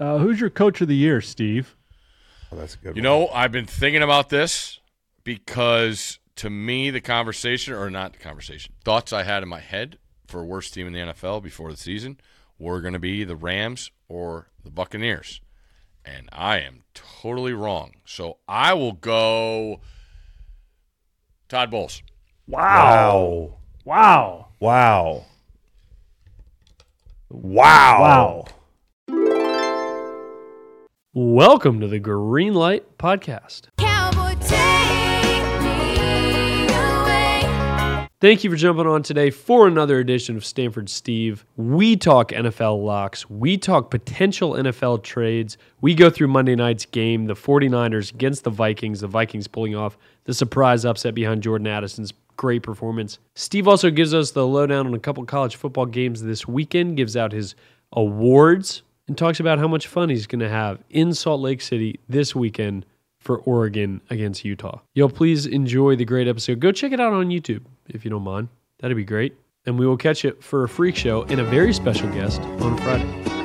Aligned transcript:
Uh, 0.00 0.16
who's 0.18 0.40
your 0.40 0.50
coach 0.50 0.80
of 0.80 0.88
the 0.88 0.96
year, 0.96 1.20
Steve? 1.20 1.76
Oh, 2.50 2.56
that's 2.56 2.74
a 2.74 2.78
good. 2.78 2.96
You 2.96 3.02
one. 3.02 3.04
know, 3.04 3.28
I've 3.28 3.52
been 3.52 3.66
thinking 3.66 4.02
about 4.02 4.30
this 4.30 4.80
because 5.22 6.18
to 6.36 6.48
me, 6.48 6.90
the 6.90 7.02
conversation, 7.02 7.74
or 7.74 7.90
not 7.90 8.14
the 8.14 8.18
conversation, 8.18 8.72
thoughts 8.82 9.12
I 9.12 9.24
had 9.24 9.42
in 9.42 9.48
my 9.48 9.60
head 9.60 9.98
for 10.26 10.42
worst 10.42 10.72
team 10.72 10.86
in 10.86 10.94
the 10.94 11.12
NFL 11.12 11.42
before 11.42 11.70
the 11.70 11.76
season 11.76 12.18
were 12.58 12.80
going 12.80 12.94
to 12.94 12.98
be 12.98 13.24
the 13.24 13.36
Rams 13.36 13.90
or 14.08 14.48
the 14.64 14.70
Buccaneers. 14.70 15.42
And 16.02 16.30
I 16.32 16.60
am 16.60 16.84
totally 16.94 17.52
wrong. 17.52 17.92
So 18.06 18.38
I 18.48 18.72
will 18.72 18.92
go 18.92 19.80
Todd 21.48 21.70
Bowles. 21.70 22.02
Wow. 22.48 23.58
Wow. 23.84 24.48
Wow. 24.60 25.26
Wow. 27.28 28.00
Wow. 28.00 28.44
Welcome 31.12 31.80
to 31.80 31.88
the 31.88 31.98
Green 31.98 32.54
Light 32.54 32.96
Podcast. 32.96 33.62
Cowboy, 33.78 34.36
take 34.46 35.60
me 35.60 36.68
away. 36.72 38.06
Thank 38.20 38.44
you 38.44 38.50
for 38.50 38.54
jumping 38.54 38.86
on 38.86 39.02
today 39.02 39.30
for 39.30 39.66
another 39.66 39.98
edition 39.98 40.36
of 40.36 40.44
Stanford 40.44 40.88
Steve. 40.88 41.44
We 41.56 41.96
talk 41.96 42.30
NFL 42.30 42.84
locks, 42.84 43.28
we 43.28 43.58
talk 43.58 43.90
potential 43.90 44.52
NFL 44.52 45.02
trades. 45.02 45.58
We 45.80 45.96
go 45.96 46.10
through 46.10 46.28
Monday 46.28 46.54
night's 46.54 46.86
game, 46.86 47.26
the 47.26 47.34
49ers 47.34 48.14
against 48.14 48.44
the 48.44 48.50
Vikings, 48.50 49.00
the 49.00 49.08
Vikings 49.08 49.48
pulling 49.48 49.74
off 49.74 49.98
the 50.26 50.32
surprise 50.32 50.84
upset 50.84 51.16
behind 51.16 51.42
Jordan 51.42 51.66
Addison's 51.66 52.12
great 52.36 52.62
performance. 52.62 53.18
Steve 53.34 53.66
also 53.66 53.90
gives 53.90 54.14
us 54.14 54.30
the 54.30 54.46
lowdown 54.46 54.86
on 54.86 54.94
a 54.94 55.00
couple 55.00 55.24
college 55.24 55.56
football 55.56 55.86
games 55.86 56.22
this 56.22 56.46
weekend, 56.46 56.96
gives 56.96 57.16
out 57.16 57.32
his 57.32 57.56
awards, 57.94 58.82
and 59.10 59.18
talks 59.18 59.40
about 59.40 59.58
how 59.58 59.66
much 59.66 59.88
fun 59.88 60.08
he's 60.08 60.28
going 60.28 60.38
to 60.38 60.48
have 60.48 60.78
in 60.88 61.12
Salt 61.12 61.40
Lake 61.40 61.60
City 61.60 61.98
this 62.08 62.32
weekend 62.32 62.86
for 63.18 63.38
Oregon 63.38 64.00
against 64.08 64.44
Utah. 64.44 64.78
Yo, 64.94 65.08
please 65.08 65.46
enjoy 65.46 65.96
the 65.96 66.04
great 66.04 66.28
episode. 66.28 66.60
Go 66.60 66.70
check 66.70 66.92
it 66.92 67.00
out 67.00 67.12
on 67.12 67.28
YouTube 67.28 67.64
if 67.88 68.04
you 68.04 68.10
don't 68.12 68.22
mind. 68.22 68.46
That'd 68.78 68.96
be 68.96 69.04
great. 69.04 69.34
And 69.66 69.80
we 69.80 69.84
will 69.84 69.96
catch 69.96 70.22
you 70.22 70.36
for 70.40 70.62
a 70.62 70.68
freak 70.68 70.94
show 70.94 71.24
and 71.24 71.40
a 71.40 71.44
very 71.44 71.72
special 71.72 72.08
guest 72.10 72.40
on 72.40 72.78
Friday. 72.78 73.39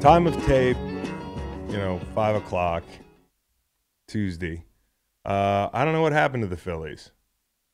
Time 0.00 0.28
of 0.28 0.46
tape. 0.46 0.76
You 1.68 1.76
know, 1.76 2.00
five 2.14 2.36
o'clock 2.36 2.84
Tuesday. 4.06 4.64
Uh, 5.24 5.70
I 5.72 5.84
don't 5.84 5.92
know 5.92 6.02
what 6.02 6.12
happened 6.12 6.44
to 6.44 6.46
the 6.46 6.56
Phillies. 6.56 7.10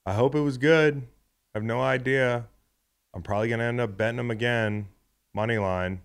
I 0.07 0.15
hope 0.15 0.35
it 0.35 0.41
was 0.41 0.57
good. 0.57 1.07
I 1.55 1.59
have 1.59 1.63
no 1.63 1.83
idea. 1.83 2.47
I'm 3.13 3.23
probably 3.23 3.51
gonna 3.51 3.65
end 3.65 3.79
up 3.79 3.99
betting 3.99 4.17
them 4.17 4.31
again. 4.31 4.89
Money 5.35 5.59
line. 5.59 6.01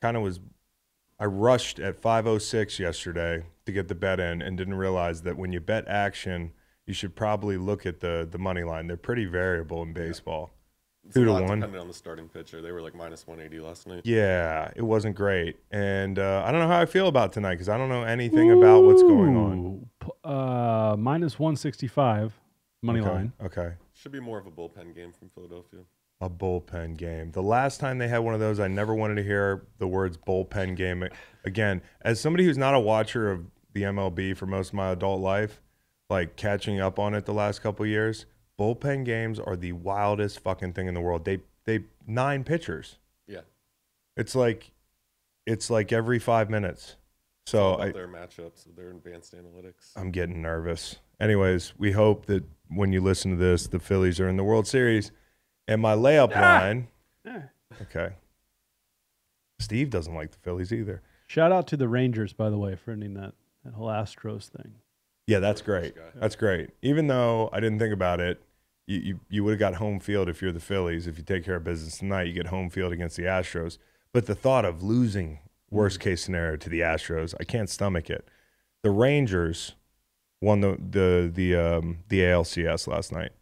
Kind 0.00 0.16
of 0.16 0.22
was. 0.22 0.38
I 1.18 1.24
rushed 1.24 1.80
at 1.80 2.00
5:06 2.00 2.78
yesterday 2.78 3.46
to 3.64 3.72
get 3.72 3.88
the 3.88 3.96
bet 3.96 4.20
in, 4.20 4.40
and 4.40 4.56
didn't 4.56 4.74
realize 4.74 5.22
that 5.22 5.36
when 5.36 5.52
you 5.52 5.58
bet 5.58 5.88
action, 5.88 6.52
you 6.86 6.94
should 6.94 7.16
probably 7.16 7.56
look 7.56 7.84
at 7.84 7.98
the 7.98 8.28
the 8.30 8.38
money 8.38 8.62
line. 8.62 8.86
They're 8.86 8.96
pretty 8.96 9.24
variable 9.24 9.82
in 9.82 9.92
baseball. 9.92 10.52
It's 11.06 11.14
Two 11.14 11.24
to 11.24 11.32
one. 11.32 11.42
Depending 11.60 11.80
on 11.80 11.88
the 11.88 11.94
starting 11.94 12.28
pitcher, 12.28 12.60
they 12.60 12.72
were 12.72 12.82
like 12.82 12.94
minus 12.94 13.26
180 13.26 13.64
last 13.64 13.86
night. 13.86 14.02
Yeah, 14.04 14.70
it 14.74 14.82
wasn't 14.82 15.14
great, 15.16 15.56
and 15.70 16.18
uh, 16.18 16.42
I 16.44 16.50
don't 16.50 16.60
know 16.60 16.68
how 16.68 16.80
I 16.80 16.86
feel 16.86 17.08
about 17.08 17.32
tonight 17.32 17.54
because 17.54 17.68
I 17.68 17.78
don't 17.78 17.88
know 17.88 18.02
anything 18.02 18.50
about 18.50 18.82
what's 18.82 19.02
going 19.02 19.36
on. 19.36 19.90
Uh, 20.24 20.96
minus 20.96 21.38
165 21.38 22.34
money 22.82 23.00
okay. 23.00 23.08
line. 23.08 23.32
Okay, 23.42 23.72
Should 23.94 24.12
be 24.12 24.20
more 24.20 24.38
of 24.38 24.46
a 24.46 24.50
bullpen 24.50 24.94
game 24.94 25.12
from 25.12 25.30
Philadelphia. 25.30 25.80
a 26.20 26.30
bullpen 26.30 26.96
game. 26.96 27.30
The 27.32 27.42
last 27.42 27.78
time 27.78 27.98
they 27.98 28.08
had 28.08 28.18
one 28.18 28.34
of 28.34 28.40
those, 28.40 28.58
I 28.58 28.68
never 28.68 28.94
wanted 28.94 29.16
to 29.16 29.22
hear 29.22 29.66
the 29.78 29.86
words 29.86 30.16
bullpen 30.16 30.76
game 30.76 31.04
again. 31.44 31.82
As 32.02 32.20
somebody 32.20 32.44
who's 32.44 32.58
not 32.58 32.74
a 32.74 32.80
watcher 32.80 33.30
of 33.30 33.46
the 33.74 33.82
MLB 33.82 34.36
for 34.36 34.46
most 34.46 34.68
of 34.68 34.74
my 34.74 34.90
adult 34.90 35.20
life, 35.20 35.60
like 36.08 36.36
catching 36.36 36.80
up 36.80 36.98
on 36.98 37.14
it 37.14 37.26
the 37.26 37.34
last 37.34 37.60
couple 37.60 37.84
of 37.84 37.90
years, 37.90 38.26
bullpen 38.58 39.04
games 39.04 39.38
are 39.38 39.56
the 39.56 39.72
wildest 39.72 40.40
fucking 40.40 40.72
thing 40.72 40.88
in 40.88 40.94
the 40.94 41.00
world. 41.00 41.24
They 41.24 41.40
they 41.64 41.84
nine 42.06 42.44
pitchers. 42.44 42.98
Yeah. 43.26 43.40
It's 44.16 44.34
like 44.34 44.72
it's 45.46 45.70
like 45.70 45.92
every 45.92 46.18
five 46.18 46.50
minutes. 46.50 46.96
So 47.46 47.60
All 47.60 47.82
I, 47.82 47.92
their 47.92 48.08
matchups, 48.08 48.74
their 48.76 48.90
advanced 48.90 49.34
analytics. 49.34 49.92
I'm 49.96 50.10
getting 50.10 50.42
nervous. 50.42 50.96
Anyways, 51.20 51.74
we 51.78 51.92
hope 51.92 52.26
that 52.26 52.44
when 52.68 52.92
you 52.92 53.00
listen 53.00 53.30
to 53.30 53.36
this, 53.36 53.68
the 53.68 53.78
Phillies 53.78 54.18
are 54.18 54.28
in 54.28 54.36
the 54.36 54.44
World 54.44 54.66
Series. 54.66 55.12
And 55.68 55.80
my 55.80 55.94
layup 55.94 56.32
ah! 56.34 56.40
line. 56.40 56.88
Okay. 57.82 58.10
Steve 59.58 59.90
doesn't 59.90 60.14
like 60.14 60.32
the 60.32 60.38
Phillies 60.38 60.72
either. 60.72 61.02
Shout 61.26 61.52
out 61.52 61.66
to 61.68 61.76
the 61.76 61.88
Rangers, 61.88 62.32
by 62.32 62.50
the 62.50 62.58
way, 62.58 62.76
for 62.76 62.92
ending 62.92 63.14
that, 63.14 63.32
that 63.64 63.74
whole 63.74 63.88
Astros 63.88 64.48
thing. 64.48 64.74
Yeah, 65.26 65.40
that's 65.40 65.60
great. 65.60 65.94
That's 66.14 66.36
great. 66.36 66.70
Even 66.82 67.08
though 67.08 67.50
I 67.52 67.58
didn't 67.58 67.80
think 67.80 67.92
about 67.92 68.20
it, 68.20 68.40
you, 68.86 68.98
you, 68.98 69.20
you 69.28 69.44
would 69.44 69.52
have 69.52 69.58
got 69.58 69.74
home 69.74 69.98
field 70.00 70.28
if 70.28 70.40
you're 70.40 70.52
the 70.52 70.60
Phillies. 70.60 71.06
If 71.06 71.18
you 71.18 71.24
take 71.24 71.44
care 71.44 71.56
of 71.56 71.64
business 71.64 71.98
tonight, 71.98 72.24
you 72.28 72.32
get 72.32 72.46
home 72.46 72.70
field 72.70 72.92
against 72.92 73.16
the 73.16 73.24
Astros. 73.24 73.78
But 74.12 74.26
the 74.26 74.34
thought 74.34 74.64
of 74.64 74.82
losing, 74.82 75.40
worst 75.70 76.00
case 76.00 76.22
scenario, 76.22 76.56
to 76.56 76.68
the 76.68 76.80
Astros, 76.80 77.34
I 77.40 77.44
can't 77.44 77.68
stomach 77.68 78.08
it. 78.10 78.26
The 78.82 78.90
Rangers 78.90 79.74
won 80.40 80.60
the 80.60 80.76
the 80.78 81.30
the 81.34 81.56
um, 81.56 81.98
the 82.08 82.20
ALCS 82.20 82.86
last 82.86 83.10
night. 83.12 83.32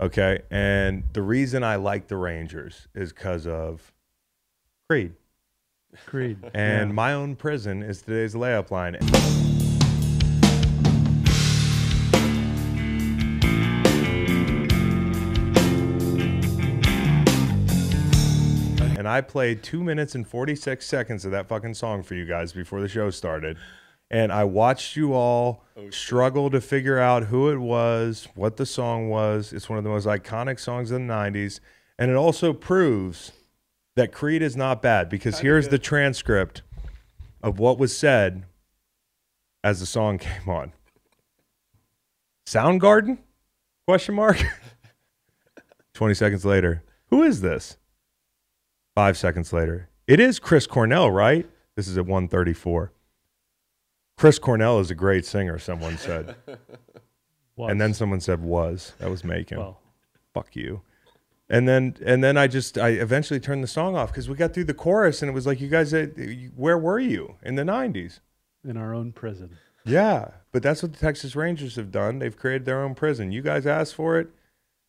Okay, 0.00 0.42
and 0.50 1.04
the 1.12 1.22
reason 1.22 1.62
I 1.64 1.76
like 1.76 2.08
the 2.08 2.16
Rangers 2.16 2.88
is 2.94 3.12
because 3.12 3.46
of 3.46 3.92
Creed. 4.88 5.14
Creed. 6.06 6.38
And 6.54 6.90
Yeah. 6.90 6.94
my 6.94 7.12
own 7.12 7.36
prison 7.36 7.82
is 7.82 8.02
today's 8.02 8.34
layup 8.34 8.70
line. 8.70 8.96
I 19.14 19.20
played 19.20 19.62
two 19.62 19.84
minutes 19.84 20.16
and 20.16 20.26
46 20.26 20.84
seconds 20.84 21.24
of 21.24 21.30
that 21.30 21.46
fucking 21.46 21.74
song 21.74 22.02
for 22.02 22.16
you 22.16 22.24
guys 22.24 22.52
before 22.52 22.80
the 22.80 22.88
show 22.88 23.10
started. 23.10 23.56
And 24.10 24.32
I 24.32 24.42
watched 24.42 24.96
you 24.96 25.12
all 25.12 25.62
struggle 25.90 26.50
to 26.50 26.60
figure 26.60 26.98
out 26.98 27.26
who 27.26 27.48
it 27.48 27.58
was, 27.58 28.26
what 28.34 28.56
the 28.56 28.66
song 28.66 29.08
was. 29.08 29.52
It's 29.52 29.68
one 29.68 29.78
of 29.78 29.84
the 29.84 29.90
most 29.90 30.08
iconic 30.08 30.58
songs 30.58 30.90
of 30.90 31.00
the 31.00 31.06
90s. 31.06 31.60
And 31.96 32.10
it 32.10 32.16
also 32.16 32.52
proves 32.52 33.30
that 33.94 34.10
Creed 34.10 34.42
is 34.42 34.56
not 34.56 34.82
bad 34.82 35.08
because 35.08 35.38
here's 35.38 35.68
the 35.68 35.78
transcript 35.78 36.62
of 37.40 37.60
what 37.60 37.78
was 37.78 37.96
said 37.96 38.46
as 39.62 39.78
the 39.78 39.86
song 39.86 40.18
came 40.18 40.48
on. 40.48 40.72
Soundgarden? 42.48 43.18
Question 43.86 44.16
mark. 44.16 44.42
20 45.94 46.14
seconds 46.14 46.44
later. 46.44 46.82
Who 47.10 47.22
is 47.22 47.42
this? 47.42 47.76
5 48.94 49.16
seconds 49.16 49.52
later. 49.52 49.88
It 50.06 50.20
is 50.20 50.38
Chris 50.38 50.66
Cornell, 50.66 51.10
right? 51.10 51.48
This 51.76 51.88
is 51.88 51.96
at 51.98 52.06
134. 52.06 52.92
Chris 54.16 54.38
Cornell 54.38 54.78
is 54.78 54.90
a 54.90 54.94
great 54.94 55.24
singer, 55.26 55.58
someone 55.58 55.98
said. 55.98 56.36
And 57.56 57.80
then 57.80 57.94
someone 57.94 58.20
said 58.20 58.42
was. 58.42 58.94
That 58.98 59.10
was 59.10 59.22
making. 59.22 59.58
well, 59.58 59.78
Fuck 60.32 60.56
you. 60.56 60.82
And 61.48 61.68
then 61.68 61.96
and 62.04 62.24
then 62.24 62.36
I 62.36 62.48
just 62.48 62.76
I 62.78 62.88
eventually 62.88 63.38
turned 63.38 63.62
the 63.62 63.68
song 63.68 63.94
off 63.96 64.10
because 64.10 64.28
we 64.28 64.34
got 64.34 64.52
through 64.52 64.64
the 64.64 64.74
chorus 64.74 65.22
and 65.22 65.30
it 65.30 65.34
was 65.34 65.46
like 65.46 65.60
you 65.60 65.68
guys 65.68 65.94
uh, 65.94 66.06
where 66.56 66.76
were 66.76 66.98
you 66.98 67.36
in 67.44 67.54
the 67.54 67.62
90s? 67.62 68.18
in 68.64 68.76
our 68.76 68.92
own 68.92 69.12
prison. 69.12 69.56
Yeah, 69.84 70.28
but 70.50 70.64
that's 70.64 70.82
what 70.82 70.94
the 70.94 70.98
Texas 70.98 71.36
Rangers 71.36 71.76
have 71.76 71.92
done. 71.92 72.18
They've 72.18 72.36
created 72.36 72.64
their 72.64 72.82
own 72.82 72.94
prison. 72.96 73.30
You 73.30 73.42
guys 73.42 73.66
asked 73.66 73.94
for 73.94 74.18
it. 74.18 74.30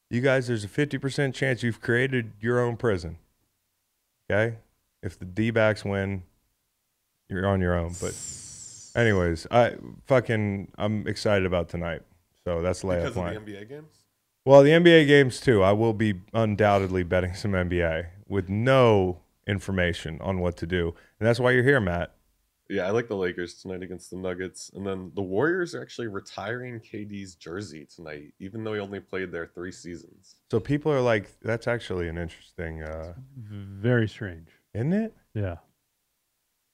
You 0.09 0.21
guys, 0.21 0.47
there's 0.47 0.63
a 0.63 0.67
50% 0.67 1.33
chance 1.35 1.61
you've 1.61 1.81
created 1.81 2.31
your 2.39 2.59
own 2.61 2.77
prison. 2.77 3.17
Okay? 4.29 4.57
If 5.03 5.19
the 5.19 5.25
D 5.25 5.51
backs 5.51 5.85
win, 5.85 6.23
you're 7.29 7.47
on 7.47 7.61
your 7.61 7.77
own. 7.77 7.93
But, 8.01 8.15
anyways, 8.95 9.47
I 9.51 9.75
fucking, 10.07 10.71
I'm 10.77 11.07
excited 11.07 11.45
about 11.45 11.69
tonight. 11.69 12.01
So 12.43 12.61
that's 12.61 12.83
layup 12.83 12.97
Because 13.03 13.11
of 13.11 13.17
line. 13.17 13.33
the 13.45 13.51
NBA 13.53 13.69
games? 13.69 13.93
Well, 14.45 14.61
the 14.63 14.69
NBA 14.71 15.07
games 15.07 15.39
too. 15.39 15.63
I 15.63 15.71
will 15.71 15.93
be 15.93 16.21
undoubtedly 16.33 17.03
betting 17.03 17.33
some 17.33 17.51
NBA 17.53 18.07
with 18.27 18.49
no 18.49 19.19
information 19.47 20.19
on 20.21 20.39
what 20.39 20.55
to 20.57 20.67
do. 20.67 20.93
And 21.19 21.27
that's 21.27 21.39
why 21.39 21.51
you're 21.51 21.63
here, 21.63 21.79
Matt. 21.79 22.14
Yeah, 22.67 22.87
I 22.87 22.89
like 22.91 23.07
the 23.07 23.15
Lakers 23.15 23.55
tonight 23.61 23.83
against 23.83 24.09
the 24.09 24.17
Nuggets. 24.17 24.71
And 24.73 24.85
then 24.85 25.11
the 25.15 25.21
Warriors 25.21 25.75
are 25.75 25.81
actually 25.83 26.07
retiring 26.07 26.79
KD's 26.79 27.35
jersey 27.35 27.85
tonight, 27.93 28.33
even 28.39 28.63
though 28.63 28.73
he 28.73 28.79
only 28.79 28.99
played 28.99 29.31
there 29.31 29.45
three 29.45 29.71
seasons. 29.71 30.35
So 30.49 30.59
people 30.59 30.91
are 30.91 31.01
like, 31.01 31.39
that's 31.41 31.67
actually 31.67 32.07
an 32.07 32.17
interesting, 32.17 32.81
uh, 32.81 33.13
Very 33.37 34.07
strange. 34.07 34.47
isn't 34.73 34.93
it? 34.93 35.13
Yeah. 35.35 35.57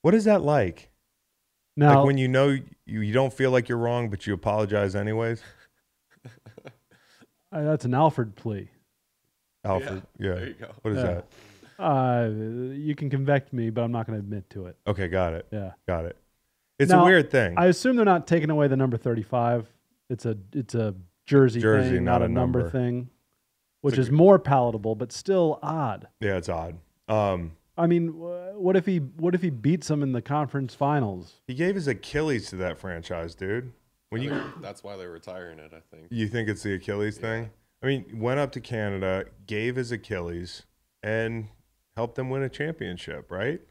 What 0.01 0.15
is 0.15 0.23
that 0.25 0.41
like? 0.43 0.89
Now, 1.75 1.97
like 1.97 2.05
when 2.05 2.17
you 2.17 2.27
know 2.27 2.49
you, 2.85 3.01
you 3.01 3.13
don't 3.13 3.33
feel 3.33 3.51
like 3.51 3.67
you're 3.69 3.77
wrong, 3.77 4.09
but 4.09 4.25
you 4.25 4.33
apologize 4.33 4.95
anyways. 4.95 5.41
uh, 7.51 7.63
that's 7.63 7.85
an 7.85 7.93
Alfred 7.93 8.35
plea. 8.35 8.69
Alfred, 9.63 10.03
yeah. 10.19 10.33
There 10.35 10.47
you 10.47 10.53
go. 10.55 10.71
What 10.81 10.91
is 10.93 10.97
Yeah. 10.97 11.03
that? 11.15 11.25
Uh, 11.81 12.29
you 12.73 12.93
can 12.95 13.09
convict 13.09 13.51
me, 13.53 13.69
but 13.69 13.81
I'm 13.83 13.91
not 13.91 14.05
going 14.07 14.17
to 14.19 14.23
admit 14.23 14.49
to 14.51 14.67
it. 14.67 14.77
Okay, 14.87 15.07
got 15.07 15.33
it. 15.33 15.47
Yeah. 15.51 15.71
Got 15.87 16.05
it. 16.05 16.17
It's 16.79 16.91
a 16.91 17.03
weird 17.03 17.29
thing. 17.29 17.55
I 17.57 17.67
assume 17.67 17.95
they're 17.95 18.05
not 18.05 18.25
taking 18.27 18.49
away 18.49 18.67
the 18.67 18.77
number 18.77 18.97
35. 18.97 19.67
It's 20.09 20.25
a 20.25 20.35
it's 20.53 20.73
a 20.75 20.95
jersey, 21.25 21.59
Jersey, 21.61 21.91
thing, 21.95 22.03
not 22.05 22.13
not, 22.13 22.21
a 22.23 22.25
a 22.25 22.29
number, 22.29 22.59
number. 22.59 22.71
thing, 22.71 23.09
which 23.81 23.97
a 23.97 24.01
is 24.01 24.09
good- 24.09 24.15
more 24.15 24.39
palatable, 24.39 24.95
but 24.95 25.11
still 25.11 25.59
odd. 25.61 26.07
yeah, 26.19 26.37
it's 26.37 26.49
odd. 26.49 26.77
Um, 27.07 27.51
I 27.77 27.87
mean, 27.87 28.09
what 28.09 28.75
if 28.75 28.85
he 28.85 28.97
what 28.97 29.35
if 29.35 29.41
he 29.41 29.49
beats 29.51 29.87
them 29.89 30.01
in 30.03 30.11
the 30.11 30.21
conference 30.21 30.73
finals? 30.75 31.35
he 31.47 31.53
gave 31.53 31.75
his 31.75 31.87
Achilles 31.87 32.49
to 32.49 32.55
that 32.57 32.77
franchise, 32.79 33.35
dude. 33.35 33.71
When 34.09 34.21
you 34.21 34.41
that's 34.59 34.83
why 34.83 34.97
they're 34.97 35.11
retiring 35.11 35.59
it, 35.59 35.71
I 35.73 35.81
think. 35.95 36.07
you 36.09 36.27
think 36.27 36.49
it's 36.49 36.63
the 36.63 36.73
Achilles 36.73 37.17
thing? 37.17 37.49
I 37.83 37.85
mean, 37.87 38.05
went 38.19 38.39
up 38.39 38.51
to 38.53 38.59
Canada, 38.59 39.25
gave 39.47 39.75
his 39.77 39.91
Achilles, 39.91 40.63
and 41.01 41.47
helped 42.01 42.15
them 42.15 42.31
win 42.31 42.41
a 42.41 42.49
championship, 42.49 43.29
right? 43.29 43.61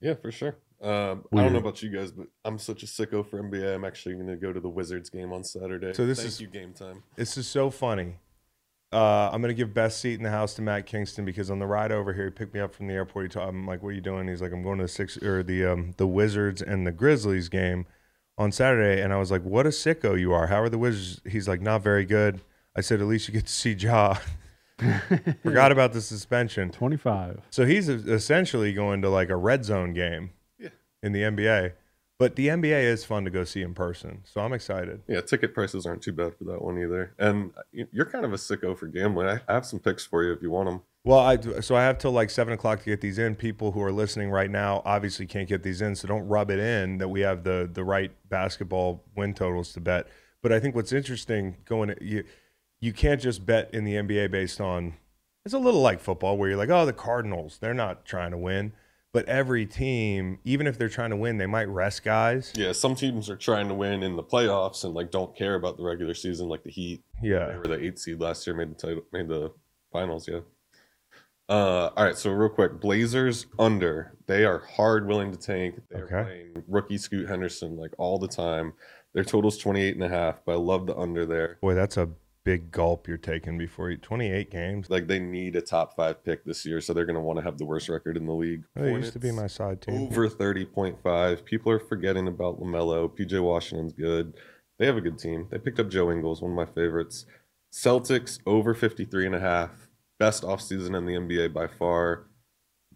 Yeah, 0.00 0.14
for 0.14 0.30
sure. 0.30 0.56
Um, 0.80 1.24
I 1.32 1.42
don't 1.42 1.52
know 1.54 1.58
about 1.58 1.82
you 1.82 1.90
guys, 1.90 2.12
but 2.12 2.28
I'm 2.44 2.56
such 2.58 2.84
a 2.84 2.86
sicko 2.86 3.26
for 3.28 3.42
NBA. 3.42 3.74
I'm 3.74 3.84
actually 3.84 4.14
going 4.14 4.28
to 4.28 4.36
go 4.36 4.52
to 4.52 4.60
the 4.60 4.68
Wizards 4.68 5.10
game 5.10 5.32
on 5.32 5.42
Saturday. 5.42 5.92
So 5.92 6.06
this 6.06 6.18
Thank 6.18 6.28
is- 6.28 6.40
you, 6.40 6.46
game 6.46 6.72
time. 6.72 7.02
This 7.16 7.36
is 7.36 7.48
so 7.48 7.68
funny. 7.70 8.14
Uh, 8.92 9.28
I'm 9.32 9.40
gonna 9.40 9.52
give 9.52 9.74
best 9.74 10.00
seat 10.00 10.14
in 10.14 10.22
the 10.22 10.30
house 10.30 10.54
to 10.54 10.62
Matt 10.62 10.86
Kingston 10.86 11.24
because 11.24 11.50
on 11.50 11.58
the 11.58 11.66
ride 11.66 11.90
over 11.90 12.12
here, 12.12 12.26
he 12.26 12.30
picked 12.30 12.54
me 12.54 12.60
up 12.60 12.72
from 12.72 12.86
the 12.86 12.94
airport. 12.94 13.24
He 13.24 13.28
told, 13.30 13.48
I'm 13.48 13.66
like, 13.66 13.82
"What 13.82 13.88
are 13.88 13.92
you 13.92 14.00
doing?" 14.00 14.28
He's 14.28 14.40
like, 14.40 14.52
"I'm 14.52 14.62
going 14.62 14.78
to 14.78 14.84
the 14.84 14.88
six 14.88 15.20
or 15.20 15.42
the 15.42 15.64
um, 15.66 15.94
the 15.96 16.06
Wizards 16.06 16.62
and 16.62 16.86
the 16.86 16.92
Grizzlies 16.92 17.48
game 17.48 17.84
on 18.38 18.52
Saturday." 18.52 19.02
And 19.02 19.12
I 19.12 19.16
was 19.16 19.32
like, 19.32 19.42
"What 19.42 19.66
a 19.66 19.70
sicko 19.70 20.18
you 20.18 20.32
are! 20.32 20.46
How 20.46 20.62
are 20.62 20.68
the 20.68 20.78
Wizards?" 20.78 21.20
He's 21.28 21.48
like, 21.48 21.60
"Not 21.60 21.82
very 21.82 22.04
good." 22.04 22.40
I 22.76 22.80
said, 22.80 23.00
"At 23.00 23.08
least 23.08 23.26
you 23.26 23.34
get 23.34 23.46
to 23.46 23.52
see 23.52 23.72
Ja." 23.72 24.18
Forgot 25.42 25.72
about 25.72 25.92
the 25.92 26.00
suspension. 26.00 26.70
25. 26.70 27.40
So 27.50 27.64
he's 27.64 27.88
essentially 27.88 28.72
going 28.72 29.02
to 29.02 29.08
like 29.08 29.30
a 29.30 29.36
red 29.36 29.64
zone 29.64 29.92
game 29.94 30.30
Yeah. 30.58 30.68
in 31.02 31.12
the 31.12 31.22
NBA. 31.22 31.72
But 32.18 32.36
the 32.36 32.48
NBA 32.48 32.82
is 32.82 33.04
fun 33.04 33.24
to 33.26 33.30
go 33.30 33.44
see 33.44 33.60
in 33.60 33.74
person, 33.74 34.22
so 34.24 34.40
I'm 34.40 34.54
excited. 34.54 35.02
Yeah, 35.06 35.20
ticket 35.20 35.52
prices 35.52 35.84
aren't 35.84 36.00
too 36.00 36.12
bad 36.14 36.34
for 36.34 36.44
that 36.44 36.62
one 36.62 36.78
either. 36.78 37.12
And 37.18 37.50
uh, 37.58 37.84
you're 37.92 38.06
kind 38.06 38.24
of 38.24 38.32
a 38.32 38.36
sicko 38.36 38.74
for 38.76 38.86
gambling. 38.86 39.28
I 39.28 39.40
I 39.46 39.52
have 39.52 39.66
some 39.66 39.80
picks 39.80 40.06
for 40.06 40.24
you 40.24 40.32
if 40.32 40.40
you 40.40 40.50
want 40.50 40.66
them. 40.70 40.80
Well, 41.04 41.18
I 41.18 41.36
so 41.60 41.76
I 41.76 41.82
have 41.82 41.98
till 41.98 42.12
like 42.12 42.30
seven 42.30 42.54
o'clock 42.54 42.78
to 42.78 42.84
get 42.86 43.02
these 43.02 43.18
in. 43.18 43.34
People 43.34 43.72
who 43.72 43.82
are 43.82 43.92
listening 43.92 44.30
right 44.30 44.50
now 44.50 44.80
obviously 44.86 45.26
can't 45.26 45.46
get 45.46 45.62
these 45.62 45.82
in, 45.82 45.94
so 45.94 46.08
don't 46.08 46.26
rub 46.26 46.50
it 46.50 46.58
in 46.58 46.96
that 46.98 47.08
we 47.08 47.20
have 47.20 47.44
the 47.44 47.68
the 47.70 47.84
right 47.84 48.10
basketball 48.30 49.04
win 49.14 49.34
totals 49.34 49.74
to 49.74 49.80
bet. 49.80 50.06
But 50.42 50.52
I 50.52 50.58
think 50.58 50.74
what's 50.74 50.92
interesting 50.94 51.58
going 51.66 51.94
you 52.00 52.24
you 52.80 52.92
can't 52.92 53.20
just 53.20 53.44
bet 53.46 53.70
in 53.72 53.84
the 53.84 53.94
NBA 53.94 54.30
based 54.30 54.60
on 54.60 54.94
it's 55.44 55.54
a 55.54 55.58
little 55.58 55.80
like 55.80 56.00
football 56.00 56.36
where 56.36 56.48
you're 56.48 56.58
like, 56.58 56.70
oh, 56.70 56.84
the 56.86 56.92
Cardinals, 56.92 57.58
they're 57.60 57.74
not 57.74 58.04
trying 58.04 58.32
to 58.32 58.38
win. 58.38 58.72
But 59.12 59.26
every 59.28 59.64
team, 59.64 60.40
even 60.44 60.66
if 60.66 60.76
they're 60.76 60.90
trying 60.90 61.08
to 61.10 61.16
win, 61.16 61.38
they 61.38 61.46
might 61.46 61.68
rest 61.68 62.04
guys. 62.04 62.52
Yeah, 62.54 62.72
some 62.72 62.94
teams 62.94 63.30
are 63.30 63.36
trying 63.36 63.68
to 63.68 63.74
win 63.74 64.02
in 64.02 64.14
the 64.16 64.22
playoffs 64.22 64.84
and 64.84 64.92
like 64.92 65.10
don't 65.10 65.34
care 65.34 65.54
about 65.54 65.78
the 65.78 65.84
regular 65.84 66.12
season, 66.12 66.48
like 66.48 66.64
the 66.64 66.70
Heat. 66.70 67.02
Yeah, 67.22 67.46
They 67.46 67.56
were 67.56 67.62
the 67.76 67.82
eight 67.82 67.98
seed 67.98 68.20
last 68.20 68.46
year, 68.46 68.54
made 68.54 68.70
the 68.70 68.74
title, 68.74 69.02
made 69.12 69.28
the 69.28 69.52
finals. 69.90 70.28
Yeah. 70.28 70.40
Uh, 71.48 71.90
all 71.96 72.04
right. 72.04 72.16
So 72.16 72.30
real 72.30 72.48
quick, 72.50 72.80
Blazers 72.80 73.46
under. 73.58 74.12
They 74.26 74.44
are 74.44 74.58
hard 74.58 75.06
willing 75.06 75.30
to 75.32 75.38
tank. 75.38 75.80
They're 75.90 76.04
Okay. 76.04 76.22
playing 76.24 76.64
rookie 76.68 76.98
Scoot 76.98 77.28
Henderson 77.28 77.76
like 77.76 77.92
all 77.98 78.18
the 78.18 78.28
time. 78.28 78.74
Their 79.14 79.24
total's 79.24 79.56
28 79.56 79.94
and 79.94 80.04
a 80.04 80.08
half, 80.08 80.40
but 80.44 80.52
I 80.52 80.56
love 80.56 80.86
the 80.86 80.96
under 80.96 81.24
there. 81.24 81.56
Boy, 81.62 81.74
that's 81.74 81.96
a 81.96 82.10
big 82.46 82.70
gulp 82.70 83.08
you're 83.08 83.16
taking 83.16 83.58
before 83.58 83.90
you 83.90 83.96
28 83.96 84.52
games. 84.52 84.88
Like 84.88 85.08
they 85.08 85.18
need 85.18 85.56
a 85.56 85.60
top 85.60 85.96
five 85.96 86.22
pick 86.22 86.44
this 86.44 86.64
year, 86.64 86.80
so 86.80 86.94
they're 86.94 87.04
going 87.04 87.16
to 87.16 87.20
want 87.20 87.40
to 87.40 87.44
have 87.44 87.58
the 87.58 87.64
worst 87.64 87.88
record 87.88 88.16
in 88.16 88.24
the 88.24 88.32
league. 88.32 88.62
They 88.76 88.92
used 88.92 89.14
to 89.14 89.18
be 89.18 89.32
my 89.32 89.48
side 89.48 89.82
team. 89.82 90.06
over 90.06 90.28
30.5. 90.28 91.44
People 91.44 91.72
are 91.72 91.80
forgetting 91.80 92.28
about 92.28 92.60
LaMelo. 92.60 93.10
PJ 93.10 93.42
Washington's 93.42 93.92
good. 93.92 94.34
They 94.78 94.86
have 94.86 94.96
a 94.96 95.00
good 95.00 95.18
team. 95.18 95.48
They 95.50 95.58
picked 95.58 95.80
up 95.80 95.90
Joe 95.90 96.12
Ingles, 96.12 96.40
one 96.40 96.52
of 96.52 96.56
my 96.56 96.66
favorites. 96.66 97.26
Celtics 97.72 98.38
over 98.46 98.74
53 98.74 99.26
and 99.26 99.34
a 99.34 99.40
half. 99.40 99.88
Best 100.20 100.44
offseason 100.44 100.96
in 100.96 101.04
the 101.04 101.14
NBA 101.14 101.52
by 101.52 101.66
far. 101.66 102.28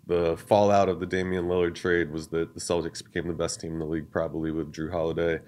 The 0.06 0.36
fallout 0.36 0.88
of 0.88 1.00
the 1.00 1.06
Damian 1.06 1.46
Lillard 1.46 1.74
trade 1.74 2.12
was 2.12 2.28
that 2.28 2.54
the 2.54 2.60
Celtics 2.60 3.04
became 3.04 3.26
the 3.26 3.34
best 3.34 3.60
team 3.60 3.72
in 3.72 3.78
the 3.80 3.84
league, 3.84 4.12
probably 4.12 4.52
with 4.52 4.72
Jrue 4.72 4.92
Holiday. 4.92 5.40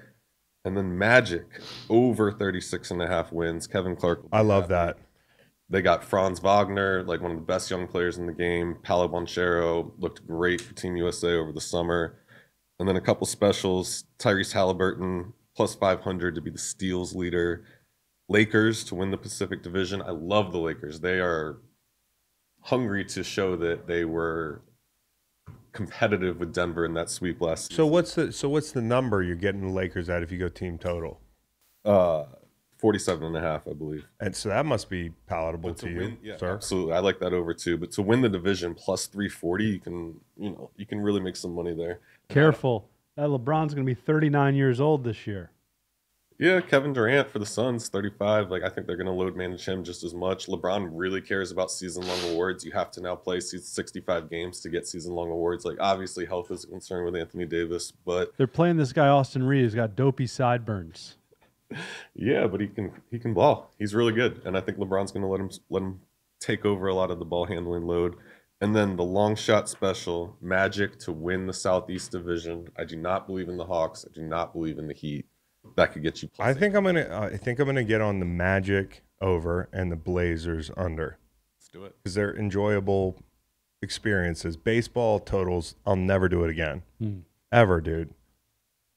And 0.65 0.77
then 0.77 0.97
Magic 0.97 1.47
over 1.91 2.31
36 2.31 2.91
and 2.93 3.03
a 3.03 3.09
half 3.09 3.33
wins. 3.33 3.67
Kevin 3.67 3.97
Clark. 3.97 4.25
I 4.33 4.43
love 4.43 4.71
happy. 4.71 4.73
that. 4.75 4.99
They 5.69 5.83
got 5.83 6.05
Franz 6.05 6.41
Wagner, 6.41 7.03
like 7.03 7.21
one 7.21 7.31
of 7.31 7.37
the 7.39 7.43
best 7.43 7.71
young 7.71 7.89
players 7.89 8.19
in 8.19 8.27
the 8.27 8.33
game. 8.33 8.77
Paolo 8.83 9.09
Banchero 9.09 9.93
looked 9.99 10.27
great 10.27 10.61
for 10.61 10.75
Team 10.75 10.97
USA 10.97 11.35
over 11.35 11.51
the 11.51 11.61
summer. 11.61 12.19
And 12.79 12.89
then 12.89 12.97
a 12.97 13.01
couple 13.01 13.27
specials 13.27 14.05
Tyrese 14.19 14.53
Halliburton, 14.53 15.33
plus 15.57 15.75
500 15.75 16.35
to 16.35 16.41
be 16.41 16.51
the 16.51 16.59
steals 16.59 17.15
leader. 17.15 17.65
Lakers 18.29 18.85
to 18.85 18.95
win 18.95 19.11
the 19.11 19.17
Pacific 19.17 19.63
Division. 19.63 20.03
I 20.03 20.11
love 20.11 20.53
the 20.53 20.59
Lakers. 20.59 21.01
They 21.01 21.21
are 21.21 21.59
hungry 22.63 23.05
to 23.07 23.25
show 23.25 23.57
that 23.57 23.87
they 23.87 24.05
were 24.05 24.63
competitive 25.73 26.39
with 26.39 26.53
Denver 26.53 26.85
in 26.85 26.95
that 26.95 27.11
sweep 27.11 27.41
last 27.41 27.69
season. 27.69 27.77
So 27.77 27.87
what's 27.87 28.15
the 28.15 28.33
so 28.33 28.49
what's 28.49 28.73
the 28.73 28.83
number 28.83 29.23
you're 29.23 29.37
getting 29.37 29.63
the 29.69 29.73
Lakers 29.73 30.09
at 30.09 30.23
if 30.23 30.31
you 30.33 30.39
go 30.39 30.49
team 30.49 30.79
total? 30.79 31.21
uh, 31.85 32.25
47 32.79 33.25
and 33.25 33.37
a 33.37 33.41
half, 33.41 33.67
I 33.69 33.73
believe. 33.75 34.07
And 34.21 34.35
so 34.35 34.49
that 34.49 34.67
must 34.67 34.91
be 34.91 35.11
palatable 35.29 35.71
But 35.71 35.79
to, 35.79 35.87
to 35.87 35.93
you, 35.93 35.99
win, 35.99 36.19
yeah, 36.23 36.37
sir. 36.37 36.53
absolutely. 36.53 36.95
I 36.95 36.99
like 36.99 37.21
that 37.21 37.33
over 37.33 37.55
too. 37.55 37.77
But 37.77 37.93
to 37.93 38.03
win 38.03 38.21
the 38.23 38.29
division 38.29 38.75
plus 38.75 39.07
340, 39.07 39.65
you 39.65 39.79
can, 39.79 40.21
you 40.37 40.51
know, 40.51 40.71
you 40.77 40.85
can 40.85 41.01
really 41.01 41.21
make 41.21 41.37
some 41.37 41.55
money 41.55 41.75
there. 41.75 42.01
Careful. 42.29 42.89
That 43.17 43.29
LeBron's 43.29 43.73
going 43.75 43.87
to 43.87 43.95
be 43.95 43.95
39 43.95 44.57
years 44.57 44.81
old 44.81 45.05
this 45.05 45.27
year. 45.29 45.53
Yeah, 46.43 46.61
Kevin 46.61 46.93
Durant 46.93 47.31
for 47.31 47.39
the 47.39 47.47
Suns, 47.47 47.89
35. 47.89 48.51
Like 48.51 48.65
I 48.65 48.69
think 48.69 48.89
they're 48.89 48.97
going 48.97 49.07
to 49.07 49.13
load 49.13 49.37
manage 49.37 49.65
him 49.65 49.85
just 49.85 50.03
as 50.03 50.13
much. 50.13 50.49
LeBron 50.49 50.89
really 50.91 51.21
cares 51.21 51.53
about 51.53 51.71
season-long 51.71 52.19
awards. 52.33 52.65
You 52.65 52.73
have 52.73 52.91
to 52.93 53.01
now 53.01 53.15
play 53.15 53.39
65 53.39 54.29
games 54.29 54.59
to 54.63 54.69
get 54.69 54.89
season-long 54.89 55.31
awards. 55.31 55.65
Like 55.65 55.77
obviously, 55.79 56.27
health 56.27 56.51
is 56.51 56.65
a 56.65 56.67
concern 56.67 57.05
with 57.05 57.15
Anthony 57.15 57.47
Davis, 57.47 57.93
but 57.93 58.37
They're 58.37 58.49
playing 58.49 58.77
this 58.77 58.93
guy 58.93 59.07
Austin 59.07 59.45
Reaves. 59.45 59.73
He's 59.73 59.77
got 59.77 59.95
dopey 59.95 60.27
sideburns. 60.27 61.15
yeah, 62.17 62.49
but 62.49 62.61
he 62.61 62.67
can 62.67 62.91
he 63.13 63.21
can 63.21 63.35
ball. 63.35 63.71
He's 63.79 63.95
really 63.95 64.13
good, 64.13 64.43
and 64.45 64.57
I 64.57 64.63
think 64.63 64.79
LeBron's 64.79 65.13
going 65.13 65.23
to 65.23 65.29
let 65.29 65.39
him 65.39 65.51
let 65.71 65.85
him 65.85 66.01
take 66.41 66.65
over 66.65 66.89
a 66.89 66.95
lot 66.95 67.13
of 67.13 67.21
the 67.21 67.25
ball 67.25 67.47
handling 67.47 67.87
load. 67.87 68.17
And 68.61 68.75
then 68.75 68.97
the 68.97 69.05
long 69.05 69.37
shot 69.37 69.69
special, 69.69 70.37
Magic 70.41 70.99
to 71.01 71.13
win 71.13 71.47
the 71.47 71.53
Southeast 71.53 72.11
Division. 72.11 72.67
I 72.77 72.83
do 72.83 72.97
not 72.97 73.29
believe 73.29 73.49
in 73.49 73.59
the 73.59 73.67
Hawks. 73.67 74.05
I 74.05 74.13
do 74.13 74.25
not 74.25 74.53
believe 74.53 74.79
in 74.79 74.89
the 74.89 74.95
Heat. 74.95 75.27
That 75.77 75.93
could 75.93 76.03
get 76.03 76.23
you. 76.23 76.29
plus 76.29 76.47
I 76.47 76.59
think 76.59 76.75
I'm 76.75 76.85
gonna 76.85 77.03
uh, 77.03 77.31
I 77.33 77.37
think 77.37 77.59
I'm 77.59 77.67
gonna 77.67 77.85
get 77.85 78.01
on 78.01 78.19
the 78.19 78.27
Magic 78.27 79.03
over 79.21 79.69
and 79.73 79.91
the 79.91 79.97
Blazers 79.97 80.71
under 80.77 81.19
Let's 81.59 81.69
do 81.69 81.85
it. 81.85 81.95
because 82.03 82.15
they're 82.15 82.37
enjoyable 82.37 83.23
experiences. 83.81 84.57
Baseball 84.57 85.19
totals, 85.19 85.75
I'll 85.87 85.97
never 85.97 86.29
do 86.29 86.45
it 86.45 86.51
again, 86.51 86.83
Hmm. 86.99 87.21
ever, 87.51 87.81
dude. 87.81 88.11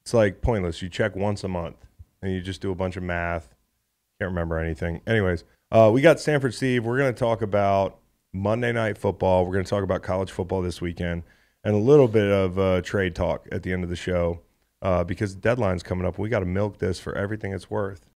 It's 0.02 0.14
like 0.14 0.40
pointless. 0.42 0.82
You 0.82 0.88
check 0.88 1.16
once 1.16 1.42
a 1.44 1.48
month 1.48 1.76
and 2.22 2.32
you 2.32 2.40
just 2.40 2.60
do 2.60 2.70
a 2.70 2.74
bunch 2.74 2.96
of 2.96 3.02
math. 3.02 3.54
Can't 4.20 4.30
remember 4.30 4.58
anything. 4.58 5.00
Anyways, 5.06 5.44
uh, 5.72 5.90
we 5.92 6.00
got 6.00 6.20
Stanford 6.20 6.54
Steve. 6.54 6.84
We're 6.84 6.98
gonna 6.98 7.12
talk 7.12 7.42
about 7.42 7.98
Monday 8.32 8.72
Night 8.72 8.98
Football. 8.98 9.46
We're 9.46 9.52
gonna 9.52 9.64
talk 9.64 9.82
about 9.82 10.02
college 10.02 10.30
football 10.30 10.62
this 10.62 10.80
weekend 10.80 11.22
and 11.64 11.74
a 11.74 11.78
little 11.78 12.08
bit 12.08 12.30
of 12.30 12.58
uh, 12.58 12.80
trade 12.82 13.14
talk 13.14 13.46
at 13.50 13.62
the 13.62 13.72
end 13.72 13.82
of 13.82 13.90
the 13.90 13.96
show 13.96 14.40
uh, 14.82 15.04
because 15.04 15.34
the 15.34 15.40
deadline's 15.40 15.82
coming 15.82 16.06
up. 16.06 16.18
We 16.18 16.28
got 16.28 16.40
to 16.40 16.46
milk 16.46 16.78
this 16.78 16.98
for 16.98 17.16
everything 17.16 17.52
it's 17.52 17.70
worth. 17.70 18.08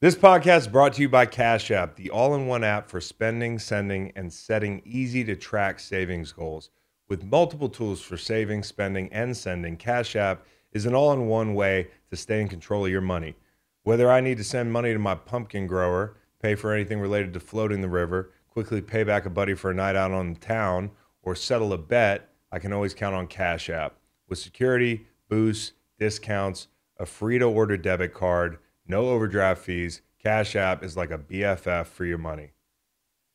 This 0.00 0.14
podcast 0.14 0.58
is 0.58 0.68
brought 0.68 0.92
to 0.92 1.02
you 1.02 1.08
by 1.08 1.26
Cash 1.26 1.72
App, 1.72 1.96
the 1.96 2.10
all 2.10 2.34
in 2.36 2.46
one 2.46 2.62
app 2.62 2.88
for 2.88 3.00
spending, 3.00 3.58
sending, 3.58 4.12
and 4.14 4.32
setting 4.32 4.80
easy 4.84 5.24
to 5.24 5.34
track 5.34 5.80
savings 5.80 6.30
goals. 6.30 6.70
With 7.08 7.24
multiple 7.24 7.68
tools 7.68 8.00
for 8.00 8.16
saving, 8.16 8.62
spending, 8.62 9.12
and 9.12 9.36
sending, 9.36 9.76
Cash 9.76 10.14
App 10.14 10.46
is 10.72 10.86
an 10.86 10.94
all 10.94 11.12
in 11.12 11.26
one 11.26 11.54
way 11.54 11.88
to 12.10 12.16
stay 12.16 12.40
in 12.40 12.48
control 12.48 12.84
of 12.84 12.92
your 12.92 13.00
money. 13.00 13.34
Whether 13.82 14.08
I 14.08 14.20
need 14.20 14.38
to 14.38 14.44
send 14.44 14.72
money 14.72 14.92
to 14.92 14.98
my 15.00 15.16
pumpkin 15.16 15.66
grower, 15.66 16.16
pay 16.40 16.54
for 16.54 16.72
anything 16.72 17.00
related 17.00 17.32
to 17.32 17.40
floating 17.40 17.80
the 17.80 17.88
river, 17.88 18.30
quickly 18.50 18.80
pay 18.80 19.02
back 19.02 19.26
a 19.26 19.30
buddy 19.30 19.54
for 19.54 19.72
a 19.72 19.74
night 19.74 19.96
out 19.96 20.12
on 20.12 20.34
the 20.34 20.38
town, 20.38 20.92
or 21.22 21.34
settle 21.34 21.72
a 21.72 21.78
bet, 21.78 22.28
I 22.52 22.60
can 22.60 22.72
always 22.72 22.94
count 22.94 23.16
on 23.16 23.26
Cash 23.26 23.68
App. 23.68 23.96
With 24.28 24.38
security, 24.38 25.06
boosts, 25.28 25.72
discounts, 25.98 26.68
a 26.98 27.06
free 27.06 27.38
to 27.38 27.44
order 27.44 27.76
debit 27.76 28.12
card, 28.12 28.58
no 28.86 29.08
overdraft 29.08 29.62
fees, 29.62 30.02
Cash 30.22 30.56
App 30.56 30.82
is 30.82 30.96
like 30.96 31.10
a 31.10 31.18
BFF 31.18 31.86
for 31.86 32.04
your 32.04 32.18
money. 32.18 32.52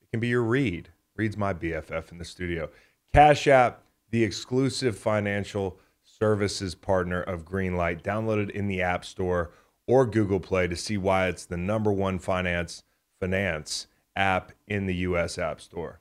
It 0.02 0.12
can 0.12 0.20
be 0.20 0.28
your 0.28 0.44
Reed. 0.44 0.90
Reed's 1.16 1.38
my 1.38 1.54
BFF 1.54 2.12
in 2.12 2.18
the 2.18 2.26
studio. 2.26 2.70
Cash 3.14 3.48
App, 3.48 3.84
the 4.12 4.24
exclusive 4.24 4.98
financial 4.98 5.78
services 6.04 6.76
partner 6.76 7.22
of 7.22 7.46
Greenlight. 7.46 8.02
Download 8.02 8.44
it 8.44 8.52
in 8.52 8.68
the 8.68 8.82
App 8.82 9.06
Store 9.06 9.52
or 9.88 10.06
Google 10.06 10.40
Play 10.40 10.68
to 10.68 10.76
see 10.76 10.98
why 10.98 11.28
it's 11.28 11.46
the 11.46 11.58
number 11.58 11.92
one 11.92 12.20
finance 12.20 12.84
finance 13.20 13.88
app 14.16 14.52
in 14.68 14.86
the 14.86 14.96
US 14.96 15.38
App 15.38 15.62
Store. 15.62 16.00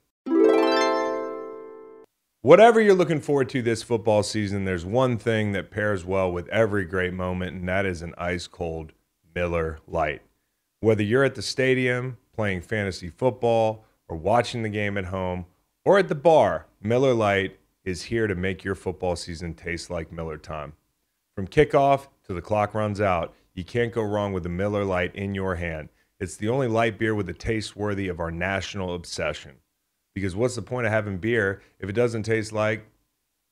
Whatever 2.44 2.80
you're 2.80 2.96
looking 2.96 3.20
forward 3.20 3.48
to 3.50 3.62
this 3.62 3.84
football 3.84 4.24
season, 4.24 4.64
there's 4.64 4.84
one 4.84 5.16
thing 5.16 5.52
that 5.52 5.70
pairs 5.70 6.04
well 6.04 6.32
with 6.32 6.48
every 6.48 6.84
great 6.84 7.14
moment, 7.14 7.54
and 7.54 7.68
that 7.68 7.86
is 7.86 8.02
an 8.02 8.14
ice 8.18 8.48
cold 8.48 8.90
Miller 9.32 9.78
Lite. 9.86 10.22
Whether 10.80 11.04
you're 11.04 11.22
at 11.22 11.36
the 11.36 11.40
stadium 11.42 12.16
playing 12.34 12.62
fantasy 12.62 13.10
football 13.10 13.84
or 14.08 14.16
watching 14.16 14.64
the 14.64 14.68
game 14.68 14.98
at 14.98 15.04
home 15.04 15.46
or 15.84 16.00
at 16.00 16.08
the 16.08 16.16
bar, 16.16 16.66
Miller 16.82 17.14
Lite 17.14 17.60
is 17.84 18.02
here 18.02 18.26
to 18.26 18.34
make 18.34 18.64
your 18.64 18.74
football 18.74 19.14
season 19.14 19.54
taste 19.54 19.88
like 19.88 20.10
Miller 20.10 20.36
time. 20.36 20.72
From 21.36 21.46
kickoff 21.46 22.08
to 22.24 22.34
the 22.34 22.42
clock 22.42 22.74
runs 22.74 23.00
out, 23.00 23.36
you 23.54 23.62
can't 23.62 23.92
go 23.92 24.02
wrong 24.02 24.32
with 24.32 24.42
the 24.42 24.48
Miller 24.48 24.84
Lite 24.84 25.14
in 25.14 25.32
your 25.36 25.54
hand. 25.54 25.90
It's 26.18 26.34
the 26.34 26.48
only 26.48 26.66
light 26.66 26.98
beer 26.98 27.14
with 27.14 27.28
a 27.28 27.34
taste 27.34 27.76
worthy 27.76 28.08
of 28.08 28.18
our 28.18 28.32
national 28.32 28.96
obsession. 28.96 29.58
Because 30.14 30.36
what's 30.36 30.56
the 30.56 30.62
point 30.62 30.86
of 30.86 30.92
having 30.92 31.18
beer 31.18 31.62
if 31.78 31.88
it 31.88 31.94
doesn't 31.94 32.24
taste 32.24 32.52
like 32.52 32.86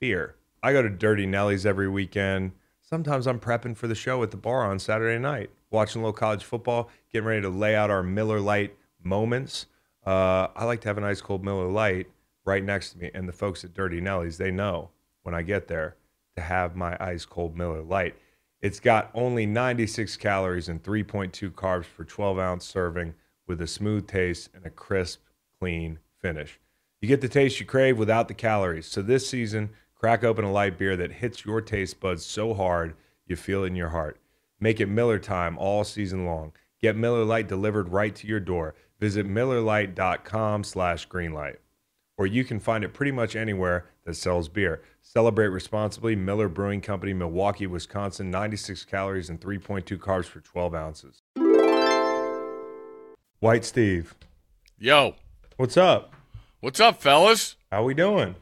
beer? 0.00 0.36
I 0.62 0.72
go 0.72 0.82
to 0.82 0.90
Dirty 0.90 1.26
Nelly's 1.26 1.64
every 1.64 1.88
weekend. 1.88 2.52
Sometimes 2.82 3.26
I'm 3.26 3.40
prepping 3.40 3.76
for 3.76 3.86
the 3.86 3.94
show 3.94 4.22
at 4.22 4.30
the 4.30 4.36
bar 4.36 4.70
on 4.70 4.78
Saturday 4.78 5.18
night, 5.18 5.50
watching 5.70 6.02
a 6.02 6.04
little 6.04 6.12
college 6.12 6.44
football, 6.44 6.90
getting 7.12 7.26
ready 7.26 7.42
to 7.42 7.48
lay 7.48 7.74
out 7.74 7.90
our 7.90 8.02
Miller 8.02 8.40
Lite 8.40 8.76
moments. 9.02 9.66
Uh, 10.04 10.48
I 10.54 10.64
like 10.64 10.80
to 10.82 10.88
have 10.88 10.98
an 10.98 11.04
ice 11.04 11.20
cold 11.20 11.44
Miller 11.44 11.68
Lite 11.68 12.08
right 12.44 12.62
next 12.62 12.92
to 12.92 12.98
me. 12.98 13.10
And 13.14 13.28
the 13.28 13.32
folks 13.32 13.64
at 13.64 13.74
Dirty 13.74 14.00
Nelly's, 14.00 14.38
they 14.38 14.50
know 14.50 14.90
when 15.22 15.34
I 15.34 15.42
get 15.42 15.68
there 15.68 15.96
to 16.36 16.42
have 16.42 16.76
my 16.76 16.96
ice 17.00 17.24
cold 17.24 17.56
Miller 17.56 17.82
Lite. 17.82 18.16
It's 18.60 18.80
got 18.80 19.10
only 19.14 19.46
96 19.46 20.16
calories 20.18 20.68
and 20.68 20.82
3.2 20.82 21.50
carbs 21.52 21.86
per 21.96 22.04
12 22.04 22.38
ounce 22.38 22.66
serving 22.66 23.14
with 23.46 23.62
a 23.62 23.66
smooth 23.66 24.06
taste 24.06 24.50
and 24.54 24.66
a 24.66 24.70
crisp, 24.70 25.20
clean 25.58 25.98
finish. 26.20 26.58
You 27.00 27.08
get 27.08 27.20
the 27.20 27.28
taste 27.28 27.60
you 27.60 27.66
crave 27.66 27.98
without 27.98 28.28
the 28.28 28.34
calories. 28.34 28.86
So 28.86 29.02
this 29.02 29.28
season, 29.28 29.70
crack 29.94 30.22
open 30.22 30.44
a 30.44 30.52
light 30.52 30.78
beer 30.78 30.96
that 30.96 31.12
hits 31.12 31.44
your 31.44 31.60
taste 31.60 32.00
buds 32.00 32.24
so 32.24 32.54
hard 32.54 32.94
you 33.26 33.36
feel 33.36 33.64
it 33.64 33.68
in 33.68 33.76
your 33.76 33.88
heart. 33.90 34.18
Make 34.58 34.80
it 34.80 34.86
Miller 34.86 35.18
time 35.18 35.56
all 35.58 35.84
season 35.84 36.26
long. 36.26 36.52
Get 36.82 36.96
Miller 36.96 37.24
Lite 37.24 37.48
delivered 37.48 37.88
right 37.90 38.14
to 38.16 38.26
your 38.26 38.40
door. 38.40 38.74
Visit 38.98 39.26
MillerLite.com 39.26 40.64
slash 40.64 41.08
greenlight. 41.08 41.56
Or 42.18 42.26
you 42.26 42.44
can 42.44 42.60
find 42.60 42.84
it 42.84 42.92
pretty 42.92 43.12
much 43.12 43.34
anywhere 43.34 43.86
that 44.04 44.14
sells 44.14 44.48
beer. 44.48 44.82
Celebrate 45.00 45.48
responsibly. 45.48 46.14
Miller 46.16 46.48
Brewing 46.48 46.82
Company, 46.82 47.14
Milwaukee, 47.14 47.66
Wisconsin. 47.66 48.30
96 48.30 48.84
calories 48.84 49.30
and 49.30 49.40
3.2 49.40 49.96
carbs 49.96 50.26
for 50.26 50.40
12 50.40 50.74
ounces. 50.74 51.22
White 53.38 53.64
Steve, 53.64 54.14
Yo, 54.78 55.14
what's 55.60 55.76
up? 55.76 56.14
what's 56.60 56.80
up, 56.80 57.02
fellas? 57.02 57.54
How 57.70 57.84
we 57.84 57.92
doing? 57.92 58.34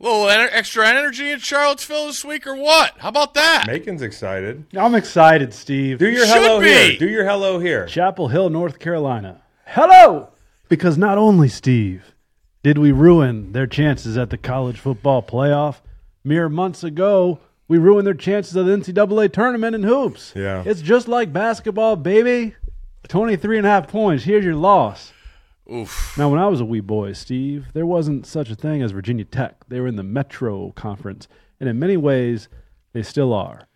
A 0.00 0.02
little 0.04 0.26
ener- 0.26 0.50
extra 0.52 0.86
energy 0.88 1.32
in 1.32 1.40
Charlottesville 1.40 2.06
this 2.06 2.24
week, 2.24 2.46
or 2.46 2.54
what? 2.54 2.92
How 2.98 3.08
about 3.08 3.34
that? 3.34 3.64
Macon's 3.66 4.02
excited. 4.02 4.64
I'm 4.76 4.94
excited, 4.94 5.52
Steve. 5.52 5.98
Do 5.98 6.08
your 6.08 6.24
Should 6.24 6.36
hello 6.36 6.60
be. 6.60 6.66
here. 6.68 6.96
Do 6.96 7.08
your 7.08 7.24
hello 7.24 7.58
here. 7.58 7.86
Chapel 7.86 8.28
Hill, 8.28 8.50
North 8.50 8.78
Carolina. 8.78 9.42
Hello! 9.66 10.28
Because 10.68 10.96
not 10.96 11.18
only, 11.18 11.48
Steve, 11.48 12.14
did 12.62 12.78
we 12.78 12.92
ruin 12.92 13.50
their 13.50 13.66
chances 13.66 14.16
at 14.16 14.30
the 14.30 14.38
college 14.38 14.78
football 14.78 15.24
playoff, 15.24 15.80
mere 16.22 16.48
months 16.48 16.84
ago, 16.84 17.40
we 17.66 17.78
ruined 17.78 18.06
their 18.06 18.14
chances 18.14 18.54
of 18.54 18.66
the 18.66 18.76
NCAA 18.76 19.32
tournament 19.32 19.74
in 19.74 19.82
hoops. 19.82 20.32
Yeah. 20.36 20.62
It's 20.64 20.82
just 20.82 21.08
like 21.08 21.32
basketball, 21.32 21.96
baby. 21.96 22.54
23 23.08 23.58
and 23.58 23.66
a 23.66 23.70
half 23.70 23.88
points. 23.88 24.22
Here's 24.22 24.44
your 24.44 24.54
loss. 24.54 25.12
Oof. 25.72 26.16
Now, 26.18 26.28
when 26.28 26.38
I 26.40 26.46
was 26.48 26.60
a 26.60 26.64
wee 26.64 26.80
boy, 26.80 27.12
Steve, 27.14 27.66
there 27.72 27.86
wasn't 27.86 28.26
such 28.26 28.50
a 28.50 28.54
thing 28.54 28.82
as 28.82 28.90
Virginia 28.92 29.24
Tech. 29.24 29.64
They 29.68 29.80
were 29.80 29.86
in 29.88 29.96
the 29.96 30.02
Metro 30.02 30.72
Conference, 30.72 31.26
and 31.58 31.68
in 31.68 31.78
many 31.78 31.96
ways, 31.96 32.48
they 32.92 33.02
still 33.02 33.32
are. 33.32 33.66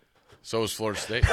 So 0.41 0.63
is 0.63 0.71
Florida 0.71 0.99
State. 0.99 1.25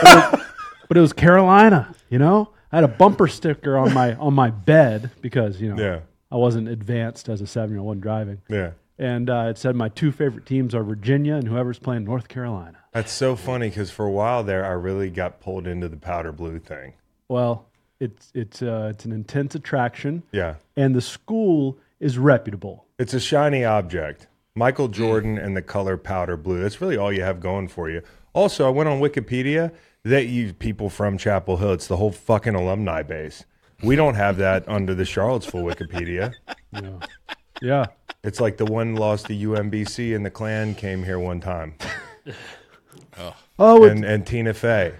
But 0.88 0.96
it 0.96 1.00
was 1.00 1.12
Carolina, 1.14 1.94
you 2.08 2.18
know. 2.18 2.50
I 2.72 2.76
had 2.76 2.84
a 2.84 2.88
bumper 2.88 3.28
sticker 3.28 3.76
on 3.78 3.92
my 3.94 4.14
on 4.14 4.34
my 4.34 4.50
bed 4.50 5.10
because 5.20 5.60
you 5.60 5.72
know 5.74 5.80
Yeah. 5.82 6.00
I 6.32 6.36
wasn't 6.36 6.68
advanced 6.68 7.28
as 7.28 7.40
a 7.40 7.46
seven 7.46 7.70
year 7.70 7.78
old 7.78 7.86
one 7.86 8.00
driving, 8.00 8.42
Yeah. 8.50 8.72
and 8.98 9.30
uh, 9.30 9.46
it 9.50 9.58
said 9.58 9.76
my 9.76 9.88
two 9.88 10.10
favorite 10.10 10.46
teams 10.46 10.74
are 10.74 10.82
Virginia 10.82 11.34
and 11.36 11.46
whoever's 11.46 11.78
playing 11.78 12.04
North 12.04 12.28
Carolina. 12.28 12.78
That's 12.92 13.12
so 13.12 13.36
funny 13.36 13.68
because 13.68 13.90
for 13.90 14.04
a 14.06 14.10
while 14.10 14.42
there, 14.42 14.64
I 14.64 14.70
really 14.70 15.10
got 15.10 15.38
pulled 15.40 15.66
into 15.66 15.88
the 15.88 15.96
powder 15.96 16.32
blue 16.32 16.58
thing. 16.58 16.94
Well, 17.28 17.65
it's 18.00 18.30
it's 18.34 18.62
uh, 18.62 18.88
it's 18.94 19.04
an 19.04 19.12
intense 19.12 19.54
attraction, 19.54 20.22
Yeah. 20.32 20.56
and 20.76 20.94
the 20.94 21.00
school 21.00 21.78
is 22.00 22.18
reputable. 22.18 22.84
It's 22.98 23.14
a 23.14 23.20
shiny 23.20 23.64
object. 23.64 24.26
Michael 24.54 24.88
Jordan 24.88 25.36
and 25.38 25.56
the 25.56 25.62
color 25.62 25.96
powder 25.96 26.36
blue. 26.36 26.60
That's 26.62 26.80
really 26.80 26.96
all 26.96 27.12
you 27.12 27.22
have 27.22 27.40
going 27.40 27.68
for 27.68 27.90
you. 27.90 28.02
Also, 28.32 28.66
I 28.66 28.70
went 28.70 28.88
on 28.88 29.00
Wikipedia. 29.00 29.72
That 30.04 30.26
you 30.28 30.52
people 30.54 30.88
from 30.88 31.18
Chapel 31.18 31.56
Hill. 31.56 31.72
It's 31.72 31.88
the 31.88 31.96
whole 31.96 32.12
fucking 32.12 32.54
alumni 32.54 33.02
base. 33.02 33.44
We 33.82 33.96
don't 33.96 34.14
have 34.14 34.36
that 34.36 34.68
under 34.68 34.94
the 34.94 35.04
Charlottesville 35.04 35.62
Wikipedia. 35.64 36.32
Yeah, 36.72 36.98
yeah. 37.62 37.86
It's 38.22 38.38
like 38.40 38.56
the 38.58 38.66
one 38.66 38.96
lost 38.96 39.26
to 39.26 39.32
UMBC 39.34 40.14
and 40.14 40.24
the 40.26 40.30
Klan 40.30 40.74
came 40.74 41.02
here 41.04 41.18
one 41.18 41.40
time. 41.40 41.74
Oh, 43.58 43.84
it, 43.84 43.92
And 43.92 44.04
and 44.04 44.26
Tina 44.26 44.52
Fey. 44.52 44.92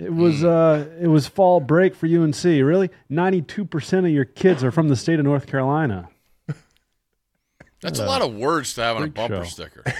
It 0.00 0.12
was 0.14 0.42
uh, 0.44 0.86
it 1.00 1.06
was 1.08 1.26
fall 1.26 1.60
break 1.60 1.94
for 1.94 2.06
UNC. 2.06 2.42
Really, 2.44 2.90
ninety 3.08 3.42
two 3.42 3.64
percent 3.64 4.06
of 4.06 4.12
your 4.12 4.24
kids 4.24 4.64
are 4.64 4.70
from 4.70 4.88
the 4.88 4.96
state 4.96 5.18
of 5.18 5.24
North 5.24 5.46
Carolina. 5.46 6.08
That's 7.82 7.98
a 7.98 8.04
lot 8.06 8.22
of 8.22 8.34
words 8.34 8.74
to 8.74 8.82
have 8.82 8.96
on 8.96 9.04
a 9.04 9.06
bumper 9.08 9.44
show. 9.44 9.50
sticker. 9.50 9.84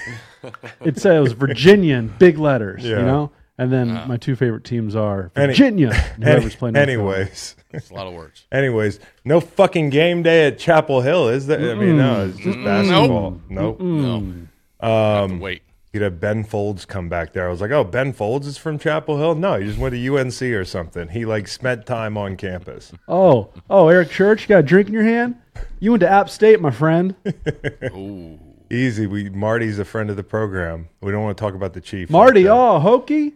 It 0.83 0.97
says 0.97 1.33
Virginia 1.33 1.97
in 1.97 2.07
big 2.17 2.39
letters, 2.39 2.83
you 2.83 2.95
know. 2.95 3.31
And 3.59 3.71
then 3.71 3.89
my 4.07 4.17
two 4.17 4.35
favorite 4.35 4.63
teams 4.63 4.95
are 4.95 5.31
Virginia. 5.35 5.91
and 6.15 6.23
Any- 6.23 6.33
whoever's 6.33 6.55
playing. 6.55 6.73
North 6.73 6.87
anyways. 6.89 7.55
It's 7.69 7.91
a 7.91 7.93
lot 7.93 8.07
of 8.07 8.13
words. 8.13 8.47
Anyways, 8.51 8.99
no 9.23 9.39
fucking 9.39 9.91
game 9.91 10.23
day 10.23 10.47
at 10.47 10.57
Chapel 10.57 11.01
Hill, 11.01 11.29
is 11.29 11.45
there? 11.45 11.71
I 11.71 11.75
mean, 11.75 11.97
no, 11.97 12.25
it's 12.25 12.37
just 12.39 12.57
basketball. 12.63 13.39
Nope. 13.49 13.79
No. 13.79 14.21
Mm. 14.21 14.47
Have 14.81 15.29
to 15.29 15.37
wait. 15.37 15.61
You'd 15.93 16.03
have 16.03 16.21
Ben 16.21 16.45
Folds 16.45 16.85
come 16.85 17.09
back 17.09 17.33
there. 17.33 17.47
I 17.47 17.51
was 17.51 17.59
like, 17.59 17.71
oh, 17.71 17.83
Ben 17.83 18.13
Folds 18.13 18.47
is 18.47 18.57
from 18.57 18.79
Chapel 18.79 19.17
Hill? 19.17 19.35
No, 19.35 19.59
he 19.59 19.65
just 19.65 19.77
went 19.77 19.93
to 19.93 20.17
UNC 20.17 20.41
or 20.41 20.63
something. 20.63 21.09
He 21.09 21.25
like 21.25 21.49
spent 21.49 21.85
time 21.85 22.17
on 22.17 22.37
campus. 22.37 22.93
Oh, 23.09 23.49
oh, 23.69 23.89
Eric 23.89 24.09
Church, 24.09 24.43
you 24.43 24.47
got 24.47 24.59
a 24.59 24.63
drink 24.63 24.87
in 24.87 24.93
your 24.93 25.03
hand? 25.03 25.35
You 25.81 25.91
went 25.91 25.99
to 26.01 26.09
App 26.09 26.29
State, 26.29 26.61
my 26.61 26.71
friend. 26.71 27.13
Ooh. 27.93 28.39
Easy. 28.69 29.05
We 29.05 29.29
Marty's 29.29 29.79
a 29.79 29.85
friend 29.85 30.09
of 30.09 30.15
the 30.15 30.23
program. 30.23 30.87
We 31.01 31.11
don't 31.11 31.23
want 31.23 31.37
to 31.37 31.41
talk 31.41 31.55
about 31.55 31.73
the 31.73 31.81
chief. 31.81 32.09
Marty, 32.09 32.43
like 32.45 32.51
uh, 32.51 32.75
oh, 32.75 32.79
hokey. 32.79 33.33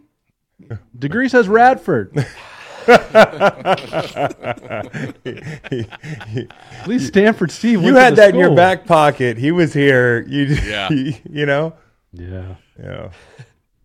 Degree 0.98 1.28
says 1.28 1.48
Radford. 1.48 2.16
At 2.88 2.96
least 6.86 7.08
Stanford 7.08 7.50
Steve. 7.50 7.82
you 7.82 7.92
went 7.92 7.96
had 7.98 8.12
the 8.12 8.16
that 8.16 8.30
in 8.30 8.36
your 8.40 8.54
back 8.54 8.86
pocket. 8.86 9.36
He 9.36 9.52
was 9.52 9.74
here. 9.74 10.26
You, 10.26 10.44
Yeah. 10.44 10.88
you 10.90 11.44
know. 11.44 11.74
Yeah. 12.18 12.56
Yeah. 12.78 13.10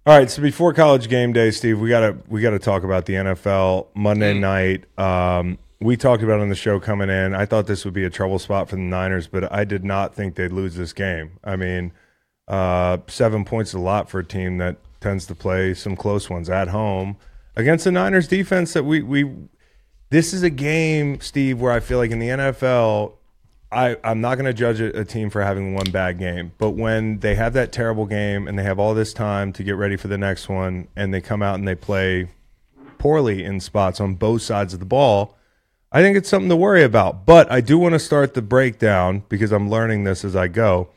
All 0.05 0.17
right. 0.17 0.29
So 0.29 0.41
before 0.41 0.73
college 0.73 1.09
game 1.09 1.33
day, 1.33 1.51
Steve, 1.51 1.79
we 1.79 1.89
gotta 1.89 2.17
we 2.27 2.41
gotta 2.41 2.59
talk 2.59 2.83
about 2.83 3.05
the 3.05 3.13
NFL 3.13 3.87
Monday 3.93 4.33
night. 4.33 4.85
Um, 4.97 5.57
we 5.79 5.97
talked 5.97 6.23
about 6.23 6.39
on 6.39 6.49
the 6.49 6.55
show 6.55 6.79
coming 6.79 7.09
in. 7.09 7.33
I 7.33 7.45
thought 7.45 7.67
this 7.67 7.85
would 7.85 7.93
be 7.93 8.05
a 8.05 8.09
trouble 8.09 8.39
spot 8.39 8.69
for 8.69 8.75
the 8.75 8.81
Niners, 8.81 9.27
but 9.27 9.51
I 9.51 9.63
did 9.65 9.83
not 9.83 10.15
think 10.15 10.35
they'd 10.35 10.51
lose 10.51 10.75
this 10.75 10.93
game. 10.93 11.39
I 11.43 11.55
mean, 11.55 11.91
uh, 12.47 12.97
seven 13.07 13.45
points 13.45 13.71
is 13.71 13.75
a 13.75 13.79
lot 13.79 14.09
for 14.09 14.19
a 14.19 14.25
team 14.25 14.57
that 14.59 14.77
tends 14.99 15.25
to 15.25 15.35
play 15.35 15.73
some 15.73 15.95
close 15.95 16.29
ones 16.29 16.49
at 16.49 16.67
home 16.67 17.17
against 17.55 17.85
the 17.85 17.91
Niners 17.91 18.27
defense. 18.27 18.73
That 18.73 18.83
we 18.83 19.01
we 19.01 19.29
this 20.09 20.33
is 20.33 20.43
a 20.43 20.49
game, 20.49 21.19
Steve, 21.19 21.59
where 21.59 21.71
I 21.71 21.79
feel 21.79 21.97
like 21.97 22.11
in 22.11 22.19
the 22.19 22.29
NFL, 22.29 23.13
I, 23.71 23.97
I'm 24.03 24.19
not 24.21 24.35
going 24.35 24.45
to 24.45 24.53
judge 24.53 24.81
a, 24.81 24.99
a 24.99 25.05
team 25.05 25.29
for 25.29 25.41
having 25.41 25.73
one 25.73 25.89
bad 25.91 26.19
game, 26.19 26.51
but 26.57 26.71
when 26.71 27.19
they 27.19 27.35
have 27.35 27.53
that 27.53 27.71
terrible 27.71 28.05
game 28.05 28.47
and 28.47 28.59
they 28.59 28.63
have 28.63 28.79
all 28.79 28.93
this 28.93 29.13
time 29.13 29.53
to 29.53 29.63
get 29.63 29.75
ready 29.77 29.95
for 29.95 30.07
the 30.09 30.17
next 30.17 30.49
one, 30.49 30.87
and 30.95 31.13
they 31.13 31.21
come 31.21 31.41
out 31.41 31.55
and 31.55 31.67
they 31.67 31.75
play 31.75 32.27
poorly 32.97 33.43
in 33.43 33.59
spots 33.59 33.99
on 34.01 34.15
both 34.15 34.41
sides 34.41 34.73
of 34.73 34.79
the 34.79 34.85
ball, 34.85 35.37
I 35.91 36.01
think 36.01 36.17
it's 36.17 36.29
something 36.29 36.49
to 36.49 36.55
worry 36.55 36.83
about. 36.83 37.25
But 37.25 37.51
I 37.51 37.61
do 37.61 37.77
want 37.77 37.93
to 37.93 37.99
start 37.99 38.33
the 38.33 38.41
breakdown 38.41 39.23
because 39.29 39.51
I'm 39.51 39.69
learning 39.69 40.03
this 40.03 40.23
as 40.25 40.35
I 40.35 40.47
go. 40.47 40.89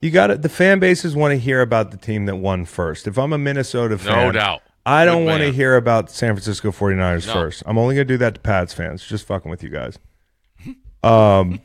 You 0.00 0.10
got 0.10 0.30
it. 0.30 0.42
The 0.42 0.48
fan 0.48 0.78
bases 0.80 1.14
want 1.14 1.32
to 1.32 1.38
hear 1.38 1.60
about 1.60 1.90
the 1.90 1.96
team 1.96 2.26
that 2.26 2.36
won 2.36 2.64
first. 2.64 3.06
If 3.06 3.18
I'm 3.18 3.32
a 3.32 3.38
Minnesota 3.38 3.96
fan, 3.98 4.26
no 4.26 4.32
doubt. 4.32 4.62
I 4.84 5.04
don't 5.04 5.24
want 5.24 5.42
to 5.42 5.52
hear 5.52 5.76
about 5.76 6.10
San 6.10 6.34
Francisco 6.34 6.72
49ers 6.72 7.26
No. 7.28 7.32
first. 7.34 7.62
I'm 7.66 7.78
only 7.78 7.94
going 7.94 8.08
to 8.08 8.14
do 8.14 8.18
that 8.18 8.34
to 8.34 8.40
Pats 8.40 8.74
fans. 8.74 9.06
Just 9.06 9.26
fucking 9.26 9.50
with 9.50 9.62
you 9.62 9.68
guys. 9.68 9.98
Um, 11.04 11.60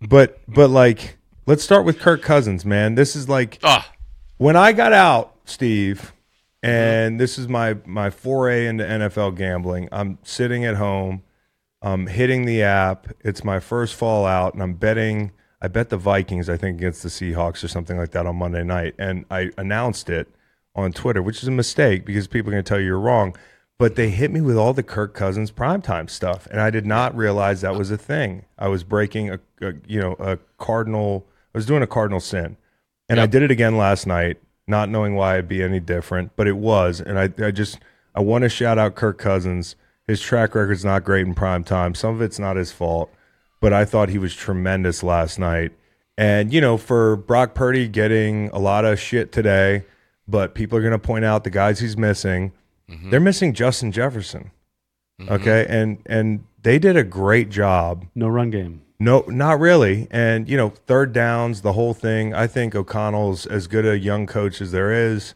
but 0.00 0.40
but 0.48 0.70
like, 0.70 1.18
let's 1.46 1.62
start 1.62 1.84
with 1.84 1.98
Kirk 1.98 2.22
Cousins, 2.22 2.64
man. 2.64 2.94
This 2.94 3.16
is 3.16 3.28
like 3.28 3.58
Ah, 3.62 3.90
when 4.36 4.56
I 4.56 4.72
got 4.72 4.92
out, 4.92 5.34
Steve, 5.44 6.12
and 6.62 7.20
this 7.20 7.38
is 7.38 7.48
my 7.48 7.76
my 7.84 8.10
foray 8.10 8.66
into 8.66 8.84
NFL 8.84 9.36
gambling. 9.36 9.88
I'm 9.92 10.18
sitting 10.22 10.64
at 10.64 10.76
home, 10.76 11.22
I'm 11.82 12.06
hitting 12.06 12.44
the 12.44 12.62
app. 12.62 13.08
It's 13.20 13.44
my 13.44 13.60
first 13.60 13.94
fallout, 13.94 14.54
and 14.54 14.62
I'm 14.62 14.74
betting. 14.74 15.32
I 15.60 15.66
bet 15.68 15.88
the 15.88 15.96
Vikings, 15.96 16.48
I 16.48 16.56
think, 16.56 16.78
against 16.78 17.02
the 17.02 17.08
Seahawks 17.08 17.64
or 17.64 17.68
something 17.68 17.96
like 17.98 18.12
that 18.12 18.26
on 18.26 18.36
Monday 18.36 18.62
night, 18.62 18.94
and 18.98 19.24
I 19.30 19.50
announced 19.58 20.08
it 20.08 20.28
on 20.76 20.92
Twitter, 20.92 21.20
which 21.20 21.42
is 21.42 21.48
a 21.48 21.52
mistake 21.52 22.04
because 22.04 22.28
people 22.28 22.50
are 22.50 22.52
going 22.52 22.62
to 22.62 22.68
tell 22.68 22.78
you 22.78 22.86
you're 22.86 23.00
wrong. 23.00 23.36
But 23.78 23.94
they 23.94 24.10
hit 24.10 24.32
me 24.32 24.40
with 24.40 24.56
all 24.56 24.72
the 24.72 24.82
Kirk 24.82 25.14
Cousins 25.14 25.52
primetime 25.52 26.10
stuff, 26.10 26.48
and 26.50 26.60
I 26.60 26.70
did 26.70 26.84
not 26.84 27.16
realize 27.16 27.60
that 27.60 27.76
was 27.76 27.92
a 27.92 27.98
thing. 27.98 28.44
I 28.58 28.66
was 28.66 28.82
breaking 28.82 29.30
a, 29.30 29.40
a 29.60 29.74
you 29.86 30.00
know 30.00 30.16
a 30.18 30.38
cardinal. 30.58 31.26
I 31.54 31.58
was 31.58 31.66
doing 31.66 31.82
a 31.82 31.86
cardinal 31.86 32.20
sin. 32.20 32.56
And 33.08 33.20
I 33.20 33.26
did 33.26 33.42
it 33.42 33.50
again 33.50 33.78
last 33.78 34.06
night, 34.06 34.36
not 34.66 34.90
knowing 34.90 35.14
why 35.14 35.34
it'd 35.34 35.48
be 35.48 35.62
any 35.62 35.80
different, 35.80 36.32
but 36.36 36.46
it 36.46 36.56
was. 36.58 37.00
And 37.00 37.18
I, 37.18 37.32
I 37.42 37.50
just 37.50 37.78
I 38.14 38.20
want 38.20 38.42
to 38.42 38.48
shout 38.48 38.78
out 38.78 38.96
Kirk 38.96 39.18
Cousins. 39.18 39.76
His 40.06 40.20
track 40.20 40.54
record's 40.54 40.84
not 40.84 41.04
great 41.04 41.26
in 41.26 41.34
prime 41.34 41.64
time. 41.64 41.94
Some 41.94 42.14
of 42.14 42.20
it's 42.20 42.38
not 42.38 42.56
his 42.56 42.70
fault, 42.70 43.10
but 43.60 43.72
I 43.72 43.84
thought 43.84 44.10
he 44.10 44.18
was 44.18 44.34
tremendous 44.34 45.02
last 45.02 45.38
night. 45.38 45.72
And 46.18 46.52
you 46.52 46.60
know, 46.60 46.76
for 46.76 47.16
Brock 47.16 47.54
Purdy 47.54 47.88
getting 47.88 48.50
a 48.50 48.58
lot 48.58 48.84
of 48.84 49.00
shit 49.00 49.32
today, 49.32 49.84
but 50.26 50.54
people 50.54 50.76
are 50.76 50.82
going 50.82 50.92
to 50.92 50.98
point 50.98 51.24
out 51.24 51.44
the 51.44 51.50
guys 51.50 51.80
he's 51.80 51.96
missing. 51.96 52.52
Mm-hmm. 52.90 53.10
They're 53.10 53.20
missing 53.20 53.52
Justin 53.54 53.92
Jefferson. 53.92 54.50
Mm-hmm. 55.20 55.32
Okay, 55.32 55.66
and 55.68 55.98
and 56.06 56.44
they 56.62 56.78
did 56.78 56.96
a 56.96 57.04
great 57.04 57.50
job 57.50 58.06
No 58.14 58.28
run 58.28 58.50
game. 58.50 58.82
no, 59.00 59.24
not 59.28 59.58
really. 59.60 60.06
And 60.10 60.48
you 60.48 60.56
know, 60.56 60.70
third 60.70 61.12
downs, 61.12 61.62
the 61.62 61.72
whole 61.72 61.94
thing. 61.94 62.34
I 62.34 62.46
think 62.46 62.74
O'Connell's 62.74 63.46
as 63.46 63.66
good 63.66 63.84
a 63.86 63.98
young 63.98 64.26
coach 64.26 64.60
as 64.60 64.72
there 64.72 64.92
is. 64.92 65.34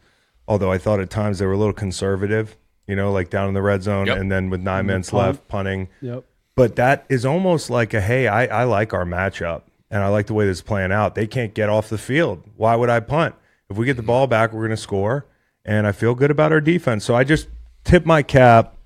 Although 0.49 0.73
I 0.73 0.79
thought 0.79 1.01
at 1.01 1.11
times 1.11 1.39
they 1.39 1.47
were 1.47 1.53
a 1.53 1.59
little 1.59 1.73
conservative. 1.73 2.57
You 2.87 2.97
know, 2.97 3.13
like 3.13 3.31
down 3.31 3.49
in 3.49 3.55
the 3.55 3.63
red 3.63 3.83
zone, 3.83 4.07
Yep. 4.07 4.19
and 4.19 4.31
then 4.31 4.51
with 4.51 4.61
nine 4.61 4.87
minutes 4.87 5.11
punt. 5.11 5.27
left, 5.27 5.49
punting. 5.49 5.89
Yep. 6.01 6.25
But 6.57 6.77
that 6.77 7.07
is 7.09 7.25
almost 7.25 7.71
like 7.71 7.95
a 7.95 8.01
hey, 8.01 8.27
I, 8.29 8.63
I 8.63 8.65
like 8.65 8.93
our 8.93 9.05
matchup, 9.05 9.63
and 9.91 10.03
I 10.03 10.09
like 10.09 10.27
the 10.27 10.35
way 10.35 10.47
this 10.47 10.59
is 10.59 10.63
playing 10.63 10.93
out. 10.93 11.15
They 11.15 11.27
can't 11.27 11.55
get 11.55 11.69
off 11.69 11.89
the 11.89 11.97
field. 11.97 12.43
Why 12.57 12.75
would 12.77 12.91
I 12.91 13.01
punt? 13.01 13.35
If 13.71 13.77
we 13.77 13.87
get 13.87 13.95
the 13.97 14.03
mm-hmm. 14.03 14.09
ball 14.09 14.27
back, 14.27 14.53
we're 14.53 14.61
going 14.61 14.71
to 14.71 14.77
score, 14.77 15.27
and 15.64 15.87
I 15.87 15.92
feel 15.92 16.14
good 16.14 16.31
about 16.31 16.52
our 16.52 16.61
defense. 16.61 17.04
So 17.04 17.14
I 17.14 17.25
just 17.25 17.49
tip 17.85 18.04
my 18.07 18.23
cap 18.23 18.76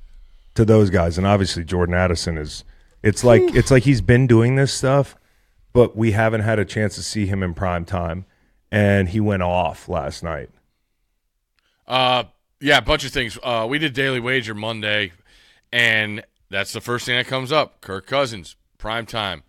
to 0.55 0.65
those 0.65 0.91
guys, 0.91 1.19
and 1.19 1.27
obviously 1.27 1.65
Jordan 1.65 1.95
Addison 1.95 2.39
is. 2.39 2.65
It's 3.03 3.23
like 3.23 3.43
it's 3.55 3.71
like 3.71 3.85
he's 3.85 4.01
been 4.01 4.27
doing 4.27 4.57
this 4.57 4.73
stuff, 4.73 5.17
but 5.73 5.97
we 5.97 6.13
haven't 6.13 6.41
had 6.41 6.59
a 6.59 6.65
chance 6.65 6.97
to 6.97 7.03
see 7.03 7.27
him 7.27 7.43
in 7.43 7.55
prime 7.55 7.85
time, 7.85 8.25
and 8.73 9.11
he 9.11 9.21
went 9.21 9.43
off 9.43 9.89
last 9.89 10.25
night. 10.25 10.51
Uh, 11.87 12.25
yeah, 12.61 12.79
a 12.79 12.83
bunch 12.83 13.05
of 13.05 13.13
things. 13.13 13.39
Uh, 13.43 13.67
we 13.69 13.79
did 13.79 13.93
daily 13.93 14.19
wager 14.19 14.55
Monday, 14.55 15.13
and 15.73 16.25
that's 16.51 16.73
the 16.73 16.81
first 16.81 17.07
thing 17.07 17.17
that 17.17 17.27
comes 17.27 17.53
up. 17.53 17.81
Kirk 17.81 18.07
Cousins, 18.07 18.57
prime 18.79 19.07
time, 19.07 19.45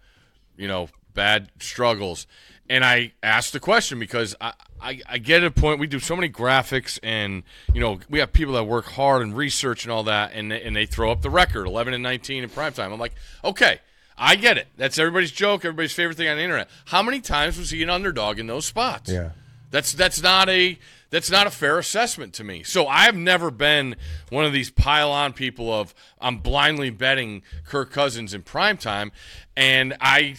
you 0.56 0.68
know, 0.68 0.90
bad 1.14 1.50
struggles, 1.60 2.28
and 2.70 2.84
I 2.86 3.14
asked 3.24 3.54
the 3.54 3.60
question 3.60 4.00
because 4.00 4.36
I, 4.42 4.54
I 4.82 5.02
I 5.08 5.18
get 5.18 5.44
a 5.44 5.52
point. 5.52 5.80
We 5.80 5.88
do 5.88 6.00
so 6.00 6.16
many 6.16 6.30
graphics, 6.30 7.00
and 7.04 7.44
you 7.74 7.80
know, 7.80 8.00
we 8.10 8.20
have 8.20 8.34
people 8.34 8.54
that 8.56 8.64
work 8.66 8.86
hard 8.86 9.22
and 9.22 9.36
research 9.36 9.84
and 9.86 9.92
all 9.92 10.04
that, 10.04 10.32
and 10.34 10.52
they- 10.52 10.62
and 10.62 10.76
they 10.76 10.86
throw 10.86 11.12
up 11.12 11.22
the 11.22 11.30
record, 11.30 11.66
eleven 11.68 11.94
and 11.94 12.04
nineteen 12.04 12.44
in 12.44 12.50
prime 12.50 12.74
time. 12.74 12.92
I'm 12.94 13.00
like, 13.00 13.16
okay. 13.44 13.80
I 14.20 14.36
get 14.36 14.58
it. 14.58 14.68
That's 14.78 14.98
everybody's 14.98 15.32
joke, 15.32 15.64
everybody's 15.64 15.94
favorite 15.94 16.18
thing 16.18 16.28
on 16.28 16.38
the 16.38 16.42
internet. 16.44 16.70
How 16.86 17.04
many 17.04 17.22
times 17.22 17.56
was 17.60 17.70
he 17.70 17.84
an 17.84 17.92
underdog 17.92 18.40
in 18.40 18.48
those 18.48 18.66
spots? 18.66 19.12
Yeah. 19.12 19.30
That's 19.70 19.94
that's 19.94 20.24
not 20.24 20.50
a 20.50 20.80
that's 21.12 21.30
not 21.30 21.46
a 21.46 21.52
fair 21.52 21.78
assessment 21.78 22.34
to 22.34 22.44
me. 22.44 22.64
So 22.64 22.88
I've 22.88 23.16
never 23.16 23.52
been 23.52 23.96
one 24.30 24.44
of 24.44 24.54
these 24.54 24.72
pile 24.72 25.12
on 25.12 25.34
people 25.34 25.72
of 25.72 25.94
I'm 26.20 26.40
blindly 26.40 26.90
betting 26.90 27.44
Kirk 27.66 27.92
Cousins 27.92 28.34
in 28.34 28.42
prime 28.42 28.78
time, 28.78 29.12
and 29.56 29.96
I, 30.02 30.38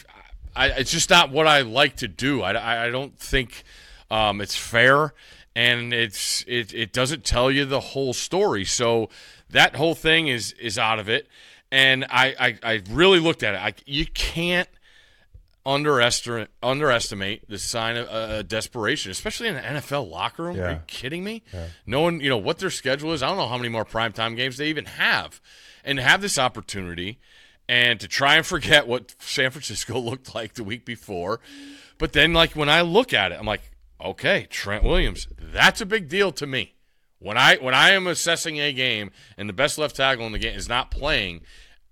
I 0.58 0.66
it's 0.78 0.90
just 0.90 1.08
not 1.08 1.30
what 1.30 1.46
I 1.46 1.60
like 1.60 1.96
to 1.96 2.08
do. 2.08 2.42
I, 2.42 2.52
I, 2.52 2.86
I 2.86 2.90
don't 2.90 3.16
think 3.16 3.62
um, 4.10 4.40
it's 4.40 4.56
fair, 4.56 5.14
and 5.54 5.94
it's 5.94 6.44
it 6.48 6.74
it 6.74 6.92
doesn't 6.92 7.24
tell 7.24 7.50
you 7.50 7.64
the 7.64 7.80
whole 7.80 8.12
story. 8.12 8.64
So 8.64 9.08
that 9.50 9.76
whole 9.76 9.94
thing 9.94 10.26
is 10.26 10.52
is 10.60 10.76
out 10.76 10.98
of 10.98 11.08
it, 11.08 11.28
and 11.70 12.04
I 12.10 12.34
I, 12.38 12.58
I 12.74 12.82
really 12.90 13.20
looked 13.20 13.44
at 13.44 13.54
it. 13.54 13.58
I, 13.58 13.74
you 13.86 14.04
can't 14.06 14.68
underestimate 15.64 16.48
underestimate 16.62 17.48
the 17.48 17.58
sign 17.58 17.96
of 17.96 18.08
uh, 18.08 18.42
desperation, 18.42 19.12
especially 19.12 19.46
in 19.46 19.56
an 19.56 19.76
NFL 19.76 20.10
locker 20.10 20.42
room. 20.42 20.56
Are 20.66 20.70
you 20.72 20.80
kidding 20.88 21.22
me? 21.22 21.44
Knowing 21.86 22.20
you 22.20 22.30
know 22.30 22.36
what 22.36 22.58
their 22.58 22.70
schedule 22.70 23.12
is, 23.12 23.22
I 23.22 23.28
don't 23.28 23.36
know 23.36 23.48
how 23.48 23.58
many 23.58 23.68
more 23.68 23.84
primetime 23.84 24.34
games 24.34 24.56
they 24.56 24.68
even 24.68 24.86
have, 24.86 25.40
and 25.84 26.00
have 26.00 26.20
this 26.20 26.36
opportunity 26.36 27.20
and 27.68 28.00
to 28.00 28.08
try 28.08 28.36
and 28.36 28.46
forget 28.46 28.86
what 28.86 29.14
San 29.20 29.50
Francisco 29.50 29.98
looked 29.98 30.34
like 30.34 30.54
the 30.54 30.64
week 30.64 30.84
before, 30.84 31.40
but 31.98 32.12
then 32.12 32.32
like 32.32 32.52
when 32.56 32.68
I 32.68 32.80
look 32.80 33.12
at 33.12 33.32
it, 33.32 33.38
I'm 33.38 33.46
like, 33.46 33.70
okay, 34.02 34.46
Trent 34.50 34.84
Williams, 34.84 35.28
that's 35.38 35.80
a 35.80 35.86
big 35.86 36.08
deal 36.08 36.32
to 36.32 36.46
me. 36.46 36.74
When 37.20 37.36
I 37.36 37.56
when 37.56 37.74
I 37.74 37.90
am 37.90 38.06
assessing 38.06 38.58
a 38.60 38.72
game 38.72 39.10
and 39.36 39.48
the 39.48 39.52
best 39.52 39.76
left 39.76 39.96
tackle 39.96 40.24
in 40.26 40.32
the 40.32 40.38
game 40.38 40.56
is 40.56 40.68
not 40.68 40.90
playing, 40.90 41.40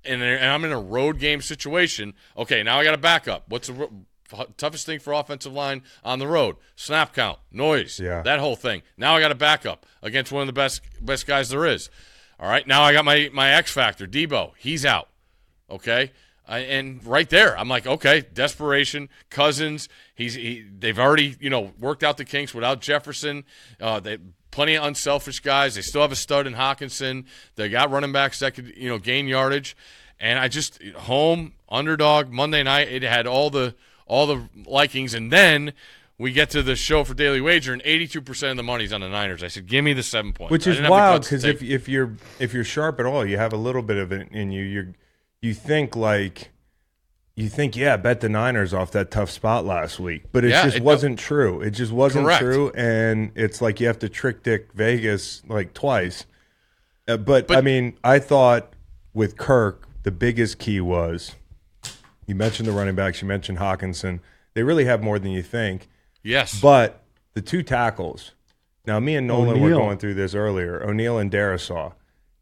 and, 0.04 0.22
I'm 0.22 0.64
in 0.64 0.70
a 0.70 0.80
road 0.80 1.18
game 1.18 1.40
situation, 1.40 2.14
okay, 2.36 2.62
now 2.62 2.78
I 2.78 2.84
got 2.84 2.92
to 2.92 2.96
back 2.98 3.26
up. 3.26 3.44
What's 3.48 3.66
the 3.66 3.88
toughest 4.56 4.86
thing 4.86 5.00
for 5.00 5.12
offensive 5.12 5.52
line 5.52 5.82
on 6.04 6.20
the 6.20 6.28
road? 6.28 6.56
Snap 6.76 7.12
count, 7.12 7.40
noise, 7.50 7.98
Yeah. 7.98 8.22
that 8.22 8.38
whole 8.38 8.54
thing. 8.54 8.82
Now 8.96 9.16
I 9.16 9.20
got 9.20 9.28
to 9.28 9.34
back 9.34 9.66
up 9.66 9.84
against 10.00 10.30
one 10.30 10.42
of 10.42 10.46
the 10.46 10.52
best 10.52 10.80
best 11.00 11.26
guys 11.26 11.48
there 11.48 11.66
is. 11.66 11.90
All 12.38 12.48
right, 12.48 12.64
now 12.66 12.82
I 12.82 12.92
got 12.92 13.04
my 13.04 13.28
my 13.32 13.50
X 13.50 13.72
factor, 13.72 14.06
Debo. 14.06 14.52
He's 14.58 14.86
out. 14.86 15.08
Okay. 15.70 16.12
I, 16.48 16.58
and 16.60 17.04
right 17.04 17.28
there, 17.28 17.58
I'm 17.58 17.68
like, 17.68 17.86
okay, 17.86 18.24
desperation. 18.32 19.08
Cousins, 19.30 19.88
he's 20.14 20.34
he, 20.34 20.64
they've 20.78 20.98
already 20.98 21.36
you 21.40 21.50
know 21.50 21.72
worked 21.80 22.04
out 22.04 22.18
the 22.18 22.24
kinks 22.24 22.54
without 22.54 22.80
Jefferson. 22.80 23.44
Uh, 23.80 23.98
they 23.98 24.18
plenty 24.52 24.76
of 24.76 24.84
unselfish 24.84 25.40
guys. 25.40 25.74
They 25.74 25.82
still 25.82 26.02
have 26.02 26.12
a 26.12 26.16
stud 26.16 26.46
in 26.46 26.54
Hockenson. 26.54 27.26
They 27.56 27.68
got 27.68 27.90
running 27.90 28.12
backs 28.12 28.38
that 28.40 28.54
could 28.54 28.76
you 28.76 28.88
know 28.88 28.98
gain 28.98 29.26
yardage. 29.26 29.76
And 30.20 30.38
I 30.38 30.48
just 30.48 30.82
home 30.96 31.52
underdog 31.68 32.30
Monday 32.30 32.62
night. 32.62 32.88
It 32.88 33.02
had 33.02 33.26
all 33.26 33.50
the 33.50 33.74
all 34.06 34.26
the 34.26 34.48
likings, 34.64 35.14
and 35.14 35.32
then 35.32 35.72
we 36.16 36.32
get 36.32 36.48
to 36.50 36.62
the 36.62 36.76
show 36.76 37.02
for 37.02 37.12
daily 37.12 37.40
wager, 37.40 37.72
and 37.72 37.82
82 37.84 38.22
percent 38.22 38.52
of 38.52 38.56
the 38.56 38.62
money's 38.62 38.92
on 38.92 39.00
the 39.00 39.08
Niners. 39.08 39.42
I 39.42 39.48
said, 39.48 39.66
give 39.66 39.84
me 39.84 39.92
the 39.94 40.04
seven 40.04 40.32
points, 40.32 40.52
which 40.52 40.66
is 40.66 40.76
didn't 40.76 40.84
have 40.84 40.88
the 40.90 40.92
wild 40.92 41.22
because 41.22 41.44
if 41.44 41.60
if 41.62 41.88
you're 41.88 42.12
if 42.38 42.54
you're 42.54 42.64
sharp 42.64 43.00
at 43.00 43.06
all, 43.06 43.26
you 43.26 43.36
have 43.36 43.52
a 43.52 43.58
little 43.58 43.82
bit 43.82 43.96
of 43.96 44.12
it 44.12 44.28
in 44.30 44.52
you. 44.52 44.62
You 44.62 44.94
you 45.42 45.54
think 45.54 45.94
like 45.96 46.50
you 47.34 47.48
think 47.48 47.76
yeah, 47.76 47.96
bet 47.96 48.20
the 48.20 48.28
Niners 48.28 48.72
off 48.72 48.90
that 48.92 49.10
tough 49.10 49.30
spot 49.30 49.64
last 49.66 50.00
week, 50.00 50.24
but 50.32 50.44
it 50.44 50.50
Yeah, 50.50 50.64
just 50.64 50.76
it- 50.78 50.82
wasn't 50.82 51.18
true. 51.18 51.60
It 51.60 51.70
just 51.72 51.92
wasn't 51.92 52.24
Correct. 52.24 52.40
true, 52.40 52.72
and 52.74 53.30
it's 53.34 53.60
like 53.60 53.78
you 53.80 53.86
have 53.88 53.98
to 54.00 54.08
trick 54.08 54.42
Dick 54.42 54.72
Vegas 54.74 55.42
like 55.46 55.74
twice. 55.74 56.24
Uh, 57.08 57.16
but, 57.18 57.54
I 57.54 57.60
mean, 57.60 57.96
I 58.02 58.18
thought 58.18 58.72
with 59.14 59.36
Kirk, 59.36 59.86
the 60.02 60.10
biggest 60.10 60.58
key 60.58 60.80
was 60.80 61.36
you 62.26 62.34
mentioned 62.34 62.66
the 62.66 62.72
running 62.72 62.94
backs, 62.96 63.22
you 63.22 63.28
mentioned 63.28 63.58
Hockenson. 63.58 64.18
They 64.54 64.62
really 64.64 64.86
have 64.86 65.02
more 65.02 65.18
than 65.18 65.30
you 65.30 65.42
think. 65.42 65.88
yes, 66.24 66.58
But 66.60 67.02
the 67.34 67.42
two 67.42 67.62
tackles. 67.62 68.32
Now, 68.86 68.98
me 68.98 69.14
and 69.14 69.26
Nolan 69.26 69.60
were 69.60 69.70
going 69.70 69.98
through 69.98 70.14
this 70.14 70.34
earlier. 70.34 70.82
O'Neill 70.82 71.18
and 71.18 71.30
Darrisaw. 71.30 71.92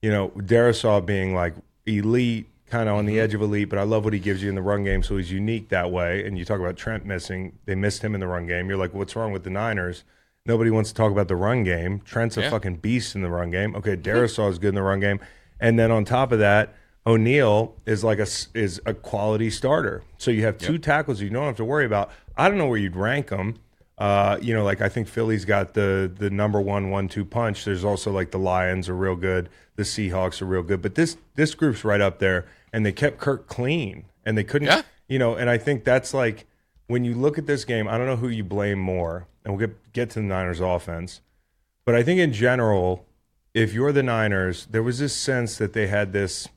You 0.00 0.11
know, 0.11 0.28
Darrisaw 0.37 1.04
being 1.04 1.35
like 1.35 1.54
elite, 1.85 2.48
kind 2.74 2.88
of 2.88 2.96
on 2.96 3.06
the 3.06 3.20
edge 3.20 3.34
of 3.34 3.40
elite, 3.40 3.68
but 3.68 3.78
I 3.78 3.84
love 3.84 4.02
what 4.04 4.12
he 4.12 4.18
gives 4.18 4.42
you 4.42 4.48
in 4.48 4.56
the 4.56 4.62
run 4.62 4.82
game. 4.82 5.02
So 5.04 5.16
he's 5.16 5.30
unique 5.30 5.68
that 5.68 5.92
way. 5.92 6.26
And 6.26 6.37
you 6.37 6.44
talk 6.44 6.58
about 6.58 6.76
Trent 6.76 7.04
missing. 7.06 7.56
They 7.66 7.76
missed 7.76 8.02
him 8.02 8.14
in 8.14 8.20
the 8.20 8.26
run 8.26 8.46
game. 8.46 8.68
You're 8.68 8.78
like, 8.78 8.92
what's 8.92 9.14
wrong 9.14 9.30
with 9.32 9.44
the 9.44 9.50
Niners? 9.50 10.02
Nobody 10.44 10.70
wants 10.70 10.90
to 10.90 10.94
talk 10.96 11.12
about 11.12 11.28
the 11.28 11.37
run 11.37 11.62
game. 11.62 12.00
Trent's 12.04 12.37
a 12.37 12.40
Yeah. 12.42 12.50
fucking 12.50 12.76
beast 12.76 13.14
in 13.14 13.22
the 13.22 13.30
run 13.30 13.50
game. 13.52 13.76
Okay, 13.76 13.96
Darrisaw 13.96 14.50
is 14.50 14.58
good 14.58 14.70
in 14.70 14.74
the 14.74 14.82
run 14.82 14.98
game. 15.00 15.20
And 15.60 15.78
then 15.78 15.90
on 15.92 16.04
top 16.04 16.32
of 16.32 16.40
that, 16.40 16.74
O'Neill 17.06 17.74
is 17.87 18.02
like 18.02 18.18
a 18.18 18.26
is 18.54 18.80
a 18.87 18.92
quality 18.94 19.50
starter. 19.50 20.02
So 20.18 20.30
you 20.30 20.42
have 20.44 20.58
two 20.58 20.78
tackles 20.78 21.20
you 21.20 21.30
don't 21.30 21.44
have 21.44 21.56
to 21.58 21.64
worry 21.64 21.84
about. 21.87 22.10
I 22.37 22.48
don't 22.48 22.58
know 22.58 22.66
where 22.66 22.78
you'd 22.78 22.96
rank 22.96 23.28
them. 23.28 23.54
Uh, 23.96 24.38
you 24.42 24.52
know, 24.52 24.64
like 24.64 24.80
I 24.80 24.88
think 24.88 25.06
Philly's 25.06 25.44
got 25.44 25.74
the 25.74 26.10
the 26.14 26.28
number 26.30 26.60
one 26.60 26.90
one 26.90 27.06
two 27.08 27.24
punch. 27.24 27.64
There's 27.64 27.84
also 27.84 28.10
like 28.10 28.32
the 28.32 28.38
Lions 28.38 28.88
are 28.88 28.96
real 28.96 29.14
good, 29.16 29.48
the 29.76 29.84
Seahawks 29.84 30.42
are 30.42 30.46
real 30.46 30.62
good, 30.64 30.82
but 30.82 30.94
this 30.96 31.16
this 31.37 31.54
group's 31.54 31.84
right 31.84 32.00
up 32.00 32.18
there, 32.18 32.46
and 32.74 32.84
they 32.84 32.92
kept 32.92 33.18
Kirk 33.18 33.46
clean, 33.46 34.04
and 34.26 34.37
they 34.37 34.44
couldn't, 34.44 34.66
Yeah. 34.68 34.82
you 35.08 35.18
know. 35.18 35.34
And 35.37 35.48
I 35.48 35.56
think 35.56 35.84
that's 35.84 36.12
like 36.12 36.46
when 36.88 37.04
you 37.04 37.14
look 37.14 37.38
at 37.38 37.46
this 37.46 37.64
game, 37.64 37.88
I 37.88 37.96
don't 37.96 38.06
know 38.06 38.16
who 38.16 38.28
you 38.28 38.44
blame 38.44 38.78
more, 38.78 39.26
and 39.44 39.54
we'll 39.56 39.66
get 39.66 39.92
get 39.92 40.10
to 40.10 40.14
the 40.20 40.26
Niners 40.26 40.60
offense. 40.60 41.20
But 41.87 41.94
I 41.94 42.02
think 42.02 42.18
in 42.20 42.32
general, 42.32 43.06
if 43.54 43.72
you're 43.72 43.92
the 43.92 44.02
Niners, 44.02 44.66
there 44.66 44.82
was 44.82 44.98
this 44.98 45.14
sense 45.14 45.56
that 45.58 45.72
they 45.72 45.87
had 45.87 46.12
this 46.12 46.48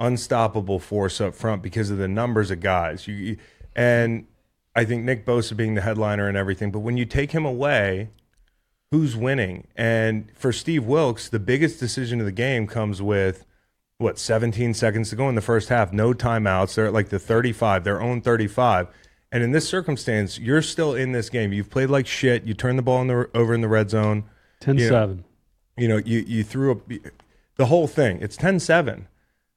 unstoppable 0.00 0.78
force 0.78 1.20
up 1.20 1.34
front 1.34 1.62
because 1.62 1.90
of 1.90 1.98
the 1.98 2.08
numbers 2.08 2.50
of 2.50 2.60
guys. 2.60 3.06
You, 3.06 3.36
and 3.76 4.26
I 4.74 4.84
think 4.84 5.04
Nick 5.04 5.24
Bosa 5.24 5.56
being 5.56 5.74
the 5.74 5.80
headliner 5.82 6.26
and 6.28 6.36
everything, 6.36 6.70
but 6.70 6.80
when 6.80 6.96
you 6.96 7.04
take 7.04 7.32
him 7.32 7.44
away, 7.44 8.08
who's 8.90 9.16
winning? 9.16 9.66
And 9.76 10.30
for 10.34 10.52
Steve 10.52 10.84
Wilks, 10.84 11.28
the 11.28 11.38
biggest 11.38 11.78
decision 11.80 12.20
of 12.20 12.26
the 12.26 12.32
game 12.32 12.66
comes 12.66 13.00
with 13.02 13.44
what 13.98 14.18
17 14.18 14.74
seconds 14.74 15.10
to 15.10 15.16
go 15.16 15.28
in 15.28 15.34
the 15.34 15.40
first 15.40 15.68
half, 15.68 15.92
no 15.92 16.12
timeouts. 16.12 16.74
They're 16.74 16.86
at 16.86 16.92
like 16.92 17.08
the 17.10 17.18
35, 17.18 17.84
their 17.84 18.00
own 18.02 18.20
35. 18.20 18.88
And 19.30 19.42
in 19.42 19.52
this 19.52 19.68
circumstance, 19.68 20.38
you're 20.38 20.62
still 20.62 20.94
in 20.94 21.12
this 21.12 21.28
game. 21.28 21.52
You've 21.52 21.70
played 21.70 21.90
like 21.90 22.06
shit. 22.06 22.44
You 22.44 22.54
turn 22.54 22.76
the 22.76 22.82
ball 22.82 23.00
in 23.02 23.08
the, 23.08 23.28
over 23.34 23.54
in 23.54 23.60
the 23.60 23.68
red 23.68 23.90
zone 23.90 24.24
10 24.60 24.78
Yeah. 24.78 24.88
7. 24.88 25.24
you 25.76 25.88
know, 25.88 25.96
you, 25.98 26.20
you 26.26 26.44
threw 26.44 26.72
up 26.72 26.80
the 27.56 27.66
whole 27.66 27.86
thing. 27.86 28.18
It's 28.20 28.36
10 28.36 28.60
7. 28.60 29.08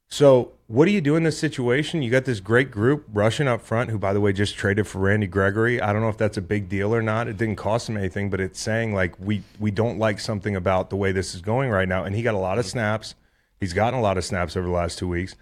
So, 0.10 0.54
what 0.68 0.86
do 0.86 0.92
you 0.92 1.02
do 1.02 1.16
in 1.18 1.24
this 1.24 1.38
situation? 1.38 2.02
You 2.02 2.10
got 2.10 2.24
this 2.24 2.40
great 2.40 2.72
group 2.72 3.06
rushing 3.12 3.48
up 3.48 3.62
front, 3.62 3.90
who, 3.90 3.98
by 4.00 4.14
the 4.14 4.22
way, 4.22 4.32
just 4.32 4.56
traded 4.56 4.88
for 4.88 5.00
Randy 5.00 5.28
Gregory. 5.28 5.82
I 5.82 5.92
don't 5.92 6.02
know 6.02 6.08
if 6.10 6.18
that's 6.18 6.38
a 6.38 6.42
big 6.42 6.70
deal 6.70 6.96
or 6.96 7.02
not. 7.02 7.28
It 7.28 7.36
didn't 7.38 7.58
cost 7.58 7.90
him 7.90 7.98
anything, 7.98 8.30
but 8.30 8.40
it's 8.40 8.60
saying 8.60 8.94
like 8.94 9.20
we 9.20 9.44
we 9.60 9.70
don't 9.70 10.00
like 10.00 10.22
something 10.22 10.56
about 10.56 10.90
the 10.90 10.96
way 10.96 11.12
this 11.12 11.36
is 11.36 11.42
going 11.42 11.70
right 11.72 11.88
now. 11.90 12.06
And 12.06 12.16
he 12.16 12.22
got 12.24 12.36
a 12.36 12.40
lot 12.40 12.58
of 12.58 12.66
snaps. 12.66 13.16
He's 13.60 13.74
gotten 13.74 14.00
a 14.00 14.02
lot 14.02 14.18
of 14.18 14.26
snaps 14.26 14.56
over 14.56 14.68
the 14.68 14.74
last 14.74 14.98
two 14.98 15.08
weeks. 15.08 15.36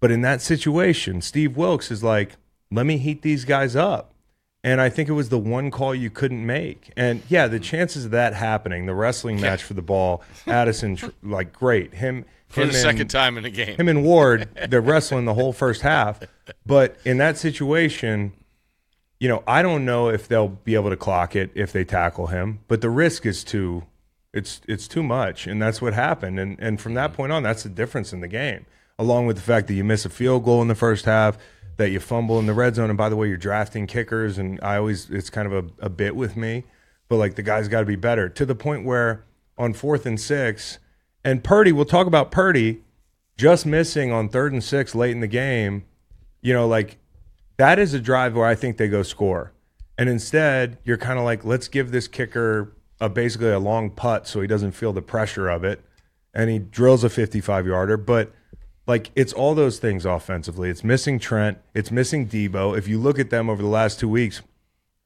But 0.00 0.10
in 0.10 0.22
that 0.22 0.40
situation, 0.40 1.20
Steve 1.20 1.56
Wilks 1.56 1.90
is 1.90 2.02
like, 2.02 2.36
let 2.70 2.86
me 2.86 2.96
heat 2.98 3.22
these 3.22 3.44
guys 3.44 3.76
up. 3.76 4.14
And 4.62 4.80
I 4.80 4.90
think 4.90 5.08
it 5.08 5.12
was 5.12 5.30
the 5.30 5.38
one 5.38 5.70
call 5.70 5.94
you 5.94 6.10
couldn't 6.10 6.44
make. 6.44 6.92
And 6.96 7.22
yeah, 7.28 7.46
the 7.46 7.58
chances 7.60 8.04
of 8.04 8.10
that 8.10 8.34
happening, 8.34 8.86
the 8.86 8.94
wrestling 8.94 9.40
match 9.40 9.62
for 9.62 9.74
the 9.74 9.82
ball, 9.82 10.22
Addison, 10.46 10.98
like, 11.22 11.52
great. 11.52 11.94
Him 11.94 12.24
for 12.48 12.62
him 12.62 12.68
the 12.68 12.74
and- 12.74 12.82
second 12.82 13.08
time 13.08 13.36
in 13.38 13.44
the 13.44 13.50
game. 13.50 13.76
him 13.76 13.88
and 13.88 14.04
Ward, 14.04 14.48
they're 14.68 14.80
wrestling 14.82 15.24
the 15.24 15.34
whole 15.34 15.52
first 15.54 15.80
half. 15.82 16.20
But 16.66 16.96
in 17.04 17.16
that 17.18 17.38
situation, 17.38 18.32
you 19.18 19.28
know, 19.28 19.42
I 19.46 19.62
don't 19.62 19.84
know 19.84 20.08
if 20.08 20.28
they'll 20.28 20.48
be 20.48 20.74
able 20.74 20.90
to 20.90 20.96
clock 20.96 21.36
it 21.36 21.50
if 21.54 21.72
they 21.72 21.84
tackle 21.84 22.26
him, 22.28 22.60
but 22.68 22.80
the 22.82 22.90
risk 22.90 23.24
is 23.26 23.44
too 23.44 23.84
it's 24.32 24.60
it's 24.68 24.88
too 24.88 25.02
much. 25.02 25.46
And 25.46 25.60
that's 25.60 25.82
what 25.82 25.94
happened. 25.94 26.38
And 26.38 26.58
and 26.60 26.80
from 26.80 26.94
that 26.94 27.10
mm-hmm. 27.10 27.16
point 27.16 27.32
on, 27.32 27.42
that's 27.42 27.62
the 27.62 27.68
difference 27.68 28.12
in 28.12 28.20
the 28.20 28.28
game. 28.28 28.66
Along 28.98 29.26
with 29.26 29.36
the 29.36 29.42
fact 29.42 29.66
that 29.68 29.74
you 29.74 29.84
miss 29.84 30.04
a 30.04 30.10
field 30.10 30.44
goal 30.44 30.60
in 30.60 30.68
the 30.68 30.74
first 30.74 31.06
half, 31.06 31.38
that 31.78 31.90
you 31.90 32.00
fumble 32.00 32.38
in 32.38 32.46
the 32.46 32.52
red 32.52 32.74
zone, 32.74 32.90
and 32.90 32.98
by 32.98 33.08
the 33.08 33.16
way, 33.16 33.28
you're 33.28 33.38
drafting 33.38 33.86
kickers, 33.86 34.36
and 34.36 34.60
I 34.62 34.76
always 34.76 35.08
it's 35.10 35.30
kind 35.30 35.50
of 35.50 35.64
a, 35.64 35.86
a 35.86 35.88
bit 35.88 36.14
with 36.14 36.36
me. 36.36 36.64
But 37.08 37.16
like 37.16 37.34
the 37.34 37.42
guy's 37.42 37.68
got 37.68 37.80
to 37.80 37.86
be 37.86 37.96
better 37.96 38.28
to 38.28 38.44
the 38.44 38.54
point 38.54 38.84
where 38.84 39.24
on 39.56 39.72
fourth 39.72 40.06
and 40.06 40.20
six, 40.20 40.78
and 41.24 41.42
Purdy, 41.42 41.72
we'll 41.72 41.86
talk 41.86 42.06
about 42.06 42.30
Purdy 42.30 42.82
just 43.36 43.64
missing 43.64 44.12
on 44.12 44.28
third 44.28 44.52
and 44.52 44.62
six 44.62 44.94
late 44.94 45.12
in 45.12 45.20
the 45.20 45.26
game, 45.26 45.84
you 46.42 46.52
know, 46.52 46.68
like 46.68 46.98
that 47.56 47.78
is 47.78 47.94
a 47.94 48.00
drive 48.00 48.36
where 48.36 48.46
I 48.46 48.54
think 48.54 48.76
they 48.76 48.88
go 48.88 49.02
score. 49.02 49.52
And 49.96 50.08
instead, 50.08 50.78
you're 50.84 50.98
kind 50.98 51.18
of 51.18 51.24
like, 51.24 51.44
let's 51.44 51.68
give 51.68 51.90
this 51.90 52.06
kicker 52.06 52.74
a 53.00 53.08
basically 53.08 53.50
a 53.50 53.58
long 53.58 53.90
putt 53.90 54.26
so 54.26 54.40
he 54.40 54.46
doesn't 54.46 54.72
feel 54.72 54.92
the 54.92 55.02
pressure 55.02 55.48
of 55.48 55.64
it. 55.64 55.82
And 56.34 56.50
he 56.50 56.58
drills 56.58 57.02
a 57.02 57.10
55 57.10 57.66
yarder. 57.66 57.96
But 57.96 58.32
like, 58.86 59.10
it's 59.14 59.32
all 59.32 59.54
those 59.54 59.78
things 59.78 60.04
offensively. 60.04 60.70
It's 60.70 60.84
missing 60.84 61.18
Trent, 61.18 61.58
it's 61.74 61.90
missing 61.90 62.28
Debo. 62.28 62.76
If 62.76 62.88
you 62.88 62.98
look 62.98 63.18
at 63.18 63.30
them 63.30 63.50
over 63.50 63.62
the 63.62 63.68
last 63.68 64.00
two 64.00 64.08
weeks, 64.08 64.42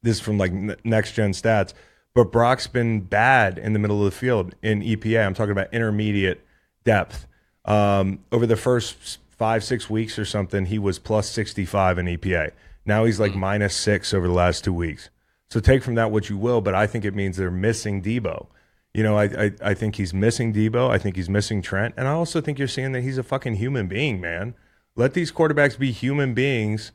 this 0.02 0.16
is 0.16 0.22
from 0.22 0.38
like 0.38 0.52
n- 0.52 0.76
next 0.84 1.12
gen 1.12 1.32
stats, 1.32 1.72
but 2.14 2.30
Brock's 2.30 2.66
been 2.66 3.00
bad 3.00 3.58
in 3.58 3.72
the 3.72 3.78
middle 3.78 3.98
of 3.98 4.12
the 4.12 4.18
field 4.18 4.54
in 4.62 4.82
EPA. 4.82 5.26
I'm 5.26 5.34
talking 5.34 5.52
about 5.52 5.72
intermediate 5.72 6.44
depth. 6.84 7.26
Um, 7.64 8.20
over 8.30 8.46
the 8.46 8.56
first 8.56 9.18
five, 9.30 9.64
six 9.64 9.88
weeks 9.88 10.18
or 10.18 10.24
something, 10.24 10.66
he 10.66 10.78
was 10.78 10.98
plus 10.98 11.28
65 11.30 11.98
in 11.98 12.06
EPA. 12.06 12.52
Now 12.84 13.04
he's 13.04 13.18
like 13.18 13.34
minus 13.34 13.74
six 13.74 14.12
over 14.12 14.26
the 14.26 14.34
last 14.34 14.64
two 14.64 14.72
weeks. 14.72 15.08
So 15.54 15.60
take 15.60 15.84
from 15.84 15.94
that 15.94 16.10
what 16.10 16.28
you 16.28 16.36
will, 16.36 16.60
but 16.60 16.74
I 16.74 16.88
think 16.88 17.04
it 17.04 17.14
means 17.14 17.36
they're 17.36 17.48
missing 17.48 18.02
Debo. 18.02 18.48
You 18.92 19.04
know, 19.04 19.16
I, 19.16 19.24
I, 19.26 19.50
I 19.62 19.74
think 19.74 19.94
he's 19.94 20.12
missing 20.12 20.52
Debo. 20.52 20.90
I 20.90 20.98
think 20.98 21.14
he's 21.14 21.30
missing 21.30 21.62
Trent. 21.62 21.94
And 21.96 22.08
I 22.08 22.10
also 22.10 22.40
think 22.40 22.58
you're 22.58 22.66
seeing 22.66 22.90
that 22.90 23.02
he's 23.02 23.18
a 23.18 23.22
fucking 23.22 23.54
human 23.54 23.86
being, 23.86 24.20
man. 24.20 24.56
Let 24.96 25.14
these 25.14 25.30
quarterbacks 25.30 25.78
be 25.78 25.92
human 25.92 26.34
beings. 26.34 26.90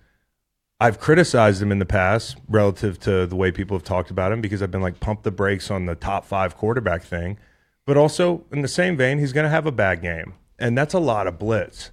I've 0.77 0.99
criticized 0.99 1.61
him 1.61 1.71
in 1.71 1.79
the 1.79 1.85
past 1.85 2.35
relative 2.49 2.99
to 2.99 3.25
the 3.25 3.35
way 3.37 3.49
people 3.49 3.77
have 3.77 3.85
talked 3.85 4.11
about 4.11 4.33
him 4.33 4.41
because 4.41 4.61
I've 4.61 4.71
been 4.71 4.81
like 4.81 4.99
pump 4.99 5.23
the 5.23 5.31
brakes 5.31 5.71
on 5.71 5.85
the 5.85 5.95
top 5.95 6.25
five 6.25 6.57
quarterback 6.57 7.03
thing. 7.03 7.37
But 7.85 7.95
also 7.95 8.43
in 8.51 8.61
the 8.61 8.67
same 8.67 8.97
vein, 8.97 9.19
he's 9.19 9.31
going 9.31 9.45
to 9.45 9.49
have 9.49 9.67
a 9.67 9.71
bad 9.71 10.01
game. 10.01 10.33
And 10.59 10.77
that's 10.77 10.93
a 10.93 10.99
lot 10.99 11.27
of 11.27 11.39
blitz. 11.39 11.91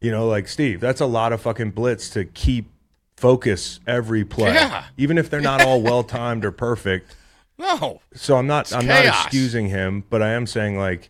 You 0.00 0.10
know, 0.10 0.26
like 0.26 0.48
Steve, 0.48 0.80
that's 0.80 1.02
a 1.02 1.06
lot 1.06 1.34
of 1.34 1.42
fucking 1.42 1.72
blitz 1.72 2.08
to 2.14 2.24
keep 2.24 2.71
focus 3.22 3.78
every 3.86 4.24
play. 4.24 4.52
Yeah. 4.52 4.84
Even 4.96 5.16
if 5.16 5.30
they're 5.30 5.40
not 5.40 5.62
all 5.62 5.80
well 5.80 6.02
timed 6.02 6.44
or 6.44 6.50
perfect. 6.50 7.14
no. 7.58 8.00
So 8.14 8.36
I'm 8.36 8.48
not 8.48 8.72
I'm 8.72 8.84
not 8.86 9.04
excusing 9.06 9.68
him, 9.68 10.02
but 10.10 10.20
I 10.20 10.30
am 10.30 10.44
saying 10.44 10.76
like 10.76 11.08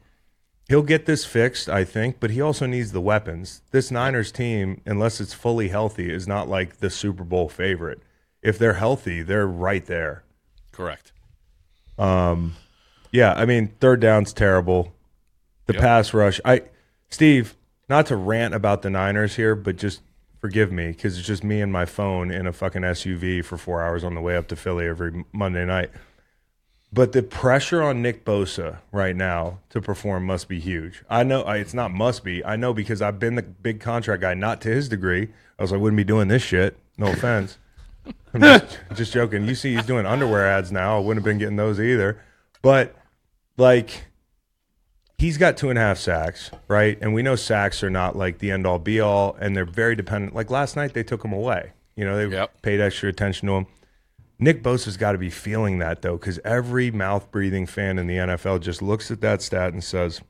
he'll 0.68 0.82
get 0.82 1.06
this 1.06 1.24
fixed, 1.24 1.70
I 1.70 1.84
think, 1.84 2.20
but 2.20 2.30
he 2.30 2.42
also 2.42 2.66
needs 2.66 2.92
the 2.92 3.00
weapons. 3.00 3.62
This 3.70 3.90
Niners 3.90 4.30
team, 4.30 4.82
unless 4.84 5.22
it's 5.22 5.32
fully 5.32 5.68
healthy, 5.68 6.12
is 6.12 6.28
not 6.28 6.48
like 6.48 6.80
the 6.80 6.90
Super 6.90 7.24
Bowl 7.24 7.48
favorite. 7.48 8.02
If 8.42 8.58
they're 8.58 8.74
healthy, 8.74 9.22
they're 9.22 9.46
right 9.46 9.86
there. 9.86 10.22
Correct. 10.70 11.12
Um 11.98 12.56
yeah, 13.10 13.32
I 13.34 13.46
mean, 13.46 13.72
third 13.80 14.00
down's 14.00 14.34
terrible. 14.34 14.94
The 15.66 15.72
Yep. 15.74 15.82
pass 15.82 16.12
rush. 16.12 16.40
I 16.44 16.62
Steve, 17.08 17.56
not 17.88 18.04
to 18.06 18.16
rant 18.16 18.52
about 18.52 18.82
the 18.82 18.90
Niners 18.90 19.36
here, 19.36 19.54
but 19.54 19.76
just 19.76 20.02
forgive 20.42 20.72
me 20.72 20.88
because 20.88 21.16
it's 21.16 21.26
just 21.26 21.44
me 21.44 21.60
and 21.60 21.72
my 21.72 21.86
phone 21.86 22.32
in 22.32 22.48
a 22.48 22.52
fucking 22.52 22.82
SUV 22.82 23.44
for 23.44 23.56
four 23.56 23.80
hours 23.80 24.02
on 24.02 24.16
the 24.16 24.20
way 24.20 24.36
up 24.36 24.48
to 24.48 24.56
Philly 24.56 24.86
every 24.86 25.24
Monday 25.32 25.64
night. 25.64 25.90
But 26.92 27.12
the 27.12 27.22
pressure 27.22 27.80
on 27.80 28.02
Nick 28.02 28.24
Bosa 28.24 28.78
right 28.90 29.14
now 29.14 29.60
to 29.70 29.80
perform 29.80 30.26
must 30.26 30.48
be 30.48 30.58
huge. 30.58 31.04
I 31.08 31.22
know 31.22 31.48
it's 31.48 31.72
not 31.72 31.92
must 31.92 32.24
be. 32.24 32.44
I 32.44 32.56
know 32.56 32.74
because 32.74 33.00
I've 33.00 33.20
been 33.20 33.36
the 33.36 33.42
big 33.42 33.80
contract 33.80 34.20
guy, 34.20 34.34
not 34.34 34.60
to 34.62 34.68
his 34.68 34.88
degree. 34.88 35.28
I 35.58 35.62
was 35.62 35.70
like, 35.70 35.80
wouldn't 35.80 35.96
be 35.96 36.04
doing 36.04 36.26
this 36.26 36.42
shit. 36.42 36.76
No 36.98 37.06
offense. 37.06 37.56
I'm 38.34 38.40
just, 38.40 38.78
just 38.94 39.12
joking. 39.12 39.46
You 39.46 39.54
see, 39.54 39.76
he's 39.76 39.86
doing 39.86 40.04
underwear 40.04 40.46
ads 40.46 40.72
now. 40.72 40.96
I 40.96 40.98
wouldn't 40.98 41.24
have 41.24 41.30
been 41.30 41.38
getting 41.38 41.56
those 41.56 41.80
either. 41.80 42.20
But 42.62 42.96
like, 43.56 44.06
he's 45.22 45.38
got 45.38 45.56
two 45.56 45.70
and 45.70 45.78
a 45.78 45.82
half 45.82 45.98
sacks, 45.98 46.50
right? 46.68 46.98
And 47.00 47.14
we 47.14 47.22
know 47.22 47.36
sacks 47.36 47.82
are 47.84 47.90
not 47.90 48.16
like 48.16 48.38
the 48.38 48.50
end 48.50 48.66
all 48.66 48.78
be 48.80 48.98
all, 49.00 49.36
and 49.40 49.56
they're 49.56 49.64
very 49.64 49.94
dependent. 49.94 50.34
Like 50.34 50.50
last 50.50 50.74
night, 50.76 50.94
they 50.94 51.04
took 51.04 51.24
him 51.24 51.32
away. 51.32 51.72
You 51.94 52.04
know, 52.04 52.16
they 52.16 52.34
Yep. 52.34 52.62
paid 52.62 52.80
extra 52.80 53.08
attention 53.08 53.46
to 53.48 53.54
him. 53.54 53.66
Nick 54.38 54.62
Bosa's 54.62 54.96
got 54.96 55.12
to 55.12 55.18
be 55.18 55.30
feeling 55.30 55.78
that 55.78 56.02
though, 56.02 56.16
because 56.16 56.40
every 56.44 56.90
mouth 56.90 57.30
breathing 57.30 57.66
fan 57.66 57.98
in 57.98 58.08
the 58.08 58.16
NFL 58.18 58.58
just 58.58 58.82
looks 58.82 59.10
at 59.10 59.20
that 59.20 59.40
stat 59.42 59.72
and 59.72 59.84
says, 59.84 60.20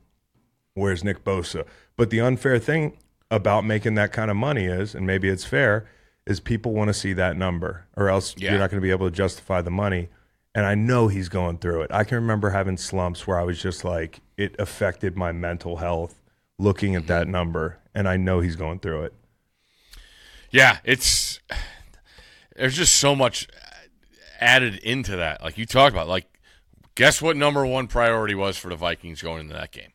"Where's 0.75 1.03
Nick 1.03 1.23
Bosa?" 1.23 1.65
But 1.97 2.11
the 2.11 2.21
unfair 2.21 2.59
thing 2.59 2.95
about 3.31 3.65
making 3.65 3.95
that 3.95 4.11
kind 4.13 4.29
of 4.29 4.37
money 4.37 4.65
is, 4.65 4.93
and 4.93 5.07
maybe 5.07 5.27
it's 5.29 5.45
fair, 5.45 5.85
is 6.27 6.39
people 6.39 6.73
want 6.73 6.89
to 6.89 6.93
see 6.93 7.13
that 7.13 7.35
number, 7.35 7.85
or 7.97 8.07
else 8.09 8.35
Yeah. 8.37 8.51
you're 8.51 8.59
not 8.59 8.69
going 8.69 8.79
to 8.79 8.85
be 8.85 8.91
able 8.91 9.09
to 9.09 9.15
justify 9.15 9.61
the 9.61 9.71
money. 9.71 10.09
And 10.55 10.65
I 10.65 10.75
know 10.75 11.07
he's 11.07 11.29
going 11.29 11.57
through 11.57 11.81
it. 11.81 11.91
I 11.91 12.03
can 12.03 12.15
remember 12.15 12.51
having 12.51 12.77
slumps 12.77 13.25
where 13.25 13.39
I 13.39 13.43
was 13.43 13.61
just 13.61 13.83
like, 13.83 14.21
it 14.37 14.55
affected 14.59 15.17
my 15.17 15.31
mental 15.31 15.77
health 15.77 16.21
looking 16.59 16.95
at 16.95 17.07
that 17.07 17.27
number, 17.27 17.79
and 17.95 18.07
I 18.07 18.17
know 18.17 18.39
he's 18.39 18.55
going 18.55 18.79
through 18.79 19.03
it. 19.05 19.13
Yeah, 20.51 20.77
it's 20.83 21.39
there's 22.55 22.75
just 22.75 22.95
so 22.95 23.15
much 23.15 23.47
added 24.39 24.75
into 24.75 25.15
that. 25.15 25.41
Like 25.41 25.57
you 25.57 25.65
talked 25.65 25.93
about, 25.93 26.07
like 26.07 26.27
guess 26.95 27.21
what 27.21 27.35
number 27.35 27.65
one 27.65 27.87
priority 27.87 28.35
was 28.35 28.55
for 28.57 28.69
the 28.69 28.75
Vikings 28.75 29.21
going 29.23 29.41
into 29.41 29.53
that 29.55 29.71
game 29.71 29.93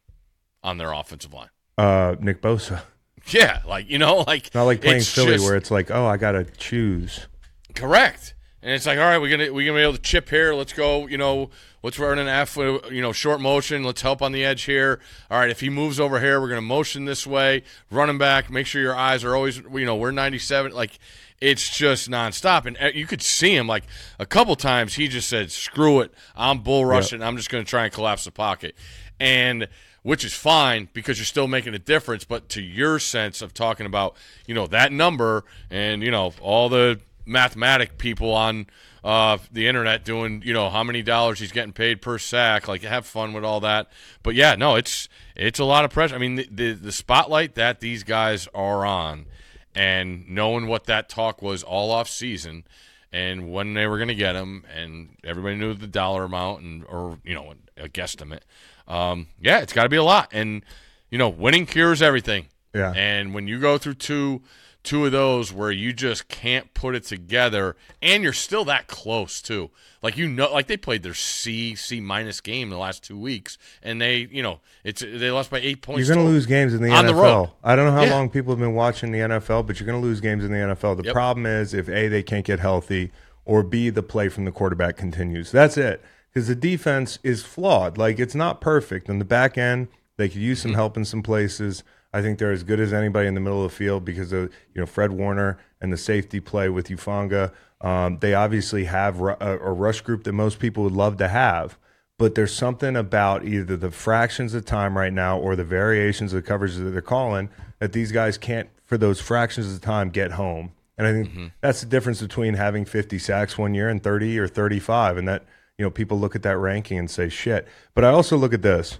on 0.65 0.79
their 0.79 0.93
offensive 0.93 1.33
line. 1.33 1.51
Uh, 1.77 2.17
Nick 2.19 2.43
Bosa, 2.43 2.83
Yeah, 3.29 3.61
like 3.65 3.89
you 3.89 3.99
know, 3.99 4.25
like 4.27 4.53
not 4.55 4.65
like 4.65 4.81
playing 4.81 5.03
Philly 5.03 5.35
just- 5.35 5.45
where 5.45 5.55
it's 5.57 5.71
like, 5.71 5.93
oh, 5.93 6.07
I 6.07 6.17
got 6.17 6.33
to 6.33 6.45
choose. 6.45 7.29
Correct. 7.77 8.35
And 8.61 8.73
it's 8.73 8.87
like, 8.87 8.99
all 8.99 9.05
right, 9.05 9.19
we're 9.19 9.31
gonna 9.31 9.53
we're 9.53 9.67
gonna 9.67 9.79
be 9.79 9.83
able 9.83 9.95
to 9.95 10.03
chip 10.03 10.29
here. 10.31 10.53
Let's 10.53 10.73
go. 10.73 11.07
You 11.07 11.17
know, 11.17 11.51
let's 11.83 11.99
run 11.99 12.19
an 12.19 12.27
F. 12.27 12.57
You 12.57 13.01
know, 13.01 13.13
short 13.13 13.41
motion. 13.41 13.85
Let's 13.85 14.03
help 14.03 14.21
on 14.21 14.33
the 14.33 14.45
edge 14.45 14.63
here. 14.63 14.99
All 15.31 15.39
right, 15.39 15.51
if 15.51 15.61
he 15.61 15.71
moves 15.71 16.01
over 16.01 16.19
here, 16.19 16.41
we're 16.41 16.49
gonna 16.49 16.61
motion 16.61 17.05
this 17.05 17.25
way. 17.25 17.63
Running 17.91 18.19
back. 18.19 18.51
Make 18.51 18.67
sure 18.67 18.83
your 18.83 18.97
eyes 18.97 19.23
are 19.23 19.37
always. 19.37 19.59
You 19.59 19.85
know, 19.85 19.95
we're 19.95 20.11
ninety 20.11 20.41
seven. 20.41 20.73
Like, 20.73 20.99
it's 21.41 21.77
just 21.77 22.11
nonstop. 22.11 22.67
And 22.67 22.77
uh, 22.81 22.91
you 22.93 23.07
could 23.07 23.23
see 23.23 23.55
him 23.55 23.69
like 23.69 23.85
a 24.19 24.27
couple 24.27 24.57
times. 24.57 24.95
He 24.95 25.07
just 25.07 25.29
said, 25.29 25.53
"Screw 25.53 26.01
it. 26.01 26.13
I'm 26.35 26.59
bull 26.59 26.85
rushing. 26.85 27.23
I'm 27.23 27.37
just 27.37 27.51
gonna 27.51 27.63
try 27.63 27.85
and 27.85 27.93
collapse 27.93 28.25
the 28.25 28.33
pocket." 28.33 28.75
And 29.21 29.69
which 30.03 30.25
is 30.25 30.33
fine 30.33 30.89
because 30.93 31.19
you're 31.19 31.27
still 31.27 31.47
making 31.47 31.75
a 31.75 31.79
difference. 31.79 32.25
But 32.25 32.49
to 32.51 32.63
your 32.63 32.99
sense 32.99 33.41
of 33.41 33.55
talking 33.55 33.87
about, 33.87 34.17
you 34.47 34.55
know, 34.55 34.67
that 34.67 34.91
number 34.91 35.45
and 35.71 36.03
you 36.03 36.11
know 36.11 36.33
all 36.41 36.69
the 36.69 37.01
mathematic 37.29 37.99
people 37.99 38.33
on 38.33 38.67
uh, 39.05 39.39
the 39.53 39.69
internet 39.69 40.05
doing 40.05 40.43
you 40.45 40.53
know 40.53 40.71
how 40.71 40.83
many 40.83 41.03
dollars 41.03 41.39
he's 41.39 41.53
getting 41.53 41.73
paid 41.73 42.03
per 42.03 42.19
sack. 42.19 42.67
Like 42.69 42.83
have 42.83 43.07
fun 43.07 43.33
with 43.33 43.45
all 43.45 43.61
that. 43.61 43.91
But 44.23 44.35
yeah, 44.35 44.55
no, 44.55 44.75
it's 44.75 45.09
it's 45.37 45.59
a 45.59 45.65
lot 45.65 45.85
of 45.85 45.91
pressure. 45.91 46.15
I 46.15 46.19
mean, 46.19 46.37
the 46.37 46.49
the, 46.51 46.73
the 46.73 46.93
spotlight 46.93 47.55
that 47.55 47.81
these 47.81 48.03
guys 48.03 48.49
are 48.55 48.85
on, 48.85 49.27
and 49.75 50.29
knowing 50.29 50.67
what 50.67 50.85
that 50.85 51.09
talk 51.09 51.43
was 51.43 51.63
all 51.63 51.91
off 51.91 52.09
season. 52.09 52.65
And 53.11 53.51
when 53.51 53.73
they 53.73 53.87
were 53.87 53.97
going 53.97 54.09
to 54.09 54.15
get 54.15 54.37
him, 54.37 54.65
and 54.77 55.17
everybody 55.25 55.57
knew 55.57 55.73
the 55.73 55.87
dollar 55.87 56.25
amount, 56.25 56.63
and 56.63 56.85
or 56.85 57.19
you 57.25 57.35
know 57.35 57.55
a 57.79 57.89
guesstimate. 57.89 58.43
Um, 58.87 59.29
yeah, 59.41 59.61
it's 59.61 59.73
got 59.73 59.85
to 59.85 59.89
be 59.89 59.97
a 59.97 60.03
lot, 60.03 60.29
and 60.33 60.63
you 61.11 61.19
know, 61.19 61.29
winning 61.29 61.67
cures 61.67 62.03
everything. 62.03 62.49
Yeah. 62.75 62.93
And 62.95 63.35
when 63.35 63.47
you 63.49 63.61
go 63.61 63.79
through 63.79 63.95
two 63.95 64.43
two 64.89 65.05
of 65.07 65.13
those 65.13 65.53
where 65.53 65.71
you 65.71 65.93
just 65.93 66.29
can't 66.29 66.73
put 66.75 66.95
it 66.95 67.05
together 67.05 67.77
and 68.01 68.23
you're 68.23 68.33
still 68.33 68.65
that 68.65 68.87
close 68.87 69.43
too. 69.43 69.71
Like 70.03 70.17
you 70.17 70.29
know 70.29 70.51
like 70.53 70.67
they 70.67 70.77
played 70.77 71.03
their 71.03 71.15
C 71.15 71.75
C 71.75 72.01
minus 72.01 72.41
game 72.41 72.71
the 72.71 72.79
last 72.79 73.05
2 73.05 73.19
weeks 73.19 73.59
and 73.83 74.01
they, 74.01 74.29
you 74.31 74.43
know, 74.43 74.61
it's 74.85 75.01
they 75.03 75.31
lost 75.31 75.51
by 75.51 75.59
8 75.59 75.83
points. 75.83 76.07
You're 76.09 76.15
going 76.17 76.27
to 76.27 76.33
lose 76.33 76.47
games 76.47 76.73
in 76.73 76.83
the 76.83 76.91
On 76.91 77.05
NFL. 77.05 77.09
the 77.09 77.15
road. 77.15 77.51
I 77.63 77.77
don't 77.77 77.87
know 77.87 77.93
how 77.93 78.05
Yeah. 78.05 78.11
long 78.15 78.31
people 78.31 78.53
have 78.53 78.61
been 78.61 78.75
watching 78.75 79.13
the 79.13 79.19
NFL, 79.19 79.67
but 79.67 79.79
you're 79.79 79.87
going 79.87 80.01
to 80.01 80.07
lose 80.07 80.21
games 80.21 80.45
in 80.45 80.51
the 80.53 80.59
NFL. 80.59 80.97
The 80.97 81.05
Yep. 81.05 81.13
problem 81.13 81.45
is 81.47 81.75
if 81.75 81.89
A, 81.89 82.09
they 82.09 82.23
can't 82.23 82.45
get 82.47 82.61
healthy, 82.61 83.11
or 83.45 83.63
B, 83.63 83.91
the 83.91 84.03
play 84.03 84.29
from 84.29 84.45
the 84.45 84.53
quarterback 84.53 84.97
continues. 84.97 85.51
That's 85.51 85.77
it. 85.77 86.03
Because 86.33 86.49
the 86.49 86.55
defense 86.55 87.19
is 87.23 87.43
flawed. 87.43 87.97
Like, 87.99 88.19
it's 88.19 88.35
not 88.35 88.61
perfect. 88.61 89.09
On 89.11 89.19
the 89.19 89.25
back 89.25 89.57
end, 89.59 89.89
they 90.17 90.29
could 90.29 90.41
use 90.43 90.61
some 90.63 90.71
Mm-hmm. 90.73 90.77
help 90.77 90.97
in 90.97 91.05
some 91.05 91.23
places. 91.23 91.83
I 92.13 92.23
think 92.23 92.39
they're 92.39 92.53
as 92.53 92.63
good 92.63 92.81
as 92.81 92.93
anybody 92.93 93.29
in 93.29 93.35
the 93.35 93.41
middle 93.41 93.65
of 93.65 93.71
the 93.71 93.77
field 93.77 94.05
because 94.05 94.33
of 94.33 94.53
you 94.75 94.81
know 94.81 94.87
Fred 94.87 95.13
Warner 95.13 95.59
and 95.81 95.93
the 95.93 95.99
safety 95.99 96.41
play 96.41 96.69
with 96.69 96.89
Hufanga. 96.89 97.53
Um, 97.81 98.19
they 98.19 98.35
obviously 98.35 98.85
have 98.85 99.21
a, 99.21 99.37
a 99.41 99.73
rush 99.73 100.01
group 100.01 100.25
that 100.25 100.33
most 100.33 100.59
people 100.59 100.83
would 100.85 100.95
love 100.95 101.17
to 101.19 101.29
have 101.29 101.79
but 102.19 102.35
there's 102.35 102.53
something 102.53 102.97
about 102.97 103.45
either 103.45 103.77
the 103.77 103.93
fractions 103.93 104.53
of 104.53 104.65
time 104.65 104.99
right 104.99 105.13
now 105.13 105.39
or 105.39 105.55
the 105.55 105.65
variations 105.65 106.33
of 106.33 106.43
the 106.43 106.47
coverage 106.47 106.75
that 106.75 106.91
they're 106.91 107.01
calling 107.01 107.49
that 107.79 107.93
these 107.93 108.11
guys 108.11 108.37
can't, 108.37 108.69
for 108.85 108.99
those 108.99 109.21
fractions 109.21 109.73
of 109.73 109.81
time, 109.81 110.11
get 110.11 110.33
home. 110.33 110.73
And 110.99 111.07
I 111.07 111.13
think 111.13 111.53
that's 111.61 111.81
the 111.81 111.87
difference 111.87 112.21
between 112.21 112.55
having 112.55 112.85
50 112.85 113.21
sacks 113.21 113.57
one 113.57 113.73
year 113.73 113.89
and 113.89 114.03
30 114.03 114.37
or 114.41 114.49
35. 114.49 115.17
And 115.17 115.29
that, 115.29 115.45
you 115.79 115.85
know, 115.85 115.91
people 115.91 116.19
look 116.19 116.35
at 116.35 116.43
that 116.43 116.57
ranking 116.59 116.99
and 116.99 117.09
say, 117.09 117.29
shit. 117.29 117.69
But 117.95 118.05
I 118.05 118.09
also 118.09 118.37
look 118.37 118.53
at 118.53 118.63
this. 118.63 118.99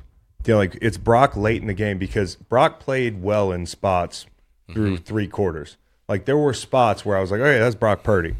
You 0.49 0.55
know, 0.55 0.59
like 0.61 0.79
it's 0.81 0.97
Brock 0.97 1.37
late 1.37 1.61
in 1.61 1.69
the 1.69 1.75
game 1.75 1.99
because 1.99 2.37
Brock 2.37 2.81
played 2.81 3.23
well 3.23 3.53
in 3.53 3.67
spots 3.67 4.25
through 4.73 4.97
three 4.97 5.29
quarters. 5.29 5.77
Like 6.09 6.25
there 6.25 6.39
were 6.39 6.55
spots 6.55 7.05
where 7.05 7.19
I 7.19 7.21
was 7.21 7.31
like, 7.31 7.41
okay, 7.41 7.59
that's 7.59 7.75
Brock 7.75 8.03
Purdy. 8.03 8.35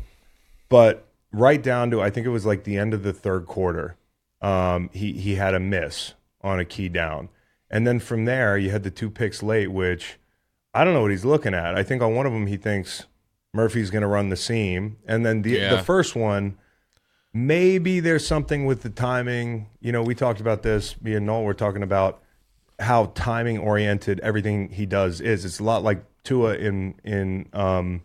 But 0.71 1.07
right 1.33 1.63
down 1.63 1.91
to 1.91 2.01
I 2.01 2.09
think 2.09 2.27
it 2.27 2.31
was 2.31 2.47
like 2.47 2.65
the 2.65 2.79
end 2.79 2.95
of 2.95 3.03
the 3.03 3.13
third 3.13 3.45
quarter, 3.45 3.97
um, 4.41 4.89
he 4.95 5.13
he 5.13 5.35
had 5.35 5.53
a 5.55 5.61
miss 5.61 6.15
on 6.41 6.59
a 6.59 6.65
key 6.65 6.89
down, 6.89 7.29
and 7.71 7.87
then 7.87 8.01
from 8.01 8.25
there 8.25 8.57
you 8.57 8.71
had 8.71 8.85
the 8.85 8.91
two 8.91 9.11
picks 9.11 9.43
late, 9.43 9.71
which 9.71 10.19
I 10.73 10.85
don't 10.85 10.95
know 10.95 11.03
what 11.03 11.11
he's 11.11 11.27
looking 11.27 11.53
at. 11.53 11.75
I 11.75 11.83
think 11.83 12.01
on 12.01 12.15
one 12.15 12.25
of 12.25 12.33
them 12.33 12.47
he 12.47 12.57
thinks 12.57 13.05
Murphy's 13.53 13.91
going 13.91 14.01
to 14.01 14.09
run 14.09 14.31
the 14.31 14.37
seam, 14.37 14.97
and 15.07 15.27
then 15.27 15.43
the 15.43 15.51
Yeah. 15.51 15.77
the 15.77 15.83
first 15.83 16.17
one. 16.17 16.57
Maybe 17.35 18.01
there's 18.01 18.27
something 18.27 18.65
with 18.65 18.83
the 18.83 18.91
timing. 18.91 19.69
You 19.81 19.93
know, 19.93 20.03
we 20.03 20.15
talked 20.15 20.41
about 20.41 20.63
this. 20.63 21.01
Me 21.03 21.15
and 21.15 21.27
Noel 21.27 21.45
were 21.45 21.55
talking 21.55 21.83
about 21.83 22.23
how 22.79 23.07
timing 23.15 23.59
oriented 23.59 24.21
everything 24.21 24.71
he 24.71 24.87
does 24.87 25.21
is. 25.21 25.45
It's 25.45 25.59
a 25.59 25.65
lot 25.65 25.83
like 25.83 26.03
Tua 26.25 26.55
in 26.55 26.95
in 27.05 27.49
um, 27.53 28.03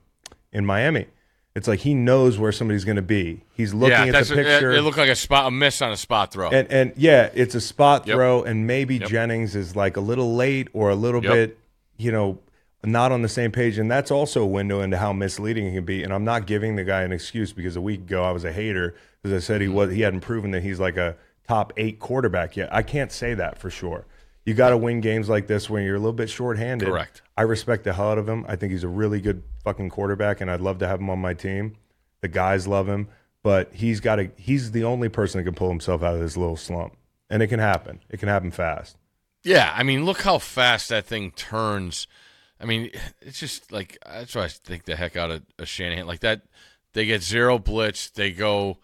in 0.51 0.65
Miami. 0.65 1.07
It's 1.55 1.67
like 1.67 1.81
he 1.81 1.93
knows 1.93 2.39
where 2.39 2.51
somebody's 2.51 2.83
going 2.83 2.95
to 2.95 3.03
be. 3.03 3.43
He's 3.53 3.73
looking 3.75 3.91
yeah, 3.91 4.17
at 4.17 4.25
the 4.25 4.35
picture. 4.35 4.71
it, 4.71 4.79
it 4.79 4.81
looked 4.81 4.97
like 4.97 5.09
a 5.09 5.15
spot 5.15 5.47
a 5.47 5.51
miss 5.51 5.81
on 5.83 5.91
a 5.91 5.97
spot 5.97 6.33
throw. 6.33 6.49
and 6.49 6.67
and 6.71 6.93
yeah, 6.97 7.29
it's 7.33 7.53
a 7.53 7.61
spot 7.61 8.07
Yep. 8.07 8.15
throw, 8.15 8.43
and 8.43 8.65
maybe 8.65 8.97
Yep. 8.97 9.09
Jennings 9.09 9.55
is 9.55 9.75
like 9.75 9.95
a 9.95 10.01
little 10.01 10.35
late 10.35 10.67
or 10.73 10.89
a 10.89 10.95
little 10.95 11.23
Yep. 11.23 11.31
bit, 11.33 11.57
you 11.97 12.11
know, 12.11 12.39
not 12.83 13.11
on 13.11 13.21
the 13.21 13.29
same 13.29 13.51
page, 13.51 13.77
and 13.77 13.89
that's 13.89 14.09
also 14.09 14.41
a 14.41 14.47
window 14.47 14.81
into 14.81 14.97
how 14.97 15.13
misleading 15.13 15.67
he 15.67 15.75
can 15.75 15.85
be. 15.85 16.03
And 16.03 16.11
I'm 16.11 16.25
not 16.25 16.47
giving 16.47 16.75
the 16.75 16.83
guy 16.83 17.03
an 17.03 17.11
excuse 17.11 17.53
because 17.53 17.75
a 17.75 17.81
week 17.81 18.01
ago 18.01 18.23
I 18.23 18.31
was 18.31 18.43
a 18.43 18.51
hater 18.51 18.95
because 19.23 19.43
I 19.43 19.45
said 19.45 19.61
he 19.61 19.67
mm-hmm. 19.67 19.75
was 19.75 19.91
he 19.93 20.01
hadn't 20.01 20.21
proven 20.21 20.51
that 20.51 20.63
he's 20.63 20.79
like 20.79 20.97
a 20.97 21.15
top 21.47 21.73
eight 21.77 21.99
quarterback 21.99 22.55
yet. 22.57 22.69
I 22.73 22.83
can't 22.83 23.11
say 23.11 23.33
that 23.33 23.57
for 23.57 23.69
sure. 23.69 24.05
You 24.45 24.53
got 24.53 24.71
to 24.71 24.77
win 24.77 24.99
games 24.99 25.29
like 25.29 25.47
this 25.47 25.69
when 25.69 25.83
you're 25.83 25.95
a 25.95 25.99
little 25.99 26.11
bit 26.11 26.29
shorthanded. 26.29 26.89
Correct. 26.89 27.21
I 27.37 27.43
respect 27.43 27.85
the 27.85 27.93
hell 27.93 28.11
out 28.11 28.17
of 28.17 28.27
him. 28.27 28.45
I 28.47 28.57
think 28.57 28.73
he's 28.73 28.83
a 28.83 28.89
really 28.89 29.21
good 29.21 29.41
fucking 29.63 29.89
quarterback, 29.89 30.41
and 30.41 30.51
I'd 30.51 30.59
love 30.59 30.79
to 30.79 30.87
have 30.87 30.99
him 30.99 31.09
on 31.09 31.19
my 31.19 31.33
team. 31.33 31.77
The 32.19 32.27
guys 32.27 32.67
love 32.67 32.87
him, 32.87 33.07
but 33.41 33.73
he's 33.73 34.01
got 34.01 34.17
to. 34.17 34.29
He's 34.35 34.71
the 34.71 34.83
only 34.83 35.09
person 35.09 35.39
that 35.39 35.45
can 35.45 35.55
pull 35.55 35.69
himself 35.69 36.03
out 36.03 36.13
of 36.13 36.19
this 36.19 36.35
little 36.35 36.57
slump, 36.57 36.97
and 37.29 37.41
it 37.41 37.47
can 37.47 37.59
happen. 37.59 38.01
It 38.09 38.19
can 38.19 38.27
happen 38.27 38.51
fast. 38.51 38.97
Yeah, 39.43 39.73
I 39.75 39.83
mean, 39.83 40.05
look 40.05 40.21
how 40.21 40.37
fast 40.37 40.89
that 40.89 41.05
thing 41.05 41.31
turns. 41.31 42.07
I 42.59 42.65
mean, 42.65 42.91
it's 43.21 43.39
just 43.39 43.71
like 43.71 43.97
that's 44.05 44.35
why 44.35 44.43
I 44.43 44.47
think 44.49 44.85
the 44.85 44.95
heck 44.95 45.15
out 45.15 45.31
of, 45.31 45.43
of 45.57 45.67
Shanahan. 45.67 46.05
Like 46.05 46.21
that, 46.21 46.43
they 46.93 47.05
get 47.05 47.21
zero 47.21 47.59
blitz. 47.59 48.09
They 48.09 48.31
go 48.31 48.77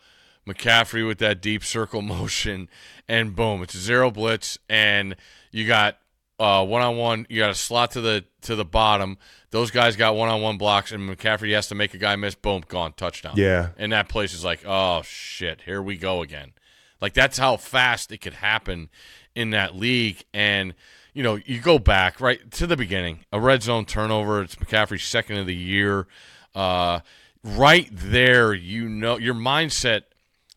McCaffrey 0.49 1.05
with 1.05 1.19
that 1.19 1.41
deep 1.41 1.63
circle 1.63 2.01
motion, 2.03 2.69
and 3.07 3.35
boom, 3.35 3.61
it's 3.63 3.75
a 3.75 3.79
zero 3.79 4.11
blitz, 4.11 4.57
and 4.69 5.15
you 5.51 5.67
got 5.67 5.97
one 6.37 6.81
on 6.81 6.97
one. 6.97 7.27
You 7.29 7.39
got 7.39 7.51
a 7.51 7.55
slot 7.55 7.91
to 7.91 8.01
the 8.01 8.25
to 8.41 8.55
the 8.55 8.65
bottom. 8.65 9.17
Those 9.51 9.71
guys 9.71 9.95
got 9.95 10.15
one 10.15 10.29
on 10.29 10.41
one 10.41 10.57
blocks, 10.57 10.91
and 10.91 11.09
McCaffrey 11.09 11.53
has 11.53 11.67
to 11.67 11.75
make 11.75 11.93
a 11.93 11.97
guy 11.97 12.15
miss. 12.15 12.35
Boom, 12.35 12.63
gone, 12.67 12.93
touchdown. 12.93 13.33
Yeah. 13.35 13.69
and 13.77 13.91
that 13.91 14.09
place 14.09 14.33
is 14.33 14.43
like, 14.43 14.63
oh 14.65 15.01
shit, 15.03 15.61
here 15.65 15.81
we 15.81 15.97
go 15.97 16.21
again. 16.21 16.53
Like 17.01 17.13
that's 17.13 17.37
how 17.37 17.57
fast 17.57 18.11
it 18.11 18.19
could 18.19 18.33
happen 18.33 18.89
in 19.35 19.51
that 19.51 19.75
league. 19.75 20.23
And 20.33 20.73
you 21.13 21.23
know, 21.23 21.35
you 21.35 21.59
go 21.59 21.79
back 21.79 22.21
right 22.21 22.49
to 22.51 22.67
the 22.67 22.77
beginning, 22.77 23.25
a 23.31 23.39
red 23.39 23.63
zone 23.63 23.85
turnover. 23.85 24.41
It's 24.41 24.55
McCaffrey's 24.55 25.03
second 25.03 25.37
of 25.37 25.47
the 25.47 25.55
year. 25.55 26.07
Uh, 26.53 26.99
right 27.43 27.89
there, 27.91 28.53
you 28.53 28.87
know, 28.87 29.17
your 29.17 29.33
mindset. 29.33 30.03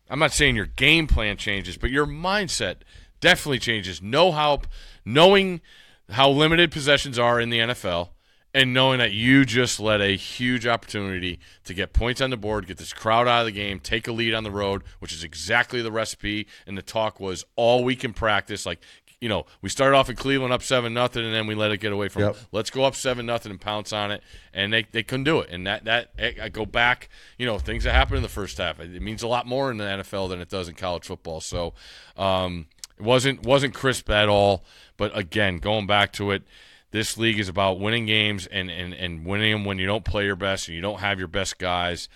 I'm 0.09 0.19
not 0.19 0.33
saying 0.33 0.55
your 0.55 0.65
game 0.65 1.07
plan 1.07 1.37
changes, 1.37 1.77
but 1.77 1.89
your 1.89 2.05
mindset 2.05 2.77
definitely 3.19 3.59
changes. 3.59 4.01
Know 4.01 4.31
how, 4.31 4.61
knowing 5.05 5.61
how 6.09 6.29
limited 6.29 6.71
possessions 6.71 7.17
are 7.17 7.39
in 7.39 7.49
the 7.49 7.59
NFL, 7.59 8.09
and 8.53 8.73
knowing 8.73 8.99
that 8.99 9.11
you 9.11 9.45
just 9.45 9.79
let 9.79 9.99
a 9.99 10.15
huge 10.15 10.67
opportunity 10.67 11.39
to 11.63 11.73
get 11.73 11.91
points 11.91 12.21
on 12.21 12.29
the 12.29 12.37
board, 12.37 12.67
get 12.67 12.77
this 12.77 12.93
crowd 12.93 13.27
out 13.27 13.41
of 13.41 13.45
the 13.47 13.51
game, 13.51 13.79
take 13.79 14.07
a 14.07 14.11
lead 14.11 14.33
on 14.33 14.43
the 14.43 14.51
road, 14.51 14.83
which 14.99 15.11
is 15.11 15.23
exactly 15.23 15.81
the 15.81 15.91
recipe. 15.91 16.45
And 16.67 16.77
the 16.77 16.83
talk 16.83 17.19
was 17.19 17.45
all 17.55 17.83
week 17.83 18.03
in 18.03 18.13
practice. 18.13 18.65
Like, 18.65 18.79
you 19.23 19.29
know, 19.29 19.45
we 19.61 19.69
started 19.69 19.95
off 19.95 20.09
in 20.09 20.17
Cleveland 20.17 20.51
up 20.51 20.61
seven 20.61 20.93
nothing, 20.93 21.23
and 21.23 21.33
then 21.33 21.47
we 21.47 21.55
let 21.55 21.71
it 21.71 21.77
get 21.77 21.93
away 21.93 22.09
from. 22.09 22.23
Yep. 22.23 22.37
Let's 22.51 22.69
go 22.69 22.83
up 22.83 22.93
seven 22.93 23.25
nothing 23.25 23.51
and 23.51 23.61
pounce 23.61 23.93
on 23.93 24.11
it, 24.11 24.21
and 24.53 24.73
they, 24.73 24.83
they 24.91 25.01
couldn't 25.01 25.23
do 25.23 25.39
it. 25.39 25.49
And 25.49 25.65
that 25.65 25.85
that 25.85 26.11
I 26.19 26.49
go 26.49 26.65
back, 26.65 27.07
you 27.37 27.45
know, 27.45 27.57
things 27.57 27.85
that 27.85 27.93
happened 27.93 28.17
in 28.17 28.23
the 28.23 28.27
first 28.27 28.57
half. 28.57 28.81
It 28.81 29.01
means 29.01 29.23
a 29.23 29.29
lot 29.29 29.47
more 29.47 29.71
in 29.71 29.77
the 29.77 29.85
NFL 29.85 30.27
than 30.27 30.41
it 30.41 30.49
does 30.49 30.67
in 30.67 30.75
college 30.75 31.05
football. 31.05 31.39
So, 31.39 31.73
um, 32.17 32.65
it 32.99 33.03
wasn't 33.05 33.45
wasn't 33.45 33.73
crisp 33.73 34.09
at 34.09 34.27
all. 34.27 34.65
But 34.97 35.17
again, 35.17 35.59
going 35.59 35.87
back 35.87 36.11
to 36.13 36.31
it, 36.31 36.43
this 36.91 37.17
league 37.17 37.39
is 37.39 37.47
about 37.47 37.79
winning 37.79 38.05
games 38.05 38.45
and, 38.45 38.69
and, 38.69 38.93
and 38.93 39.25
winning 39.25 39.53
them 39.53 39.63
when 39.63 39.79
you 39.79 39.85
don't 39.85 40.03
play 40.03 40.25
your 40.25 40.35
best 40.35 40.67
and 40.67 40.75
you 40.75 40.81
don't 40.81 40.99
have 40.99 41.17
your 41.17 41.29
best 41.29 41.57
guys. 41.59 42.09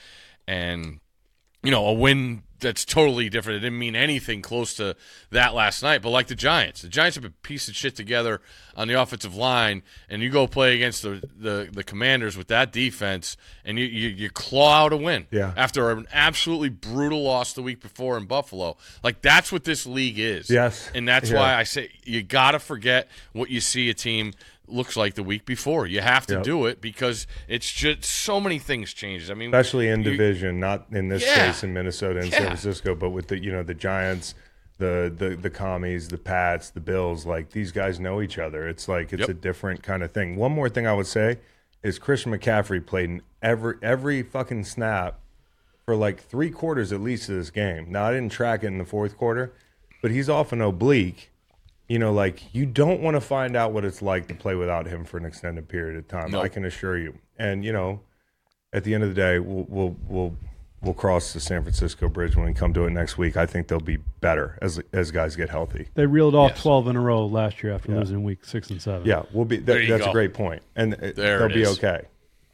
And, 0.45 0.99
you 1.63 1.71
know, 1.71 1.85
a 1.85 1.93
win 1.93 2.43
that's 2.59 2.85
totally 2.85 3.29
different. 3.29 3.57
It 3.57 3.59
didn't 3.61 3.79
mean 3.79 3.95
anything 3.95 4.41
close 4.41 4.73
to 4.75 4.95
that 5.31 5.53
last 5.53 5.83
night. 5.83 6.01
But 6.01 6.09
like 6.09 6.27
the 6.27 6.35
Giants, 6.35 6.81
the 6.81 6.89
Giants 6.89 7.15
have 7.15 7.23
been 7.23 7.33
piecing 7.43 7.73
shit 7.73 7.95
together 7.95 8.41
on 8.75 8.87
the 8.87 8.99
offensive 8.99 9.35
line, 9.35 9.83
and 10.09 10.21
you 10.21 10.29
go 10.29 10.47
play 10.47 10.75
against 10.75 11.01
the, 11.01 11.21
the, 11.37 11.69
the 11.71 11.83
Commanders 11.83 12.37
with 12.37 12.47
that 12.49 12.71
defense, 12.71 13.37
and 13.65 13.77
you, 13.79 13.85
you, 13.85 14.09
you 14.09 14.29
claw 14.29 14.83
out 14.85 14.93
a 14.93 14.97
win 14.97 15.27
Yeah. 15.31 15.53
after 15.57 15.89
an 15.91 16.07
absolutely 16.13 16.69
brutal 16.69 17.23
loss 17.23 17.53
the 17.53 17.61
week 17.63 17.81
before 17.81 18.17
in 18.17 18.25
Buffalo. 18.25 18.77
Like, 19.03 19.21
that's 19.21 19.51
what 19.51 19.63
this 19.63 19.85
league 19.87 20.19
is. 20.19 20.49
Yes. 20.49 20.91
And 20.93 21.07
that's 21.07 21.31
Yeah. 21.31 21.37
why 21.39 21.55
I 21.55 21.63
say 21.63 21.89
you 22.03 22.21
got 22.23 22.51
to 22.51 22.59
forget 22.59 23.09
what 23.33 23.49
you 23.49 23.61
see 23.61 23.89
a 23.89 23.93
team 23.93 24.33
looks 24.67 24.95
like 24.97 25.15
the 25.15 25.23
week 25.23 25.45
before. 25.45 25.85
You 25.87 26.01
have 26.01 26.25
to 26.27 26.35
Yep. 26.35 26.43
do 26.43 26.65
it 26.65 26.81
because 26.81 27.25
it's 27.47 27.71
just 27.71 28.03
so 28.03 28.39
many 28.39 28.59
things 28.59 28.93
changes. 28.93 29.31
I 29.31 29.33
mean, 29.33 29.49
especially 29.53 29.87
in 29.87 30.03
you- 30.03 30.11
division, 30.11 30.59
not 30.59 30.87
in 30.91 31.07
this 31.09 31.23
Yeah. 31.25 31.47
case 31.47 31.63
in 31.63 31.73
Minnesota 31.73 32.19
and 32.19 32.31
San 32.31 32.43
Francisco, 32.47 32.93
but 32.95 33.09
with 33.11 33.27
the 33.29 33.37
you 33.41 33.51
know 33.51 33.63
the 33.63 33.73
Giants, 33.73 34.35
the 34.77 35.11
the 35.15 35.35
the 35.35 35.49
commies, 35.49 36.07
the 36.09 36.17
Pats, 36.17 36.69
the 36.69 36.79
Bills. 36.81 37.25
Like 37.25 37.51
these 37.51 37.71
guys 37.71 37.99
know 37.99 38.21
each 38.21 38.37
other. 38.37 38.67
It's 38.67 38.87
like 38.87 39.13
it's 39.13 39.21
Yep. 39.21 39.29
a 39.29 39.33
different 39.33 39.83
kind 39.83 40.03
of 40.03 40.11
thing. 40.11 40.35
One 40.35 40.51
more 40.51 40.69
thing 40.69 40.85
I 40.85 40.93
would 40.93 41.07
say 41.07 41.37
is 41.83 41.97
Christian 41.99 42.31
McCaffrey 42.31 42.85
played 42.85 43.09
in 43.09 43.21
every 43.41 43.75
every 43.81 44.21
fucking 44.23 44.65
snap 44.65 45.19
for 45.85 45.95
like 45.95 46.19
three 46.19 46.49
quarters 46.49 46.91
at 46.91 46.99
least 46.99 47.29
of 47.29 47.35
this 47.35 47.49
game. 47.49 47.87
Now 47.89 48.05
I 48.07 48.11
didn't 48.13 48.31
track 48.33 48.63
it 48.63 48.67
in 48.67 48.77
the 48.77 48.85
fourth 48.85 49.15
quarter, 49.17 49.53
but 50.01 50.11
he's 50.11 50.29
off 50.29 50.51
an 50.51 50.61
oblique. 50.61 51.31
You 51.87 51.99
know, 51.99 52.11
like 52.11 52.53
you 52.53 52.65
don't 52.65 53.01
want 53.01 53.15
to 53.15 53.21
find 53.21 53.55
out 53.55 53.71
what 53.71 53.85
it's 53.85 54.01
like 54.01 54.27
to 54.27 54.35
play 54.35 54.55
without 54.55 54.87
him 54.87 55.05
for 55.05 55.17
an 55.17 55.25
extended 55.25 55.69
period 55.69 55.97
of 55.97 56.07
time. 56.07 56.31
No. 56.31 56.41
I 56.41 56.49
can 56.49 56.65
assure 56.65 56.97
you. 56.97 57.17
And 57.37 57.63
you 57.63 57.71
know, 57.71 58.01
at 58.73 58.83
the 58.83 58.93
end 58.93 59.03
of 59.03 59.09
the 59.09 59.15
day, 59.15 59.39
we'll 59.39 59.65
we'll 59.69 59.95
we'll 60.09 60.35
we'll 60.81 60.93
cross 60.93 61.31
the 61.33 61.39
San 61.39 61.61
Francisco 61.63 62.09
Bridge 62.09 62.35
when 62.35 62.45
we 62.45 62.53
come 62.53 62.73
to 62.73 62.83
it 62.85 62.89
next 62.89 63.17
week. 63.17 63.37
I 63.37 63.45
think 63.45 63.67
they'll 63.69 63.79
be 63.79 63.97
better 64.19 64.59
as 64.61 64.81
as 64.91 65.11
guys 65.11 65.37
get 65.37 65.49
healthy. 65.49 65.87
They 65.93 66.05
reeled 66.05 66.35
off 66.35 66.51
Yes. 66.55 66.61
12 66.63 66.89
in 66.89 66.95
a 66.97 67.01
row 67.01 67.25
last 67.25 67.63
year 67.63 67.73
after 67.73 67.91
Yeah. 67.93 67.99
losing 67.99 68.23
week 68.23 68.43
six 68.43 68.69
and 68.69 68.81
seven. 68.81 69.07
Yeah, 69.07 69.23
we'll 69.31 69.45
be. 69.45 69.57
There 69.57 69.75
That, 69.77 69.83
you 69.83 69.89
that's 69.91 70.03
go. 70.03 70.09
a 70.09 70.13
great 70.13 70.33
point, 70.33 70.61
and 70.75 70.93
it- 70.95 71.15
There 71.15 71.39
they'll 71.39 71.47
it 71.49 71.53
be 71.53 71.61
is. 71.61 71.77
okay. 71.81 72.01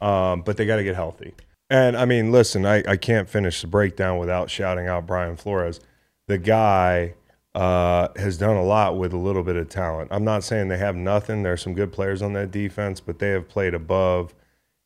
Um, 0.00 0.42
but 0.42 0.56
they 0.56 0.66
got 0.66 0.76
to 0.76 0.84
get 0.84 0.94
healthy. 0.94 1.34
And 1.70 1.96
I 1.96 2.04
mean, 2.04 2.30
listen, 2.30 2.66
I, 2.66 2.84
I 2.86 2.96
can't 2.96 3.28
finish 3.28 3.62
the 3.62 3.66
breakdown 3.66 4.18
without 4.18 4.48
shouting 4.50 4.86
out 4.86 5.06
Brian 5.06 5.34
Flores. 5.36 5.80
The 6.28 6.36
guy 6.38 7.14
uh, 7.54 8.08
has 8.16 8.36
done 8.36 8.56
a 8.56 8.64
lot 8.64 8.96
with 8.96 9.12
a 9.12 9.18
little 9.18 9.44
bit 9.44 9.56
of 9.56 9.68
talent. 9.68 10.08
I'm 10.10 10.24
not 10.24 10.42
saying 10.42 10.68
they 10.68 10.78
have 10.78 10.96
nothing. 10.96 11.42
There's 11.42 11.62
some 11.62 11.74
good 11.74 11.92
players 11.92 12.20
on 12.20 12.32
that 12.32 12.50
defense, 12.50 13.00
but 13.00 13.18
they 13.18 13.30
have 13.30 13.48
played 13.48 13.74
above 13.74 14.34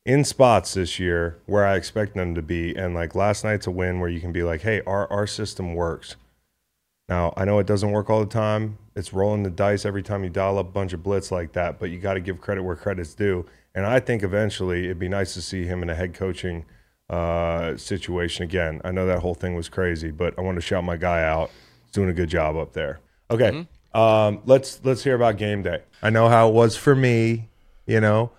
in 0.05 0.23
spots 0.23 0.75
this 0.75 0.99
year 0.99 1.39
where 1.45 1.65
I 1.65 1.75
expect 1.75 2.15
them 2.15 2.35
to 2.35 2.41
be. 2.41 2.75
And 2.75 2.93
like 2.93 3.15
last 3.15 3.43
night's 3.43 3.67
a 3.67 3.71
win 3.71 3.99
where 3.99 4.09
you 4.09 4.21
can 4.21 4.31
be 4.31 4.43
like, 4.43 4.61
hey, 4.61 4.81
our, 4.85 5.11
our 5.11 5.25
system 5.27 5.73
works. 5.73 6.15
Now, 7.07 7.33
I 7.35 7.43
know 7.43 7.57
it 7.57 7.65
doesn't 7.65 7.91
work 7.91 8.09
all 8.09 8.19
the 8.19 8.27
time. 8.27 8.77
It's 8.95 9.13
rolling 9.13 9.41
the 9.41 9.49
dice 9.49 9.83
every 9.83 10.03
time 10.03 10.23
you 10.23 10.29
dial 10.29 10.59
up 10.59 10.67
a 10.67 10.71
bunch 10.71 10.93
of 10.93 11.01
blitz 11.01 11.31
like 11.31 11.53
that, 11.53 11.79
but 11.79 11.89
you 11.89 11.99
got 11.99 12.13
to 12.13 12.19
give 12.19 12.39
credit 12.39 12.61
where 12.61 12.75
credit's 12.75 13.15
due. 13.15 13.47
And 13.73 13.85
I 13.85 13.99
think 13.99 14.21
eventually 14.21 14.85
it'd 14.85 14.99
be 14.99 15.09
nice 15.09 15.33
to 15.33 15.41
see 15.41 15.65
him 15.65 15.81
in 15.81 15.89
a 15.89 15.95
head 15.95 16.13
coaching 16.13 16.65
uh, 17.09 17.75
situation 17.77 18.43
again. 18.43 18.79
I 18.83 18.91
know 18.91 19.07
that 19.07 19.19
whole 19.19 19.33
thing 19.33 19.55
was 19.55 19.69
crazy, 19.69 20.11
but 20.11 20.37
I 20.37 20.41
want 20.41 20.57
to 20.57 20.61
shout 20.61 20.83
my 20.83 20.97
guy 20.97 21.23
out. 21.23 21.49
Doing 21.91 22.09
a 22.09 22.13
good 22.13 22.29
job 22.29 22.55
up 22.55 22.73
there. 22.73 22.99
Okay, 23.31 23.65
um, 23.93 24.41
let's 24.45 24.83
let's 24.83 25.03
hear 25.03 25.15
about 25.15 25.37
game 25.37 25.63
day. 25.63 25.83
I 26.01 26.09
know 26.09 26.29
how 26.29 26.49
it 26.49 26.53
was 26.53 26.75
for 26.75 26.95
me. 26.95 27.49
You 27.85 27.99
know, 27.99 28.31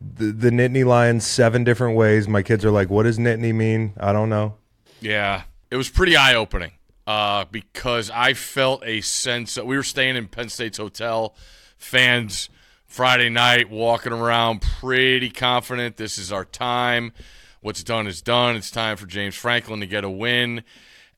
the 0.00 0.26
the 0.26 0.50
Nittany 0.50 0.84
Lions 0.84 1.26
seven 1.26 1.64
different 1.64 1.96
ways. 1.96 2.28
My 2.28 2.42
kids 2.42 2.64
are 2.64 2.70
like, 2.70 2.90
"What 2.90 3.04
does 3.04 3.18
Nittany 3.18 3.54
mean?" 3.54 3.94
I 3.98 4.12
don't 4.12 4.28
know. 4.28 4.56
Yeah, 5.00 5.42
it 5.70 5.76
was 5.76 5.88
pretty 5.88 6.16
eye 6.16 6.34
opening 6.34 6.72
uh, 7.06 7.44
because 7.50 8.10
I 8.10 8.34
felt 8.34 8.82
a 8.84 9.00
sense 9.00 9.54
that 9.54 9.66
we 9.66 9.76
were 9.76 9.82
staying 9.82 10.16
in 10.16 10.28
Penn 10.28 10.48
State's 10.48 10.78
hotel. 10.78 11.34
Fans 11.76 12.48
Friday 12.86 13.28
night 13.28 13.70
walking 13.70 14.12
around 14.12 14.62
pretty 14.62 15.30
confident. 15.30 15.96
This 15.96 16.18
is 16.18 16.30
our 16.30 16.44
time. 16.44 17.12
What's 17.60 17.82
done 17.82 18.06
is 18.06 18.22
done. 18.22 18.54
It's 18.56 18.70
time 18.70 18.96
for 18.96 19.06
James 19.06 19.34
Franklin 19.34 19.80
to 19.80 19.86
get 19.86 20.04
a 20.04 20.10
win. 20.10 20.62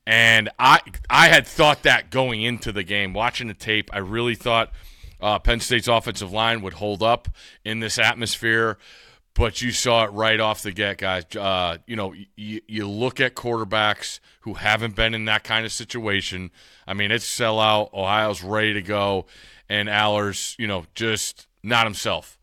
And 0.06 0.50
I 0.58 0.80
I 1.08 1.28
had 1.28 1.46
thought 1.46 1.82
that 1.84 2.10
going 2.10 2.42
into 2.42 2.72
the 2.72 2.82
game, 2.82 3.14
watching 3.14 3.48
the 3.48 3.54
tape, 3.54 3.90
I 3.92 3.98
really 3.98 4.34
thought 4.34 4.70
uh, 5.20 5.38
Penn 5.38 5.60
State's 5.60 5.88
offensive 5.88 6.32
line 6.32 6.60
would 6.62 6.74
hold 6.74 7.02
up 7.02 7.28
in 7.64 7.80
this 7.80 7.98
atmosphere. 7.98 8.78
But 9.34 9.60
you 9.60 9.72
saw 9.72 10.04
it 10.04 10.12
right 10.12 10.38
off 10.38 10.62
the 10.62 10.70
get, 10.70 10.98
guys. 10.98 11.24
Uh, 11.34 11.78
you 11.86 11.96
know, 11.96 12.14
y- 12.38 12.60
you 12.68 12.88
look 12.88 13.18
at 13.20 13.34
quarterbacks 13.34 14.20
who 14.42 14.54
haven't 14.54 14.94
been 14.94 15.12
in 15.12 15.24
that 15.24 15.42
kind 15.42 15.66
of 15.66 15.72
situation. 15.72 16.52
I 16.86 16.94
mean, 16.94 17.10
it's 17.10 17.26
sellout. 17.26 17.92
Ohio's 17.92 18.44
ready 18.44 18.74
to 18.74 18.82
go, 18.82 19.26
and 19.68 19.88
Allar's, 19.88 20.54
you 20.56 20.68
know, 20.68 20.84
just 20.94 21.48
not 21.64 21.84
himself. 21.84 22.38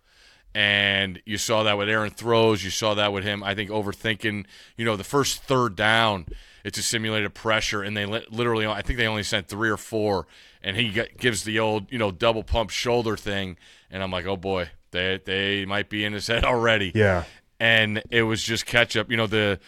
And 0.54 1.21
you 1.26 1.38
saw 1.38 1.63
that 1.63 1.78
with 1.78 1.88
Aaron 1.88 2.12
throws. 2.12 2.62
You 2.62 2.71
saw 2.71 2.93
that 2.95 3.13
with 3.13 3.24
him. 3.24 3.41
I 3.41 3.56
think 3.56 3.69
overthinking. 3.69 4.45
You 4.76 4.84
know, 4.84 4.97
the 4.97 5.06
first 5.06 5.43
third 5.43 5.78
down, 5.78 6.26
it's 6.63 6.78
a 6.78 6.84
simulated 6.84 7.34
pressure, 7.34 7.82
and 7.84 7.95
they 7.95 8.06
li- 8.06 8.26
literally, 8.30 8.65
I 8.65 8.82
think 8.82 8.97
they 8.97 9.08
only 9.08 9.24
sent 9.24 9.47
three 9.47 9.69
or 9.69 9.78
four, 9.78 10.28
and 10.62 10.78
he 10.78 10.89
gives 11.17 11.43
the 11.43 11.60
old, 11.60 11.91
you 11.91 11.97
know, 11.97 12.12
double 12.12 12.43
pump 12.43 12.69
shoulder 12.69 13.17
thing, 13.17 13.58
and 13.89 14.02
I'm 14.04 14.12
like, 14.12 14.26
oh 14.26 14.38
boy, 14.38 14.69
they 14.91 15.19
they 15.24 15.65
might 15.65 15.89
be 15.89 16.04
in 16.06 16.13
his 16.13 16.28
head 16.28 16.43
already 16.45 16.91
Yeah, 16.93 17.24
and 17.60 18.02
it 18.10 18.24
was 18.24 18.43
just 18.43 18.65
catch 18.65 18.95
up. 18.97 19.10
You 19.10 19.17
know 19.17 19.28
the 19.28 19.60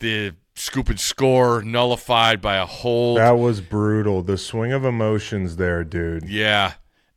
the 0.00 0.34
scoop 0.56 0.88
and 0.88 1.00
score 1.00 1.62
nullified 1.62 2.40
by 2.40 2.56
a 2.56 2.66
hold. 2.66 3.18
that 3.18 3.32
was 3.38 3.60
brutal. 3.60 4.22
The 4.22 4.38
swing 4.38 4.72
of 4.72 4.84
emotions 4.84 5.56
there, 5.56 5.82
dude. 5.84 6.28
Yeah, 6.28 6.74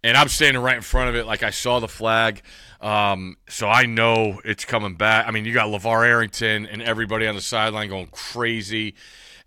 and 0.08 0.16
I'm 0.16 0.30
standing 0.30 0.64
right 0.64 0.78
in 0.78 0.82
front 0.82 1.10
of 1.10 1.16
it, 1.16 1.26
like 1.26 1.44
I 1.44 1.50
saw 1.50 1.82
the 1.82 1.88
flag, 1.90 2.42
um, 2.80 3.36
so 3.50 3.68
I 3.68 3.86
know 3.86 4.40
it's 4.46 4.64
coming 4.64 4.96
back. 4.96 5.28
I 5.28 5.32
mean, 5.32 5.44
you 5.44 5.54
got 5.54 5.68
LaVar 5.68 6.08
Arrington 6.08 6.66
and 6.66 6.82
everybody 6.82 7.28
on 7.28 7.36
the 7.36 7.42
sideline 7.42 7.90
going 7.90 8.08
crazy, 8.08 8.96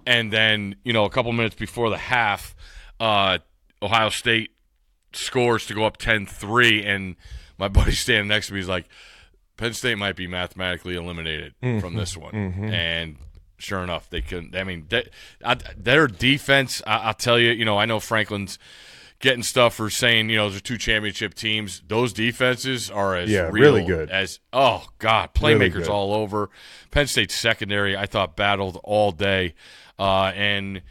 and 0.06 0.30
then 0.30 0.76
you 0.84 0.92
know 0.92 1.06
a 1.06 1.10
couple 1.10 1.32
minutes 1.32 1.54
before 1.54 1.88
the 1.88 1.96
half, 1.96 2.54
uh, 3.00 3.38
Ohio 3.80 4.10
State 4.10 4.50
scores 5.14 5.64
to 5.66 5.74
go 5.74 5.86
up 5.86 5.96
10-3, 5.96 6.84
and 6.84 7.16
my 7.56 7.68
buddy 7.78 7.92
standing 7.92 8.28
next 8.28 8.48
to 8.48 8.52
me 8.52 8.60
is 8.60 8.68
like, 8.68 8.86
Penn 9.56 9.72
State 9.72 9.96
might 9.96 10.14
be 10.14 10.26
mathematically 10.26 10.94
eliminated 10.94 11.54
from 11.80 11.94
this 11.94 12.18
one, 12.18 12.34
and 12.70 13.16
sure 13.56 13.82
enough, 13.82 14.10
they 14.10 14.20
couldn't. 14.20 14.54
I 14.54 14.64
mean, 14.64 14.84
they, 14.90 15.08
I, 15.42 15.56
their 15.74 16.06
defense. 16.06 16.82
I, 16.86 16.98
I'll 16.98 17.14
tell 17.14 17.38
you, 17.38 17.50
you 17.52 17.64
know, 17.64 17.78
I 17.78 17.86
know 17.86 17.98
Franklin's 17.98 18.58
getting 19.20 19.42
stuff 19.42 19.74
for 19.74 19.88
saying, 19.90 20.28
you 20.30 20.36
know, 20.36 20.48
those 20.48 20.56
are 20.58 20.62
two 20.62 20.78
championship 20.78 21.34
teams. 21.34 21.82
Those 21.86 22.12
defenses 22.12 22.90
are 22.90 23.14
as 23.16 23.30
Yeah, 23.30 23.42
real 23.42 23.52
really 23.52 23.84
good. 23.84 24.10
as 24.10 24.40
oh 24.52 24.86
god, 24.98 25.34
playmakers 25.34 25.72
good. 25.74 25.88
all 25.88 26.12
over. 26.14 26.50
Penn 26.90 27.06
State's 27.06 27.34
secondary, 27.34 27.96
I 27.96 28.06
thought 28.06 28.34
battled 28.36 28.80
all 28.84 29.12
day, 29.12 29.54
uh, 29.98 30.32
and. 30.34 30.82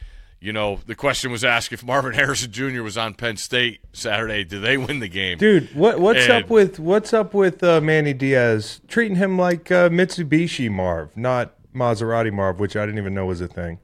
You 0.41 0.53
know, 0.53 0.79
the 0.85 0.95
question 0.95 1.33
was 1.33 1.43
asked 1.43 1.73
if 1.73 1.83
Marvin 1.83 2.13
Harrison 2.15 2.49
Jr. 2.49 2.81
was 2.81 2.97
on 2.97 3.13
Penn 3.13 3.35
State 3.35 3.81
Saturday, 3.91 4.45
do 4.45 4.61
they 4.61 4.77
win 4.77 4.99
the 5.01 5.09
game? 5.09 5.37
Dude, 5.37 5.75
what 5.75 5.99
what's 5.99 6.21
And- 6.29 6.45
up 6.45 6.49
with 6.49 6.79
what's 6.79 7.11
up 7.13 7.33
with 7.33 7.61
uh, 7.61 7.81
Manny 7.81 8.13
Diaz 8.13 8.79
treating 8.87 9.17
him 9.17 9.37
like 9.37 9.69
uh, 9.69 9.89
Mitsubishi 9.89 10.71
Marv, 10.71 11.09
not 11.17 11.55
Maserati 11.75 12.31
Marv, 12.31 12.57
which 12.57 12.77
I 12.77 12.85
didn't 12.85 12.99
even 12.99 13.13
know 13.13 13.25
was 13.25 13.41
a 13.41 13.49
thing. 13.49 13.79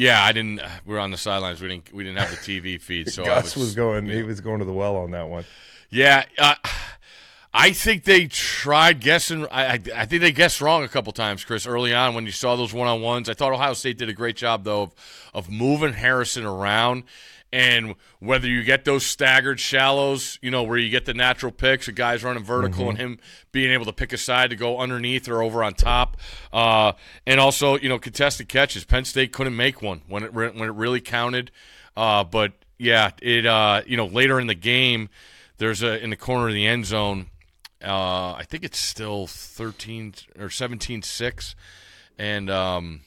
Yeah, 0.00 0.24
I 0.24 0.32
didn't. 0.32 0.62
We 0.86 0.94
were 0.94 0.98
on 0.98 1.10
the 1.10 1.18
sidelines. 1.18 1.60
We 1.60 1.68
didn't. 1.68 1.92
We 1.92 2.04
didn't 2.04 2.20
have 2.20 2.30
the 2.30 2.36
TV 2.36 2.80
feed, 2.80 3.10
so 3.10 3.22
I 3.22 3.26
Gus 3.42 3.54
was, 3.54 3.74
going, 3.74 4.06
he 4.06 4.22
was 4.22 4.40
going 4.40 4.60
to 4.60 4.64
the 4.64 4.72
well 4.72 4.96
on 4.96 5.10
that 5.10 5.28
one. 5.28 5.44
Yeah, 5.90 6.24
uh, 6.38 6.54
I 7.52 7.72
think 7.72 8.04
they 8.04 8.26
tried 8.26 9.00
guessing. 9.00 9.46
I, 9.48 9.66
I, 9.66 9.80
I 9.94 10.06
think 10.06 10.22
they 10.22 10.32
guessed 10.32 10.62
wrong 10.62 10.84
a 10.84 10.88
couple 10.88 11.12
times, 11.12 11.44
Chris. 11.44 11.66
Early 11.66 11.92
on, 11.92 12.14
when 12.14 12.24
you 12.24 12.32
saw 12.32 12.56
those 12.56 12.72
one 12.72 12.88
on 12.88 13.02
ones, 13.02 13.28
I 13.28 13.34
thought 13.34 13.52
Ohio 13.52 13.74
State 13.74 13.98
did 13.98 14.08
a 14.08 14.14
great 14.14 14.36
job 14.36 14.64
though 14.64 14.84
of, 14.84 14.94
of 15.34 15.50
moving 15.50 15.92
Harrison 15.92 16.46
around. 16.46 17.02
And 17.52 17.96
whether 18.20 18.46
you 18.46 18.62
get 18.62 18.84
those 18.84 19.04
staggered 19.04 19.58
shallows, 19.58 20.38
you 20.40 20.52
know, 20.52 20.62
where 20.62 20.78
you 20.78 20.88
get 20.88 21.04
the 21.04 21.14
natural 21.14 21.50
picks, 21.50 21.88
a 21.88 21.92
guy's 21.92 22.22
running 22.22 22.44
vertical 22.44 22.88
and 22.88 22.98
him 22.98 23.18
being 23.50 23.72
able 23.72 23.86
to 23.86 23.92
pick 23.92 24.12
a 24.12 24.18
side 24.18 24.50
to 24.50 24.56
go 24.56 24.78
underneath 24.78 25.28
or 25.28 25.42
over 25.42 25.64
on 25.64 25.74
top, 25.74 26.16
uh, 26.52 26.92
and 27.26 27.40
also 27.40 27.76
you 27.76 27.88
know 27.88 27.98
contested 27.98 28.48
catches. 28.48 28.84
Penn 28.84 29.04
State 29.04 29.32
couldn't 29.32 29.56
make 29.56 29.82
one 29.82 30.02
when 30.06 30.22
it 30.22 30.32
when 30.32 30.56
it 30.56 30.74
really 30.74 31.00
counted, 31.00 31.50
uh, 31.96 32.22
but 32.22 32.52
yeah, 32.78 33.10
it 33.20 33.46
uh, 33.46 33.82
you 33.84 33.96
know 33.96 34.06
later 34.06 34.38
in 34.38 34.46
the 34.46 34.54
game, 34.54 35.08
there's 35.58 35.82
a 35.82 36.02
in 36.02 36.10
the 36.10 36.16
corner 36.16 36.48
of 36.48 36.54
the 36.54 36.66
end 36.66 36.86
zone. 36.86 37.26
Uh, 37.82 38.34
I 38.34 38.44
think 38.46 38.62
it's 38.62 38.78
still 38.78 39.26
13 39.26 40.12
or 40.38 40.48
17-6, 40.48 41.54
and 42.18 42.50
um, 42.50 43.00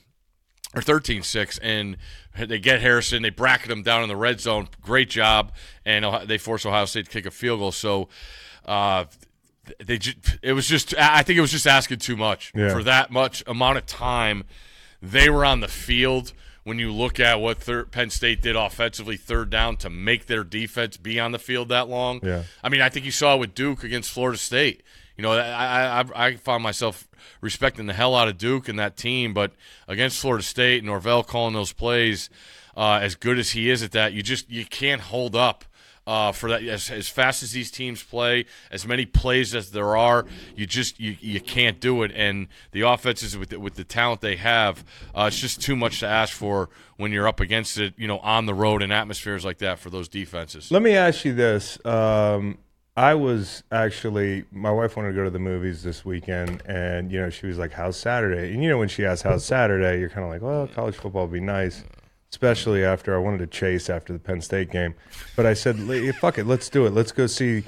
or 0.76 0.82
13-6, 0.82 1.60
and 1.62 1.98
they 2.38 2.60
get 2.60 2.82
Harrison. 2.82 3.22
They 3.24 3.30
bracket 3.30 3.70
him 3.72 3.84
down 3.84 4.02
in 4.04 4.10
the 4.10 4.16
red 4.16 4.40
zone. 4.40 4.68
Great 4.82 5.10
job, 5.10 5.52
and 5.86 6.06
they 6.28 6.38
force 6.38 6.66
Ohio 6.66 6.86
State 6.86 7.06
to 7.06 7.12
kick 7.12 7.26
a 7.26 7.32
field 7.32 7.60
goal. 7.60 7.72
So. 7.72 8.10
Uh, 8.66 9.06
they 9.84 9.98
ju- 9.98 10.12
it 10.42 10.52
was 10.54 10.68
just 10.68 10.94
I 10.98 11.24
think 11.24 11.38
it 11.38 11.42
was 11.42 11.52
just 11.52 11.66
asking 11.68 12.00
too 12.00 12.18
much 12.18 12.52
Yeah. 12.54 12.74
for 12.74 12.84
that 12.84 13.12
much 13.12 13.44
amount 13.48 13.78
of 13.78 13.86
time 13.86 14.44
they 15.02 15.30
were 15.30 15.46
on 15.46 15.62
the 15.62 15.70
field 15.70 16.34
when 16.64 16.80
you 16.80 16.92
look 16.92 17.18
at 17.20 17.40
what 17.40 17.60
third, 17.60 17.90
Penn 17.92 18.10
State 18.10 18.42
did 18.42 18.58
offensively 18.58 19.16
third 19.16 19.50
down 19.50 19.78
to 19.78 19.90
make 19.90 20.26
their 20.28 20.44
defense 20.44 20.98
be 20.98 21.18
on 21.20 21.32
the 21.32 21.40
field 21.40 21.70
that 21.70 21.88
long. 21.88 22.20
Yeah. 22.24 22.44
I 22.62 22.68
mean, 22.70 22.82
I 22.82 22.90
think 22.90 23.06
you 23.06 23.12
saw 23.12 23.36
it 23.36 23.40
with 23.40 23.54
Duke 23.56 23.84
against 23.86 24.12
Florida 24.12 24.38
State. 24.38 24.82
You 25.18 25.22
know, 25.22 25.32
I, 25.32 26.02
I, 26.02 26.26
I 26.28 26.36
found 26.38 26.64
myself 26.64 27.08
respecting 27.42 27.86
the 27.86 27.94
hell 27.94 28.16
out 28.16 28.28
of 28.28 28.38
Duke 28.38 28.68
and 28.68 28.80
that 28.80 28.98
team, 28.98 29.34
but 29.34 29.52
against 29.88 30.20
Florida 30.20 30.44
State, 30.44 30.84
Norvell 30.84 31.24
calling 31.24 31.54
those 31.54 31.72
plays 31.72 32.30
uh, 32.76 33.00
as 33.02 33.16
good 33.16 33.38
as 33.38 33.52
he 33.52 33.70
is 33.70 33.84
at 33.84 33.92
that, 33.92 34.14
you 34.14 34.24
just 34.24 34.50
you 34.50 34.66
can't 34.66 35.02
hold 35.02 35.36
up 35.36 35.66
uh, 36.06 36.32
for 36.32 36.50
that 36.50 36.64
as, 36.64 36.90
as 36.90 37.08
fast 37.08 37.44
as 37.44 37.52
these 37.52 37.72
teams 37.72 38.04
play, 38.04 38.46
as 38.72 38.86
many 38.86 39.06
plays 39.06 39.56
as 39.56 39.72
there 39.72 39.96
are, 39.96 40.26
you 40.56 40.66
just 40.66 41.00
you, 41.00 41.16
you 41.22 41.40
can't 41.40 41.80
do 41.80 42.04
it. 42.04 42.12
And 42.14 42.48
the 42.72 42.82
offenses 42.82 43.38
with 43.38 43.50
the, 43.50 43.60
with 43.60 43.76
the 43.76 43.84
talent 43.84 44.22
they 44.22 44.36
have, 44.36 44.84
uh, 45.16 45.26
it's 45.28 45.40
just 45.40 45.62
too 45.62 45.76
much 45.76 46.00
to 46.00 46.08
ask 46.08 46.34
for 46.36 46.70
when 46.98 47.12
you're 47.12 47.28
up 47.28 47.40
against 47.40 47.78
it, 47.78 47.94
you 47.98 48.08
know, 48.08 48.20
on 48.20 48.46
the 48.46 48.54
road 48.54 48.82
in 48.82 48.92
atmospheres 48.92 49.46
like 49.46 49.60
that 49.60 49.80
for 49.80 49.90
those 49.90 50.08
defenses. 50.08 50.72
Let 50.72 50.82
me 50.82 50.96
ask 50.96 51.26
you 51.26 51.34
this. 51.34 51.84
Um, 51.86 52.58
I 52.96 53.16
was 53.16 53.64
actually, 53.72 54.46
my 54.52 54.70
wife 54.70 54.96
wanted 54.96 55.10
to 55.10 55.16
go 55.16 55.24
to 55.24 55.32
the 55.32 55.40
movies 55.40 55.82
this 55.82 56.06
weekend, 56.06 56.62
and, 56.68 57.12
you 57.12 57.20
know, 57.20 57.32
she 57.32 57.48
was 57.48 57.58
like, 57.58 57.72
How's 57.72 57.98
Saturday? 57.98 58.54
And, 58.54 58.62
you 58.62 58.70
know, 58.70 58.78
when 58.78 58.88
she 58.88 59.04
asks, 59.04 59.24
How's 59.24 59.44
Saturday? 59.44 60.00
You're 60.00 60.10
kind 60.10 60.24
of 60.24 60.30
like, 60.30 60.42
Well, 60.44 60.68
college 60.68 60.96
football 60.96 61.24
would 61.24 61.34
be 61.34 61.40
nice, 61.40 61.84
especially 62.32 62.86
after 62.86 63.16
I 63.16 63.18
wanted 63.18 63.40
to 63.40 63.48
chase 63.48 63.90
after 63.90 64.14
the 64.14 64.20
Penn 64.20 64.42
State 64.42 64.70
game. 64.70 64.94
But 65.36 65.48
I 65.48 65.56
said, 65.56 65.78
Fuck 66.18 66.38
it, 66.38 66.46
let's 66.46 66.70
do 66.70 66.86
it. 66.86 66.94
Let's 66.94 67.12
go 67.12 67.26
see 67.26 67.64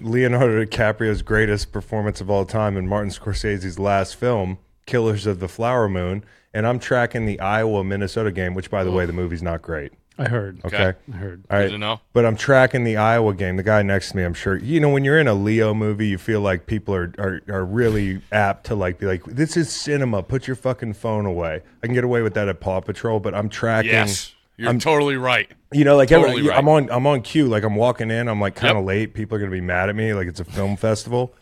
Leonardo 0.00 0.64
DiCaprio's 0.64 1.22
greatest 1.22 1.72
performance 1.72 2.20
of 2.20 2.30
all 2.30 2.44
time 2.44 2.76
in 2.76 2.86
Martin 2.86 3.10
Scorsese's 3.10 3.80
last 3.80 4.14
film, 4.14 4.58
Killers 4.86 5.26
of 5.26 5.40
the 5.40 5.48
Flower 5.48 5.88
Moon. 5.88 6.24
and 6.54 6.64
I'm 6.68 6.78
tracking 6.78 7.26
the 7.26 7.40
Iowa 7.40 7.82
Minnesota 7.82 8.30
game, 8.30 8.54
which 8.54 8.70
by 8.70 8.84
the 8.84 8.92
way, 8.92 9.06
the 9.06 9.12
movie's 9.12 9.42
not 9.42 9.60
great. 9.60 9.92
I 10.18 10.24
heard. 10.28 10.60
Okay. 10.64 10.94
I 11.12 11.16
heard. 11.16 11.44
All 11.50 11.56
Good 11.58 11.62
right. 11.64 11.70
to 11.70 11.78
know. 11.78 12.00
But 12.12 12.26
I'm 12.26 12.36
tracking 12.36 12.82
the 12.84 12.96
Iowa 12.96 13.34
game. 13.34 13.56
The 13.56 13.62
guy 13.62 13.82
next 13.82 14.10
to 14.10 14.16
me, 14.16 14.24
I'm 14.24 14.34
sure, 14.34 14.56
you 14.56 14.80
know, 14.80 14.88
when 14.88 15.04
you're 15.04 15.18
in 15.20 15.28
a 15.28 15.34
Leo 15.34 15.74
movie, 15.74 16.08
you 16.08 16.18
feel 16.18 16.40
like 16.40 16.66
people 16.66 16.94
are, 16.94 17.12
are, 17.18 17.40
are 17.48 17.64
really 17.64 18.20
apt 18.32 18.66
to 18.66 18.74
like 18.74 18.98
be 18.98 19.06
like, 19.06 19.22
this 19.24 19.56
is 19.56 19.70
cinema. 19.70 20.22
Put 20.24 20.46
your 20.48 20.56
fucking 20.56 20.94
phone 20.94 21.24
away. 21.24 21.62
I 21.82 21.86
can 21.86 21.94
get 21.94 22.02
away 22.04 22.22
with 22.22 22.34
that 22.34 22.48
at 22.48 22.58
Paw 22.60 22.80
Patrol, 22.80 23.20
but 23.20 23.34
I'm 23.34 23.48
tracking. 23.48 23.92
Yes, 23.92 24.34
you're 24.56 24.68
I'm- 24.68 24.80
totally 24.80 25.16
right. 25.16 25.48
You 25.70 25.84
know, 25.84 25.96
like 25.96 26.08
Totally 26.08 26.38
every, 26.38 26.48
right. 26.48 26.58
I'm 26.58 26.66
on 26.68 26.90
I'm 26.90 27.06
on 27.06 27.20
cue. 27.20 27.46
Like 27.46 27.62
I'm 27.62 27.76
walking 27.76 28.10
in, 28.10 28.26
I'm 28.26 28.40
like 28.40 28.54
kind 28.54 28.72
of 28.78 28.84
Yep. 28.84 28.86
late. 28.86 29.14
People 29.14 29.36
are 29.36 29.38
gonna 29.38 29.50
be 29.52 29.60
mad 29.60 29.88
at 29.90 29.94
me. 29.96 30.14
Like 30.14 30.26
it's 30.26 30.40
a 30.40 30.44
film 30.44 30.76
festival. 30.76 31.34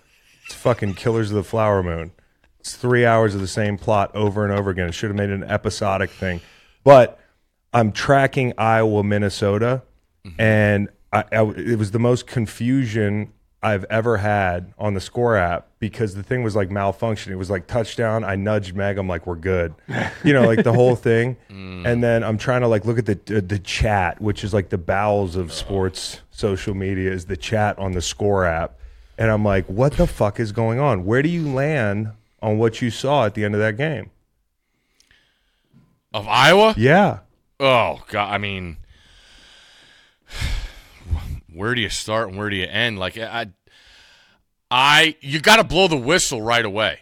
It's 0.45 0.55
fucking 0.55 0.95
Killers 0.95 1.31
of 1.31 1.37
the 1.37 1.45
Flower 1.45 1.83
Moon. 1.83 2.11
It's 2.59 2.75
three 2.75 3.07
hours 3.07 3.37
of 3.37 3.41
the 3.41 3.47
same 3.47 3.79
plot 3.79 4.11
over 4.17 4.43
and 4.45 4.53
over 4.53 4.69
again. 4.71 4.89
It 4.89 4.93
should 4.95 5.11
have 5.11 5.17
made 5.17 5.31
it 5.31 5.35
an 5.35 5.45
episodic 5.45 6.11
thing. 6.11 6.41
But 6.83 7.21
I'm 7.77 7.93
tracking 7.93 8.53
Iowa, 8.59 9.03
Minnesota, 9.05 9.83
Mm-hmm. 10.27 10.41
and 10.41 10.89
I, 11.13 11.25
I, 11.31 11.43
it 11.53 11.79
was 11.79 11.93
the 11.93 12.01
most 12.01 12.27
confusion 12.27 13.33
I've 13.63 13.85
ever 13.85 14.17
had 14.17 14.75
on 14.77 14.95
the 14.95 15.01
score 15.01 15.37
app 15.37 15.69
because 15.79 16.15
the 16.17 16.23
thing 16.25 16.43
was 16.43 16.57
like 16.57 16.69
malfunctioning. 16.69 17.31
It 17.31 17.37
was 17.37 17.49
like 17.51 17.69
touchdown. 17.69 18.25
I 18.25 18.35
nudged 18.35 18.75
Meg. 18.75 18.99
I'm 18.99 19.07
like, 19.09 19.25
we're 19.27 19.37
good. 19.37 19.73
You 20.25 20.33
know, 20.33 20.43
like 20.43 20.65
the 20.65 20.73
whole 20.73 20.97
thing. 21.11 21.37
Mm. 21.49 21.87
And 21.87 22.03
then 22.03 22.25
I'm 22.25 22.39
trying 22.39 22.63
to 22.63 22.69
like 22.69 22.85
look 22.85 22.99
at 22.99 23.07
the 23.07 23.15
the 23.41 23.59
chat, 23.61 24.21
which 24.21 24.43
is 24.43 24.53
like 24.53 24.69
the 24.71 24.79
bowels 24.79 25.37
of 25.37 25.53
sports 25.53 26.21
social 26.33 26.75
media, 26.75 27.13
is 27.13 27.27
the 27.27 27.37
chat 27.37 27.79
on 27.79 27.93
the 27.93 28.03
score 28.03 28.45
app. 28.45 28.79
And 29.19 29.31
I'm 29.31 29.45
like, 29.45 29.67
what 29.67 29.93
the 29.93 30.07
fuck 30.09 30.41
is 30.41 30.51
going 30.51 30.81
on? 30.81 31.05
Where 31.05 31.23
do 31.23 31.29
you 31.29 31.49
land 31.49 32.11
on 32.43 32.59
what 32.59 32.83
you 32.83 32.91
saw 32.91 33.25
at 33.27 33.35
the 33.35 33.45
end 33.45 33.55
of 33.55 33.61
that 33.61 33.77
game? 33.77 34.11
Of 36.13 36.27
Iowa? 36.29 36.75
Yeah. 36.77 37.21
Oh 37.59 38.03
god, 38.09 38.33
I 38.33 38.39
mean, 38.39 38.77
where 41.53 41.75
do 41.75 41.81
you 41.81 41.89
start 41.89 42.29
and 42.29 42.37
where 42.39 42.51
do 42.51 42.57
you 42.57 42.67
end? 42.67 42.99
Like 42.99 43.17
I, 43.19 43.49
I, 44.71 45.17
you 45.21 45.41
got 45.41 45.57
to 45.57 45.65
blow 45.65 45.89
the 45.89 45.97
whistle 45.97 46.43
right 46.43 46.65
away, 46.65 47.01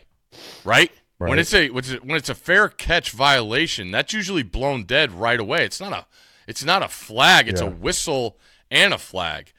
right? 0.65 0.91
When 1.19 1.31
Right. 1.31 1.39
it's 1.39 1.55
a 1.55 1.71
when 1.71 1.79
it's 1.85 1.93
a- 1.93 1.97
when 1.99 2.17
it's 2.17 2.29
a 2.29 2.35
fair 2.35 2.69
catch 2.69 3.11
violation, 3.11 3.91
that's 3.91 4.13
usually 4.13 4.43
blown 4.43 4.83
dead 4.85 5.13
right 5.13 5.39
away. 5.41 5.65
It's 5.65 5.81
not 5.81 5.93
a 5.93 6.07
it's 6.47 6.65
not 6.65 6.83
a 6.83 6.89
flag. 6.89 7.49
It's 7.49 7.61
a 7.61 7.67
whistle 7.67 8.37
and 8.71 8.93
a 8.93 8.99
flag. 8.99 9.53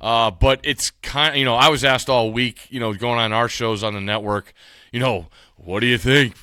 Uh, 0.00 0.30
but 0.30 0.60
it's 0.62 0.90
kind. 0.90 1.30
Of, 1.30 1.36
you 1.38 1.44
know, 1.46 1.54
I 1.54 1.68
was 1.70 1.84
asked 1.84 2.10
all 2.10 2.32
week. 2.32 2.66
You 2.70 2.80
know, 2.80 2.92
going 2.92 3.18
on 3.18 3.32
our 3.32 3.48
shows 3.48 3.82
on 3.82 3.94
the 3.94 4.00
network. 4.00 4.52
You 4.92 5.00
know, 5.00 5.28
what 5.56 5.80
do 5.80 5.86
you 5.86 5.96
think? 5.96 6.34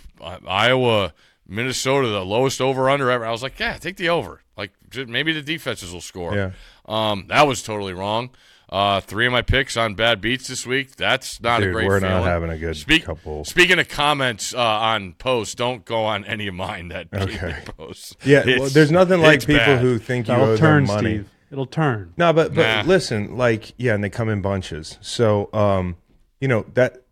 Iowa, 0.47 1.13
Minnesota, 1.47 2.07
the 2.07 2.25
lowest 2.25 2.61
over 2.61 2.89
under 2.89 3.09
ever. 3.11 3.25
I 3.25 3.31
was 3.31 3.43
like, 3.43 3.59
yeah, 3.59 3.77
take 3.77 3.97
the 3.97 4.09
over. 4.09 4.41
Like 4.57 4.71
maybe 5.07 5.33
the 5.33 5.41
defenses 5.41 5.91
will 5.93 6.01
score. 6.01 6.35
Yeah. 6.35 6.51
Um, 6.85 7.25
that 7.29 7.47
was 7.47 7.63
totally 7.63 7.93
wrong. 7.93 8.29
Uh, 8.69 8.99
three 9.01 9.27
of 9.27 9.31
my 9.31 9.41
picks 9.43 9.77
on 9.77 9.93
bad 9.93 10.19
beats 10.19 10.47
this 10.47 10.65
week. 10.65 10.95
That's 10.95 11.39
not 11.41 11.61
a 11.61 11.65
Dude, 11.65 11.73
great 11.75 11.87
we're 11.87 11.99
not 11.99 12.23
having 12.23 12.49
a 12.49 12.57
good 12.57 12.75
Speak- 12.75 13.03
couple. 13.05 13.45
Speaking 13.45 13.77
of 13.77 13.87
comments 13.87 14.53
uh, 14.53 14.57
on 14.59 15.13
posts, 15.13 15.53
don't 15.53 15.85
go 15.85 16.05
on 16.05 16.25
any 16.25 16.47
of 16.47 16.55
mine 16.55 16.87
that 16.87 17.07
Okay. 17.13 17.55
posts. 17.77 18.15
Yeah. 18.25 18.43
well, 18.57 18.69
there's 18.69 18.89
nothing 18.91 19.21
like 19.21 19.41
people 19.41 19.57
bad. 19.57 19.81
who 19.81 19.99
think 19.99 20.27
you 20.27 20.33
owe 20.33 20.37
That'll 20.37 20.47
them 20.55 20.57
turn, 20.57 20.85
money. 20.85 21.09
Steve. 21.17 21.29
It'll 21.51 21.65
turn. 21.67 22.13
No, 22.17 22.33
but 22.33 22.55
but 22.55 22.63
Nah. 22.63 22.81
listen, 22.89 23.37
like 23.37 23.73
yeah, 23.77 23.93
and 23.93 24.03
they 24.03 24.09
come 24.09 24.27
in 24.27 24.41
bunches. 24.41 24.97
So 25.01 25.49
um, 25.53 25.97
you 26.41 26.47
know 26.47 26.65
that 26.73 27.03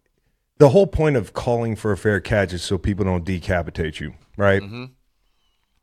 the 0.57 0.69
whole 0.69 0.87
point 0.87 1.15
of 1.15 1.33
calling 1.33 1.75
for 1.75 1.91
a 1.91 1.97
fair 1.97 2.19
catch 2.19 2.53
is 2.53 2.63
so 2.63 2.79
people 2.79 3.05
don't 3.05 3.23
decapitate 3.23 3.99
you, 3.99 4.15
right? 4.37 4.61
Mm-hmm. 4.61 4.85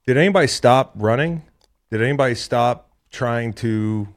Did 0.07 0.17
anybody 0.17 0.47
stop 0.47 0.93
running? 0.97 1.43
Did 1.91 2.03
anybody 2.03 2.35
stop 2.35 2.91
trying 3.11 3.53
to? 3.55 4.09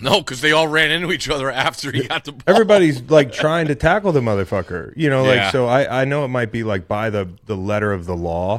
No, 0.00 0.18
because 0.20 0.40
they 0.40 0.52
all 0.52 0.68
ran 0.68 0.90
into 0.90 1.10
each 1.10 1.28
other 1.28 1.50
after 1.50 1.90
he 1.90 2.06
got 2.06 2.24
the 2.24 2.32
ball. 2.32 2.42
Everybody's 2.46 3.02
like 3.10 3.32
trying 3.32 3.66
to 3.68 3.74
tackle 3.74 4.12
the 4.12 4.20
motherfucker, 4.20 4.92
you 4.96 5.10
know. 5.10 5.24
Like 5.24 5.36
Yeah. 5.36 5.50
so, 5.50 5.66
I 5.66 6.02
I 6.02 6.04
know 6.04 6.24
it 6.24 6.28
might 6.28 6.52
be 6.52 6.62
like 6.64 6.86
by 6.86 7.10
the 7.10 7.28
the 7.46 7.56
letter 7.56 7.92
of 7.92 8.06
the 8.06 8.16
law 8.16 8.58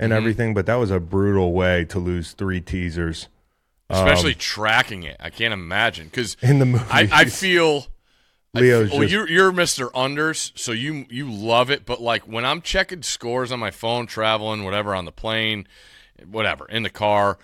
Mm-hmm. 0.00 0.04
and 0.04 0.12
everything, 0.14 0.54
but 0.54 0.64
that 0.64 0.76
was 0.76 0.90
a 0.90 0.98
brutal 0.98 1.52
way 1.52 1.84
to 1.84 1.98
lose 1.98 2.32
three 2.32 2.60
teasers 2.62 3.28
especially 3.90 4.34
tracking 4.34 5.02
it. 5.02 5.16
I 5.20 5.30
can't 5.30 5.52
imagine 5.52 6.06
because 6.06 6.36
in 6.40 6.58
the 6.60 6.64
movie. 6.64 6.84
I, 6.90 7.08
I 7.12 7.24
feel. 7.26 7.86
Leo's 8.54 8.90
well, 8.90 9.00
just- 9.00 9.12
you're 9.12 9.28
you're 9.28 9.52
Mr. 9.52 9.90
Unders, 9.92 10.52
so 10.58 10.72
you 10.72 11.06
you 11.08 11.30
love 11.30 11.70
it. 11.70 11.86
But 11.86 12.00
like 12.00 12.22
when 12.26 12.44
I'm 12.44 12.60
checking 12.62 13.02
scores 13.02 13.52
on 13.52 13.58
my 13.60 13.70
phone, 13.70 14.06
traveling, 14.06 14.64
whatever, 14.64 14.94
on 14.94 15.04
the 15.04 15.12
plane, 15.12 15.66
whatever, 16.28 16.66
in 16.68 16.82
the 16.82 16.90
car, 16.90 17.38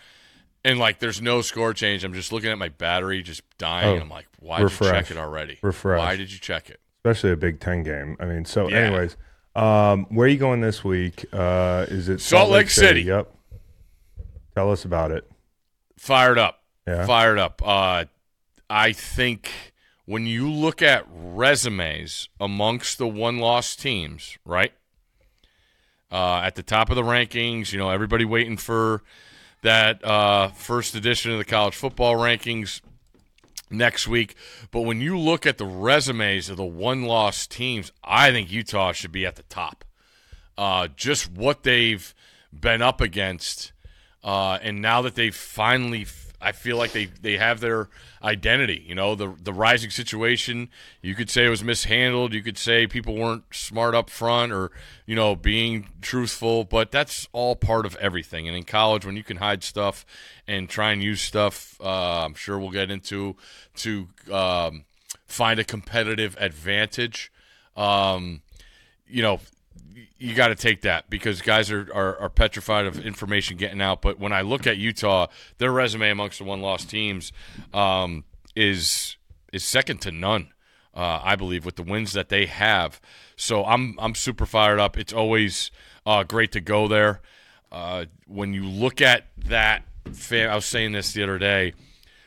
and 0.64 0.78
like 0.78 0.98
there's 0.98 1.22
no 1.22 1.42
score 1.42 1.72
change, 1.72 2.02
I'm 2.02 2.12
just 2.14 2.32
looking 2.32 2.50
at 2.50 2.58
my 2.58 2.70
battery 2.70 3.22
just 3.22 3.42
dying. 3.58 3.98
Oh, 3.98 4.02
I'm 4.02 4.08
like, 4.08 4.26
why 4.40 4.60
did 4.60 4.70
you 4.72 4.78
check 4.86 5.10
it 5.10 5.16
already? 5.16 5.58
Refresh. 5.62 5.98
Why 5.98 6.16
did 6.16 6.32
you 6.32 6.38
check 6.38 6.70
it? 6.70 6.80
especially 7.04 7.30
a 7.30 7.36
Big 7.36 7.60
Ten 7.60 7.84
game. 7.84 8.16
I 8.18 8.24
mean, 8.24 8.44
so 8.44 8.68
Yeah. 8.68 8.78
anyways, 8.78 9.16
um, 9.54 10.06
where 10.08 10.26
are 10.26 10.28
you 10.28 10.38
going 10.38 10.60
this 10.60 10.82
week? 10.82 11.24
Uh, 11.32 11.86
is 11.88 12.08
it 12.08 12.20
Salt 12.20 12.50
Lake 12.50 12.68
City. 12.68 13.02
Yep. 13.02 13.32
Tell 14.56 14.72
us 14.72 14.84
about 14.84 15.12
it. 15.12 15.30
Fired 15.96 16.36
up. 16.36 16.64
Yeah. 16.84 17.06
Fired 17.06 17.38
up. 17.38 17.62
Uh, 17.64 18.06
I 18.68 18.90
think 18.92 19.52
when 20.06 20.24
you 20.24 20.50
look 20.50 20.80
at 20.80 21.04
resumes 21.10 22.28
amongst 22.40 22.96
the 22.96 23.08
one 23.08 23.38
loss 23.38 23.76
teams, 23.76 24.38
right? 24.44 24.72
Uh, 26.10 26.40
at 26.44 26.54
the 26.54 26.62
top 26.62 26.88
of 26.88 26.96
the 26.96 27.02
rankings, 27.02 27.72
you 27.72 27.78
know, 27.78 27.90
everybody 27.90 28.24
waiting 28.24 28.56
for 28.56 29.02
that 29.62 30.02
uh, 30.04 30.48
first 30.48 30.94
edition 30.94 31.32
of 31.32 31.38
the 31.38 31.44
college 31.44 31.74
football 31.74 32.14
rankings 32.14 32.80
next 33.68 34.06
week. 34.06 34.36
But 34.70 34.82
when 34.82 35.00
you 35.00 35.18
look 35.18 35.44
at 35.44 35.58
the 35.58 35.66
resumes 35.66 36.48
of 36.48 36.56
the 36.56 36.64
one 36.64 37.02
loss 37.02 37.48
teams, 37.48 37.90
I 38.04 38.30
think 38.30 38.50
Utah 38.50 38.92
should 38.92 39.10
be 39.12 39.26
at 39.26 39.34
the 39.34 39.42
top. 39.44 39.84
Uh, 40.56 40.88
just 40.94 41.30
what 41.32 41.64
they've 41.64 42.14
been 42.52 42.80
up 42.80 43.00
against. 43.00 43.72
Uh, 44.22 44.58
and 44.62 44.80
now 44.80 45.02
that 45.02 45.16
they've 45.16 45.34
finally, 45.34 46.06
I 46.46 46.52
feel 46.52 46.76
like 46.76 46.92
they, 46.92 47.06
they 47.06 47.38
have 47.38 47.58
their 47.58 47.88
identity. 48.22 48.84
You 48.86 48.94
know, 48.94 49.16
the 49.16 49.34
the 49.42 49.52
rising 49.52 49.90
situation. 49.90 50.68
You 51.02 51.16
could 51.16 51.28
say 51.28 51.44
it 51.44 51.48
was 51.48 51.64
mishandled. 51.64 52.32
You 52.32 52.40
could 52.40 52.56
say 52.56 52.86
people 52.86 53.16
weren't 53.16 53.42
smart 53.50 53.96
up 53.96 54.08
front, 54.08 54.52
or 54.52 54.70
you 55.06 55.16
know, 55.16 55.34
being 55.34 55.88
truthful. 56.00 56.62
But 56.62 56.92
that's 56.92 57.26
all 57.32 57.56
part 57.56 57.84
of 57.84 57.96
everything. 57.96 58.46
And 58.46 58.56
in 58.56 58.62
college, 58.62 59.04
when 59.04 59.16
you 59.16 59.24
can 59.24 59.38
hide 59.38 59.64
stuff 59.64 60.06
and 60.46 60.68
try 60.68 60.92
and 60.92 61.02
use 61.02 61.20
stuff, 61.20 61.80
uh, 61.80 62.26
I'm 62.26 62.34
sure 62.34 62.60
we'll 62.60 62.70
get 62.70 62.92
into 62.92 63.34
to 63.78 64.06
um, 64.32 64.84
find 65.26 65.58
a 65.58 65.64
competitive 65.64 66.36
advantage. 66.38 67.32
Um, 67.76 68.42
you 69.08 69.20
know, 69.20 69.40
you 70.18 70.34
got 70.34 70.48
to 70.48 70.54
take 70.54 70.82
that 70.82 71.10
because 71.10 71.42
guys 71.42 71.70
are, 71.70 71.88
are, 71.94 72.18
are 72.18 72.28
petrified 72.30 72.86
of 72.86 72.98
information 73.04 73.56
getting 73.56 73.80
out. 73.80 74.00
But 74.00 74.18
when 74.18 74.32
I 74.32 74.40
look 74.40 74.66
at 74.66 74.78
Utah, 74.78 75.26
their 75.58 75.70
resume 75.70 76.10
amongst 76.10 76.38
the 76.38 76.44
one 76.44 76.60
loss 76.60 76.84
teams 76.84 77.32
um, 77.74 78.24
is 78.54 79.16
is 79.52 79.64
second 79.64 80.00
to 80.02 80.10
none. 80.10 80.52
Uh, 80.94 81.20
I 81.22 81.36
believe 81.36 81.66
with 81.66 81.76
the 81.76 81.82
wins 81.82 82.14
that 82.14 82.30
they 82.30 82.46
have. 82.46 83.00
So 83.36 83.64
I'm 83.64 83.96
I'm 83.98 84.14
super 84.14 84.46
fired 84.46 84.80
up. 84.80 84.96
It's 84.96 85.12
always 85.12 85.70
uh, 86.06 86.24
great 86.24 86.52
to 86.52 86.60
go 86.60 86.88
there. 86.88 87.20
Uh, 87.70 88.06
when 88.26 88.54
you 88.54 88.64
look 88.64 89.02
at 89.02 89.26
that, 89.36 89.82
I 90.06 90.54
was 90.54 90.64
saying 90.64 90.92
this 90.92 91.12
the 91.12 91.22
other 91.22 91.38
day. 91.38 91.74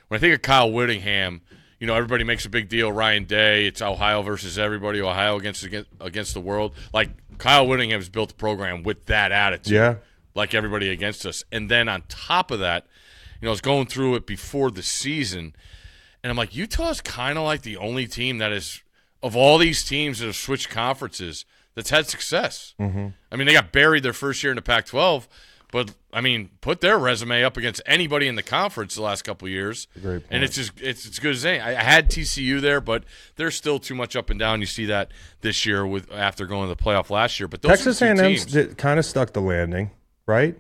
When 0.08 0.18
I 0.18 0.22
think 0.22 0.36
of 0.36 0.42
Kyle 0.44 0.72
Whittingham, 0.72 1.42
you 1.80 1.88
know 1.88 1.96
everybody 1.96 2.24
makes 2.24 2.46
a 2.46 2.50
big 2.50 2.70
deal. 2.70 2.92
Ryan 2.92 3.24
Day, 3.24 3.66
it's 3.66 3.82
Ohio 3.82 4.22
versus 4.22 4.60
everybody. 4.60 5.02
Ohio 5.02 5.38
against 5.38 5.64
against, 5.64 5.90
against 6.00 6.34
the 6.36 6.42
world. 6.42 6.76
Like 6.94 7.10
Kyle 7.40 7.66
Whittingham's 7.66 8.10
built 8.10 8.32
a 8.34 8.36
program 8.36 8.84
with 8.84 9.08
that 9.08 9.32
attitude. 9.32 9.74
Yeah. 9.74 9.96
like 10.36 10.54
everybody 10.54 10.90
against 10.90 11.26
us. 11.26 11.44
And 11.52 11.70
then 11.70 11.88
on 11.90 12.04
top 12.08 12.52
of 12.52 12.60
that, 12.60 12.86
you 13.40 13.46
know, 13.46 13.50
I 13.50 13.52
was 13.52 13.62
going 13.62 13.88
through 13.88 14.16
it 14.16 14.26
before 14.26 14.72
the 14.72 14.84
season, 14.84 15.56
and 16.24 16.32
I'm 16.32 16.38
like, 16.38 16.56
Utah's 16.56 17.02
kind 17.02 17.38
of 17.38 17.44
like 17.44 17.62
the 17.62 17.78
only 17.78 18.08
team 18.08 18.40
that 18.40 18.52
is 18.52 18.82
of 19.22 19.36
all 19.36 19.58
these 19.58 19.84
teams 19.84 20.20
that 20.20 20.26
have 20.28 20.36
switched 20.36 20.70
conferences 20.70 21.46
that's 21.76 21.90
had 21.90 22.08
success. 22.08 22.74
Mm-hmm. 22.80 23.08
I 23.32 23.36
mean, 23.36 23.48
they 23.48 23.54
got 23.54 23.72
buried 23.72 24.04
their 24.04 24.14
first 24.14 24.44
year 24.44 24.52
in 24.52 24.56
the 24.56 24.62
Pac-12, 24.62 25.28
but 25.72 25.94
I 26.12 26.22
mean, 26.22 26.50
put 26.62 26.82
their 26.82 26.98
resume 26.98 27.44
up 27.44 27.56
against 27.58 27.82
anybody 27.86 28.28
in 28.28 28.36
the 28.36 28.42
conference 28.44 28.96
the 28.96 29.02
last 29.04 29.22
couple 29.24 29.46
of 29.48 29.52
years, 29.52 29.88
and 30.04 30.44
it's 30.44 30.56
just 30.56 30.72
it's 30.82 31.06
as 31.06 31.20
good 31.20 31.36
as 31.36 31.46
any. 31.46 31.60
I, 31.60 31.82
had 31.82 32.10
TCU 32.10 32.60
there, 32.60 32.82
but 32.82 33.04
they're 33.36 33.52
still 33.52 33.78
too 33.80 33.94
much 33.96 34.16
up 34.16 34.30
and 34.30 34.40
down. 34.40 34.60
You 34.62 34.66
see 34.66 34.86
that 34.88 35.12
this 35.42 35.66
year 35.66 35.86
with 35.86 36.12
after 36.12 36.46
going 36.48 36.68
to 36.70 36.76
the 36.76 36.82
playoff 36.84 37.10
last 37.10 37.40
year. 37.40 37.48
But 37.48 37.62
those 37.62 37.70
Texas 37.72 38.02
are 38.02 38.16
the 38.16 38.36
two 38.52 38.60
A&M 38.60 38.76
kind 38.76 38.98
of 39.00 39.06
stuck 39.06 39.34
the 39.34 39.42
landing, 39.42 39.92
right? 40.26 40.58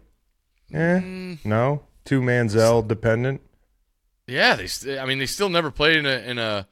Eh, 0.74 1.00
Mm. 1.00 1.40
no, 1.44 1.82
two 2.06 2.22
Manziel 2.22 2.88
dependent. 2.88 3.42
Yeah, 4.28 4.56
they. 4.56 4.68
St- 4.68 5.00
I 5.00 5.06
mean, 5.06 5.18
they 5.18 5.26
still 5.26 5.50
never 5.50 5.72
played 5.72 5.98
in 5.98 6.06
a 6.06 6.18
in 6.20 6.38
a 6.38 6.68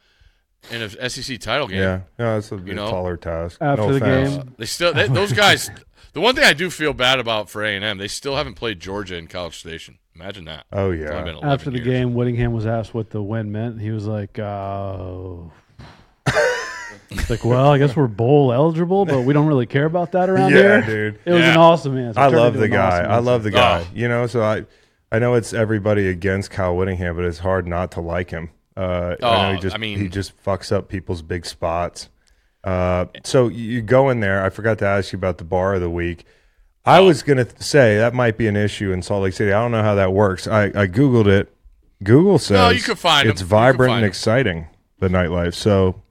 in 0.72 0.82
a 0.82 1.10
SEC 1.10 1.40
title 1.40 1.68
game. 1.68 1.78
Yeah, 1.80 2.02
no, 2.20 2.34
that's 2.36 2.52
a 2.52 2.58
You 2.58 2.74
know? 2.74 2.90
taller 2.90 3.18
task. 3.18 3.58
After 3.62 3.82
no 3.84 3.92
the 3.94 3.98
offense. 3.98 4.30
game. 4.32 4.40
Uh, 4.42 4.52
they 4.58 4.66
still 4.66 4.94
they, 4.94 5.08
those 5.20 5.34
guys. 5.34 5.70
The 6.14 6.22
one 6.22 6.34
thing 6.36 6.44
I 6.46 6.54
do 6.54 6.70
feel 6.70 6.94
bad 6.94 7.20
about 7.20 7.50
for 7.50 7.64
A 7.64 7.76
and 7.76 7.86
M, 7.86 7.98
they 8.00 8.08
still 8.08 8.36
haven't 8.36 8.56
played 8.56 8.80
Georgia 8.80 9.16
in 9.18 9.28
College 9.28 9.58
Station. 9.60 10.00
Imagine 10.16 10.46
that. 10.46 10.66
Oh 10.74 10.90
It's 10.92 11.12
only 11.12 11.30
yeah, 11.32 11.36
been 11.40 11.44
After 11.48 11.70
the 11.70 11.78
years. 11.78 11.88
game, 11.88 12.14
Whittingham 12.16 12.52
was 12.54 12.66
asked 12.66 12.94
what 12.94 13.12
the 13.12 13.22
win 13.22 13.52
meant. 13.52 13.74
And 13.74 13.82
he 13.82 13.92
was 13.92 14.08
like, 14.08 14.40
"Oh." 14.40 15.52
Uh, 16.26 16.32
it's 17.12 17.30
like, 17.30 17.46
well, 17.46 17.68
I 17.72 17.78
guess 17.78 17.96
we're 17.96 18.08
bowl 18.08 18.52
eligible, 18.52 19.06
but 19.06 19.22
we 19.22 19.34
don't 19.34 19.48
really 19.48 19.66
care 19.68 19.86
about 19.86 20.12
that 20.14 20.30
around 20.30 20.52
Yeah, 20.54 20.82
here. 20.82 21.12
dude. 21.12 21.20
It 21.26 21.32
was 21.34 21.42
Yeah. 21.42 21.52
an 21.52 21.58
awesome 21.58 21.98
answer. 21.98 22.20
I 22.20 22.26
Turned 22.30 22.36
love 22.38 22.54
the 22.56 22.68
guy. 22.68 23.00
awesome 23.02 23.12
I 23.12 23.18
love 23.20 23.44
the 23.44 23.52
guy. 23.52 23.82
Oh. 23.86 23.88
You 23.94 24.08
know, 24.08 24.26
so 24.28 24.42
I, 24.42 24.66
I 25.12 25.20
know 25.20 25.36
it's 25.36 25.54
everybody 25.54 26.08
against 26.08 26.50
Kyle 26.52 26.76
Whittingham, 26.76 27.16
but 27.16 27.24
it's 27.26 27.40
hard 27.40 27.68
not 27.68 27.92
to 27.92 28.02
like 28.02 28.32
him. 28.32 28.50
Uh, 28.78 29.16
I 29.22 29.26
know 29.44 29.50
Oh, 29.50 29.54
he 29.56 29.60
just 29.60 29.76
I 29.76 29.80
mean- 29.80 29.98
he 30.00 30.08
just 30.08 30.34
fucks 30.46 30.72
up 30.72 30.88
people's 30.88 31.22
big 31.24 31.46
spots. 31.46 32.10
Uh, 32.64 33.06
so 33.24 33.48
you 33.48 33.82
go 33.82 34.10
in 34.10 34.20
there. 34.20 34.44
I 34.46 34.50
forgot 34.50 34.78
to 34.80 34.86
ask 34.86 35.12
you 35.14 35.18
about 35.18 35.38
the 35.40 35.44
bar 35.46 35.76
of 35.76 35.82
the 35.82 35.90
week. 35.90 36.26
I 36.86 37.00
was 37.02 37.24
gonna 37.24 37.46
th- 37.46 37.60
say 37.62 37.98
that 37.98 38.14
might 38.14 38.38
be 38.38 38.48
an 38.48 38.56
issue 38.56 38.92
in 38.92 39.02
Salt 39.02 39.24
Lake 39.24 39.34
City. 39.34 39.52
I 39.52 39.62
don't 39.62 39.72
know 39.72 39.84
how 39.84 39.96
that 39.96 40.14
works. 40.14 40.48
I, 40.48 40.66
I 40.66 40.88
googled 40.88 41.28
it. 41.28 41.54
Google 42.04 42.40
says 42.40 42.58
No, 42.58 42.70
you 42.70 42.82
can 42.82 42.96
find 42.96 43.26
'em. 43.26 43.32
it's 43.32 43.42
You 43.42 43.46
can 43.48 43.50
vibrant 43.50 43.90
find 43.90 43.96
and 43.98 44.04
'em. 44.06 44.10
exciting 44.10 44.68
the 45.00 45.08
nightlife. 45.08 45.54
So 45.56 46.02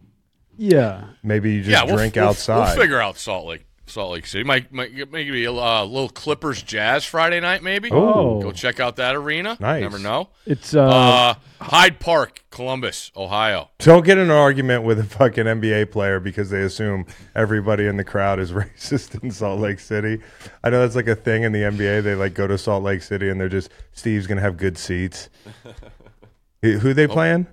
Yeah. 0.59 1.05
maybe 1.23 1.53
you 1.55 1.61
just 1.61 1.71
yeah, 1.71 1.85
we'll, 1.85 1.97
drink 1.97 2.17
we'll- 2.17 2.29
outside. 2.29 2.75
We'll 2.75 2.83
figure 2.83 3.01
out 3.01 3.17
Salt 3.17 3.47
Lake, 3.47 3.65
Salt 3.89 4.13
Lake 4.13 4.27
City. 4.27 4.43
Might 4.45 4.73
might 4.73 4.93
maybe 5.13 5.45
a 5.45 5.53
uh, 5.53 5.85
little 5.85 6.09
Clippers 6.09 6.63
Jazz 6.63 7.05
Friday 7.05 7.39
night. 7.41 7.63
Maybe. 7.63 7.89
Oh. 7.93 8.41
Go 8.43 8.51
check 8.53 8.81
out 8.81 8.97
that 8.97 9.15
arena. 9.15 9.57
Nice. 9.61 9.81
Never 9.83 9.99
know. 9.99 10.31
It's 10.45 10.75
uh, 10.75 10.85
Uh, 10.87 11.35
Hyde 11.61 12.01
Park, 12.01 12.45
Columbus, 12.51 13.13
Ohio. 13.17 13.71
Don't 13.79 14.05
get 14.05 14.19
in 14.19 14.25
an 14.25 14.31
argument 14.31 14.83
with 14.83 14.99
a 14.99 15.05
fucking 15.05 15.45
NBA 15.45 15.91
player 15.93 16.19
because 16.21 16.51
they 16.51 16.63
assume 16.63 17.07
everybody 17.35 17.87
in 17.87 17.97
the 17.97 18.05
crowd 18.05 18.41
is 18.41 18.53
racist 18.53 19.23
in 19.23 19.31
Salt 19.31 19.61
Lake 19.61 19.79
City. 19.81 20.21
I 20.65 20.71
know 20.71 20.81
that's 20.81 20.97
like 20.97 21.09
a 21.09 21.17
thing 21.17 21.45
in 21.45 21.53
the 21.53 21.61
NBA. 21.63 22.03
They 22.03 22.15
like 22.15 22.35
go 22.35 22.47
to 22.47 22.59
Salt 22.59 22.83
Lake 22.83 23.03
City 23.03 23.29
and 23.31 23.41
they're 23.41 23.49
just 23.49 23.71
Steve's 23.93 24.27
gonna 24.27 24.41
have 24.41 24.57
good 24.57 24.77
seats. 24.77 25.29
Who 26.63 26.79
who 26.79 26.91
Oh. 26.91 26.93
they 26.93 27.07
playing? 27.07 27.47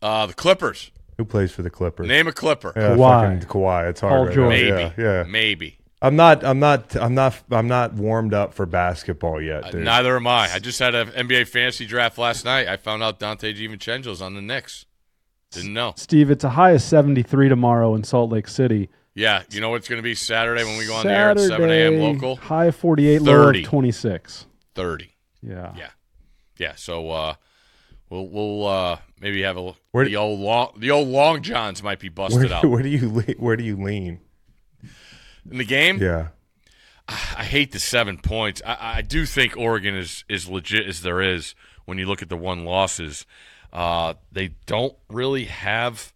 Uh, 0.00 0.26
the 0.26 0.34
Clippers. 0.34 0.90
Who 1.18 1.24
plays 1.24 1.50
for 1.52 1.62
the 1.62 1.70
Clippers? 1.70 2.06
Name 2.08 2.26
a 2.28 2.32
Clipper. 2.32 2.72
yeah, 2.76 2.90
Kawhi. 2.96 3.44
Kawhi. 3.46 3.88
It's 3.90 4.00
hard. 4.00 4.10
Paul 4.12 4.24
right 4.26 4.34
George. 4.34 4.48
Maybe. 4.50 4.68
Yeah, 4.68 4.92
yeah. 4.98 5.22
Maybe. 5.24 5.78
I'm 6.02 6.14
not. 6.14 6.44
I'm 6.44 6.58
not. 6.58 6.94
I'm 6.94 7.14
not. 7.14 7.42
I'm 7.50 7.68
not 7.68 7.94
warmed 7.94 8.34
up 8.34 8.52
for 8.52 8.66
basketball 8.66 9.40
yet, 9.40 9.74
Uh. 9.74 9.78
Neither 9.78 10.16
am 10.16 10.26
I. 10.26 10.50
I 10.52 10.58
just 10.58 10.78
had 10.78 10.94
an 10.94 11.08
NBA 11.08 11.48
fantasy 11.48 11.86
draft 11.86 12.18
last 12.18 12.44
night. 12.44 12.68
I 12.68 12.76
found 12.76 13.02
out 13.02 13.18
Donte 13.18 13.56
DiVincenzo's 13.56 14.20
on 14.20 14.34
the 14.34 14.42
Knicks. 14.42 14.84
Didn't 15.52 15.72
know. 15.72 15.94
Steve, 15.96 16.30
it's 16.30 16.44
a 16.44 16.50
high 16.50 16.72
of 16.72 16.82
73 16.82 17.48
tomorrow 17.48 17.94
in 17.94 18.04
Salt 18.04 18.30
Lake 18.30 18.48
City. 18.48 18.90
Yeah, 19.14 19.44
you 19.50 19.62
know 19.62 19.70
what's 19.70 19.88
going 19.88 19.98
to 19.98 20.02
be 20.02 20.14
Saturday 20.14 20.64
when 20.64 20.76
we 20.76 20.86
go 20.86 20.94
on 20.96 21.06
the 21.06 21.12
air 21.12 21.30
at 21.30 21.40
7 21.40 21.70
a.m. 21.70 21.98
Local? 22.00 22.36
High 22.36 22.66
of 22.66 22.76
48, 22.76 23.22
low 23.22 23.44
30. 23.46 23.62
of 23.62 23.68
26. 23.70 24.46
30. 24.74 25.14
Yeah. 25.40 25.72
Yeah. 25.76 25.88
Yeah, 26.58 26.74
so 26.74 27.10
uh, 27.10 27.34
we'll 28.10 28.28
we'll 28.28 28.66
uh, 28.66 28.98
maybe 29.20 29.42
have 29.42 29.56
a 29.56 29.74
Where- 29.92 30.04
the 30.04 30.16
old 30.16 30.40
long 30.40 30.72
the 30.78 30.90
old 30.90 31.08
long 31.08 31.42
johns 31.42 31.82
might 31.82 31.98
be 32.00 32.08
busted 32.08 32.50
where, 32.50 32.58
out 32.58 32.64
where 32.68 32.82
do 32.82 32.88
you 32.88 33.08
where 33.38 33.56
do 33.56 33.64
you 33.64 33.76
lean? 33.76 34.20
in 35.50 35.58
the 35.58 35.64
game. 35.64 35.98
Yeah. 35.98 36.28
I 37.08 37.44
hate 37.44 37.70
the 37.70 37.78
seven 37.78 38.18
points. 38.18 38.60
I, 38.66 38.96
I 38.98 39.02
do 39.02 39.26
think 39.26 39.56
Oregon 39.56 39.94
is 39.94 40.24
is 40.28 40.48
legit 40.48 40.86
as 40.88 41.02
there 41.02 41.20
is 41.20 41.54
when 41.84 41.98
you 41.98 42.06
look 42.06 42.20
at 42.22 42.28
the 42.28 42.36
one 42.36 42.64
losses. 42.64 43.26
Uh, 43.72 44.14
they 44.32 44.48
don't 44.66 44.96
really 45.08 45.44
have 45.44 46.12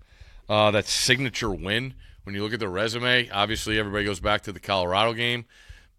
uh, 0.48 0.70
that 0.72 0.86
signature 0.86 1.50
win. 1.50 1.94
When 2.24 2.34
you 2.34 2.42
look 2.42 2.52
at 2.52 2.60
their 2.60 2.68
resume, 2.70 3.30
obviously 3.30 3.78
everybody 3.78 4.04
goes 4.04 4.20
back 4.20 4.42
to 4.42 4.52
the 4.52 4.60
Colorado 4.60 5.12
game, 5.14 5.46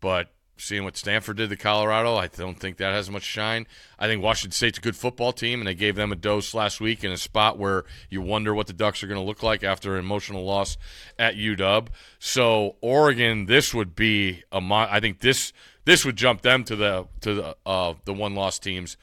but 0.02 0.30
seeing 0.62 0.84
what 0.84 0.96
Stanford 0.96 1.38
did 1.38 1.50
to 1.50 1.58
Colorado, 1.58 2.16
I 2.16 2.28
don't 2.28 2.60
think 2.60 2.78
that 2.78 2.94
has 2.94 3.10
much 3.10 3.24
shine. 3.24 3.66
I 3.98 4.08
think 4.08 4.24
Washington 4.24 4.52
State's 4.52 4.78
a 4.78 4.82
good 4.82 4.96
football 4.96 5.34
team, 5.34 5.60
and 5.60 5.68
they 5.68 5.74
gave 5.74 5.96
them 5.96 6.12
a 6.12 6.16
dose 6.16 6.54
last 6.54 6.80
week 6.80 7.04
in 7.04 7.12
a 7.12 7.18
spot 7.18 7.58
where 7.58 7.84
you 8.10 8.22
wonder 8.22 8.54
what 8.54 8.68
the 8.68 8.74
Ducks 8.74 9.04
are 9.04 9.08
going 9.08 9.20
to 9.20 9.26
look 9.26 9.44
like 9.44 9.64
after 9.64 9.96
an 9.96 10.00
emotional 10.00 10.46
loss 10.46 10.78
at 11.18 11.36
UW. 11.36 11.88
So 12.20 12.76
Oregon, 12.82 13.48
this 13.48 13.74
would 13.74 13.96
be 13.96 14.44
a. 14.52 14.62
Mo- 14.62 14.88
I 14.90 15.00
think 15.00 15.20
this 15.20 15.52
this 15.86 16.06
would 16.06 16.16
jump 16.16 16.42
them 16.42 16.64
to 16.66 16.76
the 16.76 17.08
to 17.22 17.34
the 17.34 17.58
uh, 17.66 17.96
the 18.06 18.14
one 18.14 18.36
loss 18.36 18.60
teams. 18.60 18.98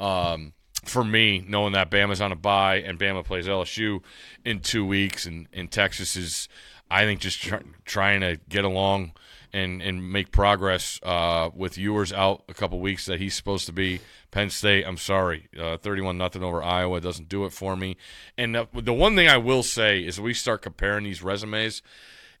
Um, 0.00 0.54
for 0.84 1.04
me, 1.04 1.44
knowing 1.46 1.74
that 1.74 1.90
Bama's 1.90 2.20
on 2.20 2.32
a 2.32 2.36
bye 2.36 2.76
and 2.76 2.98
Bama 2.98 3.24
plays 3.24 3.46
LSU 3.46 4.02
in 4.44 4.60
two 4.60 4.84
weeks, 4.84 5.26
and, 5.26 5.46
and 5.52 5.70
Texas 5.70 6.16
is, 6.16 6.48
I 6.90 7.04
think, 7.04 7.20
just 7.20 7.40
try, 7.40 7.60
trying 7.84 8.20
to 8.22 8.40
get 8.48 8.64
along 8.64 9.12
and, 9.52 9.82
and 9.82 10.10
make 10.10 10.32
progress 10.32 10.98
uh, 11.02 11.50
with 11.54 11.76
Ewers 11.76 12.12
out 12.12 12.44
a 12.48 12.54
couple 12.54 12.80
weeks 12.80 13.06
that 13.06 13.20
he's 13.20 13.34
supposed 13.34 13.66
to 13.66 13.72
be. 13.72 14.00
Penn 14.30 14.50
State, 14.50 14.84
I'm 14.86 14.96
sorry, 14.96 15.48
uh, 15.58 15.76
31 15.76 16.16
nothing 16.16 16.42
over 16.42 16.62
Iowa 16.62 17.00
doesn't 17.00 17.28
do 17.28 17.44
it 17.44 17.52
for 17.52 17.76
me. 17.76 17.96
And 18.38 18.54
the, 18.54 18.66
the 18.72 18.94
one 18.94 19.14
thing 19.14 19.28
I 19.28 19.36
will 19.36 19.62
say 19.62 20.00
is 20.00 20.20
we 20.20 20.34
start 20.34 20.62
comparing 20.62 21.04
these 21.04 21.22
resumes 21.22 21.82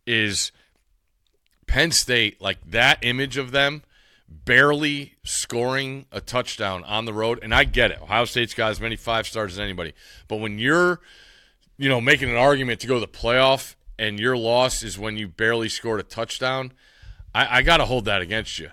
is 0.06 0.52
Penn 1.66 1.90
State, 1.90 2.40
like 2.40 2.58
that 2.70 2.98
image 3.02 3.36
of 3.36 3.50
them 3.50 3.82
barely 4.44 5.14
scoring 5.22 6.06
a 6.10 6.20
touchdown 6.20 6.84
on 6.84 7.04
the 7.04 7.12
road, 7.12 7.38
and 7.42 7.54
I 7.54 7.64
get 7.64 7.90
it. 7.90 8.00
Ohio 8.00 8.24
State's 8.24 8.54
got 8.54 8.70
as 8.70 8.80
many 8.80 8.96
five 8.96 9.26
stars 9.26 9.52
as 9.52 9.58
anybody. 9.58 9.92
But 10.28 10.36
when 10.36 10.58
you're, 10.58 11.00
you 11.76 11.88
know, 11.88 12.00
making 12.00 12.30
an 12.30 12.36
argument 12.36 12.80
to 12.80 12.86
go 12.86 12.94
to 12.94 13.00
the 13.00 13.06
playoff 13.06 13.74
and 13.98 14.18
your 14.18 14.36
loss 14.36 14.82
is 14.82 14.98
when 14.98 15.16
you 15.16 15.28
barely 15.28 15.68
scored 15.68 16.00
a 16.00 16.04
touchdown, 16.04 16.72
I, 17.34 17.58
I 17.58 17.62
got 17.62 17.78
to 17.78 17.84
hold 17.84 18.04
that 18.06 18.22
against 18.22 18.58
you. 18.58 18.70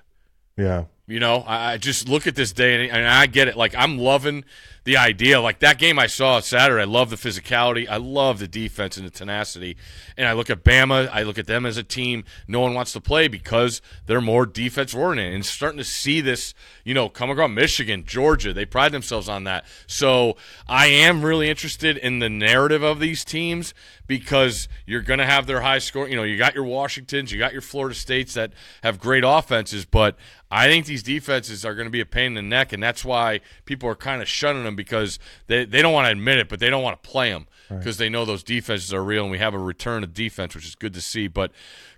Yeah. 0.58 0.86
You 1.10 1.20
know, 1.20 1.38
I, 1.38 1.74
I 1.74 1.78
just 1.78 2.08
look 2.08 2.28
at 2.28 2.36
this 2.36 2.54
day 2.54 2.76
and, 2.86 2.96
and 2.96 3.08
I 3.08 3.26
get 3.26 3.48
it. 3.48 3.58
Like 3.58 3.74
I'm 3.76 3.98
loving 3.98 4.46
the 4.84 4.98
idea. 4.98 5.42
Like 5.42 5.58
that 5.60 5.80
game 5.80 5.98
I 5.98 6.06
saw 6.06 6.40
Saturday, 6.40 6.84
I 6.84 6.86
love 6.86 7.10
the 7.10 7.16
physicality. 7.16 7.90
I 7.90 7.98
love 7.98 8.38
the 8.38 8.48
defense 8.48 8.96
and 8.96 9.08
the 9.08 9.12
tenacity. 9.12 9.76
And 10.18 10.28
I 10.28 10.34
look 10.34 10.52
at 10.52 10.64
Bama. 10.64 11.10
I 11.12 11.24
look 11.24 11.40
at 11.40 11.48
them 11.48 11.66
as 11.66 11.78
a 11.78 11.84
team. 11.84 12.26
No 12.48 12.60
one 12.60 12.76
wants 12.76 12.94
to 12.94 13.02
play 13.02 13.28
because 13.28 13.82
they're 14.06 14.22
more 14.22 14.46
defense 14.46 14.94
oriented. 14.94 15.34
And 15.34 15.44
starting 15.44 15.80
to 15.80 15.84
see 15.84 16.22
this, 16.22 16.54
you 16.84 16.94
know, 16.94 17.10
come 17.10 17.32
across 17.32 17.50
Michigan, 17.50 18.04
Georgia. 18.06 18.54
They 18.54 18.66
pride 18.66 18.92
themselves 18.92 19.28
on 19.28 19.46
that. 19.46 19.66
So 19.88 20.38
I 20.68 20.88
am 20.88 21.26
really 21.26 21.50
interested 21.50 21.98
in 21.98 22.20
the 22.20 22.30
narrative 22.30 22.84
of 22.84 23.00
these 23.00 23.26
teams 23.26 23.74
because 24.10 24.68
you're 24.88 25.04
going 25.04 25.20
to 25.20 25.26
have 25.26 25.46
their 25.46 25.62
high 25.62 25.78
score. 25.78 26.10
You 26.10 26.16
know, 26.16 26.24
you 26.24 26.36
got 26.36 26.56
your 26.56 26.64
Washingtons, 26.64 27.32
you 27.32 27.38
got 27.38 27.54
your 27.54 27.62
Florida 27.62 27.94
States 27.94 28.34
that 28.34 28.52
have 28.82 29.00
great 29.00 29.24
offenses, 29.26 29.86
but 29.86 30.18
I 30.50 30.66
think 30.66 30.88
these 30.88 31.04
defenses 31.04 31.64
are 31.64 31.76
going 31.76 31.86
to 31.86 31.92
be 31.92 32.02
a 32.02 32.08
pain 32.08 32.26
in 32.26 32.34
the 32.34 32.42
neck, 32.42 32.74
and 32.74 32.82
that's 32.82 33.06
why 33.06 33.40
people 33.66 33.88
are 33.88 33.96
kind 33.96 34.20
of 34.20 34.28
shunning 34.28 34.64
them 34.64 34.76
because 34.76 35.20
they, 35.46 35.64
they 35.64 35.84
don't 35.84 35.94
want 35.94 36.08
to 36.08 36.12
admit 36.12 36.40
it, 36.40 36.50
but 36.50 36.60
they 36.60 36.72
don't 36.72 36.82
want 36.82 37.02
to 37.02 37.08
play 37.08 37.30
them 37.32 37.46
because 37.70 37.98
they 37.98 38.10
know 38.10 38.26
those 38.26 38.42
defenses 38.42 38.92
are 38.92 39.04
real, 39.04 39.22
and 39.22 39.32
we 39.32 39.38
have 39.38 39.54
a 39.54 39.60
return 39.60 40.04
of 40.04 40.12
defense, 40.12 40.56
which 40.56 40.66
is 40.66 40.74
good 40.74 40.96
to 40.96 41.02
see. 41.02 41.28
But 41.28 41.52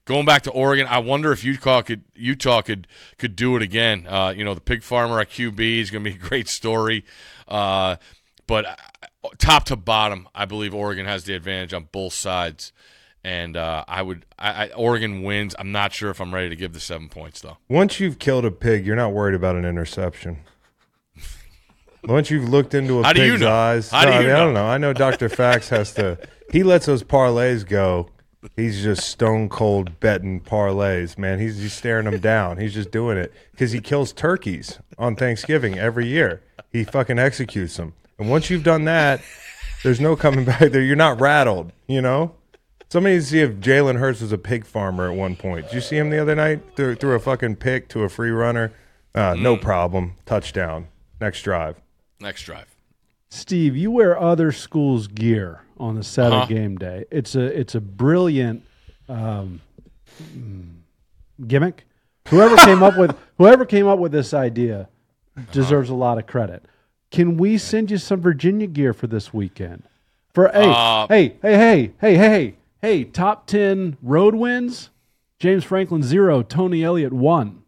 going 0.03 0.25
back 0.25 0.41
to 0.41 0.51
Oregon, 0.51 0.87
I 0.87 0.97
wonder 0.99 1.31
if 1.31 1.45
Utah 1.45 1.81
could 1.81 2.03
Utah 2.13 2.61
could 2.61 2.87
could 3.17 3.37
do 3.37 3.55
it 3.55 3.61
again. 3.61 4.05
Uh, 4.05 4.33
you 4.35 4.43
know, 4.43 4.53
the 4.53 4.59
pig 4.59 4.83
farmer 4.83 5.21
at 5.21 5.29
QB 5.29 5.79
is 5.79 5.89
going 5.89 6.03
to 6.03 6.09
be 6.09 6.17
a 6.17 6.19
great 6.19 6.49
story, 6.49 7.05
uh, 7.47 7.95
but 8.47 8.65
uh, 8.65 9.29
top 9.37 9.65
to 9.65 9.75
bottom, 9.75 10.27
I 10.35 10.45
believe 10.45 10.73
Oregon 10.73 11.05
has 11.05 11.23
the 11.25 11.33
advantage 11.35 11.73
on 11.73 11.87
both 11.91 12.13
sides. 12.13 12.73
And 13.23 13.55
uh, 13.55 13.85
I 13.87 14.01
would, 14.01 14.25
I, 14.39 14.65
I, 14.65 14.69
Oregon 14.69 15.21
wins. 15.21 15.55
I'm 15.59 15.71
not 15.71 15.93
sure 15.93 16.09
if 16.09 16.19
I'm 16.19 16.33
ready 16.33 16.49
to 16.49 16.55
give 16.55 16.73
the 16.73 16.79
seven 16.79 17.07
points 17.07 17.39
though. 17.41 17.57
Once 17.69 17.99
you've 17.99 18.17
killed 18.17 18.45
a 18.45 18.51
pig, 18.51 18.85
you're 18.85 18.95
not 18.95 19.13
worried 19.13 19.35
about 19.35 19.55
an 19.55 19.63
interception. 19.65 20.37
Once 22.03 22.31
you've 22.31 22.49
looked 22.49 22.73
into 22.73 22.99
a 22.99 23.03
How 23.03 23.13
do 23.13 23.19
pig's 23.19 23.33
you 23.33 23.37
know? 23.45 23.51
eyes, 23.51 23.91
How 23.91 24.05
do 24.05 24.09
No, 24.09 24.15
I, 24.15 24.19
you 24.21 24.27
mean, 24.27 24.35
I 24.35 24.39
don't 24.39 24.53
know. 24.55 24.65
I 24.65 24.77
know 24.79 24.91
Dr. 24.93 25.29
Fax 25.29 25.69
has 25.69 25.93
to. 25.93 26.17
He 26.51 26.63
lets 26.63 26.87
those 26.87 27.03
parlays 27.03 27.65
go. 27.67 28.09
He's 28.55 28.81
just 28.81 29.07
stone 29.07 29.49
cold 29.49 29.99
betting 29.99 30.41
parlays, 30.41 31.15
man. 31.15 31.39
He's 31.39 31.59
he's 31.59 31.73
staring 31.73 32.05
them 32.09 32.19
down. 32.19 32.57
He's 32.57 32.73
just 32.73 32.89
doing 32.89 33.19
it 33.19 33.31
because 33.51 33.71
he 33.71 33.79
kills 33.79 34.11
turkeys 34.13 34.79
on 34.97 35.15
Thanksgiving 35.15 35.77
every 35.77 36.07
year. 36.07 36.41
He 36.71 36.83
fucking 36.83 37.19
executes 37.19 37.77
them, 37.77 37.93
and 38.21 38.29
once 38.29 38.49
you've 38.49 38.63
done 38.63 38.85
that, 38.85 39.21
there's 39.83 39.99
no 39.99 40.15
coming 40.15 40.45
back 40.51 40.59
there. 40.71 40.81
You're 40.81 40.95
not 40.95 41.19
rattled, 41.19 41.71
you 41.87 42.01
know. 42.01 42.35
Somebody 42.89 43.15
needs 43.15 43.25
to 43.27 43.31
see 43.31 43.39
if 43.39 43.51
Jalen 43.55 43.97
Hurts 43.99 44.21
was 44.21 44.31
a 44.31 44.37
pig 44.37 44.65
farmer 44.65 45.09
at 45.09 45.17
one 45.17 45.35
point. 45.35 45.67
Did 45.67 45.75
you 45.75 45.81
see 45.81 45.97
him 45.97 46.09
the 46.09 46.21
other 46.21 46.35
night? 46.35 46.61
Threw, 46.75 46.93
threw 46.95 47.15
a 47.15 47.19
fucking 47.19 47.55
pick 47.55 47.87
to 47.89 48.03
a 48.03 48.09
free 48.09 48.31
runner. 48.31 48.73
Uh, 49.15 49.33
No 49.37 49.55
Mm. 49.55 49.61
problem. 49.61 50.13
Touchdown. 50.25 50.87
Next 51.19 51.41
drive. 51.43 51.77
Next 52.19 52.43
drive. 52.43 52.65
Steve, 53.29 53.77
you 53.77 53.91
wear 53.91 54.19
other 54.19 54.51
schools' 54.51 55.07
gear 55.07 55.61
on 55.77 55.95
the 55.95 56.03
set 56.03 56.31
Uh-huh. 56.33 56.43
of 56.43 56.49
game 56.49 56.77
day. 56.77 57.05
It's 57.11 57.33
a 57.33 57.43
it's 57.57 57.75
a 57.75 57.81
brilliant 57.81 58.63
um, 59.07 59.61
mm, 60.21 60.65
gimmick. 61.47 61.85
Whoever 62.27 62.55
came 62.57 62.83
up 62.83 62.97
with 62.97 63.15
whoever 63.37 63.65
came 63.65 63.87
up 63.87 63.99
with 63.99 64.11
this 64.11 64.33
idea 64.33 64.89
deserves 65.53 65.89
a 65.89 65.95
lot 65.95 66.17
of 66.17 66.27
credit. 66.27 66.65
Can 67.11 67.37
we 67.37 67.57
send 67.57 67.91
you 67.91 67.97
some 67.97 68.21
Virginia 68.21 68.67
gear 68.67 68.93
for 68.93 69.07
this 69.07 69.33
weekend? 69.33 69.83
For 70.33 70.49
hey, 70.53 70.63
Uh, 70.73 71.07
hey, 71.07 71.35
hey, 71.41 71.53
hey, 71.57 71.91
hey, 71.99 72.15
hey, 72.15 72.17
hey, 72.17 72.55
hey, 72.81 73.03
top 73.03 73.47
ten 73.47 73.97
road 74.01 74.33
wins. 74.35 74.89
James 75.39 75.63
Franklin 75.63 76.03
zero, 76.03 76.41
Tony 76.43 76.83
Elliott 76.83 77.11
one. 77.13 77.63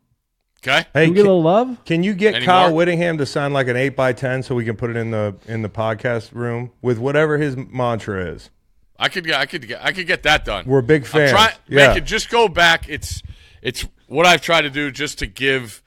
Okay. 0.66 0.86
Hey, 0.94 1.06
Can 1.06 1.10
we 1.10 1.16
get 1.16 1.26
a 1.26 1.30
can, 1.30 1.44
love? 1.44 1.78
can 1.84 2.04
you 2.04 2.14
get 2.14 2.36
Any 2.36 2.46
Kyle 2.46 2.70
more? 2.70 2.78
Whittingham 2.78 3.18
to 3.18 3.26
sign 3.26 3.52
like 3.52 3.68
an 3.68 3.76
eight 3.76 3.98
by 3.98 4.14
ten 4.14 4.44
so 4.44 4.56
we 4.56 4.64
can 4.64 4.78
put 4.78 4.90
it 4.92 4.96
in 4.96 5.12
the 5.12 5.36
in 5.48 5.62
the 5.62 5.70
podcast 5.70 6.32
room 6.34 6.72
with 6.82 6.98
whatever 7.00 7.38
his 7.38 7.58
mantra 7.58 8.26
is? 8.28 8.50
I 8.98 9.10
could 9.10 9.26
get 9.26 9.36
I 9.40 9.46
could 9.46 9.68
get 9.68 9.84
I 9.84 9.92
could 9.92 10.08
get 10.08 10.24
that 10.24 10.46
done. 10.46 10.64
We're 10.66 10.82
big 10.82 11.02
I'm 11.04 11.10
fans. 11.10 11.32
trying 11.32 11.54
yeah. 11.68 11.88
make 11.90 11.98
it 11.98 12.06
just 12.06 12.30
go 12.30 12.48
back. 12.48 12.88
It's 12.88 13.22
it's 13.62 13.86
what 14.08 14.26
I've 14.26 14.42
tried 14.42 14.62
to 14.62 14.70
do 14.70 14.90
just 14.90 15.20
to 15.20 15.26
give 15.28 15.64
s- 15.64 15.82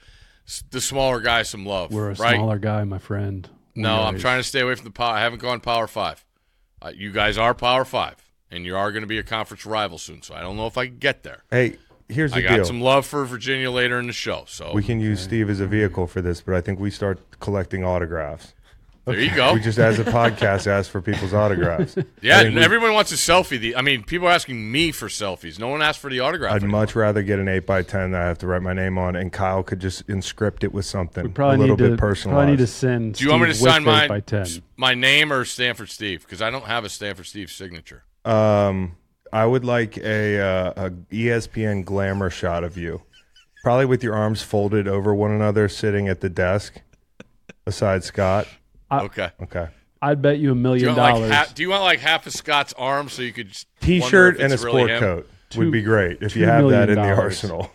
the 0.70 0.80
smaller 0.80 1.20
guy 1.20 1.42
some 1.42 1.66
love. 1.66 1.92
We're 1.92 2.10
a 2.10 2.14
right? 2.14 2.36
smaller 2.36 2.58
guy, 2.58 2.84
my 2.84 2.98
friend. 2.98 3.48
No, 3.74 4.02
I'm 4.02 4.18
trying 4.18 4.38
to 4.38 4.44
stay 4.44 4.60
away 4.60 4.74
from 4.74 4.84
the 4.84 4.90
power. 4.90 5.14
I 5.14 5.20
haven't 5.20 5.40
gone 5.40 5.60
Power 5.60 5.86
Five. 5.86 6.24
Uh, 6.80 6.92
you 6.94 7.12
guys 7.12 7.36
are 7.36 7.54
Power 7.54 7.84
Five, 7.84 8.16
and 8.50 8.64
you 8.64 8.76
are 8.76 8.90
going 8.90 9.02
to 9.02 9.08
be 9.08 9.18
a 9.18 9.22
conference 9.22 9.66
rival 9.66 9.98
soon. 9.98 10.22
So 10.22 10.34
I 10.34 10.40
don't 10.40 10.56
know 10.56 10.66
if 10.66 10.78
I 10.78 10.86
can 10.86 10.98
get 10.98 11.22
there. 11.22 11.42
hey, 11.50 11.76
here's 12.08 12.32
the 12.32 12.38
I 12.38 12.42
got 12.42 12.56
deal. 12.56 12.64
some 12.64 12.80
love 12.80 13.04
for 13.04 13.24
Virginia 13.24 13.70
later 13.70 13.98
in 13.98 14.06
the 14.06 14.12
show. 14.12 14.44
So 14.46 14.72
we 14.72 14.82
can 14.82 15.00
use 15.00 15.20
Steve 15.20 15.50
as 15.50 15.60
a 15.60 15.66
vehicle 15.66 16.06
for 16.06 16.22
this, 16.22 16.40
but 16.40 16.54
I 16.54 16.60
think 16.60 16.78
we 16.80 16.90
start 16.90 17.18
collecting 17.40 17.84
autographs. 17.84 18.54
There 19.06 19.20
you 19.20 19.34
go. 19.34 19.54
We 19.54 19.60
just, 19.60 19.78
as 19.78 19.98
a 19.98 20.04
podcast, 20.04 20.66
ask 20.66 20.90
for 20.90 21.00
people's 21.00 21.32
autographs. 21.32 21.96
yeah, 22.22 22.38
I 22.40 22.48
we- 22.48 22.58
everyone 22.60 22.92
wants 22.92 23.12
a 23.12 23.14
selfie. 23.14 23.58
The, 23.58 23.76
I 23.76 23.80
mean, 23.82 24.02
people 24.02 24.26
are 24.26 24.32
asking 24.32 24.70
me 24.70 24.90
for 24.92 25.06
selfies. 25.08 25.58
No 25.58 25.68
one 25.68 25.80
asked 25.80 26.00
for 26.00 26.10
the 26.10 26.20
autograph. 26.20 26.52
I'd 26.52 26.62
anymore. 26.62 26.80
much 26.82 26.96
rather 26.96 27.22
get 27.22 27.38
an 27.38 27.46
eight 27.48 27.66
by 27.66 27.82
ten 27.82 28.10
that 28.10 28.22
I 28.22 28.26
have 28.26 28.38
to 28.38 28.46
write 28.46 28.62
my 28.62 28.72
name 28.72 28.98
on, 28.98 29.14
and 29.16 29.32
Kyle 29.32 29.62
could 29.62 29.78
just 29.80 30.02
inscript 30.08 30.64
it 30.64 30.72
with 30.72 30.84
something 30.84 31.24
We 31.24 31.30
probably 31.30 31.56
a 31.56 31.58
little 31.60 31.76
need 31.76 31.82
bit 31.84 31.90
to 31.90 31.96
personalized. 31.96 32.36
probably 32.36 32.50
need 32.52 32.58
to 32.58 32.66
send. 32.66 33.14
Do 33.14 33.24
you 33.24 33.30
want 33.30 33.42
me 33.42 33.48
to 33.48 33.54
sign 33.54 33.84
my 33.84 34.08
by 34.08 34.20
ten? 34.20 34.46
my 34.76 34.94
name 34.94 35.32
or 35.32 35.44
Stanford 35.44 35.88
Steve? 35.88 36.22
Because 36.22 36.42
I 36.42 36.50
don't 36.50 36.64
have 36.64 36.84
a 36.84 36.88
Stanford 36.88 37.26
Steve 37.26 37.50
signature. 37.50 38.04
Um, 38.24 38.96
I 39.32 39.46
would 39.46 39.64
like 39.64 39.98
a, 39.98 40.40
uh, 40.40 40.86
a 40.86 40.90
ESPN 41.12 41.84
glamour 41.84 42.30
shot 42.30 42.64
of 42.64 42.76
you, 42.76 43.02
probably 43.62 43.84
with 43.86 44.02
your 44.02 44.14
arms 44.14 44.42
folded 44.42 44.88
over 44.88 45.14
one 45.14 45.30
another, 45.30 45.68
sitting 45.68 46.08
at 46.08 46.20
the 46.20 46.28
desk, 46.28 46.80
beside 47.64 48.02
Scott. 48.04 48.48
Uh, 48.90 49.02
okay. 49.04 49.30
Okay. 49.42 49.68
I'd 50.02 50.20
bet 50.22 50.38
you 50.38 50.52
a 50.52 50.54
million 50.54 50.88
want 50.94 50.98
like 50.98 51.30
dollars. 51.30 51.52
do 51.54 51.62
you 51.62 51.70
want 51.70 51.82
like 51.82 52.00
half 52.00 52.26
of 52.26 52.32
Scott's 52.32 52.72
arm 52.74 53.08
so 53.08 53.22
you 53.22 53.32
could 53.32 53.48
just 53.48 53.66
T-shirt 53.80 54.36
if 54.36 54.42
and 54.42 54.52
a 54.52 54.54
it's 54.54 54.62
really 54.62 54.78
sport 54.82 54.90
him? 54.90 55.00
coat 55.00 55.30
Two- 55.50 55.58
would 55.60 55.72
be 55.72 55.82
great 55.82 56.18
if 56.22 56.36
you 56.36 56.44
have 56.44 56.62
that 56.68 56.88
million 56.88 56.88
in 56.90 56.94
the 56.96 57.14
arsenal. 57.16 57.70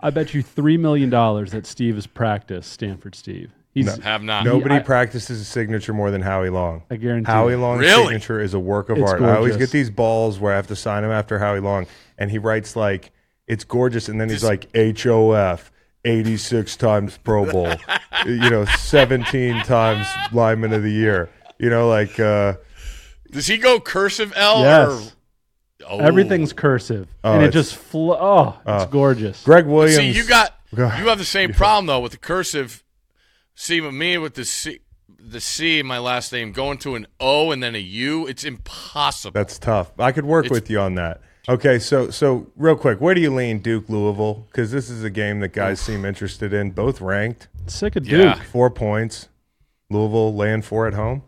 I 0.00 0.10
bet 0.10 0.34
you 0.34 0.42
three 0.42 0.76
million 0.76 1.08
dollars 1.10 1.52
that 1.52 1.66
Steve 1.66 1.94
has 1.94 2.06
practiced 2.06 2.72
Stanford 2.72 3.14
Steve. 3.14 3.50
He's 3.72 3.96
Have 4.02 4.22
not. 4.22 4.44
Nobody 4.44 4.76
I- 4.76 4.80
practices 4.80 5.40
a 5.40 5.44
signature 5.44 5.92
more 5.92 6.10
than 6.10 6.20
Howie 6.20 6.50
Long. 6.50 6.82
I 6.90 6.96
guarantee 6.96 7.30
Howie 7.30 7.52
you. 7.52 7.58
Long's 7.58 7.80
Really? 7.80 8.04
signature 8.04 8.40
is 8.40 8.54
a 8.54 8.58
work 8.60 8.88
of 8.90 8.98
It's 8.98 9.10
art. 9.10 9.22
I 9.22 9.36
always 9.36 9.56
get 9.56 9.70
these 9.70 9.90
balls 9.90 10.38
where 10.38 10.52
I 10.52 10.56
have 10.56 10.68
to 10.68 10.76
sign 10.76 11.02
him 11.04 11.10
after 11.10 11.38
Howie 11.40 11.60
Long, 11.60 11.86
and 12.18 12.30
he 12.30 12.38
writes 12.38 12.76
like 12.76 13.10
it's 13.48 13.64
gorgeous, 13.64 14.08
and 14.08 14.20
then 14.20 14.28
he's 14.28 14.44
like 14.44 14.66
H 14.74 15.06
O 15.06 15.32
F. 15.32 15.72
86 16.04 16.76
times 16.76 17.18
Pro 17.24 17.50
Bowl, 17.50 17.72
you 18.26 18.50
know, 18.50 18.64
17 18.64 19.62
times 19.62 20.06
lineman 20.32 20.72
of 20.72 20.82
the 20.82 20.90
year. 20.92 21.30
You 21.58 21.70
know, 21.70 21.88
like 21.88 22.18
uh, 22.20 22.54
Does 23.30 23.46
he 23.46 23.56
go 23.58 23.80
cursive 23.80 24.32
L? 24.36 24.60
yes, 24.60 25.14
Or, 25.82 25.86
oh. 25.90 25.98
everything's 25.98 26.52
cursive, 26.52 27.08
Oh, 27.22 27.34
and 27.34 27.42
it 27.44 27.50
just 27.52 27.74
flo- 27.76 28.18
oh, 28.20 28.48
it's 28.66 28.84
Oh. 28.84 28.88
gorgeous. 28.90 29.42
Greg 29.44 29.66
Williams. 29.66 29.96
See, 29.96 30.10
you 30.10 30.24
got 30.26 30.54
you 30.76 30.82
have 30.84 31.18
the 31.18 31.24
same 31.24 31.52
problem 31.52 31.86
though 31.86 32.00
with 32.00 32.12
the 32.12 32.18
cursive. 32.18 32.82
See, 33.54 33.80
with 33.80 33.94
me 33.94 34.18
with 34.18 34.34
the 34.34 34.44
C, 34.44 34.80
the 35.08 35.40
C 35.40 35.78
in 35.78 35.86
my 35.86 35.98
last 36.00 36.32
name 36.32 36.50
going 36.52 36.76
to 36.78 36.96
an 36.96 37.06
O 37.20 37.52
and 37.52 37.62
then 37.62 37.74
a 37.76 37.78
U, 37.78 38.26
it's 38.26 38.42
impossible. 38.44 39.32
That's 39.32 39.58
tough. 39.58 39.92
I 39.98 40.10
could 40.12 40.24
work 40.26 40.46
It's- 40.46 40.60
with 40.60 40.68
you 40.70 40.80
on 40.80 40.96
that. 40.96 41.20
Okay, 41.48 41.78
so 41.78 42.10
so 42.10 42.46
real 42.56 42.76
quick, 42.76 43.00
where 43.00 43.14
do 43.14 43.20
you 43.20 43.32
lean, 43.34 43.58
Duke 43.58 43.88
Louisville? 43.88 44.46
Because 44.50 44.70
this 44.70 44.88
is 44.88 45.04
a 45.04 45.10
game 45.10 45.40
that 45.40 45.52
guys 45.52 45.78
seem 45.78 46.04
interested 46.04 46.54
in. 46.54 46.70
Both 46.70 47.00
ranked, 47.02 47.48
Sick 47.66 47.96
of 47.96 48.06
Yeah. 48.06 48.34
Duke. 48.34 48.44
four 48.44 48.70
points. 48.70 49.28
Louisville 49.90 50.34
laying 50.34 50.62
four 50.62 50.86
at 50.86 50.94
home. 50.94 51.22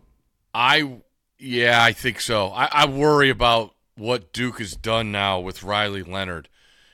I 0.55 0.97
yeah, 1.37 1.83
I 1.83 1.91
think 1.91 2.19
so. 2.19 2.47
I, 2.47 2.67
I 2.71 2.85
worry 2.87 3.29
about 3.29 3.75
what 3.95 4.33
Duke 4.33 4.57
has 4.57 4.75
done 4.75 5.11
now 5.11 5.39
with 5.39 5.61
Riley 5.61 6.01
Leonard. 6.01 6.49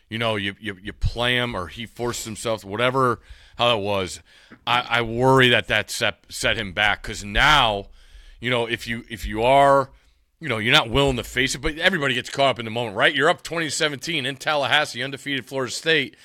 You 0.10 0.18
know, 0.18 0.36
you 0.36 0.56
you, 0.60 0.78
you 0.84 0.92
play 0.92 1.38
him 1.38 1.56
or 1.56 1.68
he 1.68 1.86
forces 1.86 2.26
himself, 2.26 2.66
whatever 2.66 3.22
how 3.58 3.70
that 3.70 3.78
was. 3.78 4.20
I, 4.68 4.86
I 4.98 5.02
worry 5.02 5.48
that 5.50 5.68
that 5.70 5.90
set 5.90 6.26
set 6.28 6.58
him 6.58 6.74
back 6.74 7.04
because 7.04 7.24
now, 7.24 7.86
you 8.42 8.50
know, 8.50 8.66
if 8.66 8.86
you 8.86 9.06
if 9.10 9.26
you 9.26 9.44
are, 9.44 9.90
you 10.44 10.50
know, 10.50 10.58
you're 10.58 10.74
not 10.74 10.89
willing 10.89 11.16
to 11.16 11.24
face 11.24 11.56
it, 11.56 11.60
but 11.62 11.78
everybody 11.78 12.14
gets 12.14 12.30
caught 12.30 12.50
up 12.50 12.60
in 12.60 12.66
the 12.66 12.72
moment, 12.72 12.98
right? 12.98 13.16
You're 13.16 13.30
up 13.30 13.44
2017 13.44 14.26
in 14.26 14.36
Tallahassee, 14.36 15.02
undefeated 15.02 15.46
Florida 15.46 15.72
State 15.72 16.18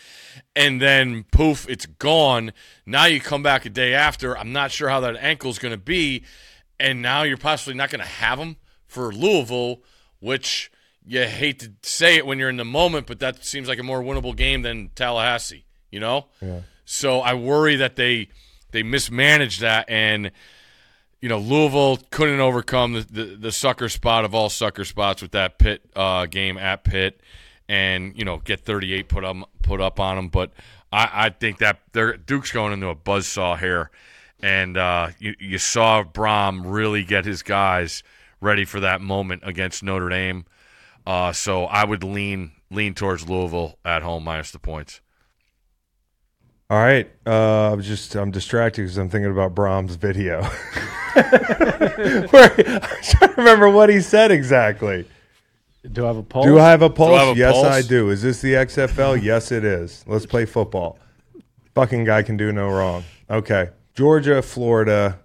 and 0.56 0.80
then 0.80 1.24
poof, 1.30 1.68
it's 1.68 1.86
gone. 1.86 2.52
Now 2.84 3.04
you 3.06 3.20
come 3.20 3.42
back 3.42 3.64
a 3.64 3.70
day 3.70 3.94
after. 3.94 4.36
I'm 4.36 4.52
not 4.52 4.70
sure 4.72 4.88
how 4.88 5.00
that 5.00 5.16
ankle's 5.16 5.58
going 5.58 5.72
to 5.72 5.78
be, 5.78 6.24
and 6.80 7.00
now 7.00 7.22
you're 7.22 7.36
possibly 7.36 7.74
not 7.74 7.90
going 7.90 8.00
to 8.00 8.06
have 8.08 8.38
him 8.38 8.56
for 8.86 9.12
Louisville, 9.12 9.82
which 10.20 10.70
you 11.04 11.24
hate 11.24 11.60
to 11.60 11.72
say 11.82 12.16
it 12.16 12.26
when 12.26 12.38
you're 12.38 12.50
in 12.50 12.56
the 12.56 12.64
moment, 12.64 13.06
but 13.06 13.20
that 13.20 13.44
seems 13.44 13.68
like 13.68 13.78
a 13.78 13.82
more 13.84 14.02
winnable 14.02 14.34
game 14.34 14.62
than 14.62 14.90
Tallahassee. 14.94 15.64
You 15.90 16.00
know, 16.00 16.26
Yeah. 16.42 16.60
so 16.84 17.20
I 17.20 17.34
worry 17.34 17.76
that 17.76 17.96
they 17.96 18.28
they 18.72 18.82
mismanaged 18.82 19.60
that 19.60 19.88
and. 19.88 20.30
You 21.20 21.28
know, 21.28 21.38
Louisville 21.38 21.98
couldn't 22.10 22.40
overcome 22.40 22.92
the, 22.92 23.00
the, 23.00 23.24
the 23.36 23.52
sucker 23.52 23.88
spot 23.88 24.24
of 24.24 24.34
all 24.34 24.48
sucker 24.48 24.84
spots 24.84 25.20
with 25.20 25.32
that 25.32 25.58
Pitt 25.58 25.82
uh, 25.96 26.26
game 26.26 26.56
at 26.56 26.84
Pitt, 26.84 27.20
and 27.68 28.16
you 28.16 28.24
know 28.24 28.38
get 28.38 28.60
38 28.60 29.08
put 29.08 29.24
up 29.24 29.36
put 29.62 29.80
up 29.80 29.98
on 29.98 30.16
them. 30.16 30.28
But 30.28 30.52
I, 30.92 31.10
I 31.12 31.30
think 31.30 31.58
that 31.58 31.80
Duke's 32.26 32.52
going 32.52 32.72
into 32.72 32.88
a 32.88 32.96
buzzsaw 32.96 33.58
here, 33.58 33.90
and 34.40 34.76
uh, 34.76 35.08
you, 35.18 35.34
you 35.40 35.58
saw 35.58 36.04
Brohm 36.04 36.62
really 36.64 37.04
get 37.04 37.24
his 37.24 37.42
guys 37.42 38.02
ready 38.40 38.64
for 38.64 38.80
that 38.80 39.00
moment 39.00 39.42
against 39.44 39.82
Notre 39.82 40.08
Dame. 40.08 40.46
Uh, 41.06 41.32
so 41.32 41.64
I 41.64 41.84
would 41.84 42.04
lean 42.04 42.52
lean 42.70 42.94
towards 42.94 43.28
Louisville 43.28 43.78
at 43.84 44.02
home 44.02 44.24
minus 44.24 44.50
the 44.50 44.58
points. 44.58 45.00
All 46.70 46.78
right. 46.78 47.10
Uh, 47.26 47.72
I'm 47.72 47.80
just 47.80 48.14
I'm 48.14 48.30
distracted 48.30 48.82
because 48.82 48.98
I'm 48.98 49.08
thinking 49.08 49.30
about 49.30 49.54
Brohm's 49.54 49.94
video. 49.94 50.42
Where, 52.28 52.52
I'm 52.58 53.02
trying 53.02 53.30
to 53.30 53.34
remember 53.38 53.70
what 53.70 53.88
he 53.88 54.00
said 54.00 54.30
exactly. 54.30 55.06
Do 55.90 56.04
I 56.04 56.08
have 56.08 56.18
a 56.18 56.22
pulse? 56.22 56.44
Do 56.44 56.58
I 56.58 56.70
have 56.70 56.82
a 56.82 56.90
pulse? 56.90 57.18
have 57.18 57.36
a 57.36 57.38
yes, 57.38 57.54
pulse? 57.54 57.66
I 57.66 57.80
do. 57.82 58.10
Is 58.10 58.20
this 58.20 58.42
the 58.42 58.52
XFL? 58.52 59.22
yes, 59.22 59.50
it 59.50 59.64
is. 59.64 60.04
Let's 60.06 60.26
play 60.26 60.44
football. 60.44 60.98
Fucking 61.74 62.04
guy 62.04 62.22
can 62.22 62.36
do 62.36 62.52
no 62.52 62.68
wrong. 62.68 63.04
Okay. 63.30 63.70
Georgia, 63.94 64.42
Florida, 64.42 65.18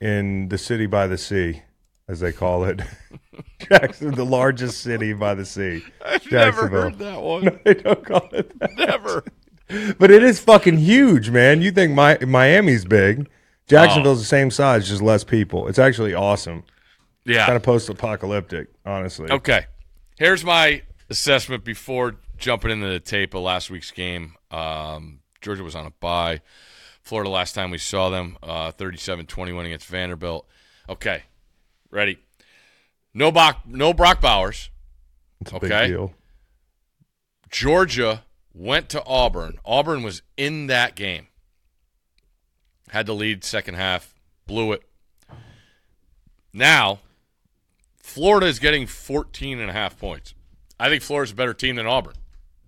in 0.00 0.48
the 0.48 0.58
city 0.58 0.86
by 0.86 1.06
the 1.06 1.16
sea, 1.16 1.62
as 2.08 2.18
they 2.20 2.32
call 2.32 2.64
it. 2.64 2.82
Jackson, 3.60 4.10
the 4.14 4.24
largest 4.24 4.80
city 4.80 5.12
by 5.12 5.34
the 5.34 5.44
sea. 5.44 5.84
Jacksonville. 6.22 6.90
that 6.90 7.22
one. 7.22 7.44
No, 7.44 7.58
They 7.64 7.74
don't 7.74 8.04
call 8.04 8.28
it 8.32 8.58
that. 8.58 8.70
Never. 8.76 9.24
But 9.68 10.10
it 10.10 10.22
is 10.22 10.40
fucking 10.40 10.78
huge, 10.78 11.30
man. 11.30 11.62
You 11.62 11.70
think 11.72 11.94
my, 11.94 12.18
Miami's 12.18 12.84
big. 12.84 13.28
Jacksonville's 13.66 14.18
the 14.20 14.26
same 14.26 14.50
size, 14.50 14.88
just 14.88 15.00
less 15.00 15.24
people. 15.24 15.68
It's 15.68 15.78
actually 15.78 16.12
awesome. 16.14 16.64
Yeah. 17.24 17.46
Kind 17.46 17.56
of 17.56 17.62
post 17.62 17.88
apocalyptic, 17.88 18.68
honestly. 18.84 19.30
Okay. 19.30 19.66
Here's 20.18 20.44
my 20.44 20.82
assessment 21.08 21.64
before 21.64 22.16
jumping 22.36 22.70
into 22.70 22.88
the 22.88 23.00
tape 23.00 23.32
of 23.32 23.40
last 23.42 23.70
week's 23.70 23.90
game. 23.90 24.34
Um, 24.50 25.20
Georgia 25.40 25.64
was 25.64 25.74
on 25.74 25.86
a 25.86 25.90
bye. 25.90 26.42
Florida, 27.02 27.30
last 27.30 27.54
time 27.54 27.70
we 27.70 27.78
saw 27.78 28.10
them, 28.10 28.36
uh, 28.42 28.70
37-21 28.72 29.64
against 29.66 29.86
Vanderbilt. 29.86 30.46
Okay. 30.88 31.22
Ready. 31.90 32.18
No 33.14 33.32
Brock, 33.32 33.62
no 33.66 33.94
Brock 33.94 34.20
Bowers. 34.20 34.68
It's 35.40 35.52
a 35.52 35.56
Okay. 35.56 35.68
big 35.68 35.88
deal. 35.88 36.12
Georgia 37.50 38.24
went 38.54 38.88
to 38.90 39.04
Auburn. 39.04 39.58
Auburn 39.64 40.02
was 40.02 40.22
in 40.36 40.68
that 40.68 40.94
game. 40.94 41.26
Had 42.90 43.06
the 43.06 43.14
lead 43.14 43.44
second 43.44 43.74
half, 43.74 44.14
blew 44.46 44.72
it. 44.72 44.82
Now, 46.52 47.00
Florida 47.98 48.46
is 48.46 48.58
getting 48.60 48.86
14 48.86 49.58
and 49.58 49.68
a 49.68 49.72
half 49.72 49.98
points. 49.98 50.34
I 50.78 50.88
think 50.88 51.02
Florida's 51.02 51.32
a 51.32 51.34
better 51.34 51.54
team 51.54 51.76
than 51.76 51.86
Auburn. 51.86 52.14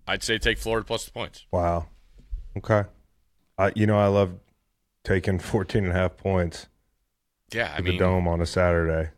I'd 0.07 0.23
say 0.23 0.39
take 0.39 0.59
Florida 0.59 0.85
plus 0.85 1.05
the 1.05 1.11
points. 1.13 1.47
Wow. 1.53 1.87
Okay. 2.57 2.85
I, 3.59 3.73
you 3.77 3.87
know, 3.87 3.99
I 3.99 4.07
love 4.07 4.33
taking 5.05 5.39
14 5.41 5.85
and 5.85 5.93
a 5.93 5.97
half 5.97 6.17
points 6.17 6.67
Yeah, 7.53 7.73
I 7.73 7.79
to 7.79 7.83
the 7.93 7.99
dome 7.99 8.27
on 8.27 8.41
a 8.41 8.47
Saturday. 8.47 9.11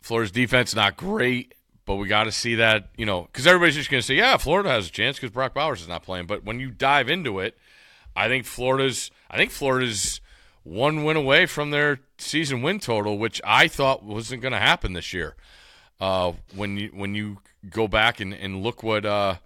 Florida's 0.00 0.32
defense 0.32 0.74
not 0.74 0.96
great, 0.96 1.54
but 1.90 1.96
we 1.96 2.06
got 2.06 2.22
to 2.22 2.30
see 2.30 2.54
that, 2.54 2.88
you 2.96 3.04
know, 3.04 3.22
because 3.22 3.48
everybody's 3.48 3.74
just 3.74 3.90
going 3.90 4.00
to 4.00 4.06
say, 4.06 4.14
yeah, 4.14 4.36
Florida 4.36 4.68
has 4.68 4.86
a 4.86 4.92
chance 4.92 5.16
because 5.16 5.32
Brock 5.32 5.54
Bowers 5.54 5.82
is 5.82 5.88
not 5.88 6.04
playing. 6.04 6.26
But 6.26 6.44
when 6.44 6.60
you 6.60 6.70
dive 6.70 7.08
into 7.08 7.40
it, 7.40 7.58
I 8.14 8.28
think 8.28 8.44
Florida's, 8.44 9.10
I 9.28 9.36
think 9.36 9.50
Florida's 9.50 10.20
one 10.62 11.02
win 11.02 11.16
away 11.16 11.46
from 11.46 11.72
their 11.72 11.98
season 12.16 12.62
win 12.62 12.78
total, 12.78 13.18
which 13.18 13.40
I 13.44 13.66
thought 13.66 14.04
wasn't 14.04 14.40
going 14.40 14.52
to 14.52 14.60
happen 14.60 14.92
this 14.92 15.12
year. 15.12 15.34
Uh, 16.00 16.34
when 16.54 16.76
you 16.76 16.90
when 16.94 17.16
you 17.16 17.38
go 17.68 17.88
back 17.88 18.20
and, 18.20 18.32
and 18.34 18.62
look 18.62 18.84
what 18.84 19.04
uh, 19.04 19.38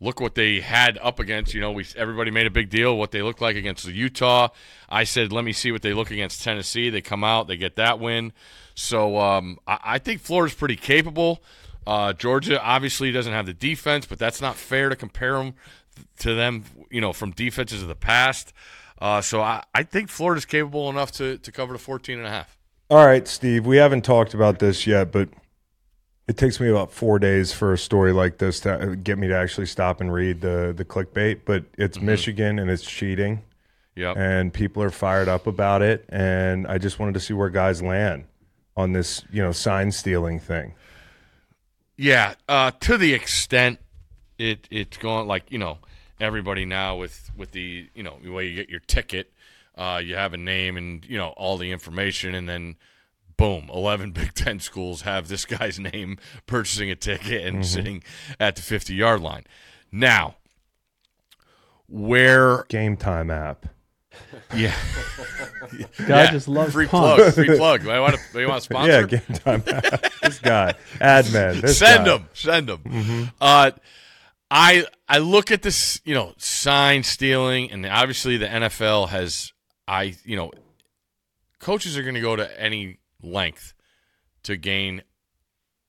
look 0.00 0.20
what 0.20 0.34
they 0.34 0.60
had 0.60 0.98
up 1.02 1.18
against. 1.18 1.54
You 1.54 1.60
know, 1.60 1.72
we 1.72 1.86
everybody 1.96 2.30
made 2.30 2.46
a 2.46 2.50
big 2.50 2.70
deal 2.70 2.96
what 2.96 3.10
they 3.10 3.22
looked 3.22 3.40
like 3.40 3.56
against 3.56 3.86
Utah. 3.86 4.48
I 4.88 5.04
said, 5.04 5.32
let 5.32 5.44
me 5.44 5.52
see 5.52 5.72
what 5.72 5.82
they 5.82 5.94
look 5.94 6.10
against 6.10 6.42
Tennessee. 6.42 6.90
They 6.90 7.00
come 7.00 7.24
out, 7.24 7.48
they 7.48 7.56
get 7.56 7.76
that 7.76 7.98
win. 8.00 8.32
So 8.74 9.18
um, 9.18 9.58
I, 9.66 9.78
I 9.84 9.98
think 9.98 10.20
Florida's 10.20 10.54
pretty 10.56 10.76
capable. 10.76 11.42
Uh, 11.86 12.12
Georgia 12.12 12.62
obviously 12.62 13.10
doesn't 13.12 13.32
have 13.32 13.46
the 13.46 13.54
defense, 13.54 14.06
but 14.06 14.18
that's 14.18 14.40
not 14.40 14.56
fair 14.56 14.88
to 14.88 14.96
compare 14.96 15.38
them 15.38 15.54
to 16.20 16.34
them. 16.34 16.64
You 16.90 17.00
know, 17.00 17.12
from 17.12 17.32
defenses 17.32 17.82
of 17.82 17.88
the 17.88 17.94
past. 17.94 18.52
Uh, 19.00 19.20
so 19.20 19.40
I, 19.40 19.62
I 19.74 19.84
think 19.84 20.08
Florida's 20.08 20.44
capable 20.44 20.90
enough 20.90 21.12
to, 21.12 21.38
to 21.38 21.52
cover 21.52 21.72
the 21.72 21.78
14 21.78 22.18
and 22.18 22.26
a 22.26 22.30
half. 22.30 22.58
All 22.90 23.06
right, 23.06 23.28
Steve, 23.28 23.66
we 23.66 23.76
haven't 23.76 24.02
talked 24.02 24.34
about 24.34 24.58
this 24.58 24.86
yet, 24.86 25.12
but 25.12 25.28
it 26.28 26.36
takes 26.36 26.60
me 26.60 26.68
about 26.68 26.92
four 26.92 27.18
days 27.18 27.52
for 27.52 27.72
a 27.72 27.78
story 27.78 28.12
like 28.12 28.38
this 28.38 28.60
to 28.60 28.96
get 29.02 29.18
me 29.18 29.28
to 29.28 29.34
actually 29.34 29.66
stop 29.66 30.00
and 30.00 30.12
read 30.12 30.40
the 30.42 30.72
the 30.76 30.84
clickbait. 30.84 31.40
But 31.44 31.64
it's 31.76 32.00
Michigan 32.00 32.58
and 32.58 32.70
it's 32.70 32.84
cheating, 32.84 33.42
Yep. 33.96 34.16
and 34.16 34.52
people 34.52 34.82
are 34.82 34.90
fired 34.90 35.28
up 35.28 35.46
about 35.46 35.82
it. 35.82 36.04
And 36.10 36.66
I 36.66 36.78
just 36.78 36.98
wanted 36.98 37.14
to 37.14 37.20
see 37.20 37.32
where 37.34 37.48
guys 37.48 37.82
land 37.82 38.24
on 38.76 38.92
this, 38.92 39.24
you 39.32 39.42
know, 39.42 39.52
sign 39.52 39.90
stealing 39.90 40.38
thing. 40.38 40.74
Yeah, 41.96 42.34
uh, 42.48 42.70
to 42.80 42.96
the 42.96 43.12
extent 43.14 43.80
it 44.38 44.68
it's 44.70 44.96
going 44.98 45.26
like 45.26 45.50
you 45.50 45.58
know 45.58 45.78
everybody 46.20 46.64
now 46.64 46.96
with 46.96 47.30
with 47.36 47.52
the 47.52 47.88
you 47.94 48.02
know 48.02 48.18
the 48.22 48.30
way 48.30 48.46
you 48.46 48.54
get 48.54 48.68
your 48.68 48.80
ticket, 48.80 49.32
uh, 49.76 50.00
you 50.04 50.14
have 50.14 50.34
a 50.34 50.36
name 50.36 50.76
and 50.76 51.04
you 51.06 51.16
know 51.16 51.28
all 51.30 51.56
the 51.56 51.72
information, 51.72 52.34
and 52.34 52.48
then 52.48 52.76
boom, 53.38 53.70
eleven 53.72 54.10
Big 54.12 54.34
Ten 54.34 54.60
schools 54.60 55.02
have 55.02 55.28
this 55.28 55.46
guy's 55.46 55.78
name 55.94 56.18
purchasing 56.46 56.90
a 56.90 56.94
ticket 56.96 57.46
and 57.46 57.64
sitting 57.64 58.02
at 58.38 58.56
the 58.56 58.62
fifty 58.62 58.94
yard 58.94 59.22
line. 59.22 59.44
Now, 59.90 60.36
where 61.86 62.64
GameTime 62.64 63.32
app. 63.32 63.66
yeah, 64.54 64.74
Guy 66.06 66.24
yeah, 66.24 66.30
just 66.30 66.48
loves 66.48 66.72
free 66.72 66.86
punts. 66.86 67.22
plug, 67.22 67.34
free 67.34 67.56
plug. 67.56 67.86
I 67.86 68.00
want 68.00 68.16
to, 68.32 68.40
you 68.40 68.48
want 68.48 68.60
to 68.62 68.64
sponsor? 68.64 68.90
Yeah, 68.90 69.02
game 69.06 69.20
time 69.36 69.62
app. 69.66 70.12
this 70.22 70.40
guy, 70.40 70.74
admin. 71.00 71.60
This 71.62 71.78
send 71.78 72.04
guy. 72.04 72.16
them 72.18 72.28
send 72.34 72.68
them 72.68 73.30
uh 73.40 73.70
i 74.50 74.86
i 75.08 75.18
look 75.18 75.50
at 75.50 75.60
this 75.60 76.00
you 76.06 76.14
know 76.14 76.32
sign 76.38 77.02
stealing 77.02 77.70
and 77.70 77.84
obviously 77.84 78.38
the 78.38 78.46
nfl 78.46 79.06
has 79.10 79.52
i 79.86 80.14
you 80.24 80.36
know 80.36 80.50
coaches 81.58 81.98
are 81.98 82.02
going 82.02 82.14
to 82.14 82.20
go 82.22 82.34
to 82.34 82.60
any 82.60 82.98
length 83.22 83.74
to 84.42 84.56
gain 84.56 85.02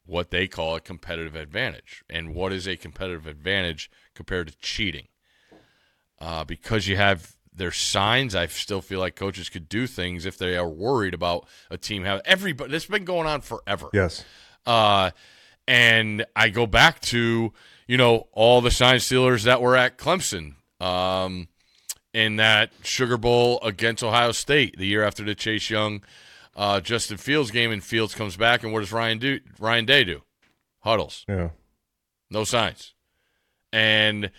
what 0.05 0.32
they 0.32 0.47
call 0.47 0.75
a 0.75 0.82
competitive 0.82 1.36
advantage. 1.36 2.03
And 2.09 2.34
what 2.34 2.51
is 2.51 2.67
a 2.67 2.75
competitive 2.75 3.27
advantage 3.27 3.91
compared 4.15 4.47
to 4.47 4.57
cheating? 4.57 5.07
Uh, 6.19 6.43
because 6.43 6.88
you 6.88 6.97
have 6.97 7.36
their 7.51 7.71
signs 7.71 8.36
i 8.36 8.45
still 8.45 8.80
feel 8.80 8.99
like 8.99 9.15
coaches 9.15 9.49
could 9.49 9.67
do 9.67 9.86
things 9.86 10.25
if 10.25 10.38
they 10.38 10.55
are 10.55 10.69
worried 10.69 11.13
about 11.13 11.45
a 11.69 11.77
team 11.77 12.03
have 12.05 12.21
everybody 12.23 12.71
this 12.71 12.84
has 12.84 12.89
been 12.89 13.03
going 13.03 13.27
on 13.27 13.41
forever. 13.41 13.89
Yes. 13.91 14.23
uh, 14.65 15.11
and 15.69 16.25
I 16.36 16.49
go 16.49 16.65
back 16.65 16.99
to, 17.01 17.53
you 17.88 17.97
know, 17.97 18.27
all 18.32 18.59
the 18.59 18.71
sign 18.71 18.99
stealers 18.99 19.43
that 19.43 19.61
were 19.61 19.75
at 19.75 19.99
Clemson 19.99 20.55
um, 20.82 21.47
in 22.11 22.38
that 22.38 22.71
Sugar 22.82 23.17
Bowl 23.17 23.59
against 23.61 24.03
Ohio 24.03 24.32
State 24.32 24.80
the 24.80 24.88
year 24.88 25.03
after 25.03 25.23
the 25.23 25.36
Chase 25.36 25.69
Young 25.69 26.01
uh, 26.56 26.80
Justin 26.82 27.18
Fields 27.18 27.52
game, 27.52 27.72
and 27.72 27.84
Fields 27.84 28.16
comes 28.16 28.36
back, 28.38 28.64
and 28.64 28.72
what 28.74 28.80
does 28.82 28.91
Ryan 28.91 29.18
do? 29.20 29.39
Ryan 29.60 29.86
Day 29.86 30.04
do? 30.04 30.22
Huddles, 30.82 31.26
Yeah. 31.28 31.50
no 32.30 32.43
signs, 32.43 32.93
and 33.74 34.32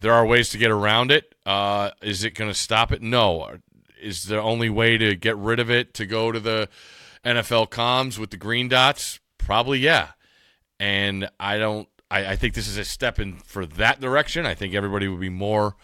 there 0.00 0.12
are 0.12 0.24
ways 0.26 0.48
to 0.50 0.58
get 0.58 0.70
around 0.70 1.10
it. 1.10 1.34
Uh, 1.44 1.90
is 2.02 2.22
it 2.24 2.34
going 2.34 2.50
to 2.50 2.54
stop 2.54 2.92
it? 2.92 3.02
No. 3.02 3.56
Is 4.00 4.26
the 4.26 4.40
only 4.40 4.70
way 4.70 4.96
to 4.96 5.16
get 5.16 5.36
rid 5.36 5.58
of 5.58 5.70
it 5.70 5.92
to 5.94 6.06
go 6.06 6.30
to 6.30 6.38
the 6.38 6.68
NFL 7.24 7.68
comms 7.68 8.16
with 8.16 8.30
the 8.30 8.36
green 8.36 8.68
dots? 8.68 9.18
Probably, 9.38 9.80
yeah. 9.80 10.10
And 10.78 11.28
I 11.40 11.58
don't. 11.58 11.88
I, 12.10 12.26
I 12.32 12.36
think 12.36 12.54
this 12.54 12.68
is 12.68 12.76
a 12.78 12.84
step 12.84 13.18
in 13.18 13.38
for 13.38 13.66
that 13.66 14.00
direction. 14.00 14.46
I 14.46 14.54
think 14.54 14.72
everybody 14.74 15.08
would 15.08 15.18
be 15.20 15.28
more 15.28 15.74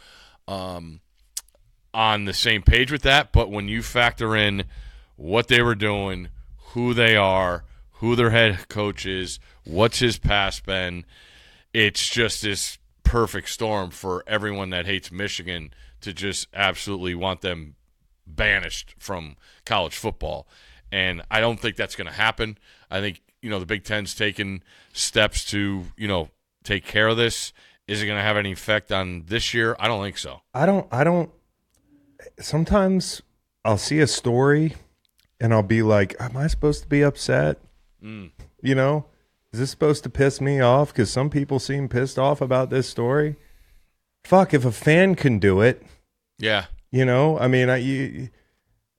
um, 0.46 1.00
on 1.92 2.24
the 2.24 2.32
same 2.34 2.62
page 2.62 2.92
with 2.92 3.02
that. 3.02 3.32
But 3.32 3.50
when 3.50 3.66
you 3.66 3.82
factor 3.82 4.36
in 4.36 4.64
what 5.16 5.48
they 5.48 5.62
were 5.62 5.74
doing, 5.74 6.28
who 6.72 6.94
they 6.94 7.16
are, 7.16 7.64
who 7.94 8.16
their 8.16 8.30
head 8.30 8.68
coach 8.68 9.06
is, 9.06 9.38
what's 9.64 9.98
his 9.98 10.18
past 10.18 10.66
been, 10.66 11.04
it's 11.72 12.08
just 12.08 12.42
this 12.42 12.78
perfect 13.02 13.48
storm 13.48 13.90
for 13.90 14.24
everyone 14.26 14.70
that 14.70 14.86
hates 14.86 15.12
Michigan 15.12 15.72
to 16.00 16.12
just 16.12 16.48
absolutely 16.52 17.14
want 17.14 17.40
them 17.40 17.76
banished 18.26 18.94
from 18.98 19.36
college 19.64 19.96
football. 19.96 20.46
And 20.90 21.22
I 21.30 21.40
don't 21.40 21.58
think 21.58 21.76
that's 21.76 21.96
going 21.96 22.06
to 22.06 22.14
happen. 22.14 22.58
I 22.90 23.00
think, 23.00 23.22
you 23.42 23.50
know, 23.50 23.58
the 23.58 23.66
Big 23.66 23.84
Ten's 23.84 24.14
taken 24.14 24.62
steps 24.92 25.44
to, 25.46 25.84
you 25.96 26.08
know, 26.08 26.30
take 26.62 26.84
care 26.84 27.08
of 27.08 27.16
this. 27.16 27.52
Is 27.86 28.02
it 28.02 28.06
going 28.06 28.18
to 28.18 28.22
have 28.22 28.36
any 28.36 28.52
effect 28.52 28.90
on 28.90 29.24
this 29.26 29.52
year? 29.52 29.76
I 29.78 29.88
don't 29.88 30.02
think 30.02 30.18
so. 30.18 30.40
I 30.54 30.66
don't 30.66 30.86
I 30.90 31.04
don't 31.04 31.30
sometimes 32.40 33.22
I'll 33.64 33.78
see 33.78 34.00
a 34.00 34.06
story 34.06 34.74
and 35.40 35.52
I'll 35.52 35.62
be 35.62 35.82
like, 35.82 36.14
Am 36.20 36.36
I 36.36 36.46
supposed 36.46 36.82
to 36.82 36.88
be 36.88 37.02
upset? 37.02 37.58
Mm. 38.02 38.30
You 38.62 38.74
know? 38.74 39.06
Is 39.52 39.60
this 39.60 39.70
supposed 39.70 40.02
to 40.02 40.10
piss 40.10 40.40
me 40.40 40.60
off? 40.60 40.92
Because 40.92 41.10
some 41.10 41.30
people 41.30 41.58
seem 41.60 41.88
pissed 41.88 42.18
off 42.18 42.40
about 42.40 42.70
this 42.70 42.88
story. 42.88 43.36
Fuck, 44.24 44.52
if 44.52 44.64
a 44.64 44.72
fan 44.72 45.14
can 45.14 45.38
do 45.38 45.60
it, 45.60 45.82
Yeah. 46.38 46.64
you 46.90 47.04
know, 47.04 47.38
I 47.38 47.46
mean, 47.46 47.68
I, 47.68 47.76
you, 47.76 48.30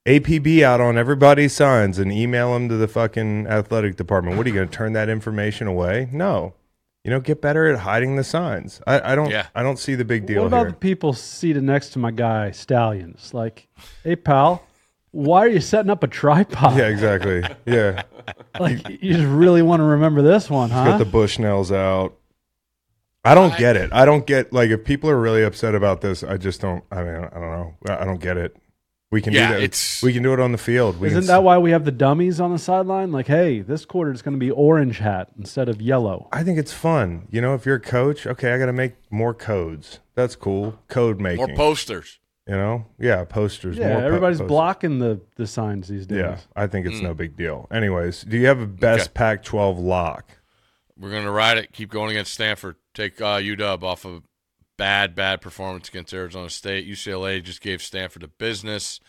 APB 0.05 0.61
out 0.61 0.79
on 0.79 0.97
everybody's 0.97 1.51
signs 1.53 1.97
and 1.99 2.11
email 2.11 2.53
them 2.53 2.69
to 2.69 2.77
the 2.77 2.87
fucking 2.87 3.47
athletic 3.47 3.95
department. 3.95 4.37
What 4.37 4.45
are 4.45 4.49
you 4.49 4.55
going 4.55 4.69
to 4.69 4.73
turn 4.73 4.93
that 4.93 5.09
information 5.09 5.67
away? 5.67 6.07
No. 6.11 6.53
You 7.03 7.11
know, 7.11 7.19
get 7.19 7.41
better 7.41 7.67
at 7.67 7.79
hiding 7.79 8.15
the 8.15 8.23
signs. 8.23 8.81
I, 8.87 9.11
I 9.11 9.15
don't. 9.15 9.29
Yeah. 9.29 9.47
I 9.53 9.61
don't 9.61 9.77
see 9.77 9.93
the 9.95 10.05
big 10.05 10.25
deal 10.25 10.41
What 10.41 10.47
about 10.47 10.61
here. 10.61 10.69
the 10.71 10.77
people 10.77 11.13
seated 11.13 11.63
next 11.63 11.89
to 11.89 11.99
my 11.99 12.11
guy 12.11 12.51
Stalions? 12.51 13.31
Like, 13.33 13.67
hey 14.03 14.15
pal, 14.15 14.63
why 15.15 15.39
are 15.45 15.47
you 15.49 15.61
setting 15.61 15.89
up 15.89 16.03
a 16.03 16.07
tripod? 16.07 16.77
yeah, 16.77 16.87
exactly. 16.87 17.41
Yeah, 17.65 18.03
Like, 18.59 18.87
you 19.01 19.13
just 19.13 19.25
really 19.25 19.61
want 19.61 19.79
to 19.79 19.83
remember 19.85 20.21
this 20.21 20.49
one, 20.49 20.69
huh? 20.69 20.83
got 20.85 20.97
the 20.97 21.05
Bushnells 21.05 21.73
out. 21.75 22.15
I 23.23 23.33
don't 23.33 23.57
get 23.57 23.75
it. 23.75 23.91
I 23.93 24.05
don't 24.05 24.25
get 24.27 24.53
like 24.53 24.69
if 24.69 24.83
people 24.83 25.09
are 25.09 25.19
really 25.19 25.43
upset 25.43 25.73
about 25.73 26.01
this. 26.01 26.23
I 26.23 26.37
just 26.37 26.61
don't. 26.61 26.83
I 26.91 27.03
mean, 27.03 27.15
I 27.15 27.29
don't 27.39 27.51
know. 27.51 27.73
I 27.89 28.01
I 28.01 28.05
don't 28.05 28.19
get 28.21 28.37
it. 28.37 28.55
We 29.11 29.21
can 29.21 29.33
Yeah, 29.33 29.47
do 29.47 29.53
that. 29.55 29.63
it's- 29.63 30.03
we 30.03 30.11
can 30.13 30.21
do 30.23 30.33
it 30.33 30.39
on 30.39 30.51
the 30.51 30.57
field. 30.57 30.99
We 30.99 31.07
Isn't 31.07 31.21
can, 31.21 31.27
that 31.27 31.43
why 31.43 31.57
we 31.57 31.71
have 31.71 31.85
the 31.85 31.91
dummies 31.91 32.39
on 32.41 32.51
the 32.51 32.57
sideline? 32.59 33.11
Like, 33.11 33.27
hey, 33.27 33.61
this 33.61 33.85
quarter 33.85 34.11
is 34.11 34.21
going 34.21 34.33
to 34.33 34.39
be 34.39 34.51
orange 34.51 34.97
hat 34.99 35.29
instead 35.37 35.69
of 35.69 35.81
yellow. 35.81 36.27
I 36.33 36.43
think 36.43 36.59
it's 36.59 36.73
fun. 36.73 37.27
You 37.31 37.39
know, 37.39 37.53
if 37.55 37.65
you're 37.65 37.75
a 37.75 37.79
coach, 37.79 38.27
okay, 38.27 38.51
I 38.53 38.57
got 38.57 38.65
to 38.65 38.73
make 38.73 38.93
more 39.09 39.33
codes. 39.33 39.99
That's 40.15 40.35
cool. 40.35 40.79
Code 40.89 41.19
making. 41.21 41.47
More 41.47 41.55
posters. 41.55 42.19
You 42.47 42.55
know, 42.55 42.85
yeah, 42.99 43.23
posters. 43.23 43.75
Yeah, 43.77 43.89
more 43.89 43.99
po- 44.01 44.05
everybody's 44.05 44.37
posters. 44.37 44.49
blocking 44.49 44.99
the, 44.99 45.19
the 45.35 45.47
signs 45.47 45.87
these 45.87 46.05
days. 46.05 46.19
Yeah, 46.19 46.37
I 46.55 46.67
think 46.67 46.85
it's 46.85 47.01
no 47.01 47.13
big 47.15 47.35
deal. 47.35 47.67
Anyways, 47.71 48.21
do 48.23 48.37
you 48.37 48.45
have 48.45 48.59
a 48.59 48.67
best 48.67 49.05
Okay. 49.07 49.13
Pac-12 49.15 49.81
lock? 49.81 50.29
We're 50.97 51.09
going 51.09 51.23
to 51.23 51.31
ride 51.31 51.57
it. 51.57 51.73
Keep 51.73 51.89
going 51.89 52.11
against 52.11 52.33
Stanford. 52.35 52.75
Take 52.93 53.19
uh, 53.19 53.37
UW 53.39 53.81
off 53.83 54.05
of 54.05 54.21
bad, 54.77 55.15
bad 55.15 55.41
performance 55.41 55.89
against 55.89 56.13
Arizona 56.13 56.49
State. 56.51 56.87
UCLA 56.87 57.41
just 57.43 57.61
gave 57.61 57.81
Stanford 57.81 58.21
a 58.21 58.27
business, 58.27 58.99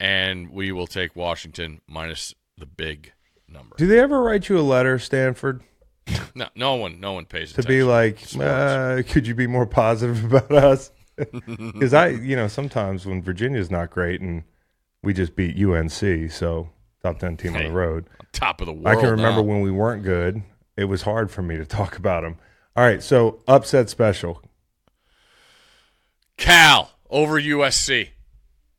and 0.00 0.48
we 0.50 0.72
will 0.72 0.86
take 0.86 1.14
Washington 1.14 1.82
minus 1.86 2.34
the 2.56 2.66
big 2.66 3.12
number. 3.46 3.76
Do 3.76 3.86
they 3.86 4.00
ever 4.00 4.22
write 4.22 4.48
you 4.48 4.58
a 4.58 4.62
letter, 4.62 4.98
Stanford, 4.98 5.62
No, 6.34 6.48
no 6.54 6.74
one, 6.76 7.00
no 7.00 7.12
one 7.12 7.26
pays 7.26 7.52
to 7.52 7.60
attention. 7.60 7.68
be 7.68 7.82
like, 7.82 8.18
uh, 8.40 9.02
could 9.10 9.26
you 9.26 9.34
be 9.34 9.46
more 9.46 9.66
positive 9.66 10.24
about 10.32 10.50
us? 10.52 10.90
Because 11.72 11.94
I, 11.94 12.08
you 12.08 12.36
know, 12.36 12.48
sometimes 12.48 13.06
when 13.06 13.22
Virginia's 13.22 13.70
not 13.70 13.90
great 13.90 14.20
and 14.20 14.44
we 15.02 15.12
just 15.12 15.36
beat 15.36 15.56
UNC, 15.62 16.30
so 16.30 16.70
top 17.02 17.18
ten 17.18 17.36
team 17.36 17.56
on 17.56 17.64
the 17.64 17.72
road. 17.72 18.06
top 18.32 18.60
of 18.60 18.66
the 18.66 18.72
world. 18.72 18.86
I 18.86 19.00
can 19.00 19.10
remember 19.10 19.42
now. 19.42 19.48
when 19.48 19.60
we 19.60 19.70
weren't 19.70 20.02
good. 20.02 20.42
It 20.76 20.84
was 20.84 21.02
hard 21.02 21.30
for 21.30 21.42
me 21.42 21.56
to 21.56 21.64
talk 21.66 21.96
about 21.96 22.22
them. 22.22 22.36
All 22.76 22.84
right, 22.84 23.02
so 23.02 23.40
upset 23.48 23.90
special. 23.90 24.42
Cal 26.36 26.92
over 27.10 27.40
USC. 27.40 28.10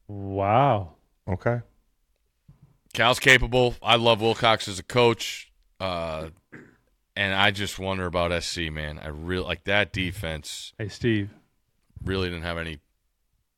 Wow. 0.08 0.94
Okay. 1.28 1.62
Cal's 2.94 3.20
capable. 3.20 3.76
I 3.84 3.98
love 3.98 4.22
Wilcox 4.22 4.68
as 4.68 4.80
a 4.80 4.84
coach. 4.84 5.52
Uh, 5.80 6.30
and 7.16 7.34
I 7.34 7.52
just 7.52 7.78
wonder 7.78 8.06
about 8.06 8.44
SC, 8.44 8.72
man. 8.72 9.00
I 9.00 9.10
really 9.10 9.44
like 9.44 9.66
that 9.66 9.92
defense. 9.94 10.74
Hey, 10.78 10.88
Steve, 10.88 11.30
Really 12.06 12.30
didn't 12.30 12.44
have 12.44 12.58
any. 12.58 12.80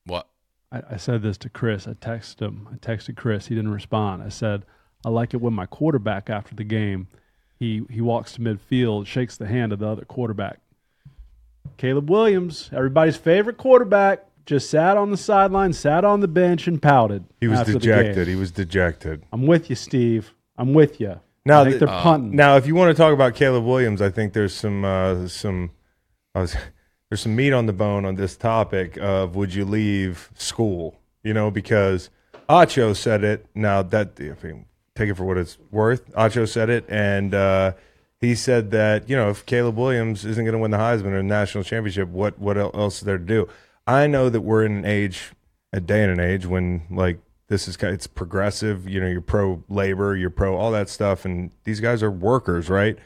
What? 0.06 0.28
I, 0.72 0.82
I 0.92 0.98
said 0.98 1.22
this 1.22 1.38
to 1.40 1.50
Chris. 1.50 1.88
I 1.88 1.94
texted 1.94 2.42
him. 2.42 2.68
I 2.72 2.76
texted 2.78 3.16
Chris. 3.16 3.48
He 3.48 3.56
didn't 3.56 3.72
respond. 3.74 4.24
I 4.24 4.30
said, 4.30 4.64
I 5.06 5.10
like 5.10 5.34
it 5.34 5.42
when 5.42 5.54
my 5.54 5.66
quarterback 5.66 6.30
after 6.30 6.56
the 6.56 6.64
game, 6.64 7.08
he 7.60 7.84
he 7.90 8.02
walks 8.02 8.34
to 8.34 8.42
midfield, 8.42 9.06
shakes 9.06 9.38
the 9.38 9.48
hand 9.48 9.74
of 9.74 9.80
the 9.80 9.88
other 9.88 10.06
quarterback. 10.06 10.60
Caleb 11.78 12.10
Williams, 12.10 12.70
everybody's 12.74 13.18
favorite 13.18 13.58
quarterback, 13.58 14.26
just 14.46 14.70
sat 14.70 14.98
on 14.98 15.12
the 15.12 15.18
sideline, 15.18 15.74
sat 15.74 16.04
on 16.04 16.20
the 16.20 16.28
bench, 16.28 16.68
and 16.68 16.82
pouted. 16.82 17.26
He 17.40 17.48
was 17.48 17.62
dejected. 17.64 18.28
He 18.28 18.36
was 18.36 18.52
dejected. 18.52 19.24
I'm 19.32 19.46
with 19.48 19.70
you, 19.70 19.76
Steve. 19.76 20.34
I'm 20.58 20.74
with 20.74 21.00
you. 21.00 21.20
Now 21.46 21.62
I 21.62 21.64
think 21.66 21.80
the- 21.80 21.86
they're 21.86 21.96
punting. 22.02 22.36
Now, 22.36 22.58
if 22.58 22.68
you 22.68 22.76
want 22.76 22.96
to 22.96 23.02
talk 23.02 23.14
about 23.14 23.36
Caleb 23.36 23.64
Williams, 23.66 24.02
I 24.02 24.10
think 24.10 24.34
there's 24.34 24.54
some 24.54 24.84
uh, 24.86 25.28
some 25.28 25.72
I 26.36 26.42
was, 26.42 26.56
there's 27.12 27.20
some 27.20 27.36
meat 27.36 27.52
on 27.52 27.66
the 27.66 27.74
bone 27.74 28.06
on 28.06 28.16
this 28.16 28.38
topic 28.38 28.98
of 28.98 29.36
would 29.36 29.54
you 29.54 29.66
leave 29.66 30.30
school? 30.34 30.98
You 31.24 31.34
know, 31.34 31.52
because 31.52 32.10
Acho 32.48 32.96
said 32.96 33.26
it. 33.26 33.48
Now 33.54 33.82
that 33.84 34.14
I 34.18 34.34
mean, 34.42 34.66
take 34.96 35.10
it 35.10 35.16
for 35.16 35.26
what 35.26 35.38
it's 35.38 35.58
worth. 35.72 36.10
Acho 36.14 36.48
said 36.48 36.70
it, 36.70 36.86
and 36.88 37.34
uh, 37.36 37.74
he 38.22 38.34
said 38.34 38.72
that 38.72 39.10
you 39.10 39.18
know 39.18 39.30
if 39.30 39.46
Caleb 39.46 39.76
Williams 39.76 40.24
isn't 40.24 40.46
going 40.46 40.54
to 40.54 40.58
win 40.58 40.72
the 40.72 40.78
Heisman 40.78 41.08
or 41.08 41.18
the 41.18 41.24
national 41.24 41.66
championship, 41.66 42.08
what 42.08 42.40
what 42.40 42.58
else 42.58 43.00
is 43.00 43.02
there 43.02 43.18
to 43.18 43.26
do? 43.26 43.50
I 43.86 44.08
know 44.08 44.30
that 44.30 44.40
we're 44.40 44.64
in 44.64 44.78
an 44.78 44.86
age, 44.86 45.34
a 45.74 45.82
day 45.82 46.04
and 46.04 46.18
an 46.18 46.22
age 46.22 46.46
when 46.46 46.84
like 46.90 47.20
this 47.50 47.68
is 47.68 47.76
it's 47.76 48.08
progressive. 48.08 48.88
You 48.88 49.02
know, 49.02 49.08
you're 49.08 49.20
pro 49.20 49.62
labor, 49.68 50.16
you're 50.16 50.30
pro 50.30 50.56
all 50.56 50.72
that 50.72 50.88
stuff, 50.88 51.26
and 51.26 51.52
these 51.66 51.82
guys 51.82 52.04
are 52.04 52.12
workers, 52.12 52.70
right? 52.70 52.98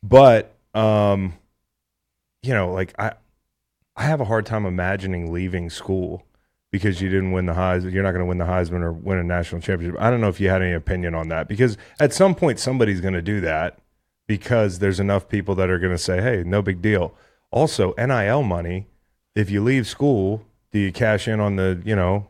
But 0.00 0.54
um, 0.74 1.34
you 2.44 2.54
know, 2.54 2.72
like 2.72 2.94
I, 3.00 3.14
I 3.98 4.04
have 4.04 4.20
a 4.20 4.26
hard 4.26 4.46
time 4.46 4.64
imagining 4.64 5.32
leaving 5.32 5.68
school 5.70 6.24
because 6.70 7.02
you 7.02 7.08
didn't 7.08 7.32
win 7.32 7.46
the 7.46 7.54
Heisman. 7.54 7.92
You're 7.92 8.04
not 8.04 8.12
going 8.12 8.20
to 8.20 8.26
win 8.26 8.38
the 8.38 8.44
Heisman 8.44 8.80
or 8.82 8.92
win 8.92 9.18
a 9.18 9.24
national 9.24 9.60
championship. 9.60 10.00
I 10.00 10.08
don't 10.08 10.20
know 10.20 10.28
if 10.28 10.38
you 10.38 10.48
had 10.48 10.62
any 10.62 10.72
opinion 10.72 11.16
on 11.16 11.28
that 11.30 11.48
because 11.48 11.76
at 11.98 12.14
some 12.14 12.36
point 12.36 12.60
somebody's 12.60 13.00
going 13.00 13.14
to 13.14 13.22
do 13.22 13.40
that 13.40 13.80
because 14.28 14.78
there's 14.78 15.00
enough 15.00 15.28
people 15.28 15.56
that 15.56 15.68
are 15.68 15.80
going 15.80 15.92
to 15.92 15.98
say, 15.98 16.22
"Hey, 16.22 16.44
no 16.46 16.62
big 16.62 16.80
deal." 16.80 17.12
Also, 17.50 17.92
NIL 17.98 18.44
money. 18.44 18.86
If 19.34 19.50
you 19.50 19.64
leave 19.64 19.88
school, 19.88 20.44
do 20.70 20.78
you 20.78 20.92
cash 20.92 21.26
in 21.26 21.40
on 21.40 21.56
the 21.56 21.82
you 21.84 21.96
know 21.96 22.28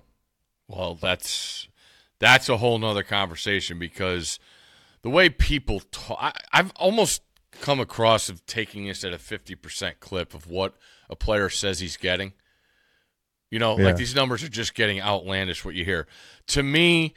Well, 0.69 0.95
that's 0.95 1.69
that's 2.19 2.49
a 2.49 2.57
whole 2.57 2.79
nother 2.79 3.03
conversation 3.03 3.79
because 3.79 4.39
the 5.03 5.11
way 5.11 5.29
people 5.29 5.83
talk, 5.91 6.19
I, 6.19 6.33
I've 6.51 6.71
almost 6.77 7.21
come 7.61 7.79
across 7.79 8.31
of 8.31 8.47
taking 8.47 8.87
this 8.87 9.05
at 9.05 9.13
a 9.13 9.19
fifty 9.19 9.55
percent 9.55 10.01
clip 10.01 10.33
of 10.33 10.47
what 10.49 10.75
a 11.11 11.17
player 11.17 11.49
says 11.49 11.81
he's 11.81 11.97
getting. 11.97 12.33
You 13.51 13.59
know, 13.59 13.79
Yeah. 13.79 13.87
like 13.87 13.97
these 13.97 14.15
numbers 14.15 14.43
are 14.43 14.49
just 14.49 14.75
getting 14.75 15.01
outlandish. 15.01 15.65
What 15.65 15.75
you 15.75 15.85
hear 15.85 16.07
to 16.49 16.63
me 16.63 17.15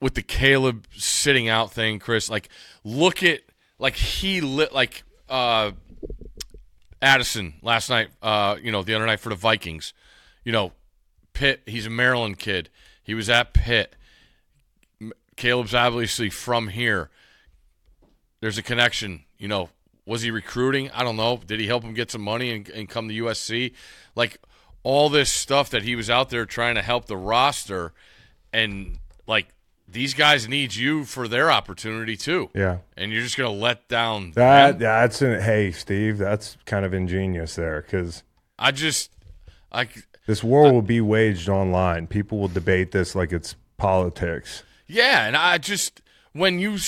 with 0.00 0.14
the 0.14 0.22
Caleb 0.22 0.86
sitting 0.96 1.48
out 1.48 1.72
thing, 1.72 1.98
Chris. 1.98 2.28
Like, 2.28 2.48
look 2.84 3.22
at 3.22 3.40
like 3.78 3.94
he 3.96 4.40
lit 4.40 4.72
like 4.74 5.04
uh 5.28 5.72
Addison 7.00 7.54
last 7.62 7.88
night. 7.90 8.08
Uh, 8.22 8.56
you 8.62 8.70
know, 8.70 8.82
the 8.82 8.94
other 8.94 9.06
night 9.06 9.20
for 9.20 9.30
the 9.30 9.34
Vikings. 9.34 9.92
You 10.44 10.52
know, 10.52 10.72
Pitt. 11.32 11.62
He's 11.66 11.86
a 11.86 11.90
Maryland 11.90 12.38
kid. 12.38 12.68
He 13.02 13.14
was 13.14 13.28
at 13.30 13.52
Pitt. 13.54 13.96
Caleb's 15.36 15.74
obviously 15.74 16.28
from 16.30 16.68
here. 16.68 17.10
There's 18.40 18.58
a 18.58 18.62
connection. 18.62 19.24
You 19.38 19.48
know, 19.48 19.70
was 20.06 20.22
he 20.22 20.30
recruiting? 20.30 20.90
I 20.90 21.04
don't 21.04 21.16
know. 21.16 21.40
Did 21.44 21.60
he 21.60 21.66
help 21.66 21.82
him 21.84 21.94
get 21.94 22.10
some 22.10 22.22
money 22.22 22.50
and, 22.50 22.68
and 22.70 22.88
come 22.88 23.08
to 23.08 23.14
USC? 23.14 23.72
Like 24.14 24.38
all 24.82 25.08
this 25.08 25.30
stuff 25.30 25.70
that 25.70 25.82
he 25.82 25.94
was 25.94 26.10
out 26.10 26.30
there 26.30 26.44
trying 26.44 26.74
to 26.74 26.82
help 26.82 27.06
the 27.06 27.16
roster, 27.16 27.92
and 28.52 28.98
like 29.26 29.48
these 29.86 30.14
guys 30.14 30.48
need 30.48 30.74
you 30.74 31.04
for 31.04 31.28
their 31.28 31.50
opportunity 31.50 32.16
too. 32.16 32.50
yeah 32.54 32.78
And 32.96 33.12
you're 33.12 33.22
just 33.22 33.36
gonna 33.36 33.50
let 33.50 33.88
down 33.88 34.32
that 34.32 34.72
them? 34.72 34.78
that's 34.80 35.22
an, 35.22 35.40
hey 35.40 35.70
Steve 35.70 36.18
that's 36.18 36.56
kind 36.64 36.84
of 36.84 36.94
ingenious 36.94 37.54
there 37.56 37.82
because 37.82 38.22
I 38.58 38.70
just 38.72 39.12
I 39.70 39.88
this 40.26 40.42
war 40.42 40.72
will 40.72 40.82
be 40.82 41.00
waged 41.00 41.48
online. 41.48 42.06
People 42.06 42.38
will 42.38 42.48
debate 42.48 42.92
this 42.92 43.14
like 43.14 43.32
it's 43.32 43.54
politics. 43.76 44.62
Yeah, 44.86 45.26
and 45.26 45.36
I 45.36 45.58
just 45.58 46.00
when 46.32 46.58
you 46.58 46.78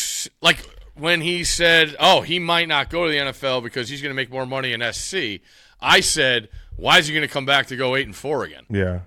like 0.41 0.59
when 0.95 1.21
he 1.21 1.45
said, 1.45 1.97
"Oh, 1.99 2.21
he 2.23 2.39
might 2.39 2.69
not 2.69 2.91
go 2.91 3.05
to 3.07 3.11
the 3.11 3.19
NFL 3.33 3.63
because 3.63 3.89
he's 3.89 4.01
going 4.03 4.11
to 4.11 4.17
make 4.17 4.31
more 4.31 4.47
money 4.47 4.73
in 4.73 4.81
SC," 4.93 5.41
I 5.81 6.01
said, 6.01 6.49
"Why 6.77 6.99
is 6.99 7.07
he 7.09 7.15
going 7.15 7.27
to 7.27 7.33
come 7.33 7.47
back 7.47 7.67
to 7.69 7.77
go 7.77 7.97
eight 7.97 8.07
and 8.07 8.15
four 8.17 8.45
again?" 8.45 8.65
Yeah, 8.71 9.01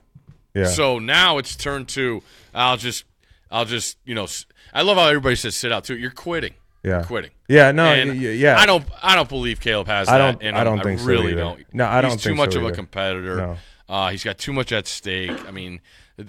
yeah. 0.53 0.65
So 0.67 0.99
now 0.99 1.37
it's 1.37 1.55
turned 1.55 1.87
to 1.89 2.21
I'll 2.53 2.77
just 2.77 3.03
I'll 3.51 3.65
just 3.65 3.97
you 4.05 4.15
know 4.15 4.27
I 4.73 4.81
love 4.81 4.97
how 4.97 5.07
everybody 5.07 5.35
says 5.35 5.55
sit 5.55 5.71
out 5.71 5.83
too. 5.85 5.97
You're 5.97 6.11
quitting. 6.11 6.53
Yeah. 6.83 6.97
You're 6.99 7.03
quitting. 7.05 7.31
Yeah, 7.49 7.71
no, 7.71 7.85
And 7.85 8.21
yeah. 8.21 8.57
I 8.57 8.65
don't. 8.65 8.85
I 9.01 9.15
don't 9.15 9.27
believe 9.29 9.59
Caleb 9.59 9.87
has 9.87 10.07
I 10.09 10.17
don't- 10.17 10.41
in 10.41 10.55
I 10.55 10.63
don't 10.63 10.81
think 10.83 10.99
so 10.99 11.05
really 11.05 11.31
either. 11.31 11.41
don't. 11.41 11.73
No, 11.73 11.85
I 11.85 12.01
don't 12.01 12.11
think 12.11 12.21
He's 12.21 12.27
too 12.31 12.35
much 12.35 12.53
so 12.53 12.59
of 12.59 12.65
a 12.65 12.71
competitor. 12.71 13.35
No. 13.37 13.57
Uh, 13.89 14.09
he's 14.09 14.23
got 14.23 14.37
too 14.37 14.51
much 14.51 14.71
at 14.73 14.85
stake. 14.85 15.31
I 15.47 15.51
mean, 15.51 15.79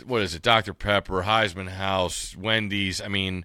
what 0.06 0.22
is 0.22 0.34
it? 0.36 0.42
Dr 0.42 0.72
Pepper, 0.74 1.22
Heisman 1.24 1.68
House, 1.68 2.36
Wendy's. 2.36 3.00
I 3.00 3.08
mean, 3.08 3.44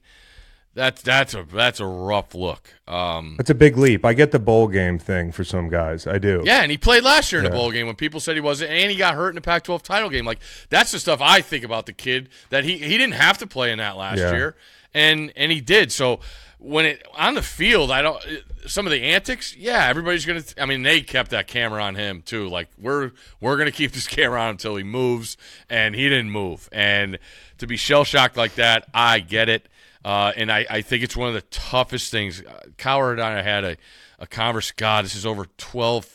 that's 0.75 1.01
that's 1.01 1.33
a 1.33 1.43
that's 1.43 1.79
a 1.79 1.85
rough 1.85 2.33
look. 2.33 2.73
Um, 2.87 3.35
That's 3.37 3.49
a 3.49 3.55
big 3.55 3.77
leap. 3.77 4.03
I 4.03 4.13
get 4.13 4.31
the 4.31 4.39
bowl 4.39 4.67
game 4.67 4.97
thing 4.99 5.31
for 5.31 5.43
some 5.43 5.69
guys. 5.69 6.05
I 6.07 6.17
do. 6.17 6.41
yeah, 6.45 6.61
and 6.63 6.71
he 6.71 6.77
played 6.77 7.03
last 7.03 7.31
year 7.31 7.39
in 7.39 7.45
Yeah. 7.45 7.51
the 7.51 7.55
bowl 7.55 7.71
game 7.71 7.85
when 7.87 7.95
people 7.95 8.19
said 8.19 8.35
he 8.35 8.41
wasn't, 8.41 8.71
and 8.71 8.91
he 8.91 8.97
got 8.97 9.15
hurt 9.15 9.29
in 9.29 9.35
the 9.35 9.41
Pac-12 9.41 9.81
title 9.83 10.09
game. 10.09 10.25
Like 10.25 10.39
that's 10.69 10.91
the 10.91 10.99
stuff 10.99 11.19
I 11.21 11.41
think 11.41 11.63
about 11.63 11.85
the 11.85 11.93
kid 11.93 12.29
that 12.49 12.63
he 12.63 12.77
he 12.77 12.97
didn't 12.97 13.13
have 13.15 13.37
to 13.39 13.47
play 13.47 13.71
in 13.71 13.77
that 13.77 13.95
last 13.97 14.19
Yeah. 14.19 14.31
year, 14.33 14.55
and 14.93 15.31
and 15.35 15.51
he 15.51 15.61
did. 15.61 15.91
So 15.91 16.19
when 16.59 16.85
it 16.85 17.05
on 17.17 17.35
the 17.35 17.41
field, 17.41 17.91
I 17.91 18.01
don't 18.01 18.21
some 18.65 18.85
of 18.87 18.91
the 18.91 19.01
antics. 19.03 19.55
Yeah, 19.55 19.85
everybody's 19.87 20.25
gonna. 20.25 20.43
I 20.59 20.65
mean, 20.65 20.83
they 20.83 21.01
kept 21.01 21.31
that 21.31 21.47
camera 21.47 21.83
on 21.83 21.95
him 21.95 22.21
too. 22.21 22.49
Like 22.49 22.69
we're 22.77 23.11
we're 23.39 23.57
gonna 23.57 23.71
keep 23.71 23.91
this 23.91 24.07
camera 24.17 24.41
on 24.41 24.49
until 24.51 24.75
he 24.75 24.83
moves, 24.83 25.37
and 25.69 25.93
he 25.95 26.09
didn't 26.09 26.31
move. 26.31 26.67
And 26.71 27.19
to 27.59 27.67
be 27.67 27.77
shell 27.77 28.03
shocked 28.03 28.37
like 28.37 28.55
that, 28.55 28.87
I 28.93 29.19
get 29.19 29.49
it. 29.49 29.67
Uh, 30.03 30.33
and 30.35 30.51
I, 30.51 30.65
I 30.69 30.81
think 30.81 31.03
it's 31.03 31.15
one 31.15 31.29
of 31.29 31.33
the 31.33 31.41
toughest 31.41 32.11
things. 32.11 32.41
Uh, 32.41 32.63
Coward 32.77 33.19
and 33.19 33.27
I 33.27 33.41
had 33.41 33.63
a, 33.63 33.77
a 34.19 34.27
converse. 34.27 34.71
God, 34.71 35.05
this 35.05 35.15
is 35.15 35.25
over 35.25 35.45
12, 35.57 36.09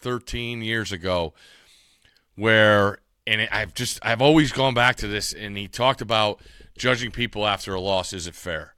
13 0.00 0.62
years 0.62 0.92
ago, 0.92 1.34
where, 2.36 2.98
and 3.26 3.48
I've 3.50 3.74
just, 3.74 3.98
I've 4.02 4.22
always 4.22 4.52
gone 4.52 4.74
back 4.74 4.96
to 4.96 5.08
this. 5.08 5.32
And 5.32 5.56
he 5.56 5.66
talked 5.66 6.00
about 6.00 6.40
judging 6.78 7.10
people 7.10 7.46
after 7.46 7.74
a 7.74 7.80
loss 7.80 8.12
isn't 8.12 8.36
fair. 8.36 8.74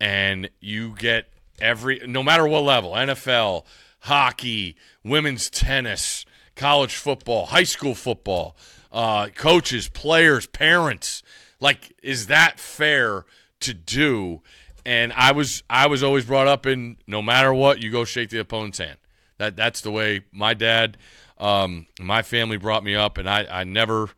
And 0.00 0.50
you 0.60 0.94
get 0.96 1.30
every, 1.60 2.02
no 2.06 2.22
matter 2.22 2.46
what 2.46 2.64
level, 2.64 2.92
NFL, 2.92 3.64
hockey, 4.00 4.76
women's 5.02 5.48
tennis, 5.50 6.24
college 6.54 6.94
football, 6.94 7.46
high 7.46 7.64
school 7.64 7.94
football, 7.94 8.56
uh, 8.92 9.28
coaches, 9.28 9.88
players, 9.88 10.46
parents. 10.46 11.22
Like, 11.60 11.96
is 12.02 12.28
that 12.28 12.60
fair 12.60 13.24
to 13.60 13.74
do? 13.74 14.42
And 14.86 15.12
I 15.12 15.32
was 15.32 15.62
I 15.68 15.86
was 15.86 16.02
always 16.02 16.24
brought 16.24 16.48
up 16.48 16.64
in 16.66 16.96
no 17.06 17.20
matter 17.20 17.52
what, 17.52 17.82
you 17.82 17.90
go 17.90 18.04
shake 18.04 18.30
the 18.30 18.38
opponent's 18.38 18.78
hand. 18.78 18.96
That 19.38 19.56
that's 19.56 19.80
the 19.80 19.90
way 19.90 20.22
my 20.32 20.54
dad, 20.54 20.96
um, 21.38 21.86
my 22.00 22.22
family 22.22 22.56
brought 22.56 22.82
me 22.82 22.94
up, 22.94 23.18
and 23.18 23.28
I 23.28 23.44
I 23.50 23.64
never 23.64 24.10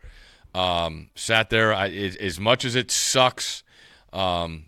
um, 0.54 1.10
sat 1.14 1.50
there. 1.50 1.74
I, 1.74 1.88
as, 1.88 2.16
as 2.16 2.38
much 2.38 2.64
as 2.64 2.76
it 2.76 2.90
sucks, 2.90 3.62
um, 4.12 4.66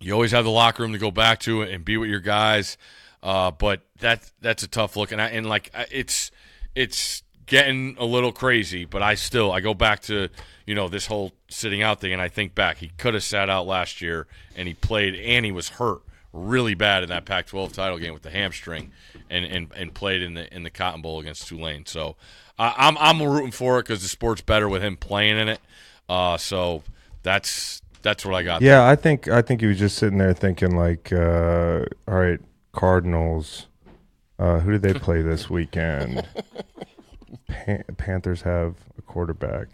you 0.00 0.12
always 0.12 0.32
have 0.32 0.44
the 0.44 0.50
locker 0.50 0.82
room 0.82 0.92
to 0.92 0.98
go 0.98 1.10
back 1.10 1.40
to 1.40 1.62
and 1.62 1.84
be 1.84 1.96
with 1.96 2.10
your 2.10 2.20
guys. 2.20 2.76
Uh, 3.22 3.50
but 3.50 3.80
that 3.98 4.30
that's 4.40 4.62
a 4.62 4.68
tough 4.68 4.96
look, 4.96 5.10
and 5.10 5.20
I, 5.20 5.28
and 5.30 5.48
like 5.48 5.70
it's 5.90 6.30
it's 6.74 7.23
getting 7.46 7.96
a 7.98 8.04
little 8.04 8.32
crazy. 8.32 8.84
But 8.84 9.02
I 9.02 9.14
still 9.14 9.52
I 9.52 9.60
go 9.60 9.74
back 9.74 10.00
to 10.02 10.28
you 10.66 10.74
know 10.74 10.88
this 10.88 11.06
whole 11.06 11.32
sitting 11.48 11.82
out 11.82 12.00
thing, 12.00 12.12
and 12.12 12.22
I 12.22 12.28
think 12.28 12.54
back 12.54 12.78
he 12.78 12.88
could 12.98 13.14
have 13.14 13.22
sat 13.22 13.48
out 13.48 13.66
last 13.66 14.00
year, 14.00 14.26
and 14.56 14.68
he 14.68 14.74
played, 14.74 15.14
and 15.14 15.44
he 15.44 15.52
was 15.52 15.70
hurt 15.70 16.02
really 16.32 16.74
bad 16.74 17.04
in 17.04 17.08
that 17.10 17.24
Pac-12 17.24 17.72
title 17.72 17.96
game 17.96 18.12
with 18.12 18.22
the 18.22 18.30
hamstring, 18.30 18.92
and 19.30 19.44
and, 19.44 19.68
and 19.76 19.94
played 19.94 20.22
in 20.22 20.34
the 20.34 20.52
in 20.54 20.62
the 20.62 20.70
Cotton 20.70 21.02
Bowl 21.02 21.20
against 21.20 21.48
Tulane. 21.48 21.86
So 21.86 22.16
uh, 22.58 22.72
I'm 22.76 22.96
I'm 22.98 23.22
rooting 23.22 23.52
for 23.52 23.78
it 23.78 23.84
because 23.84 24.02
the 24.02 24.08
sport's 24.08 24.42
better 24.42 24.68
with 24.68 24.82
him 24.82 24.96
playing 24.96 25.38
in 25.38 25.48
it. 25.48 25.60
Uh, 26.08 26.36
so 26.36 26.82
that's 27.22 27.82
that's 28.02 28.24
what 28.24 28.34
I 28.34 28.42
got. 28.42 28.62
Yeah, 28.62 28.86
I 28.86 28.96
think 28.96 29.28
I 29.28 29.42
think 29.42 29.60
he 29.60 29.66
was 29.66 29.78
just 29.78 29.96
sitting 29.96 30.18
there 30.18 30.34
thinking 30.34 30.76
like, 30.76 31.12
uh, 31.12 31.84
all 32.06 32.14
right, 32.14 32.40
Cardinals. 32.72 33.66
Uh, 34.36 34.58
who 34.58 34.72
did 34.72 34.82
they 34.82 34.92
play 34.94 35.22
this 35.22 35.48
weekend? 35.48 36.26
Pan- 37.48 37.84
Panthers 37.96 38.42
have 38.42 38.76
a 38.98 39.02
quarterback. 39.02 39.68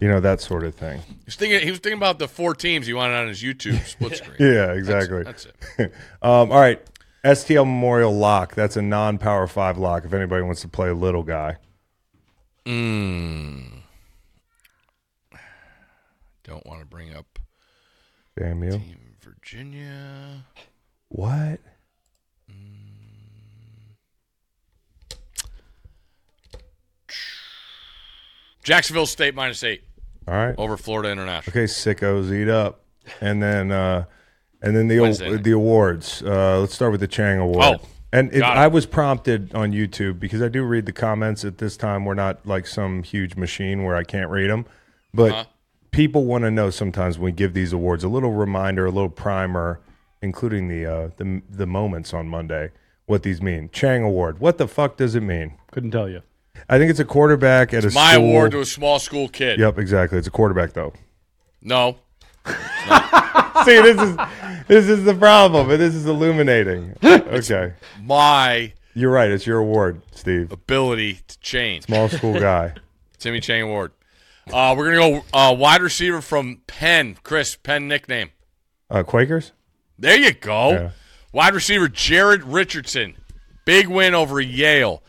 You 0.00 0.08
know 0.08 0.20
that 0.20 0.40
sort 0.42 0.64
of 0.64 0.74
thing. 0.74 1.00
He 1.00 1.16
was 1.24 1.36
thinking. 1.36 1.60
He 1.60 1.70
was 1.70 1.80
thinking 1.80 1.96
about 1.98 2.18
the 2.18 2.28
four 2.28 2.54
teams 2.54 2.86
he 2.86 2.92
wanted 2.92 3.14
on 3.14 3.28
his 3.28 3.42
YouTube 3.42 3.82
split 3.86 4.16
screen. 4.16 4.36
Yeah, 4.38 4.66
That's- 4.66 4.78
exactly. 4.78 5.22
That's, 5.22 5.46
it. 5.78 5.92
Um, 6.22 6.52
all 6.52 6.60
right, 6.60 6.82
STL 7.24 7.64
Memorial 7.64 8.14
lock. 8.16 8.54
That's 8.54 8.76
a 8.76 8.82
non-power 8.82 9.46
five 9.46 9.78
lock. 9.78 10.04
If 10.04 10.12
anybody 10.12 10.42
wants 10.42 10.60
to 10.62 10.68
play 10.68 10.88
a 10.90 10.94
little 10.94 11.22
guy, 11.22 11.56
Mm. 12.66 13.82
don't 16.44 16.66
want 16.66 16.80
to 16.80 16.86
bring 16.86 17.14
up 17.14 17.38
Damn 18.38 18.62
you. 18.64 18.72
Team 18.72 18.98
Virginia. 19.20 20.44
What? 21.08 21.60
Jacksonville 28.66 29.06
State 29.06 29.34
minus 29.36 29.62
eight 29.62 29.84
All 30.26 30.34
right. 30.34 30.54
over 30.58 30.76
Florida 30.76 31.10
International. 31.10 31.52
Okay, 31.56 31.64
sickos, 31.72 32.32
eat 32.32 32.48
up. 32.48 32.80
And 33.20 33.40
then 33.42 33.70
uh 33.70 34.04
and 34.60 34.74
then 34.76 34.88
the 34.88 34.98
Wednesday 35.00 35.28
o- 35.28 35.32
night. 35.34 35.44
the 35.44 35.52
awards. 35.52 36.20
Uh 36.24 36.58
let's 36.60 36.74
start 36.74 36.90
with 36.90 37.00
the 37.00 37.06
Chang 37.06 37.38
Award. 37.38 37.80
Oh, 37.80 37.86
and 38.12 38.32
it, 38.32 38.40
got 38.40 38.56
it. 38.56 38.60
I 38.60 38.66
was 38.66 38.84
prompted 38.86 39.54
on 39.54 39.70
YouTube 39.70 40.18
because 40.18 40.42
I 40.42 40.48
do 40.48 40.64
read 40.64 40.86
the 40.86 40.92
comments 40.92 41.44
at 41.44 41.58
this 41.58 41.76
time. 41.76 42.04
We're 42.04 42.14
not 42.14 42.44
like 42.44 42.66
some 42.66 43.04
huge 43.04 43.36
machine 43.36 43.84
where 43.84 43.94
I 43.94 44.02
can't 44.02 44.30
read 44.30 44.50
them, 44.50 44.66
but 45.14 45.30
Uh-huh. 45.32 45.44
people 45.92 46.24
want 46.24 46.42
to 46.42 46.50
know 46.50 46.70
sometimes 46.70 47.18
when 47.18 47.26
we 47.26 47.32
give 47.32 47.54
these 47.54 47.72
awards 47.72 48.02
a 48.02 48.08
little 48.08 48.32
reminder, 48.32 48.86
a 48.86 48.90
little 48.90 49.10
primer, 49.10 49.80
including 50.22 50.66
the 50.66 50.84
uh, 50.86 51.10
the 51.18 51.42
the 51.48 51.66
moments 51.66 52.12
on 52.12 52.28
Monday. 52.28 52.72
What 53.06 53.22
these 53.22 53.40
mean? 53.40 53.70
Chang 53.72 54.02
Award. 54.02 54.40
What 54.40 54.58
the 54.58 54.66
fuck 54.66 54.96
does 54.96 55.14
it 55.14 55.20
mean? 55.22 55.54
Couldn't 55.70 55.92
tell 55.92 56.08
you. 56.08 56.22
I 56.68 56.78
think 56.78 56.90
it's 56.90 57.00
a 57.00 57.04
quarterback 57.04 57.72
at 57.74 57.84
a 57.84 57.90
My 57.90 58.12
school. 58.14 58.24
award 58.24 58.50
to 58.52 58.60
a 58.60 58.64
small 58.66 58.98
school 58.98 59.28
kid. 59.28 59.58
Yep, 59.60 59.78
exactly. 59.78 60.18
It's 60.18 60.26
a 60.26 60.30
quarterback 60.32 60.72
though. 60.72 60.92
No. 61.62 61.96
See, 63.64 63.80
this 63.80 64.00
is 64.00 64.16
this 64.68 64.88
is 64.88 65.04
the 65.04 65.14
problem, 65.18 65.66
but 65.68 65.78
this 65.78 65.94
is 65.94 66.06
illuminating. 66.06 66.94
Okay, 67.26 67.74
My 68.00 68.72
you're 68.94 69.10
right. 69.10 69.30
It's 69.30 69.46
your 69.46 69.58
award, 69.58 70.00
Steve. 70.12 70.50
ability 70.52 71.18
to 71.26 71.38
change. 71.40 71.84
Small 71.84 72.08
school 72.08 72.34
guy. 72.40 72.72
Timmy 73.18 73.40
Chang 73.40 73.62
Award. 73.62 73.90
Uh, 74.52 74.74
we're 74.78 74.94
gonna 74.94 75.20
go 75.20 75.24
uh, 75.32 75.54
wide 75.54 75.82
receiver 75.82 76.20
from 76.22 76.62
Penn. 76.66 77.16
Chris 77.24 77.56
Penn 77.56 77.88
nickname. 77.88 78.30
Uh, 78.88 79.02
Quakers. 79.02 79.52
There 79.98 80.16
you 80.16 80.32
go. 80.32 80.70
Yeah. 80.72 80.90
Wide 81.32 81.52
receiver 81.54 81.88
Jared 81.88 82.44
Richardson. 82.44 83.16
Big 83.64 83.88
win 83.88 84.14
over 84.14 84.40
Yale. 84.40 85.02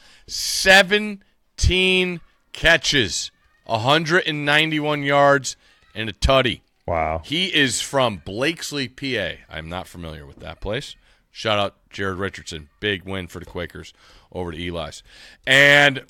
17 1.58 2.22
catches, 2.54 3.32
191 3.66 5.04
yards, 5.04 5.58
and 5.96 6.10
a 6.10 6.14
tutty. 6.14 6.62
Wow. 6.86 7.22
He 7.26 7.48
is 7.54 7.82
from 7.82 8.22
Blakeslee, 8.24 8.88
PA. 8.88 9.42
I'm 9.50 9.68
not 9.68 9.88
familiar 9.88 10.26
with 10.26 10.40
that 10.40 10.62
place. 10.62 10.96
Shout 11.32 11.60
out 11.60 11.76
Jared 11.90 12.20
Richardson. 12.20 12.70
Big 12.80 13.04
win 13.04 13.28
for 13.28 13.40
the 13.40 13.46
Quakers 13.46 13.94
over 14.32 14.52
to 14.52 14.58
Eli's. 14.58 15.04
And 15.46 16.04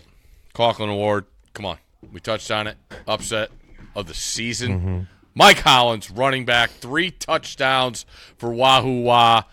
Conklin 0.54 0.90
Award. 0.90 1.26
Come 1.54 1.66
on. 1.66 1.78
We 2.12 2.20
touched 2.20 2.52
on 2.52 2.68
it. 2.68 2.78
Upset 3.08 3.50
of 3.96 4.08
the 4.08 4.14
season. 4.14 4.80
Mm-hmm. 4.80 5.00
Mike 5.34 5.60
Hollins, 5.60 6.12
running 6.12 6.46
back, 6.46 6.72
three 6.72 7.12
touchdowns 7.12 8.06
for 8.38 8.52
Wahoo 8.52 9.02
Wah, 9.02 9.44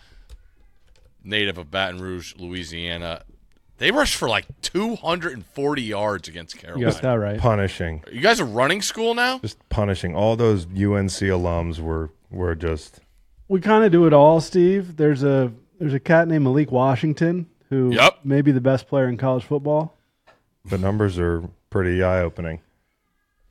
native 1.23 1.57
of 1.57 1.69
Baton 1.71 2.01
Rouge, 2.01 2.35
Louisiana. 2.37 3.23
They 3.77 3.91
rushed 3.91 4.15
for 4.15 4.29
like 4.29 4.45
240 4.61 5.81
yards 5.81 6.27
against 6.27 6.55
You 6.55 6.61
Carolina. 6.61 6.91
got 6.91 7.01
that 7.01 7.13
right. 7.13 7.39
Punishing. 7.39 8.03
You 8.11 8.21
guys 8.21 8.39
are 8.39 8.45
running 8.45 8.81
school 8.81 9.13
now? 9.13 9.39
Just 9.39 9.57
punishing. 9.69 10.15
All 10.15 10.35
those 10.35 10.65
UNC 10.65 11.11
alums 11.21 11.79
were 11.79 12.09
were 12.31 12.55
just. 12.55 13.01
We 13.47 13.59
kind 13.61 13.83
of 13.83 13.91
do 13.91 14.05
it 14.07 14.13
all, 14.13 14.39
Steve. 14.41 14.95
There's 14.97 15.23
a 15.23 15.51
there's 15.79 15.93
a 15.93 15.99
cat 15.99 16.27
named 16.27 16.45
Malik 16.45 16.71
Washington 16.71 17.47
who 17.69 17.91
Yep. 17.93 18.19
may 18.23 18.41
be 18.41 18.51
the 18.51 18.61
best 18.61 18.87
player 18.87 19.09
in 19.09 19.17
college 19.17 19.43
football. 19.43 19.97
The 20.63 20.77
numbers 20.77 21.19
are 21.19 21.43
pretty 21.69 22.01
eye 22.01 22.21
opening. 22.21 22.61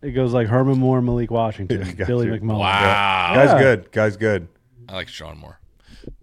It 0.01 0.13
goes 0.13 0.33
like 0.33 0.49
Herman 0.49 0.79
Moore, 0.79 1.01
Malik 1.03 1.31
Washington, 1.31 1.95
Billy 2.07 2.27
you. 2.27 2.33
McMullen. 2.33 2.59
Wow. 2.61 3.33
Guy's 3.35 3.51
Yeah. 3.51 3.59
good. 3.59 3.93
Guy's 3.93 4.17
good. 4.17 4.49
I 4.89 4.95
like 4.95 5.09
Sean 5.09 5.39
Moore. 5.39 5.61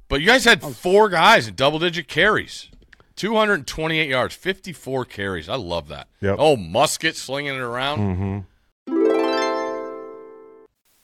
But 0.07 0.21
you 0.21 0.27
guys 0.27 0.43
had 0.45 0.63
oh. 0.63 0.69
four 0.71 1.09
guys 1.09 1.47
in 1.47 1.55
double 1.55 1.79
digit 1.79 2.07
carries. 2.07 2.67
228 3.21 4.09
yards, 4.09 4.33
54 4.33 5.05
carries. 5.05 5.47
I 5.47 5.53
love 5.53 5.89
that. 5.89 6.07
Yep. 6.21 6.37
Oh, 6.39 6.55
Muskett 6.55 7.13
slinging 7.13 7.53
it 7.53 7.61
around. 7.61 8.45
Mm-hmm. 8.87 9.41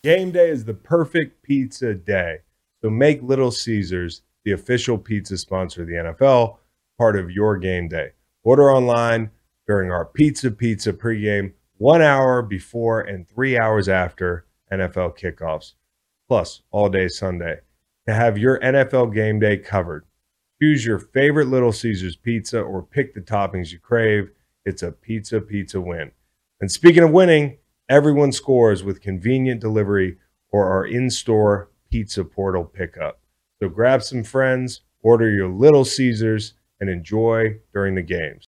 Game 0.02 0.32
day 0.32 0.50
is 0.50 0.66
the 0.66 0.74
perfect 0.74 1.44
pizza 1.44 1.94
day. 1.94 2.38
So 2.82 2.90
make 2.90 3.22
Little 3.22 3.52
Caesars 3.52 4.24
the 4.44 4.52
official 4.52 4.98
pizza 4.98 5.38
sponsor 5.38 5.84
of 5.84 5.88
the 5.90 5.94
NFL, 5.94 6.58
part 6.98 7.20
of 7.20 7.30
your 7.30 7.56
game 7.56 7.88
day. 7.88 8.14
Order 8.44 8.72
online 8.72 9.30
during 9.68 9.92
our 9.92 10.06
Pizza 10.06 10.50
Pizza 10.50 10.94
pregame, 10.94 11.54
one 11.78 12.02
hour 12.02 12.42
before 12.42 13.02
and 13.02 13.28
three 13.28 13.60
hours 13.60 13.88
after 13.88 14.48
NFL 14.74 15.20
kickoffs, 15.20 15.74
plus 16.28 16.64
all 16.72 16.90
day 16.90 17.10
Sunday. 17.10 17.58
To 18.08 18.14
have 18.16 18.40
your 18.40 18.60
NFL 18.60 19.14
game 19.14 19.40
day 19.40 19.58
covered, 19.58 20.08
choose 20.62 20.86
your 20.86 21.00
favorite 21.00 21.48
Little 21.48 21.72
Caesars 21.72 22.16
pizza 22.16 22.60
or 22.60 22.82
pick 22.82 23.14
the 23.14 23.22
toppings 23.22 23.72
you 23.72 23.80
crave. 23.80 24.30
It's 24.66 24.84
a 24.84 24.92
pizza 24.92 25.40
pizza 25.40 25.80
win. 25.80 26.12
And 26.60 26.72
speaking 26.72 27.04
of 27.04 27.12
winning, 27.12 27.58
everyone 27.90 28.32
scores 28.32 28.84
with 28.84 29.02
convenient 29.02 29.62
delivery 29.62 30.18
or 30.52 30.66
our 30.70 30.86
in 30.86 31.10
store 31.10 31.70
pizza 31.92 32.24
portal 32.24 32.66
pickup. 32.66 33.20
So 33.62 33.70
grab 33.70 34.04
some 34.04 34.24
friends, 34.24 34.82
order 35.02 35.30
your 35.30 35.50
Little 35.50 35.86
Caesars, 35.86 36.54
and 36.80 36.90
enjoy 36.90 37.60
during 37.74 37.96
the 37.96 38.02
games. 38.02 38.46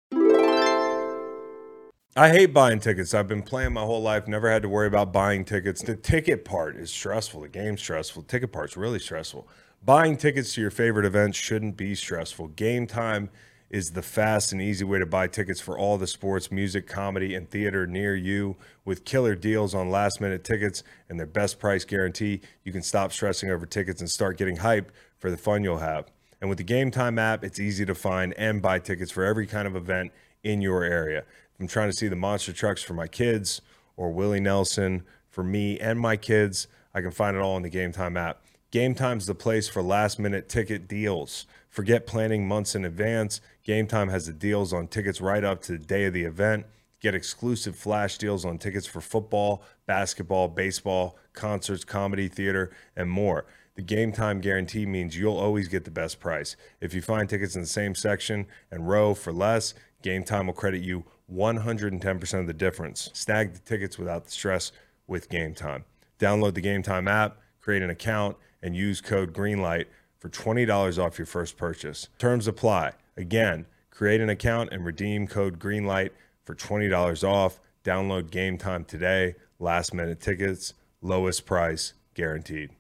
I 2.17 2.31
hate 2.31 2.53
buying 2.53 2.81
tickets. 2.81 3.15
I've 3.15 3.29
been 3.29 3.43
playing 3.43 3.75
my 3.75 3.83
whole 3.83 4.03
life, 4.03 4.27
never 4.27 4.51
had 4.51 4.63
to 4.63 4.69
worry 4.69 4.89
about 4.89 5.13
buying 5.13 5.45
tickets. 5.45 5.83
The 5.83 5.95
ticket 5.95 6.45
part 6.45 6.77
is 6.77 6.91
stressful. 6.91 7.43
The 7.43 7.49
game's 7.49 7.81
stressful. 7.81 8.23
The 8.23 8.29
ticket 8.29 8.51
part's 8.51 8.77
really 8.77 8.99
stressful. 8.99 9.47
Buying 9.85 10.17
tickets 10.17 10.55
to 10.55 10.61
your 10.61 10.71
favorite 10.71 11.07
events 11.07 11.39
shouldn't 11.39 11.77
be 11.77 11.95
stressful. 11.95 12.51
GameTime 12.51 13.29
is 13.71 13.93
the 13.93 14.03
fast 14.03 14.53
and 14.53 14.61
easy 14.61 14.85
way 14.85 14.99
to 14.99 15.07
buy 15.07 15.29
tickets 15.29 15.61
for 15.61 15.79
all 15.79 15.97
the 15.97 16.07
sports, 16.07 16.51
music, 16.51 16.87
comedy, 16.87 17.35
and 17.35 17.49
theater 17.49 17.87
near 17.87 18.15
you. 18.15 18.57
With 18.85 19.05
killer 19.05 19.35
deals 19.35 19.75
on 19.75 19.91
last 19.91 20.21
minute 20.21 20.43
tickets 20.43 20.83
and 21.09 21.19
their 21.19 21.27
best 21.27 21.59
price 21.59 21.85
guarantee, 21.85 22.41
you 22.65 22.73
can 22.73 22.83
stop 22.83 23.13
stressing 23.13 23.51
over 23.51 23.67
tickets 23.67 24.01
and 24.01 24.11
start 24.11 24.37
getting 24.37 24.57
hype 24.57 24.91
for 25.17 25.31
the 25.31 25.37
fun 25.37 25.63
you'll 25.63 25.79
have. 25.79 26.11
And 26.41 26.51
with 26.51 26.59
the 26.59 26.65
GameTime 26.65 27.19
app, 27.19 27.45
it's 27.45 27.61
easy 27.61 27.87
to 27.87 27.95
find 27.95 28.35
and 28.35 28.61
buy 28.61 28.81
tickets 28.81 29.13
for 29.13 29.25
every 29.25 29.47
kind 29.47 29.69
of 29.69 29.77
event 29.77 30.13
in 30.43 30.61
your 30.61 30.83
area. 30.83 31.21
If 31.21 31.61
I'm 31.61 31.69
trying 31.69 31.89
to 31.89 31.97
see 31.97 32.09
the 32.09 32.17
monster 32.17 32.53
trucks 32.53 32.83
for 32.83 32.95
my 32.95 33.07
kids 33.07 33.61
or 33.97 34.11
Willie 34.11 34.41
Nelson 34.41 35.05
for 35.31 35.45
me 35.45 35.79
and 35.79 35.99
my 35.99 36.17
kids, 36.17 36.69
I 36.95 37.01
can 37.01 37.11
find 37.11 37.37
it 37.37 37.41
all 37.41 37.57
in 37.57 37.63
the 37.63 37.71
GameTime 37.71 38.19
app. 38.19 38.43
GameTime's 38.71 39.25
the 39.25 39.35
place 39.35 39.67
for 39.67 39.83
last 39.83 40.19
minute 40.19 40.47
ticket 40.47 40.87
deals. 40.87 41.47
Forget 41.71 42.07
planning 42.07 42.47
months 42.47 42.75
in 42.75 42.85
advance. 42.85 43.41
GameTime 43.67 44.11
has 44.11 44.27
the 44.27 44.33
deals 44.35 44.75
on 44.75 44.89
tickets 44.89 45.23
right 45.23 45.43
up 45.43 45.63
to 45.63 45.73
the 45.73 45.79
day 45.79 46.05
of 46.05 46.13
the 46.13 46.25
event. 46.25 46.67
Get 47.01 47.15
exclusive 47.15 47.77
flash 47.77 48.19
deals 48.19 48.45
on 48.45 48.59
tickets 48.59 48.87
for 48.87 49.01
football, 49.01 49.63
basketball, 49.87 50.49
baseball, 50.49 51.17
concerts, 51.33 51.83
comedy, 51.83 52.29
theater, 52.29 52.71
and 52.95 53.11
more. 53.11 53.47
The 53.75 53.83
GameTime 53.83 54.43
guarantee 54.43 54.85
means 54.85 55.17
you'll 55.17 55.39
always 55.39 55.69
get 55.69 55.87
the 55.87 55.91
best 55.91 56.21
price. 56.21 56.55
If 56.79 56.93
you 56.93 57.01
find 57.01 57.27
tickets 57.27 57.55
in 57.55 57.63
the 57.63 57.67
same 57.67 57.95
section 57.95 58.47
and 58.71 58.87
row 58.87 59.15
for 59.15 59.33
less, 59.33 59.73
GameTime 60.03 60.45
will 60.45 60.53
credit 60.53 60.83
you 60.83 61.05
110% 61.33 62.41
of 62.41 62.47
the 62.47 62.53
difference. 62.53 63.09
Snag 63.15 63.55
the 63.55 63.61
tickets 63.61 63.97
without 63.97 64.27
the 64.27 64.31
stress 64.31 64.73
with 65.07 65.31
GameTime. 65.31 65.85
Download 66.19 66.53
the 66.53 66.61
GameTime 66.61 67.09
app, 67.09 67.39
create 67.63 67.81
an 67.81 67.89
account, 67.89 68.37
and 68.63 68.77
use 68.77 69.01
code 69.01 69.33
GREENLIGHT 69.33 69.87
for 70.19 70.29
$20 70.29 71.03
off 71.03 71.19
your 71.19 71.27
first 71.27 71.57
purchase. 71.57 72.09
Terms 72.19 72.47
apply. 72.47 72.93
Again, 73.17 73.67
create 73.91 74.21
an 74.21 74.29
account 74.29 74.71
and 74.73 74.85
redeem 74.85 75.27
code 75.27 75.59
GREENLIGHT 75.59 76.11
for 76.45 76.55
$20 76.55 77.25
off. 77.25 77.61
Download 77.85 78.25
GameTime 78.25 78.87
today. 78.87 79.35
Last 79.59 79.95
minute 79.95 80.21
tickets, 80.21 80.75
lowest 81.01 81.47
price 81.47 81.95
guaranteed. 82.15 82.71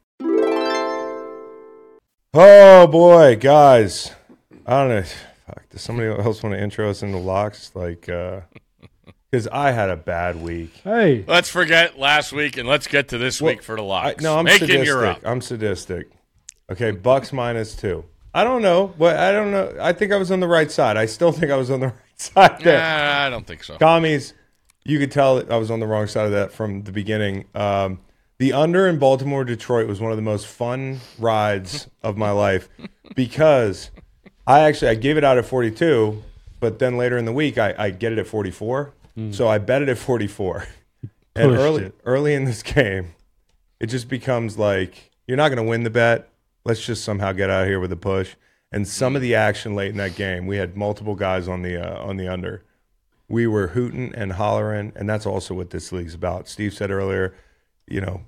Oh 2.34 2.86
boy, 2.86 3.36
guys. 3.36 4.12
I 4.66 4.80
don't 4.80 4.88
know. 4.88 5.02
Fuck, 5.46 5.68
does 5.70 5.80
somebody 5.80 6.08
else 6.08 6.42
want 6.42 6.54
to 6.54 6.62
intro 6.62 6.90
us 6.90 7.02
into 7.02 7.16
locks? 7.16 7.72
Like, 7.74 8.08
uh, 8.08 8.42
because 9.30 9.46
I 9.48 9.72
had 9.72 9.90
a 9.90 9.96
bad 9.96 10.36
week. 10.40 10.72
Hey, 10.84 11.24
Let's 11.26 11.48
forget 11.48 11.98
last 11.98 12.32
week 12.32 12.56
and 12.56 12.68
let's 12.68 12.86
get 12.86 13.08
to 13.08 13.18
this 13.18 13.40
Well, 13.40 13.52
week 13.54 13.62
for 13.62 13.76
the 13.76 13.82
I, 13.82 13.86
locks. 13.86 14.22
no, 14.22 14.38
I'm 14.38 14.44
Making 14.44 14.68
sadistic. 14.68 14.86
you're. 14.86 15.16
I'm 15.24 15.40
sadistic. 15.40 16.10
Okay, 16.70 16.92
Bucs 16.92 17.32
minus 17.32 17.74
two. 17.74 18.04
I 18.34 18.44
don't 18.44 18.62
know, 18.62 18.94
but 18.98 19.16
I 19.16 19.32
don't 19.32 19.50
know. 19.50 19.74
I 19.80 19.92
think 19.92 20.12
I 20.12 20.16
was 20.16 20.30
on 20.30 20.40
the 20.40 20.46
right 20.48 20.70
side. 20.70 20.96
I 20.96 21.06
still 21.06 21.32
think 21.32 21.50
I 21.50 21.56
was 21.56 21.70
on 21.70 21.80
the 21.80 21.86
right 21.88 21.94
side 22.20 22.60
there. 22.62 22.78
Nah, 22.78 23.26
I 23.26 23.30
don't 23.30 23.46
think 23.46 23.64
so. 23.64 23.78
Commies, 23.78 24.34
you 24.84 24.98
could 24.98 25.10
tell 25.10 25.36
that 25.36 25.50
I 25.50 25.56
was 25.56 25.70
on 25.70 25.80
the 25.80 25.86
wrong 25.86 26.06
side 26.06 26.26
of 26.26 26.32
that 26.32 26.52
from 26.52 26.82
the 26.84 26.92
beginning. 26.92 27.46
Um, 27.54 28.00
the 28.38 28.52
under 28.52 28.86
in 28.86 28.98
Baltimore 28.98 29.44
Detroit 29.44 29.88
was 29.88 30.00
one 30.00 30.10
of 30.12 30.16
the 30.18 30.22
most 30.22 30.46
fun 30.46 31.00
rides 31.18 31.88
of 32.02 32.16
my 32.16 32.30
life 32.30 32.68
because 33.16 33.90
I 34.46 34.60
actually 34.60 34.88
I 34.88 34.94
gave 34.94 35.16
it 35.16 35.24
out 35.24 35.38
at 35.38 35.44
42, 35.46 36.22
but 36.60 36.78
then 36.78 36.96
later 36.96 37.18
in 37.18 37.24
the 37.24 37.32
week 37.32 37.58
I, 37.58 37.74
I 37.76 37.90
get 37.90 38.12
it 38.12 38.18
at 38.18 38.26
44. 38.26 38.92
So 39.32 39.48
I 39.48 39.58
bet 39.58 39.82
it 39.82 39.88
at 39.88 39.98
44. 39.98 40.66
And 41.36 41.52
early 41.52 41.84
it. 41.84 41.94
early 42.04 42.34
in 42.34 42.46
this 42.46 42.64
game, 42.64 43.14
it 43.78 43.86
just 43.86 44.08
becomes 44.08 44.58
like 44.58 45.12
you're 45.28 45.36
not 45.36 45.50
going 45.50 45.64
to 45.64 45.70
win 45.70 45.84
the 45.84 45.90
bet. 45.90 46.28
Let's 46.64 46.84
just 46.84 47.04
somehow 47.04 47.30
get 47.30 47.48
out 47.48 47.62
of 47.62 47.68
here 47.68 47.78
with 47.78 47.92
a 47.92 47.96
push. 47.96 48.34
And 48.72 48.88
some 48.88 49.14
of 49.14 49.22
the 49.22 49.36
action 49.36 49.76
late 49.76 49.90
in 49.90 49.98
that 49.98 50.16
game, 50.16 50.48
we 50.48 50.56
had 50.56 50.76
multiple 50.76 51.14
guys 51.14 51.46
on 51.46 51.62
the 51.62 51.76
uh, 51.76 52.02
on 52.02 52.16
the 52.16 52.26
under. 52.26 52.64
We 53.28 53.46
were 53.46 53.68
hooting 53.68 54.12
and 54.16 54.32
hollering, 54.32 54.92
and 54.96 55.08
that's 55.08 55.26
also 55.26 55.54
what 55.54 55.70
this 55.70 55.92
league's 55.92 56.14
about. 56.14 56.48
Steve 56.48 56.74
said 56.74 56.90
earlier, 56.90 57.36
you 57.86 58.00
know, 58.00 58.22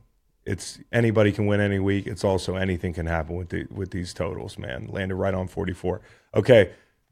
it's 0.46 0.78
anybody 0.92 1.32
can 1.32 1.46
win 1.46 1.60
any 1.60 1.78
week. 1.78 2.06
It's 2.06 2.22
also 2.22 2.54
anything 2.54 2.92
can 2.92 3.06
happen 3.06 3.34
with 3.34 3.48
the 3.48 3.66
with 3.70 3.90
these 3.90 4.14
totals. 4.14 4.56
Man, 4.56 4.88
landed 4.88 5.16
right 5.16 5.34
on 5.34 5.48
44. 5.48 6.00
Okay, 6.34 6.70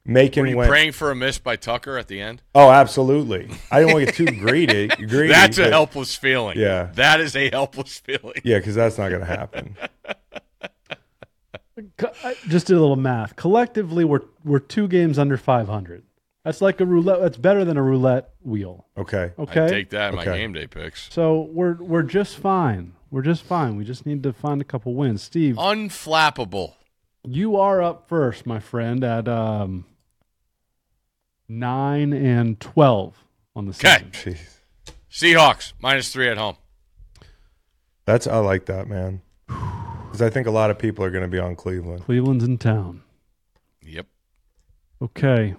making 0.09 0.43
Were 0.43 0.49
you 0.49 0.57
went. 0.57 0.69
praying 0.71 0.93
for 0.93 1.11
a 1.13 1.15
miss 1.15 1.39
by 1.39 1.55
Tucker 1.55 1.97
at 1.99 2.09
the 2.09 2.21
end? 2.21 2.43
Oh, 2.55 2.71
absolutely. 2.71 3.49
I 3.71 3.79
didn't 3.81 3.93
want 3.95 4.09
to 4.09 4.13
get 4.13 4.15
too 4.35 4.41
greedy. 4.41 4.89
greedy 5.07 5.29
That's 5.29 5.59
a 5.59 5.63
but- 5.65 5.73
helpless 5.73 6.17
feeling. 6.17 6.59
Yeah. 6.59 6.89
That 6.95 7.21
is 7.21 7.37
a 7.37 7.51
helpless 7.51 7.99
feeling. 7.99 8.41
Yeah, 8.43 8.59
because 8.59 8.75
that's 8.75 8.99
not 8.99 9.11
going 9.11 9.21
to 9.21 9.27
happen. 9.27 9.77
I 12.25 12.35
just 12.49 12.67
did 12.67 12.77
a 12.77 12.81
little 12.81 12.97
math. 12.97 13.37
Collectively, 13.37 14.05
we're 14.05 14.23
we're 14.45 14.59
two 14.59 14.89
games 14.89 15.19
under 15.19 15.37
500. 15.37 16.03
That's 16.45 16.61
like 16.61 16.81
a 16.81 16.87
roulette. 16.87 17.21
That's 17.21 17.37
better 17.37 17.65
than 17.65 17.77
a 17.77 17.83
roulette 17.83 18.31
wheel. 18.43 18.87
Okay. 18.97 19.33
Okay. 19.39 19.65
I 19.65 19.69
take 19.69 19.91
that 19.91 20.11
in 20.11 20.17
my 20.17 20.25
game 20.25 20.53
day 20.53 20.67
picks. 20.67 21.13
So 21.13 21.49
we're 21.53 21.75
we're 21.75 22.03
just 22.03 22.37
fine. 22.39 22.95
We're 23.11 23.23
just 23.23 23.43
fine. 23.45 23.77
We 23.77 23.85
just 23.85 24.07
need 24.07 24.23
to 24.25 24.33
find 24.33 24.61
a 24.61 24.65
couple 24.65 24.95
wins. 24.95 25.23
Steve, 25.23 25.57
Unflappable. 25.57 26.75
you 27.25 27.57
are 27.57 27.81
up 27.83 28.09
first, 28.09 28.45
my 28.45 28.59
friend, 28.61 29.03
at 29.05 29.29
um, 29.29 29.87
nine 31.49 32.13
and 32.13 32.59
twelve 32.61 33.25
on 33.57 33.67
the 33.67 33.71
Okay. 33.71 34.05
season. 34.13 34.35
Jeez. 34.35 34.55
Seahawks 35.11 35.73
minus 35.81 36.13
three 36.13 36.29
at 36.29 36.37
home. 36.39 36.57
That's 38.05 38.27
I 38.27 38.39
like 38.39 38.67
that, 38.67 38.89
man. 38.89 39.23
Because 40.09 40.23
I 40.23 40.31
think 40.31 40.47
a 40.47 40.51
lot 40.51 40.71
of 40.71 40.79
people 40.79 41.05
are 41.05 41.11
going 41.11 41.23
to 41.23 41.29
be 41.29 41.39
on 41.39 41.55
Cleveland. 41.55 42.03
Cleveland's 42.03 42.43
in 42.43 42.57
town. 42.57 43.03
Yep. 43.83 44.07
Okay. 45.03 45.55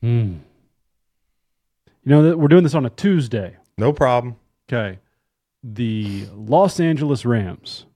Hmm. 0.00 0.36
You 2.04 2.06
know 2.06 2.22
that 2.22 2.38
we're 2.38 2.46
doing 2.46 2.62
this 2.62 2.76
on 2.76 2.86
a 2.86 2.90
Tuesday. 2.90 3.56
No 3.76 3.92
problem. 3.92 4.36
Okay. 4.72 5.00
The 5.64 6.28
Los 6.32 6.78
Angeles 6.78 7.24
Rams 7.26 7.86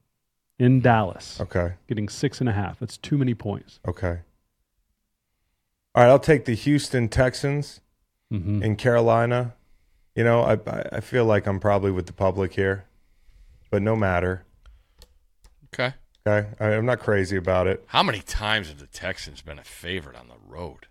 in 0.59 0.80
Dallas 0.80 1.40
Okay. 1.40 1.74
getting 1.88 2.09
six 2.09 2.40
and 2.40 2.49
a 2.49 2.53
half. 2.53 2.80
That's 2.80 2.97
too 2.99 3.16
many 3.16 3.32
points. 3.34 3.78
Okay. 3.86 4.18
All 5.95 6.03
right, 6.03 6.11
I'll 6.11 6.18
take 6.18 6.45
the 6.45 6.55
Houston 6.55 7.09
Texans 7.09 7.80
hmm 8.30 8.62
in 8.62 8.76
Carolina. 8.76 9.55
You 10.14 10.24
know, 10.24 10.42
I 10.42 10.55
I- 10.55 10.88
I 10.92 11.01
feel 11.01 11.24
like 11.24 11.47
I'm 11.47 11.61
probably 11.61 11.90
with 11.90 12.07
the 12.07 12.12
public 12.12 12.55
here, 12.55 12.84
but 13.70 13.82
no 13.82 13.95
matter. 13.97 14.45
Okay. 15.74 15.95
Okay, 16.26 16.49
I, 16.59 16.68
I'm 16.74 16.86
not 16.86 17.01
crazy 17.01 17.36
about 17.36 17.66
it. 17.66 17.84
How 17.88 18.03
many 18.03 18.20
times 18.20 18.68
have 18.68 18.78
the 18.78 18.86
Texans 18.86 19.42
been 19.42 19.59
a 19.59 19.64
favorite 19.64 20.16
on 20.16 20.28
the 20.28 20.36
road? 20.49 20.86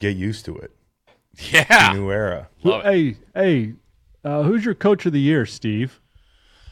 Get 0.00 0.16
used 0.16 0.44
to 0.46 0.56
it. 0.56 0.72
Yeah. 1.52 1.92
New 1.94 2.10
era. 2.10 2.48
Love 2.64 2.84
it. 2.84 2.92
Hey, 2.92 3.16
hey, 3.34 3.72
uh, 4.24 4.42
who's 4.42 4.64
your 4.64 4.74
coach 4.74 5.06
of 5.06 5.12
the 5.12 5.20
year, 5.20 5.46
Steve? 5.46 6.00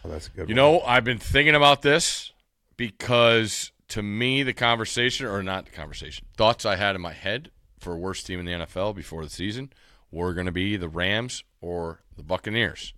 Oh, 0.04 0.08
that's 0.10 0.26
a 0.26 0.30
good. 0.30 0.48
You 0.50 0.54
one. 0.54 0.56
know, 0.56 0.80
I've 0.80 1.04
been 1.04 1.18
thinking 1.18 1.54
about 1.54 1.80
this 1.82 2.32
because 2.76 3.70
to 3.88 4.02
me, 4.02 4.42
the 4.42 4.52
conversation, 4.52 5.26
or 5.26 5.42
not 5.42 5.64
the 5.64 5.70
conversation, 5.72 6.26
thoughts 6.36 6.66
I 6.66 6.76
had 6.76 6.94
in 6.94 7.00
my 7.00 7.12
head 7.12 7.50
for 7.78 7.96
worst 7.96 8.26
team 8.26 8.40
in 8.40 8.46
the 8.46 8.66
NFL 8.66 8.94
before 8.94 9.24
the 9.24 9.30
season 9.30 9.72
were 10.10 10.34
going 10.34 10.46
to 10.46 10.52
be 10.52 10.76
the 10.76 10.88
Rams 10.88 11.44
or 11.60 12.00
the 12.16 12.22
Buccaneers. 12.22 12.92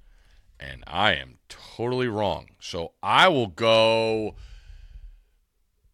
And 0.58 0.84
I 0.86 1.14
am 1.14 1.38
totally 1.48 2.08
wrong. 2.08 2.48
So 2.60 2.92
I 3.02 3.28
will 3.28 3.46
go 3.46 4.34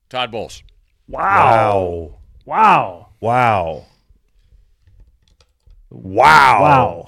Todd 0.08 0.30
Bowles. 0.32 0.62
Wow. 1.08 2.18
Wow. 2.44 3.08
Wow. 3.20 3.86
Wow. 5.90 6.60
Wow. 6.60 7.04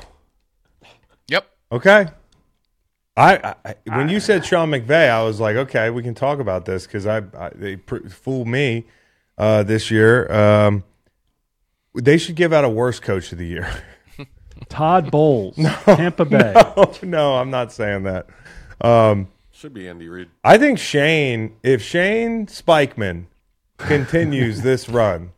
Yep. 1.28 1.50
Okay. 1.72 2.06
I, 3.18 3.54
I 3.64 3.74
when 3.86 4.08
you 4.08 4.20
said 4.20 4.46
Sean 4.46 4.70
McVay, 4.70 5.10
I 5.10 5.22
was 5.24 5.40
like, 5.40 5.56
okay, 5.56 5.90
we 5.90 6.02
can 6.02 6.14
talk 6.14 6.38
about 6.38 6.64
this 6.66 6.86
because 6.86 7.04
I, 7.04 7.18
I 7.36 7.50
they 7.54 7.76
pr- 7.76 8.08
fooled 8.08 8.46
me 8.46 8.86
uh, 9.36 9.64
this 9.64 9.90
year. 9.90 10.30
Um, 10.30 10.84
they 11.94 12.16
should 12.16 12.36
give 12.36 12.52
out 12.52 12.64
a 12.64 12.68
worst 12.68 13.02
coach 13.02 13.32
of 13.32 13.38
the 13.38 13.46
year. 13.46 13.68
Todd 14.68 15.10
Bowles, 15.10 15.56
Tampa 15.84 16.24
Bay. 16.24 16.52
no, 16.54 16.94
no, 17.02 17.34
I'm 17.36 17.50
not 17.50 17.72
saying 17.72 18.04
that. 18.04 18.28
Um, 18.80 19.28
Should 19.50 19.74
be 19.74 19.88
Andy 19.88 20.08
Reid. 20.08 20.28
I 20.44 20.58
think 20.58 20.78
Shane, 20.78 21.56
if 21.64 21.82
Shane 21.82 22.46
Steichen 22.46 23.26
continues 23.78 24.62
this 24.62 24.88
run, 24.88 25.32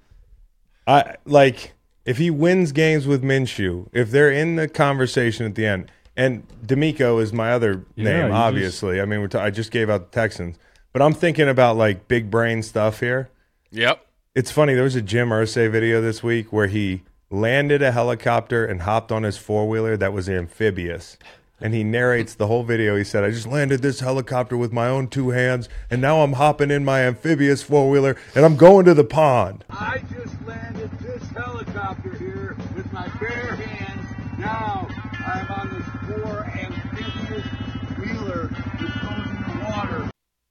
I 0.86 1.16
like 1.24 1.72
if 2.04 2.18
he 2.18 2.30
wins 2.30 2.72
games 2.72 3.06
with 3.06 3.22
Minshew, 3.22 3.88
if 3.92 4.10
they're 4.10 4.30
in 4.30 4.56
the 4.56 4.68
conversation 4.68 5.46
at 5.46 5.54
the 5.54 5.64
end, 5.66 5.90
and 6.16 6.46
DeMeco 6.66 7.20
is 7.22 7.32
my 7.32 7.52
other 7.52 7.84
Yeah, 7.94 8.04
name, 8.04 8.26
you 8.28 8.32
obviously. 8.32 9.00
I 9.00 9.04
mean, 9.04 9.20
we're 9.20 9.28
t- 9.28 9.38
I 9.38 9.50
just 9.50 9.70
gave 9.70 9.88
out 9.90 10.10
the 10.10 10.14
Texans, 10.20 10.56
but 10.92 11.02
I'm 11.02 11.14
thinking 11.14 11.48
about 11.48 11.76
like 11.76 12.08
big 12.08 12.30
brain 12.30 12.62
stuff 12.62 13.00
here. 13.00 13.30
Yep. 13.70 14.04
It's 14.34 14.50
funny. 14.50 14.74
There 14.74 14.84
was 14.84 14.96
a 14.96 15.02
Jim 15.02 15.30
Irsay 15.30 15.70
video 15.70 16.00
this 16.00 16.22
week 16.22 16.52
where 16.52 16.66
he 16.68 17.02
landed 17.30 17.82
a 17.82 17.92
helicopter 17.92 18.64
and 18.64 18.82
hopped 18.82 19.12
on 19.12 19.22
his 19.22 19.36
four 19.38 19.68
wheeler 19.68 19.96
that 19.96 20.12
was 20.12 20.28
amphibious. 20.28 21.16
And 21.60 21.74
he 21.74 21.84
narrates 21.84 22.34
the 22.34 22.46
whole 22.46 22.62
video. 22.62 22.96
He 22.96 23.04
said, 23.04 23.22
I 23.22 23.30
just 23.30 23.46
landed 23.46 23.82
this 23.82 24.00
helicopter 24.00 24.56
with 24.56 24.72
my 24.72 24.88
own 24.88 25.08
two 25.08 25.30
hands, 25.30 25.68
and 25.90 26.00
now 26.00 26.22
I'm 26.22 26.32
hopping 26.34 26.70
in 26.70 26.84
my 26.86 27.02
amphibious 27.02 27.62
four 27.62 27.90
wheeler 27.90 28.16
and 28.34 28.44
I'm 28.46 28.56
going 28.56 28.86
to 28.86 28.94
the 28.94 29.04
pond. 29.04 29.64
I 29.68 30.00
just 30.12 30.34
landed 30.46 30.90
this 31.00 31.22
helicopter 31.28 32.14
here 32.14 32.56
with 32.74 32.90
my 32.92 33.08
bare 33.20 33.56
hands. 33.56 34.38
Now 34.38 34.88
I'm 35.26 35.50
on 35.52 35.78
this 35.78 35.79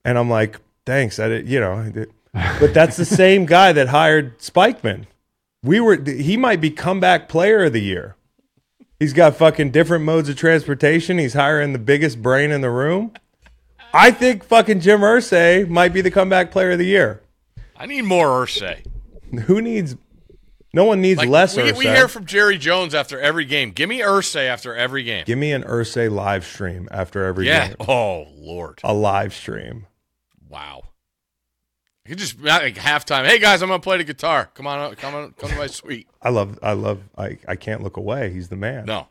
And 0.05 0.17
I'm 0.17 0.29
like, 0.29 0.59
thanks. 0.85 1.19
I 1.19 1.27
did, 1.27 1.49
you 1.49 1.59
know, 1.59 1.91
but 2.33 2.73
that's 2.73 2.97
the 2.97 3.05
same 3.05 3.45
guy 3.45 3.73
that 3.73 3.89
hired 3.89 4.39
Steichen. 4.39 5.05
We 5.63 5.79
were, 5.79 6.01
he 6.01 6.37
might 6.37 6.61
be 6.61 6.71
comeback 6.71 7.27
player 7.27 7.65
of 7.65 7.73
the 7.73 7.81
year. 7.81 8.15
He's 8.99 9.13
got 9.13 9.35
fucking 9.35 9.71
different 9.71 10.03
modes 10.03 10.29
of 10.29 10.35
transportation. 10.35 11.17
He's 11.17 11.33
hiring 11.33 11.73
the 11.73 11.79
biggest 11.79 12.21
brain 12.21 12.51
in 12.51 12.61
the 12.61 12.69
room. 12.69 13.13
I 13.93 14.11
think 14.11 14.43
fucking 14.43 14.81
Jim 14.81 15.01
Irsay 15.01 15.67
might 15.67 15.93
be 15.93 16.01
the 16.01 16.11
comeback 16.11 16.51
player 16.51 16.71
of 16.71 16.79
the 16.79 16.85
year. 16.85 17.21
I 17.75 17.85
need 17.85 18.03
more 18.03 18.45
Irsay. 18.45 18.85
Who 19.45 19.61
needs? 19.61 19.95
No 20.73 20.85
one 20.85 21.01
needs 21.01 21.17
Like, 21.17 21.29
less 21.29 21.55
we, 21.57 21.63
Irsay. 21.63 21.77
we 21.77 21.85
hear 21.85 22.07
from 22.07 22.25
Jerry 22.25 22.57
Jones 22.57 22.93
after 22.93 23.19
every 23.19 23.45
game. 23.45 23.71
Give 23.71 23.89
me 23.89 23.99
Irsay 23.99 24.47
after 24.47 24.75
every 24.75 25.03
game. 25.03 25.23
Give 25.25 25.37
me 25.39 25.51
an 25.51 25.63
Irsay 25.63 26.11
live 26.11 26.45
stream 26.45 26.87
after 26.91 27.25
every 27.25 27.47
yeah. 27.47 27.67
game. 27.69 27.75
Oh, 27.87 28.27
Lord. 28.35 28.79
A 28.83 28.93
live 28.93 29.33
stream. 29.33 29.87
Wow. 30.47 30.83
You 32.05 32.09
could 32.15 32.19
just 32.19 32.39
like 32.41 32.75
halftime. 32.75 33.25
Hey 33.25 33.37
guys, 33.37 33.61
I'm 33.61 33.69
gonna 33.69 33.79
play 33.79 33.97
the 33.97 34.03
guitar. 34.03 34.49
Come 34.55 34.65
on, 34.65 34.79
uh, 34.79 34.95
come 34.95 35.13
on, 35.13 35.31
come 35.33 35.49
to 35.51 35.55
my 35.55 35.67
suite. 35.67 36.07
I 36.23 36.29
love. 36.29 36.57
I 36.63 36.73
love. 36.73 37.03
I. 37.15 37.37
I 37.47 37.55
can't 37.55 37.83
look 37.83 37.97
away. 37.97 38.31
He's 38.31 38.47
the 38.49 38.55
man. 38.55 38.85
No, 38.85 39.09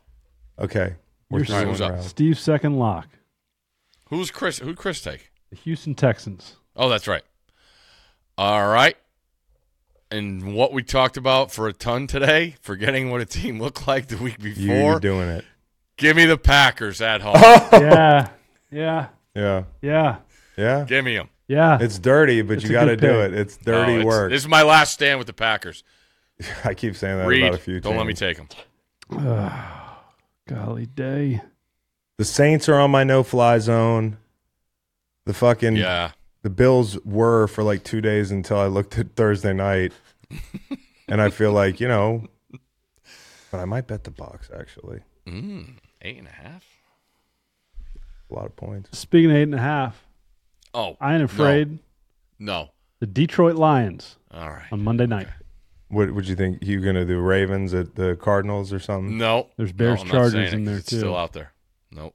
Okay. 0.59 0.95
We're 1.29 1.39
You're 1.39 1.45
throwing 1.45 1.67
who's 1.69 1.79
up? 1.81 1.91
around. 1.91 2.03
Steve's 2.03 2.41
second 2.41 2.77
lock. 2.77 3.07
who's 4.09 4.31
Chris? 4.31 4.59
Who'd 4.59 4.75
Chris 4.75 5.01
take? 5.01 5.31
The 5.49 5.55
Houston 5.57 5.95
Texans. 5.95 6.57
Oh, 6.75 6.89
that's 6.89 7.07
right. 7.07 7.23
All 8.37 8.67
right. 8.67 8.97
And 10.11 10.55
what 10.55 10.73
we 10.73 10.81
talked 10.81 11.17
about 11.17 11.51
for 11.51 11.67
a 11.67 11.73
ton 11.73 12.07
today, 12.07 12.55
forgetting 12.61 13.11
what 13.11 13.21
a 13.21 13.25
team 13.25 13.59
looked 13.61 13.87
like 13.87 14.07
the 14.07 14.17
week 14.17 14.39
before. 14.39 14.63
you're 14.75 14.99
doing 14.99 15.29
it. 15.29 15.45
Give 15.97 16.15
me 16.15 16.25
the 16.25 16.37
Packers 16.37 17.01
at 17.01 17.21
home. 17.21 17.35
Oh. 17.37 17.69
yeah. 17.73 18.29
Yeah. 18.71 19.07
Yeah. 19.35 19.63
Yeah. 19.81 20.15
Yeah. 20.57 20.85
Give 20.87 21.03
me 21.05 21.15
them. 21.15 21.29
Yeah. 21.47 21.77
It's 21.81 21.99
dirty, 21.99 22.41
but 22.41 22.53
It's 22.57 22.63
you 22.63 22.71
got 22.71 22.85
to 22.85 22.95
do 22.97 23.21
it. 23.21 23.33
It's 23.33 23.57
dirty 23.57 23.93
No, 23.93 23.99
it's- 23.99 24.05
work. 24.05 24.31
This 24.31 24.41
is 24.43 24.47
my 24.47 24.63
last 24.63 24.93
stand 24.93 25.17
with 25.19 25.27
the 25.27 25.33
Packers. 25.33 25.83
I 26.63 26.73
keep 26.73 26.95
saying 26.95 27.17
that 27.17 27.27
Reed, 27.27 27.43
about 27.43 27.55
a 27.55 27.61
few 27.61 27.79
don't 27.79 27.97
let 27.97 28.05
me 28.07 28.13
take 28.13 28.37
them. 28.37 28.47
Golly 30.47 30.85
day. 30.87 31.41
The 32.17 32.25
Saints 32.25 32.67
are 32.69 32.75
on 32.79 32.91
my 32.91 33.03
no-fly 33.03 33.59
zone. 33.59 34.17
The 35.25 35.33
fucking 35.33 35.75
Yeah. 35.75 36.11
The 36.41 36.49
Bills 36.49 36.97
were 37.05 37.47
for 37.47 37.63
like 37.63 37.83
two 37.83 38.01
days 38.01 38.31
until 38.31 38.57
I 38.57 38.67
looked 38.67 38.97
at 38.97 39.15
Thursday 39.15 39.53
night, 39.53 39.91
and 41.07 41.21
I 41.21 41.29
feel 41.29 41.51
like 41.51 41.79
you 41.79 41.87
know, 41.87 42.25
but 43.51 43.59
I 43.59 43.65
might 43.65 43.87
bet 43.87 44.03
the 44.03 44.11
box 44.11 44.49
actually. 44.57 45.01
Mm, 45.27 45.75
eight 46.01 46.17
and 46.17 46.27
a 46.27 46.31
half. 46.31 46.63
A 48.31 48.33
lot 48.35 48.45
of 48.45 48.55
points. 48.55 48.97
Speaking 48.97 49.31
of 49.31 49.37
eight 49.37 49.43
and 49.43 49.55
a 49.55 49.59
half, 49.59 50.05
Oh, 50.73 50.97
I 51.01 51.15
ain't 51.15 51.23
afraid. 51.23 51.79
No. 52.37 52.69
The 52.99 53.07
Detroit 53.07 53.55
Lions 53.55 54.17
All 54.31 54.49
right. 54.49 54.67
on 54.71 54.83
Monday 54.83 55.07
night. 55.07 55.27
What 55.87 56.11
would 56.13 56.27
you 56.27 56.35
think? 56.35 56.63
You 56.63 56.79
gonna 56.81 57.05
do 57.05 57.19
Ravens 57.19 57.73
at 57.73 57.95
the 57.95 58.15
Cardinals 58.21 58.71
or 58.71 58.79
something? 58.79 59.17
No. 59.17 59.47
There's 59.57 59.71
Bears 59.71 59.97
no, 59.99 60.03
I'm 60.03 60.09
Chargers 60.09 60.33
saying 60.33 60.45
it 60.47 60.53
in 60.53 60.59
'cause 60.59 60.65
there, 60.67 60.77
it's 60.77 60.89
too. 60.89 60.99
Still 60.99 61.17
out 61.17 61.33
there. 61.33 61.51
Nope. 61.91 62.13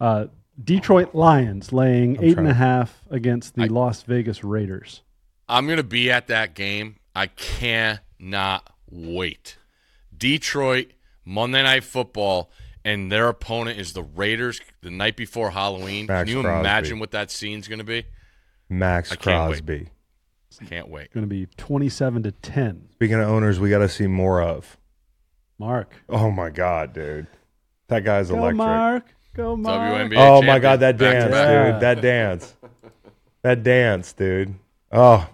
Uh, 0.00 0.26
Detroit 0.62 1.14
Lions 1.14 1.72
laying 1.72 2.18
I'm 2.18 2.24
eight 2.24 2.38
and 2.38 2.48
a 2.48 2.54
half 2.54 3.02
against 3.10 3.54
the 3.54 3.62
I- 3.62 3.66
Las 3.66 4.02
Vegas 4.02 4.44
Raiders. 4.44 5.02
I'm 5.48 5.66
going 5.66 5.76
to 5.78 5.82
be 5.82 6.10
at 6.10 6.28
that 6.28 6.54
game. 6.54 6.96
I 7.14 7.26
cannot 7.26 8.70
wait. 8.90 9.58
Detroit, 10.16 10.92
Monday 11.24 11.62
Night 11.62 11.84
Football, 11.84 12.50
and 12.84 13.10
their 13.12 13.28
opponent 13.28 13.78
is 13.78 13.92
the 13.92 14.02
Raiders 14.02 14.60
the 14.82 14.90
night 14.90 15.16
before 15.16 15.50
Halloween. 15.50 16.06
Maxx 16.06 16.28
Can 16.30 16.36
you 16.38 16.42
Crosby. 16.42 16.60
imagine 16.60 16.98
what 17.00 17.10
that 17.10 17.30
scene's 17.30 17.68
going 17.68 17.80
to 17.80 17.84
be? 17.84 18.04
Maxx 18.68 19.12
I 19.12 19.16
can't 19.16 19.50
wait. 19.50 19.66
Crosby. 19.66 19.88
Can't 20.68 20.88
wait. 20.88 21.12
Going 21.12 21.24
to 21.24 21.28
be 21.28 21.46
twenty-seven 21.56 22.22
to 22.24 22.30
ten. 22.30 22.88
Speaking 22.92 23.16
of 23.16 23.28
owners, 23.28 23.58
we 23.58 23.70
got 23.70 23.78
to 23.78 23.88
see 23.88 24.06
more 24.06 24.42
of. 24.42 24.76
Mark, 25.58 25.94
Oh 26.08 26.30
my 26.30 26.50
god, 26.50 26.92
dude, 26.92 27.26
that 27.88 28.04
guy's 28.04 28.28
go 28.28 28.36
electric. 28.36 28.56
Mark, 28.58 29.04
go 29.34 29.56
Mark. 29.56 30.10
WNBA. 30.10 30.16
Oh 30.18 30.42
my 30.42 30.58
god, 30.58 30.80
that 30.80 30.96
dance, 30.98 31.24
back. 31.24 31.30
back. 31.32 31.72
dude. 31.74 31.80
That 31.80 32.00
dance. 32.02 32.54
That 33.42 33.62
dance, 33.62 34.12
dude. 34.12 34.54
Oh. 34.90 35.28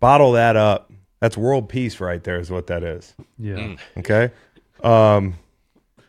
Bottle 0.00 0.32
that 0.32 0.56
up. 0.56 0.90
That's 1.20 1.36
world 1.36 1.68
peace 1.68 2.00
right 2.00 2.22
there 2.24 2.40
is 2.40 2.50
what 2.50 2.66
that 2.68 2.82
is. 2.82 3.14
Yeah, 3.38 3.54
Mm. 3.54 3.78
Okay? 3.98 4.30
Um 4.82 5.34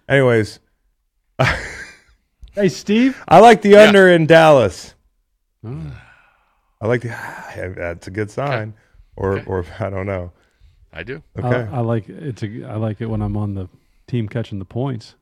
anyways, 0.10 0.60
hey 2.56 2.70
Steve. 2.70 3.22
I 3.28 3.40
like 3.40 3.62
the 3.62 3.70
Yeah. 3.70 3.88
under 3.88 4.08
in 4.10 4.26
Dallas. 4.26 4.96
Oh. 5.66 5.92
I 6.82 6.88
like 6.88 7.02
the 7.02 7.10
that's 7.78 8.08
a 8.08 8.12
good 8.12 8.32
sign. 8.32 8.74
Or 9.16 9.34
Okay. 9.38 9.46
or 9.46 9.66
I 9.80 9.90
don't 9.90 10.08
know. 10.08 10.32
I 10.92 11.04
do. 11.04 11.22
Okay. 11.38 11.70
I, 11.72 11.78
I 11.78 11.80
like 11.82 12.10
it's 12.10 12.42
a 12.44 12.64
I 12.66 12.76
like 12.78 13.00
it 13.02 13.06
when 13.08 13.22
I'm 13.22 13.38
on 13.38 13.54
the 13.54 13.70
team 14.08 14.28
catching 14.28 14.58
the 14.60 14.66
points. 14.66 15.16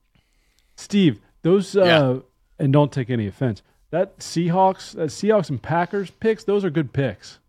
Steve, 0.77 1.19
those 1.44 1.76
uh, 1.76 1.84
Yeah. 1.84 2.18
and 2.60 2.72
don't 2.74 2.92
take 2.92 3.10
any 3.10 3.28
offense. 3.28 3.62
That 3.92 4.20
Seahawks, 4.20 4.94
that 4.94 5.10
Seahawks 5.10 5.50
and 5.50 5.62
Packers 5.62 6.10
picks, 6.12 6.44
those 6.46 6.64
are 6.64 6.70
good 6.70 6.94
picks. 6.94 7.40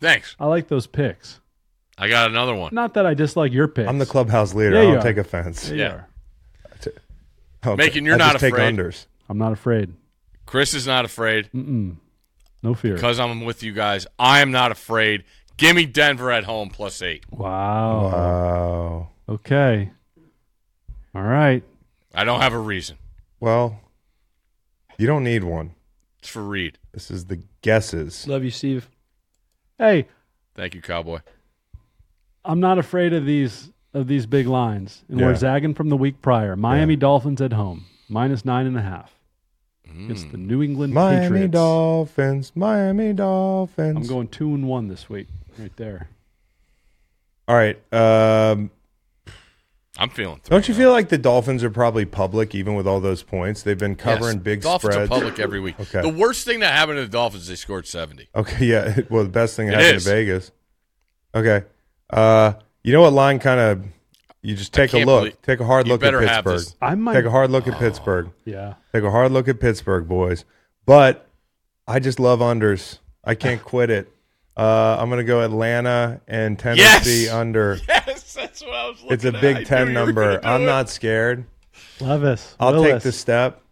Thanks. 0.00 0.34
I 0.40 0.46
like 0.46 0.68
those 0.68 0.86
picks. 0.86 1.40
I 1.96 2.08
got 2.08 2.30
another 2.30 2.54
one. 2.54 2.74
Not 2.74 2.94
that 2.94 3.06
I 3.06 3.14
dislike 3.14 3.52
your 3.52 3.68
picks. 3.68 3.88
I'm 3.88 3.98
the 3.98 4.06
clubhouse 4.06 4.52
leader. 4.54 4.74
Yeah, 4.74 4.80
I 4.80 4.82
you 4.82 4.88
don't 4.90 4.98
are. 4.98 5.02
take 5.02 5.16
offense. 5.18 5.68
Yeah, 5.68 5.74
you 5.74 5.80
Yeah. 5.80 5.88
are. 5.92 6.08
I'll 7.64 7.76
Macon, 7.76 8.02
ta- 8.02 8.06
you're 8.06 8.14
I 8.14 8.18
not 8.18 8.32
just 8.32 8.40
take 8.40 8.54
afraid. 8.54 8.74
unders. 8.74 9.06
I'm 9.28 9.38
not 9.38 9.52
afraid. 9.52 9.92
Chris 10.46 10.74
is 10.74 10.84
not 10.86 11.04
afraid 11.04 11.48
Mm-mm. 11.54 11.96
No 12.64 12.74
fear. 12.74 12.94
because 12.94 13.20
I'm 13.20 13.44
with 13.44 13.62
you 13.62 13.72
guys. 13.72 14.04
I 14.18 14.40
am 14.40 14.50
not 14.50 14.72
afraid. 14.72 15.22
Give 15.58 15.76
me 15.76 15.86
Denver 15.86 16.32
at 16.32 16.42
home 16.42 16.70
plus 16.70 17.00
eight. 17.02 17.24
Wow. 17.30 18.10
Wow. 18.10 19.08
Okay. 19.28 19.92
All 21.14 21.22
right. 21.22 21.62
I 22.12 22.24
don't 22.24 22.40
have 22.40 22.52
a 22.52 22.58
reason. 22.58 22.96
Well, 23.42 23.80
you 24.98 25.08
don't 25.08 25.24
need 25.24 25.42
one. 25.42 25.74
It's 26.20 26.28
for 26.28 26.44
Reed. 26.44 26.78
This 26.92 27.10
is 27.10 27.24
the 27.24 27.42
guesses. 27.60 28.24
Love 28.28 28.44
you, 28.44 28.52
Steve. 28.52 28.88
Hey, 29.78 30.06
Thank 30.54 30.76
you, 30.76 30.80
Cowboy. 30.80 31.18
I'm 32.44 32.60
not 32.60 32.78
afraid 32.78 33.12
of 33.12 33.26
these 33.26 33.70
of 33.92 34.06
these 34.06 34.26
big 34.26 34.46
lines, 34.46 35.02
and 35.08 35.20
we're 35.20 35.34
zagging 35.34 35.74
from 35.74 35.88
the 35.88 35.96
week 35.96 36.22
prior. 36.22 36.54
Miami 36.54 36.94
Dolphins 36.94 37.40
at 37.40 37.52
home, 37.52 37.86
minus 38.08 38.44
nine 38.44 38.66
and 38.66 38.78
a 38.78 38.82
half 38.82 39.12
It's 39.84 40.22
the 40.24 40.38
New 40.38 40.62
England 40.62 40.92
Patriots. 40.92 41.12
Miami 41.12 41.28
Patriots. 41.30 41.52
Dolphins. 41.52 42.52
Miami 42.54 43.12
Dolphins. 43.12 43.96
I'm 43.96 44.06
going 44.06 44.28
two 44.28 44.54
and 44.54 44.68
one 44.68 44.86
this 44.86 45.10
week, 45.10 45.26
right 45.58 45.76
there. 45.76 46.08
All 47.48 47.56
right. 47.56 47.76
Um, 47.92 48.70
I'm 50.02 50.10
feeling. 50.10 50.40
don't 50.44 50.66
you 50.68 50.74
feel 50.74 50.90
like 50.90 51.08
the 51.08 51.18
Dolphins 51.18 51.62
are 51.62 51.70
probably 51.70 52.04
public 52.04 52.54
even 52.54 52.74
with 52.74 52.86
all 52.86 53.00
those 53.00 53.22
points? 53.22 53.62
They've 53.62 53.78
been 53.78 53.94
covering 53.96 54.36
Yes. 54.38 54.42
big 54.42 54.60
Dolphins 54.62 54.94
spreads. 54.94 55.10
are 55.10 55.14
public 55.14 55.38
every 55.38 55.60
week. 55.60 55.78
Okay. 55.78 56.02
The 56.02 56.08
worst 56.08 56.44
thing 56.44 56.60
that 56.60 56.72
happened 56.74 56.98
to 56.98 57.02
the 57.02 57.08
Dolphins, 57.08 57.46
they 57.48 57.54
scored 57.54 57.86
70. 57.86 58.28
Okay, 58.34 58.66
yeah. 58.66 58.98
Well, 59.08 59.22
the 59.22 59.30
best 59.30 59.54
thing 59.56 59.68
that 59.68 59.74
It 59.74 59.82
happened 59.82 59.96
is. 59.98 60.04
to 60.04 60.10
Vegas. 60.10 60.50
Okay. 61.34 61.64
Uh, 62.10 62.54
you 62.82 62.92
know 62.92 63.02
what 63.02 63.12
line 63.12 63.38
kind 63.38 63.60
of 63.60 63.84
you 64.42 64.56
just 64.56 64.72
take 64.74 64.92
a 64.92 64.98
look. 64.98 65.20
believe- 65.20 65.42
take 65.42 65.60
a 65.60 65.64
hard 65.64 65.86
look 65.86 66.02
at 66.02 66.12
Pittsburgh. 66.12 66.62
I 66.82 66.94
might. 66.96 67.14
Take 67.14 67.24
a 67.26 67.30
hard 67.30 67.50
look 67.50 67.68
at 67.68 67.78
Pittsburgh. 67.78 68.30
yeah. 68.44 68.74
Take 68.92 69.04
a 69.04 69.10
hard 69.10 69.30
look 69.32 69.46
at 69.48 69.60
Pittsburgh, 69.60 70.08
boys. 70.08 70.44
But 70.84 71.28
I 71.86 72.00
just 72.00 72.18
love 72.18 72.40
unders. 72.40 72.98
I 73.24 73.34
can't 73.36 73.62
quit 73.62 73.88
it. 73.88 74.12
Uh, 74.56 74.96
I'm 74.98 75.08
gonna 75.08 75.24
go 75.24 75.40
Atlanta 75.42 76.20
and 76.28 76.58
Tennessee 76.58 77.24
Yes! 77.24 77.32
under. 77.32 77.78
Yes, 77.88 78.01
that's 78.36 78.62
what 78.62 78.74
I 78.74 78.88
was 78.88 79.00
looking 79.02 79.12
It's 79.14 79.24
a 79.24 79.28
at. 79.28 79.36
I 79.36 79.40
Big 79.40 79.56
knew 79.58 79.64
Ten 79.64 79.80
you 79.88 79.94
were 79.94 80.06
number. 80.06 80.24
gonna 80.24 80.40
do 80.40 80.48
I'm 80.48 80.62
it. 80.62 80.66
not 80.66 80.88
scared. 80.90 81.44
Levis. 82.00 82.56
I'll 82.60 82.72
Willis. 82.72 82.90
take 82.92 83.02
the 83.02 83.12
step. 83.12 83.62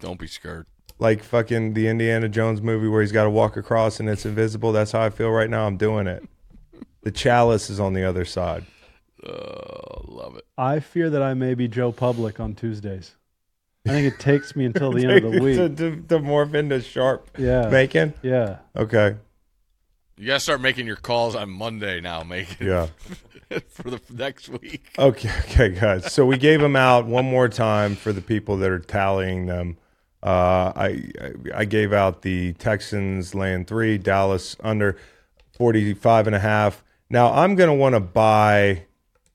Don't 0.00 0.18
be 0.18 0.26
scared. 0.26 0.66
Like 0.98 1.22
fucking 1.22 1.74
the 1.74 1.88
Indiana 1.88 2.28
Jones 2.28 2.62
movie 2.62 2.88
where 2.88 3.00
he's 3.02 3.12
got 3.12 3.24
to 3.24 3.30
walk 3.30 3.56
across 3.56 4.00
and 4.00 4.08
it's 4.08 4.24
invisible. 4.26 4.72
That's 4.72 4.92
how 4.92 5.02
I 5.02 5.10
feel 5.10 5.30
right 5.30 5.48
now. 5.50 5.66
I'm 5.66 5.76
doing 5.76 6.06
it. 6.06 6.26
The 7.02 7.10
chalice 7.10 7.68
is 7.70 7.78
on 7.80 7.92
the 7.92 8.02
other 8.04 8.24
side. 8.24 8.64
Oh, 9.26 10.02
love 10.06 10.36
it. 10.36 10.44
I 10.58 10.80
fear 10.80 11.10
that 11.10 11.22
I 11.22 11.34
may 11.34 11.54
be 11.54 11.68
Joe 11.68 11.92
Public 11.92 12.40
on 12.40 12.54
Tuesdays. 12.54 13.14
I 13.86 13.90
think 13.90 14.12
it 14.12 14.18
takes 14.20 14.56
me 14.56 14.64
until 14.64 14.92
the 14.92 15.04
end 15.06 15.24
of 15.24 15.32
the 15.32 15.38
to, 15.38 15.44
week. 15.44 15.56
to, 15.76 15.90
to 15.96 16.18
morph 16.18 16.54
into 16.54 16.80
sharp 16.80 17.28
Yeah. 17.38 17.68
bacon. 17.68 18.14
Yeah. 18.22 18.58
Okay. 18.74 19.16
You 20.16 20.26
got 20.26 20.34
to 20.34 20.40
start 20.40 20.60
making 20.60 20.86
your 20.86 20.96
calls 20.96 21.34
on 21.36 21.50
Monday 21.50 22.00
now, 22.00 22.22
making 22.22 22.66
Yeah. 22.66 22.88
for 23.68 23.90
the 23.90 24.00
next 24.10 24.48
week. 24.48 24.86
Okay. 24.98 25.30
Okay, 25.40 25.68
guys. 25.70 26.12
So 26.12 26.26
we 26.26 26.36
gave 26.38 26.60
them 26.60 26.76
out 26.76 27.06
one 27.06 27.24
more 27.24 27.48
time 27.48 27.96
for 27.96 28.12
the 28.12 28.20
people 28.20 28.56
that 28.58 28.70
are 28.70 28.78
tallying 28.78 29.46
them. 29.46 29.76
Uh, 30.22 30.72
I 30.74 31.10
I- 31.54 31.64
gave 31.66 31.92
out 31.92 32.22
the 32.22 32.54
Texans 32.54 33.34
laying 33.34 33.64
three, 33.64 33.98
Dallas 33.98 34.56
under 34.60 34.96
45 35.52 36.26
and 36.26 36.36
a 36.36 36.40
half. 36.40 36.82
Now 37.08 37.32
I'm 37.32 37.54
going 37.54 37.68
to 37.68 37.74
want 37.74 37.94
to 37.94 38.00
buy 38.00 38.84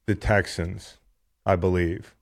the 0.07 0.15
Texans, 0.15 0.97
I 1.45 1.55
believe. 1.55 2.15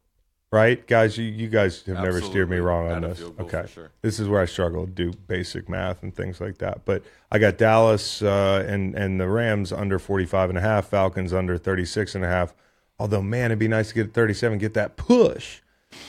Right? 0.51 0.85
Guys, 0.87 1.15
you, 1.15 1.25
you 1.25 1.47
guys 1.47 1.83
have 1.85 1.97
never 2.03 2.21
steered 2.21 2.49
me 2.49 2.57
wrong 2.57 2.91
on 2.91 3.01
this. 3.03 3.21
Okay. 3.39 3.65
sure. 3.71 3.91
This 4.01 4.19
is 4.19 4.27
where 4.27 4.41
I 4.41 4.45
struggle 4.45 4.85
to 4.85 4.91
do 4.91 5.11
basic 5.27 5.69
math 5.69 6.01
and 6.01 6.15
things 6.15 6.41
like 6.41 6.57
that. 6.57 6.85
But 6.85 7.03
I 7.31 7.37
got 7.37 7.59
Dallas 7.59 8.23
uh, 8.23 8.65
and 8.67 8.95
and 8.95 9.19
the 9.19 9.27
Rams 9.27 9.71
under 9.71 9.99
45 9.99 10.49
and 10.49 10.57
a 10.57 10.61
half, 10.61 10.87
Falcons 10.87 11.33
under 11.33 11.57
36 11.57 12.15
and 12.15 12.25
a 12.25 12.27
half. 12.27 12.55
Although 12.97 13.21
man, 13.21 13.45
it'd 13.51 13.59
be 13.59 13.67
nice 13.67 13.89
to 13.89 13.93
get 13.93 14.13
37, 14.13 14.57
get 14.57 14.73
that 14.73 14.97
push. 14.97 15.61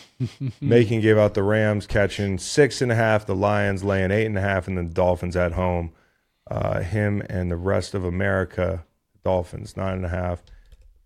Making 0.61 1.01
gave 1.01 1.19
out 1.19 1.35
the 1.35 1.43
Rams 1.43 1.87
catching 1.87 2.39
six 2.39 2.81
and 2.83 2.91
a 2.93 2.95
half, 2.95 3.27
the 3.27 3.35
Lions 3.35 3.85
laying 3.85 4.11
eight 4.11 4.27
and 4.27 4.39
a 4.39 4.43
half, 4.43 4.69
and 4.69 4.77
the 4.77 4.85
Dolphins 4.85 5.37
at 5.37 5.53
home. 5.53 5.93
Uh, 6.51 6.81
him 6.81 7.23
and 7.31 7.51
the 7.51 7.57
rest 7.57 7.95
of 7.95 8.05
America, 8.05 8.85
Dolphins 9.23 9.77
nine 9.77 9.95
and 9.99 10.07
a 10.07 10.11
half. 10.11 10.43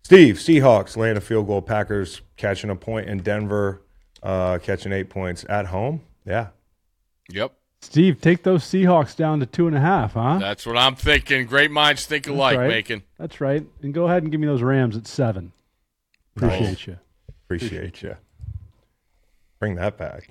Steve, 0.05 0.37
Seahawks 0.37 0.99
laying 0.99 1.17
a 1.17 1.21
field 1.21 1.47
goal, 1.47 1.63
Packers 1.63 2.21
catching 2.37 2.69
a 2.69 2.77
point 2.77 3.09
in 3.09 3.23
Denver, 3.23 3.81
uh, 4.23 4.59
catching 4.63 4.93
eight 4.93 5.09
points 5.09 5.47
at 5.49 5.67
home. 5.67 6.03
Yeah. 6.27 6.49
Yep. 7.31 7.53
Steve, 7.81 8.21
take 8.21 8.43
those 8.43 8.65
Seahawks 8.65 9.17
down 9.17 9.41
to 9.41 9.47
two 9.47 9.67
and 9.67 9.75
a 9.75 9.81
half, 9.81 10.13
huh? 10.13 10.39
That's 10.39 10.67
what 10.67 10.77
I'm 10.77 10.95
thinking. 10.95 11.47
Great 11.47 11.71
minds 11.71 12.05
think 12.05 12.27
alike, 12.27 12.59
right. 12.59 12.69
making. 12.69 13.03
That's 13.19 13.41
right. 13.41 13.67
And 13.83 13.95
go 13.95 14.05
ahead 14.05 14.23
and 14.23 14.31
give 14.31 14.41
me 14.41 14.47
those 14.47 14.63
Rams 14.63 14.95
at 14.95 15.07
seven. 15.07 15.53
Appreciate 16.37 16.87
you. 16.87 16.99
Appreciate 17.47 18.03
you. 18.03 18.17
Bring 19.59 19.77
that 19.77 19.97
back. 19.97 20.29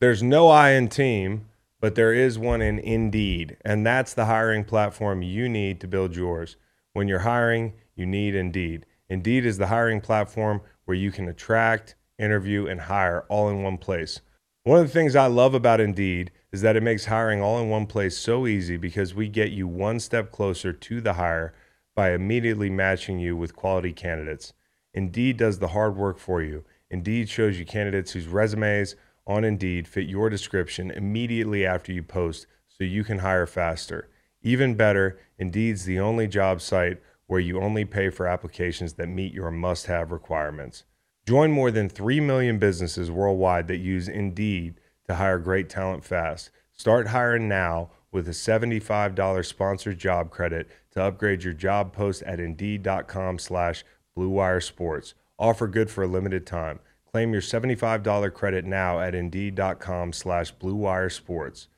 There's 0.00 0.22
no 0.22 0.48
I 0.48 0.70
in 0.70 0.88
team, 0.88 1.46
but 1.80 1.96
there 1.96 2.12
is 2.12 2.38
one 2.38 2.62
in 2.62 2.78
Indeed, 2.78 3.56
and 3.64 3.84
that's 3.84 4.14
the 4.14 4.26
hiring 4.26 4.64
platform 4.64 5.22
you 5.22 5.48
need 5.48 5.80
to 5.80 5.88
build 5.88 6.14
yours. 6.14 6.56
When 6.92 7.08
you're 7.08 7.20
hiring, 7.20 7.74
you 7.94 8.06
need 8.06 8.34
Indeed. 8.34 8.86
Indeed 9.08 9.46
is 9.46 9.58
the 9.58 9.68
hiring 9.68 10.00
platform 10.00 10.60
where 10.84 10.96
you 10.96 11.10
can 11.10 11.28
attract, 11.28 11.94
interview, 12.18 12.66
and 12.66 12.80
hire 12.80 13.24
all 13.28 13.48
in 13.48 13.62
one 13.62 13.78
place. 13.78 14.20
One 14.64 14.80
of 14.80 14.86
the 14.86 14.92
things 14.92 15.16
I 15.16 15.26
love 15.26 15.54
about 15.54 15.80
Indeed 15.80 16.30
is 16.52 16.60
that 16.62 16.76
it 16.76 16.82
makes 16.82 17.06
hiring 17.06 17.40
all 17.40 17.58
in 17.60 17.68
one 17.68 17.86
place 17.86 18.16
so 18.18 18.46
easy 18.46 18.76
because 18.76 19.14
we 19.14 19.28
get 19.28 19.50
you 19.50 19.66
one 19.66 20.00
step 20.00 20.30
closer 20.30 20.72
to 20.72 21.00
the 21.00 21.14
hire 21.14 21.54
by 21.94 22.12
immediately 22.12 22.70
matching 22.70 23.18
you 23.18 23.36
with 23.36 23.56
quality 23.56 23.92
candidates. 23.92 24.52
Indeed 24.94 25.36
does 25.36 25.58
the 25.58 25.68
hard 25.68 25.96
work 25.96 26.18
for 26.18 26.42
you. 26.42 26.64
Indeed 26.90 27.28
shows 27.28 27.58
you 27.58 27.64
candidates 27.64 28.12
whose 28.12 28.26
resumes 28.26 28.94
on 29.26 29.44
Indeed 29.44 29.86
fit 29.86 30.08
your 30.08 30.30
description 30.30 30.90
immediately 30.90 31.66
after 31.66 31.92
you 31.92 32.02
post 32.02 32.46
so 32.68 32.84
you 32.84 33.04
can 33.04 33.18
hire 33.18 33.46
faster. 33.46 34.08
Even 34.42 34.74
better, 34.74 35.18
Indeed's 35.38 35.84
the 35.84 35.98
only 35.98 36.26
job 36.26 36.60
site 36.60 37.00
where 37.26 37.40
you 37.40 37.60
only 37.60 37.84
pay 37.84 38.08
for 38.08 38.26
applications 38.26 38.94
that 38.94 39.08
meet 39.08 39.34
your 39.34 39.50
must 39.50 39.86
have 39.86 40.10
requirements. 40.10 40.84
Join 41.26 41.52
more 41.52 41.70
than 41.70 41.88
3 41.88 42.20
million 42.20 42.58
businesses 42.58 43.10
worldwide 43.10 43.68
that 43.68 43.76
use 43.76 44.08
Indeed 44.08 44.80
to 45.06 45.16
hire 45.16 45.38
great 45.38 45.68
talent 45.68 46.04
fast. 46.04 46.50
Start 46.72 47.08
hiring 47.08 47.48
now 47.48 47.90
with 48.10 48.28
a 48.28 48.32
$75 48.32 49.44
sponsored 49.44 49.98
job 49.98 50.30
credit 50.30 50.68
to 50.92 51.02
upgrade 51.02 51.44
your 51.44 51.52
job 51.52 51.92
post 51.92 52.22
at 52.22 52.40
indeed.com 52.40 53.38
slash 53.38 53.84
Blue 54.14 54.30
Wire 54.30 54.60
Sports. 54.60 55.14
Offer 55.38 55.68
good 55.68 55.90
for 55.90 56.04
a 56.04 56.08
limited 56.08 56.46
time. 56.46 56.80
Claim 57.10 57.32
your 57.32 57.42
$75 57.42 58.32
credit 58.34 58.64
now 58.64 59.00
at 59.00 59.14
Indeed.com 59.14 60.12
slash 60.12 60.50
Blue 60.52 61.08
Sports. 61.10 61.68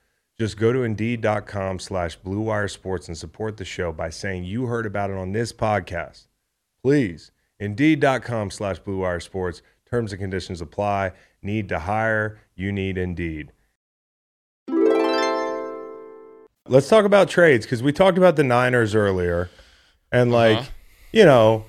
Just 0.40 0.56
go 0.56 0.72
to 0.72 0.84
Indeed.com 0.84 1.78
slash 1.80 2.16
Blue 2.16 2.40
Wire 2.40 2.66
Sports 2.66 3.08
and 3.08 3.18
support 3.18 3.58
the 3.58 3.64
show 3.66 3.92
by 3.92 4.08
saying 4.08 4.44
you 4.44 4.64
heard 4.64 4.86
about 4.86 5.10
it 5.10 5.16
on 5.18 5.32
this 5.32 5.52
podcast. 5.52 6.28
Please, 6.82 7.30
Indeed.com 7.58 8.50
slash 8.50 8.78
Blue 8.78 9.00
Wire 9.00 9.20
Sports. 9.20 9.60
Terms 9.90 10.12
and 10.12 10.18
conditions 10.22 10.62
apply. 10.62 11.12
Need 11.42 11.68
to 11.68 11.80
hire? 11.80 12.38
You 12.54 12.72
need 12.72 12.96
Indeed. 12.96 13.52
Let's 16.66 16.88
talk 16.88 17.04
about 17.04 17.28
trades 17.28 17.66
because 17.66 17.82
we 17.82 17.92
talked 17.92 18.16
about 18.16 18.36
the 18.36 18.44
Niners 18.44 18.94
earlier. 18.94 19.50
And, 20.10 20.32
like, 20.32 20.56
Uh-huh. 20.56 20.70
you 21.12 21.26
know, 21.26 21.66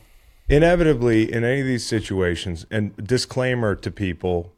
inevitably 0.47 1.29
in 1.29 1.43
any 1.43 1.59
of 1.59 1.67
these 1.67 1.85
situations, 1.85 2.65
and 2.71 2.95
disclaimer 2.95 3.75
to 3.75 3.91
people, 3.91 4.53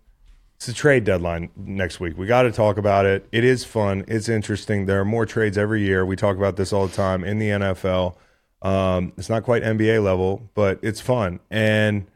it's 0.63 0.67
the 0.69 0.73
trade 0.73 1.03
deadline 1.03 1.49
next 1.57 1.99
week. 1.99 2.17
We 2.17 2.25
got 2.25 2.43
to 2.43 2.51
talk 2.53 2.77
about 2.77 3.05
it. 3.05 3.27
It 3.33 3.43
is 3.43 3.65
fun. 3.65 4.05
It's 4.07 4.29
interesting. 4.29 4.85
There 4.85 4.97
are 5.01 5.03
more 5.03 5.25
trades 5.25 5.57
every 5.57 5.81
year. 5.81 6.05
We 6.05 6.15
talk 6.15 6.37
about 6.37 6.55
this 6.55 6.71
all 6.71 6.87
the 6.87 6.95
time 6.95 7.25
in 7.25 7.37
the 7.37 7.49
NFL. 7.49 8.15
Um, 8.61 9.11
it's 9.17 9.27
not 9.29 9.43
quite 9.43 9.61
NBA 9.61 10.01
level, 10.01 10.49
but 10.53 10.79
it's 10.81 11.01
fun. 11.01 11.41
And 11.51 12.07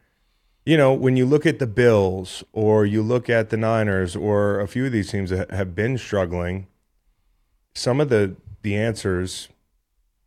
you 0.66 0.78
know, 0.78 0.94
when 0.94 1.18
you 1.18 1.26
look 1.26 1.46
at 1.46 1.60
the 1.60 1.68
Bills 1.68 2.42
or 2.54 2.86
you 2.86 3.02
look 3.02 3.30
at 3.30 3.50
the 3.50 3.58
Niners 3.58 4.16
or 4.16 4.62
a 4.62 4.68
few 4.68 4.86
of 4.86 4.94
these 4.94 5.12
teams 5.12 5.30
that 5.30 5.52
have 5.52 5.76
been 5.76 5.98
struggling, 5.98 6.68
some 7.76 8.00
of 8.00 8.08
the 8.08 8.38
the 8.62 8.78
answers 8.78 9.50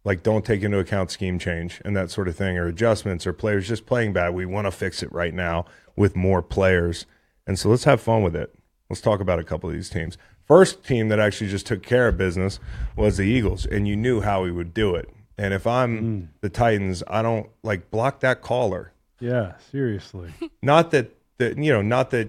like 0.05 0.23
don't 0.23 0.45
take 0.45 0.63
into 0.63 0.79
account 0.79 1.11
scheme 1.11 1.39
change 1.39 1.81
and 1.87 1.97
that 1.97 2.11
sort 2.11 2.29
of 2.29 2.37
thing 2.37 2.59
or 2.59 2.67
adjustments 2.67 3.27
or 3.27 3.33
players 3.33 3.67
just 3.67 3.87
playing 3.87 4.13
bad. 4.13 4.35
We 4.35 4.45
want 4.45 4.67
to 4.67 4.71
fix 4.71 5.03
it 5.03 5.11
right 5.11 5.33
now 5.33 5.65
with 5.97 6.15
more 6.15 6.43
players. 6.43 7.07
And 7.51 7.59
so 7.59 7.69
let's 7.69 7.83
have 7.83 8.01
fun 8.01 8.23
with 8.23 8.37
it. 8.37 8.55
Let's 8.89 9.01
talk 9.01 9.19
about 9.19 9.41
a 9.41 9.43
couple 9.43 9.69
of 9.69 9.75
these 9.75 9.91
teams. 9.91 10.17
First 10.47 10.85
team 10.85 11.09
that 11.09 11.19
actually 11.19 11.51
just 11.51 11.67
took 11.67 11.83
care 11.83 12.07
of 12.07 12.17
business 12.17 12.61
was 12.95 13.17
the 13.17 13.25
Eagles, 13.25 13.67
and 13.67 13.89
you 13.89 13.97
knew 13.97 14.21
how 14.21 14.45
he 14.45 14.53
would 14.53 14.73
do 14.73 14.95
it. 14.95 15.11
And 15.37 15.53
if 15.53 15.67
I'm 15.67 16.31
the 16.43 16.49
Titans, 16.49 17.03
I 17.09 17.23
don't 17.23 17.51
like 17.65 17.91
block 17.91 18.21
that 18.21 18.41
caller. 18.41 18.93
Yeah, 19.19 19.55
seriously. 19.73 20.33
Not 20.63 20.93
that 20.93 21.11
that 21.39 21.59
you 21.59 21.73
know, 21.73 21.83
not 21.83 22.11
that 22.11 22.29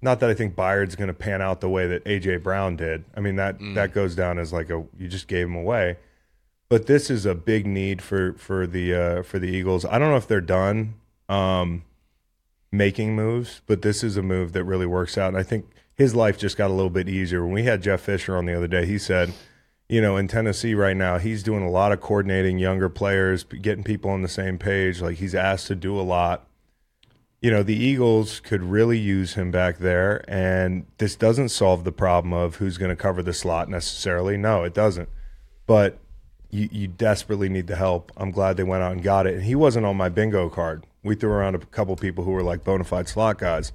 not 0.00 0.20
that 0.20 0.30
I 0.30 0.34
think 0.34 0.56
Byard's 0.56 0.96
going 0.96 1.08
to 1.08 1.14
pan 1.14 1.42
out 1.42 1.60
the 1.60 1.68
way 1.68 1.86
that 1.86 2.02
AJ 2.06 2.42
Brown 2.42 2.76
did. 2.76 3.04
I 3.14 3.20
mean 3.20 3.36
that 3.36 3.58
that 3.74 3.92
goes 3.92 4.16
down 4.16 4.38
as 4.38 4.54
like 4.54 4.70
a 4.70 4.86
you 4.98 5.06
just 5.06 5.28
gave 5.28 5.48
him 5.48 5.54
away. 5.54 5.98
But 6.70 6.86
this 6.86 7.10
is 7.10 7.26
a 7.26 7.34
big 7.34 7.66
need 7.66 8.00
for 8.00 8.32
for 8.38 8.66
the 8.66 8.94
uh, 8.94 9.22
for 9.22 9.38
the 9.38 9.48
Eagles. 9.48 9.84
I 9.84 9.98
don't 9.98 10.08
know 10.08 10.16
if 10.16 10.26
they're 10.26 10.40
done 10.40 10.94
um, 11.28 11.84
making 12.76 13.14
moves, 13.14 13.62
but 13.66 13.82
this 13.82 14.02
is 14.02 14.16
a 14.16 14.22
move 14.22 14.52
that 14.52 14.64
really 14.64 14.86
works 14.86 15.16
out. 15.16 15.28
And 15.28 15.36
I 15.36 15.42
think 15.42 15.66
his 15.94 16.14
life 16.14 16.38
just 16.38 16.56
got 16.56 16.70
a 16.70 16.74
little 16.74 16.90
bit 16.90 17.08
easier. 17.08 17.44
When 17.44 17.54
we 17.54 17.64
had 17.64 17.82
Jeff 17.82 18.02
Fisher 18.02 18.36
on 18.36 18.46
the 18.46 18.54
other 18.54 18.68
day, 18.68 18.86
he 18.86 18.98
said, 18.98 19.32
you 19.88 20.00
know, 20.00 20.16
in 20.16 20.28
Tennessee 20.28 20.74
right 20.74 20.96
now, 20.96 21.18
he's 21.18 21.42
doing 21.42 21.62
a 21.62 21.70
lot 21.70 21.92
of 21.92 22.00
coordinating 22.00 22.58
younger 22.58 22.88
players, 22.88 23.44
getting 23.44 23.84
people 23.84 24.10
on 24.10 24.22
the 24.22 24.28
same 24.28 24.58
page. 24.58 25.00
Like 25.00 25.18
he's 25.18 25.34
asked 25.34 25.66
to 25.68 25.74
do 25.74 25.98
a 25.98 26.02
lot. 26.02 26.46
You 27.40 27.50
know, 27.50 27.62
the 27.62 27.76
Eagles 27.76 28.40
could 28.40 28.62
really 28.62 28.98
use 28.98 29.34
him 29.34 29.50
back 29.50 29.76
there, 29.76 30.24
and 30.26 30.86
this 30.96 31.14
doesn't 31.14 31.50
solve 31.50 31.84
the 31.84 31.92
problem 31.92 32.32
of 32.32 32.56
who's 32.56 32.78
going 32.78 32.88
to 32.88 32.96
cover 32.96 33.22
the 33.22 33.34
slot 33.34 33.68
necessarily. 33.68 34.38
No, 34.38 34.64
it 34.64 34.72
doesn't. 34.72 35.10
But 35.66 35.98
you, 36.48 36.70
you 36.72 36.88
desperately 36.88 37.50
need 37.50 37.66
the 37.66 37.76
help. 37.76 38.12
I'm 38.16 38.30
glad 38.30 38.56
they 38.56 38.62
went 38.62 38.82
out 38.82 38.92
and 38.92 39.02
got 39.02 39.26
it. 39.26 39.34
And 39.34 39.42
he 39.42 39.54
wasn't 39.54 39.84
on 39.84 39.96
my 39.96 40.08
bingo 40.08 40.48
card. 40.48 40.86
We 41.04 41.14
threw 41.14 41.30
around 41.30 41.54
a 41.54 41.58
couple 41.58 41.94
people 41.96 42.24
who 42.24 42.32
were 42.32 42.42
like 42.42 42.64
bona 42.64 42.84
fide 42.84 43.08
slot 43.08 43.38
guys, 43.38 43.72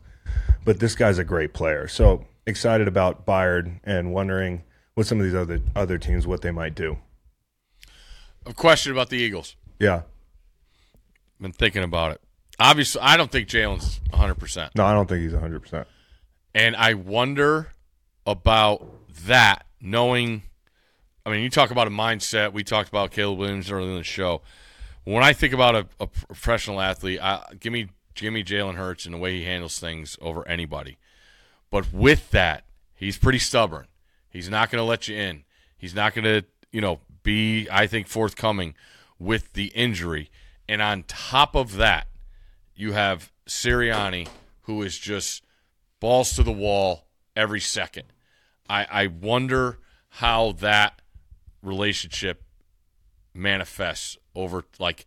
but 0.66 0.80
this 0.80 0.96
guy's 0.96 1.18
a 1.20 1.24
great 1.24 1.54
player. 1.54 1.88
So 1.88 2.26
excited 2.46 2.88
about 2.88 3.26
Byard 3.26 3.80
and 3.84 4.12
wondering 4.14 4.64
what 4.96 5.06
some 5.08 5.20
of 5.20 5.26
these 5.26 5.36
other 5.36 5.62
other 5.76 5.98
teams 5.98 6.28
what 6.28 6.42
they 6.42 6.52
might 6.52 6.76
do. 6.76 6.98
A 8.46 8.54
question 8.54 8.92
about 8.92 9.10
the 9.10 9.18
Eagles. 9.18 9.56
Yeah. 9.80 10.02
Been 11.40 11.54
thinking 11.54 11.84
about 11.84 12.14
it. 12.14 12.22
Obviously, 12.60 13.02
I 13.02 13.16
don't 13.16 13.32
think 13.32 13.48
Jalen's 13.48 14.02
100%. 14.12 14.72
No, 14.76 14.86
I 14.86 14.94
don't 14.94 15.08
think 15.08 15.22
he's 15.22 15.32
100. 15.32 15.62
percent 15.62 15.88
And 16.54 16.76
I 16.76 16.96
wonder 16.96 17.72
about 18.26 18.86
that, 19.26 19.66
knowing. 19.80 20.44
I 21.26 21.30
mean, 21.30 21.42
you 21.42 21.50
talk 21.50 21.72
about 21.72 21.88
a 21.88 21.92
mindset. 21.92 22.52
We 22.52 22.64
talked 22.64 22.90
about 22.90 23.12
Caleb 23.12 23.40
Williams 23.40 23.72
earlier 23.72 23.92
in 23.92 23.98
the 23.98 24.04
show. 24.04 24.42
When 25.10 25.24
I 25.24 25.34
think 25.34 25.54
about 25.54 25.76
a, 25.76 25.88
a 26.00 26.06
professional 26.06 26.80
athlete, 26.80 27.20
I, 27.20 27.44
give 27.60 27.74
me 27.74 27.88
give 28.14 28.32
me 28.32 28.44
Jalen 28.44 28.76
Hurts 28.76 29.06
and 29.06 29.16
the 29.16 29.18
way 29.18 29.40
he 29.40 29.44
handles 29.44 29.80
things 29.80 30.20
over 30.22 30.48
anybody. 30.48 31.00
But 31.72 31.92
with 31.92 32.30
that, 32.30 32.66
he's 32.94 33.18
pretty 33.18 33.40
stubborn. 33.40 33.88
He's 34.30 34.50
not 34.50 34.70
going 34.70 34.80
to 34.80 34.86
let 34.86 35.08
you 35.08 35.18
in. 35.18 35.46
He's 35.80 35.96
not 35.96 36.14
going 36.14 36.26
to, 36.26 36.46
you 36.72 36.80
know, 36.80 37.00
be 37.24 37.68
I 37.72 37.88
think 37.88 38.06
forthcoming 38.06 38.76
with 39.18 39.54
the 39.54 39.72
injury. 39.74 40.30
And 40.68 40.80
on 40.80 41.06
top 41.08 41.56
of 41.56 41.78
that, 41.78 42.06
you 42.76 42.92
have 42.92 43.32
Sirianni, 43.48 44.28
who 44.64 44.84
is 44.84 44.96
just 44.96 45.44
balls 46.00 46.36
to 46.36 46.44
the 46.44 46.52
wall 46.52 47.08
every 47.36 47.62
second. 47.62 48.14
I, 48.70 48.86
I 48.92 49.08
wonder 49.08 49.80
how 50.10 50.52
that 50.60 51.02
relationship 51.64 52.44
manifests 53.34 54.18
over 54.36 54.64
like 54.80 55.06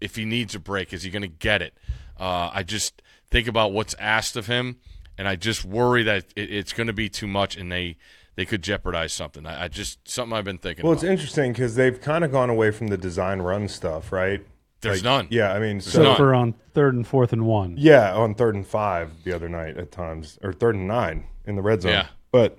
if 0.00 0.16
he 0.16 0.24
needs 0.24 0.54
a 0.54 0.58
break, 0.60 0.92
is 0.92 1.02
he 1.02 1.10
going 1.10 1.22
to 1.22 1.28
get 1.28 1.62
it? 1.62 1.74
Uh, 2.18 2.50
I 2.52 2.62
just 2.62 3.02
think 3.30 3.48
about 3.48 3.72
what's 3.72 3.94
asked 3.98 4.36
of 4.36 4.46
him, 4.46 4.76
and 5.16 5.28
I 5.28 5.36
just 5.36 5.64
worry 5.64 6.02
that 6.04 6.26
it, 6.36 6.50
it's 6.52 6.72
going 6.72 6.86
to 6.86 6.92
be 6.92 7.08
too 7.08 7.26
much, 7.26 7.56
and 7.56 7.70
they 7.70 7.96
they 8.36 8.44
could 8.44 8.62
jeopardize 8.62 9.12
something. 9.12 9.46
I, 9.46 9.64
I 9.64 9.68
just 9.68 10.08
something 10.08 10.36
I've 10.36 10.44
been 10.44 10.58
thinking. 10.58 10.84
Well, 10.84 10.92
about. 10.92 11.02
it's 11.02 11.10
interesting 11.10 11.52
because 11.52 11.74
they've 11.74 12.00
kind 12.00 12.24
of 12.24 12.30
gone 12.32 12.50
away 12.50 12.70
from 12.70 12.86
the 12.88 12.96
design 12.96 13.40
run 13.42 13.68
stuff, 13.68 14.12
right? 14.12 14.44
There's 14.80 14.98
Like, 14.98 15.24
none. 15.24 15.28
Yeah, 15.30 15.52
I 15.52 15.58
mean, 15.58 15.80
So 15.80 15.90
so 15.90 16.02
none. 16.04 16.16
for 16.16 16.34
on 16.34 16.54
third 16.72 16.94
and 16.94 17.04
fourth 17.04 17.32
and 17.32 17.46
one. 17.46 17.74
Yeah, 17.76 18.14
on 18.14 18.34
third 18.34 18.54
and 18.54 18.64
five 18.64 19.10
the 19.24 19.32
other 19.32 19.48
night 19.48 19.76
at 19.76 19.90
times, 19.90 20.38
or 20.42 20.52
third 20.52 20.76
and 20.76 20.86
nine 20.86 21.24
in 21.44 21.56
the 21.56 21.62
red 21.62 21.82
zone. 21.82 21.92
Yeah. 21.92 22.06
But 22.30 22.58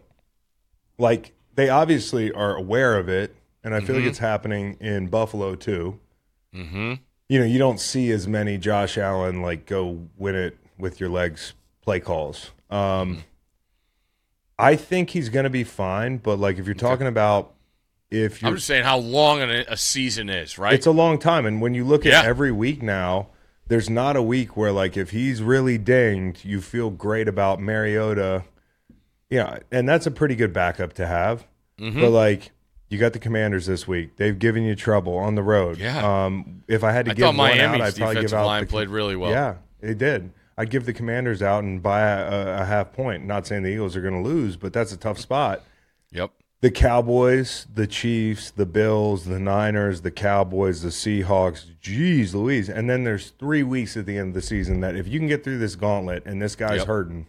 like 0.98 1.34
they 1.56 1.70
obviously 1.70 2.32
are 2.34 2.56
aware 2.56 2.98
of 2.98 3.08
it, 3.08 3.36
and 3.64 3.74
I 3.76 3.80
feel 3.80 3.90
Mm-hmm. 3.90 3.96
like 4.04 4.10
it's 4.10 4.20
happening 4.20 4.78
in 4.80 5.08
Buffalo 5.08 5.56
too. 5.56 6.00
hmm 6.54 6.94
You 7.28 7.40
know, 7.40 7.46
you 7.46 7.60
don't 7.60 7.80
see 7.80 8.12
as 8.12 8.28
many 8.28 8.58
Josh 8.58 8.98
Allen 8.98 9.42
like 9.42 9.66
go 9.66 10.08
win 10.18 10.36
it 10.36 10.58
with 10.78 11.00
your 11.00 11.10
legs 11.10 11.54
play 11.82 12.00
calls. 12.00 12.52
Um, 12.70 13.24
I 14.58 14.76
think 14.76 15.12
he's 15.12 15.30
going 15.30 15.46
to 15.46 15.50
be 15.50 15.64
fine, 15.64 16.18
but 16.18 16.40
like 16.40 16.58
if 16.58 16.66
you're 16.66 16.76
talking 16.76 17.08
about 17.08 17.54
if 18.12 18.42
you're 18.42 18.50
I'm 18.50 18.56
just 18.56 18.68
saying 18.68 18.84
how 18.84 18.98
long 18.98 19.42
a, 19.42 19.64
a 19.68 19.78
season 19.78 20.30
is, 20.30 20.58
right? 20.58 20.74
it's 20.74 20.88
a 20.88 20.92
long 20.92 21.20
time. 21.20 21.46
And 21.46 21.62
when 21.62 21.74
you 21.74 21.86
look 21.86 22.06
at 22.06 22.12
Yeah. 22.12 22.24
every 22.26 22.52
week 22.52 22.82
now, 22.82 23.28
there's 23.68 23.90
not 23.90 24.16
a 24.16 24.22
week 24.22 24.58
where 24.58 24.72
like 24.72 24.98
if 24.98 25.12
he's 25.12 25.42
really 25.44 25.78
dinged, 25.78 26.44
you 26.44 26.60
feel 26.60 26.90
great 26.90 27.28
about 27.28 27.62
Mariota. 27.62 28.44
Yeah, 29.30 29.60
and 29.72 29.88
that's 29.88 30.08
a 30.08 30.12
pretty 30.12 30.36
good 30.36 30.52
backup 30.54 30.94
to 30.94 31.06
have. 31.06 31.46
Mm-hmm. 31.80 32.02
But 32.02 32.10
like 32.10 32.52
you 32.90 32.98
got 32.98 33.14
the 33.14 33.20
Commanders 33.20 33.66
this 33.66 33.88
week. 33.88 34.18
They've 34.18 34.38
given 34.38 34.64
you 34.64 34.76
trouble 34.76 35.16
on 35.18 35.36
the 35.36 35.44
road. 35.44 35.78
Yeah. 35.78 36.26
Um, 36.26 36.64
if 36.68 36.84
I 36.84 36.92
had 36.92 37.06
to 37.06 37.12
I 37.12 37.14
give 37.14 37.26
thought 37.26 37.36
one 37.36 37.60
out, 37.60 37.82
I'd 37.82 37.96
probably 37.96 38.22
give 38.22 38.34
out 38.34 38.46
line 38.46 38.64
the, 38.64 38.70
played 38.70 38.90
really 38.90 39.16
well. 39.16 39.32
Yeah, 39.32 39.56
it 39.82 39.98
did. 39.98 40.32
I'd 40.58 40.70
give 40.70 40.86
the 40.86 40.94
Commanders 40.94 41.42
out 41.42 41.64
and 41.64 41.82
buy 41.82 42.02
a, 42.02 42.62
a 42.62 42.66
half 42.66 42.92
point. 42.92 43.26
Not 43.26 43.48
saying 43.48 43.64
the 43.64 43.70
Eagles 43.70 43.96
are 43.96 44.02
going 44.02 44.22
to 44.22 44.28
lose, 44.28 44.58
but 44.58 44.74
that's 44.74 44.92
a 44.92 44.98
tough 44.98 45.18
spot 45.18 45.64
yep. 46.12 46.32
the 46.62 46.72
Cowboys, 46.72 47.68
the 47.74 47.88
Chiefs, 47.88 48.52
the 48.52 48.66
Bills, 48.66 49.26
the 49.26 49.40
Niners, 49.40 50.02
the 50.02 50.12
Cowboys, 50.12 50.82
the 50.82 50.90
Seahawks. 50.90 51.66
Jeez 51.82 52.34
Louise. 52.34 52.70
And 52.70 52.90
then 52.90 53.04
there's 53.04 53.30
three 53.32 53.64
weeks 53.64 53.96
at 53.96 54.06
the 54.06 54.18
end 54.18 54.30
of 54.30 54.34
the 54.34 54.42
season 54.42 54.82
that 54.82 54.96
if 54.96 55.08
you 55.08 55.20
can 55.20 55.28
get 55.28 55.44
through 55.44 55.60
this 55.60 55.76
gauntlet 55.76 56.26
and 56.26 56.42
this 56.42 56.56
guy's 56.56 56.80
Yep. 56.80 56.88
hurting, 56.88 57.26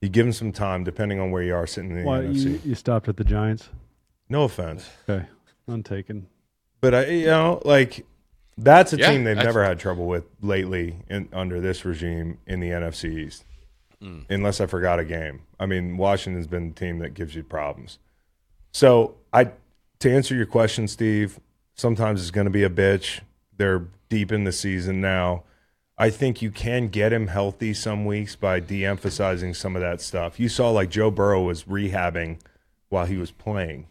you 0.00 0.08
give 0.08 0.26
him 0.26 0.32
some 0.32 0.52
time 0.52 0.84
depending 0.84 1.18
on 1.18 1.30
where 1.30 1.42
you 1.42 1.54
are 1.54 1.66
sitting 1.66 1.90
in 1.90 1.98
the 1.98 2.04
Why 2.04 2.20
NFC. 2.20 2.44
you, 2.44 2.60
you 2.64 2.74
stopped 2.74 3.08
at 3.08 3.16
the 3.16 3.24
Giants? 3.24 3.70
No 4.28 4.44
offense. 4.44 4.88
Okay, 5.08 5.26
untaken. 5.66 6.26
But 6.80 6.94
I, 6.94 7.06
you 7.06 7.26
know, 7.26 7.60
like 7.64 8.06
that's 8.56 8.92
a 8.92 8.98
Yeah, 8.98 9.10
team 9.10 9.24
they've 9.24 9.36
that's- 9.36 9.46
never 9.46 9.64
had 9.64 9.78
trouble 9.78 10.06
with 10.06 10.24
lately 10.42 10.96
in, 11.08 11.28
under 11.32 11.60
this 11.60 11.84
regime 11.84 12.38
in 12.46 12.60
the 12.60 12.68
NFC 12.70 13.18
East. 13.26 13.44
Hmm. 14.00 14.20
Unless 14.30 14.60
I 14.60 14.66
forgot 14.66 15.00
a 15.00 15.04
game. 15.04 15.40
I 15.58 15.66
mean, 15.66 15.96
Washington's 15.96 16.46
been 16.46 16.68
the 16.68 16.74
team 16.74 16.98
that 17.00 17.14
gives 17.14 17.34
you 17.34 17.42
problems. 17.42 17.98
So 18.72 19.16
I, 19.32 19.50
to 19.98 20.10
answer 20.14 20.36
your 20.36 20.46
question, 20.46 20.86
Steve, 20.86 21.40
sometimes 21.74 22.20
it's 22.22 22.30
going 22.30 22.44
to 22.44 22.50
be 22.50 22.62
a 22.62 22.70
bitch. 22.70 23.20
They're 23.56 23.88
deep 24.08 24.30
in 24.30 24.44
the 24.44 24.52
season 24.52 25.00
now. 25.00 25.42
I 26.00 26.10
think 26.10 26.40
you 26.40 26.52
can 26.52 26.86
get 26.88 27.12
him 27.12 27.26
healthy 27.26 27.74
some 27.74 28.04
weeks 28.04 28.36
by 28.36 28.60
de-emphasizing 28.60 29.54
some 29.54 29.74
of 29.74 29.82
that 29.82 30.00
stuff. 30.00 30.38
You 30.38 30.48
saw 30.48 30.70
like 30.70 30.90
Joe 30.90 31.10
Burrow 31.10 31.42
was 31.42 31.64
rehabbing 31.64 32.38
while 32.90 33.06
he 33.06 33.16
was 33.16 33.32
playing. 33.32 33.88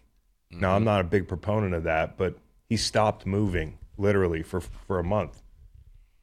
Now 0.51 0.75
I'm 0.75 0.83
not 0.83 1.01
a 1.01 1.03
big 1.03 1.27
proponent 1.27 1.73
of 1.73 1.83
that, 1.83 2.17
but 2.17 2.35
he 2.69 2.77
stopped 2.77 3.25
moving 3.25 3.77
literally 3.97 4.43
for 4.43 4.61
for 4.61 4.99
a 4.99 5.03
month, 5.03 5.41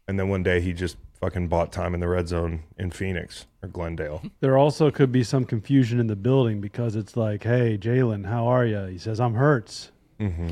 and 0.08 0.18
then 0.18 0.28
one 0.28 0.42
day 0.42 0.60
he 0.60 0.72
just 0.72 0.96
fucking 1.20 1.48
bought 1.48 1.72
time 1.72 1.94
in 1.94 2.00
the 2.00 2.08
red 2.08 2.28
zone 2.28 2.64
in 2.78 2.90
Phoenix 2.90 3.46
or 3.62 3.68
Glendale. 3.68 4.22
There 4.40 4.58
also 4.58 4.90
could 4.90 5.10
be 5.12 5.24
some 5.24 5.44
confusion 5.46 5.98
in 6.00 6.06
the 6.06 6.16
building 6.16 6.60
because 6.60 6.96
it's 6.96 7.16
like, 7.16 7.44
hey, 7.44 7.78
Jalen, 7.78 8.26
how 8.26 8.46
are 8.46 8.66
you? 8.66 8.84
He 8.84 8.98
says, 8.98 9.20
I'm 9.20 9.34
Hurts. 9.34 9.90
hmm 10.18 10.50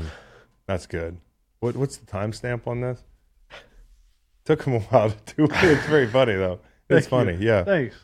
That's 0.65 0.85
good. 0.87 1.17
What 1.59 1.75
what's 1.75 1.97
the 1.97 2.05
timestamp 2.05 2.65
on 2.67 2.81
this? 2.81 3.03
Took 4.45 4.63
him 4.63 4.73
a 4.73 4.79
while 4.79 5.11
to 5.11 5.35
do 5.35 5.43
it. 5.45 5.51
It's 5.63 5.85
very 5.85 6.07
funny 6.07 6.33
though. 6.35 6.59
It's 6.89 7.07
Thank 7.07 7.27
you. 7.27 7.33
funny, 7.33 7.45
yeah. 7.45 7.63
Thanks. 7.63 7.95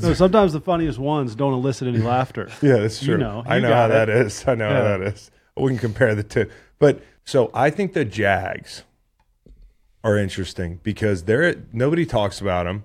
No, 0.00 0.14
sometimes 0.14 0.52
the 0.52 0.60
funniest 0.60 0.98
ones 0.98 1.34
don't 1.34 1.52
elicit 1.52 1.88
any 1.88 1.98
laughter. 1.98 2.48
yeah, 2.62 2.78
that's 2.78 3.02
You 3.02 3.14
true. 3.14 3.18
know, 3.18 3.42
I 3.46 3.56
you 3.56 3.62
know 3.62 3.74
how 3.74 3.86
it. 3.86 3.88
that 3.88 4.08
is. 4.08 4.44
I 4.46 4.54
know 4.54 4.68
how 4.68 4.82
that 4.82 5.00
is. 5.02 5.30
We 5.56 5.68
can 5.70 5.78
compare 5.78 6.14
the 6.14 6.22
two. 6.22 6.48
But 6.78 7.02
so 7.24 7.50
I 7.52 7.70
think 7.70 7.92
the 7.92 8.04
Jags 8.04 8.84
are 10.04 10.16
interesting 10.16 10.80
because 10.82 11.24
they're 11.24 11.56
nobody 11.72 12.06
talks 12.06 12.40
about 12.40 12.64
them. 12.64 12.84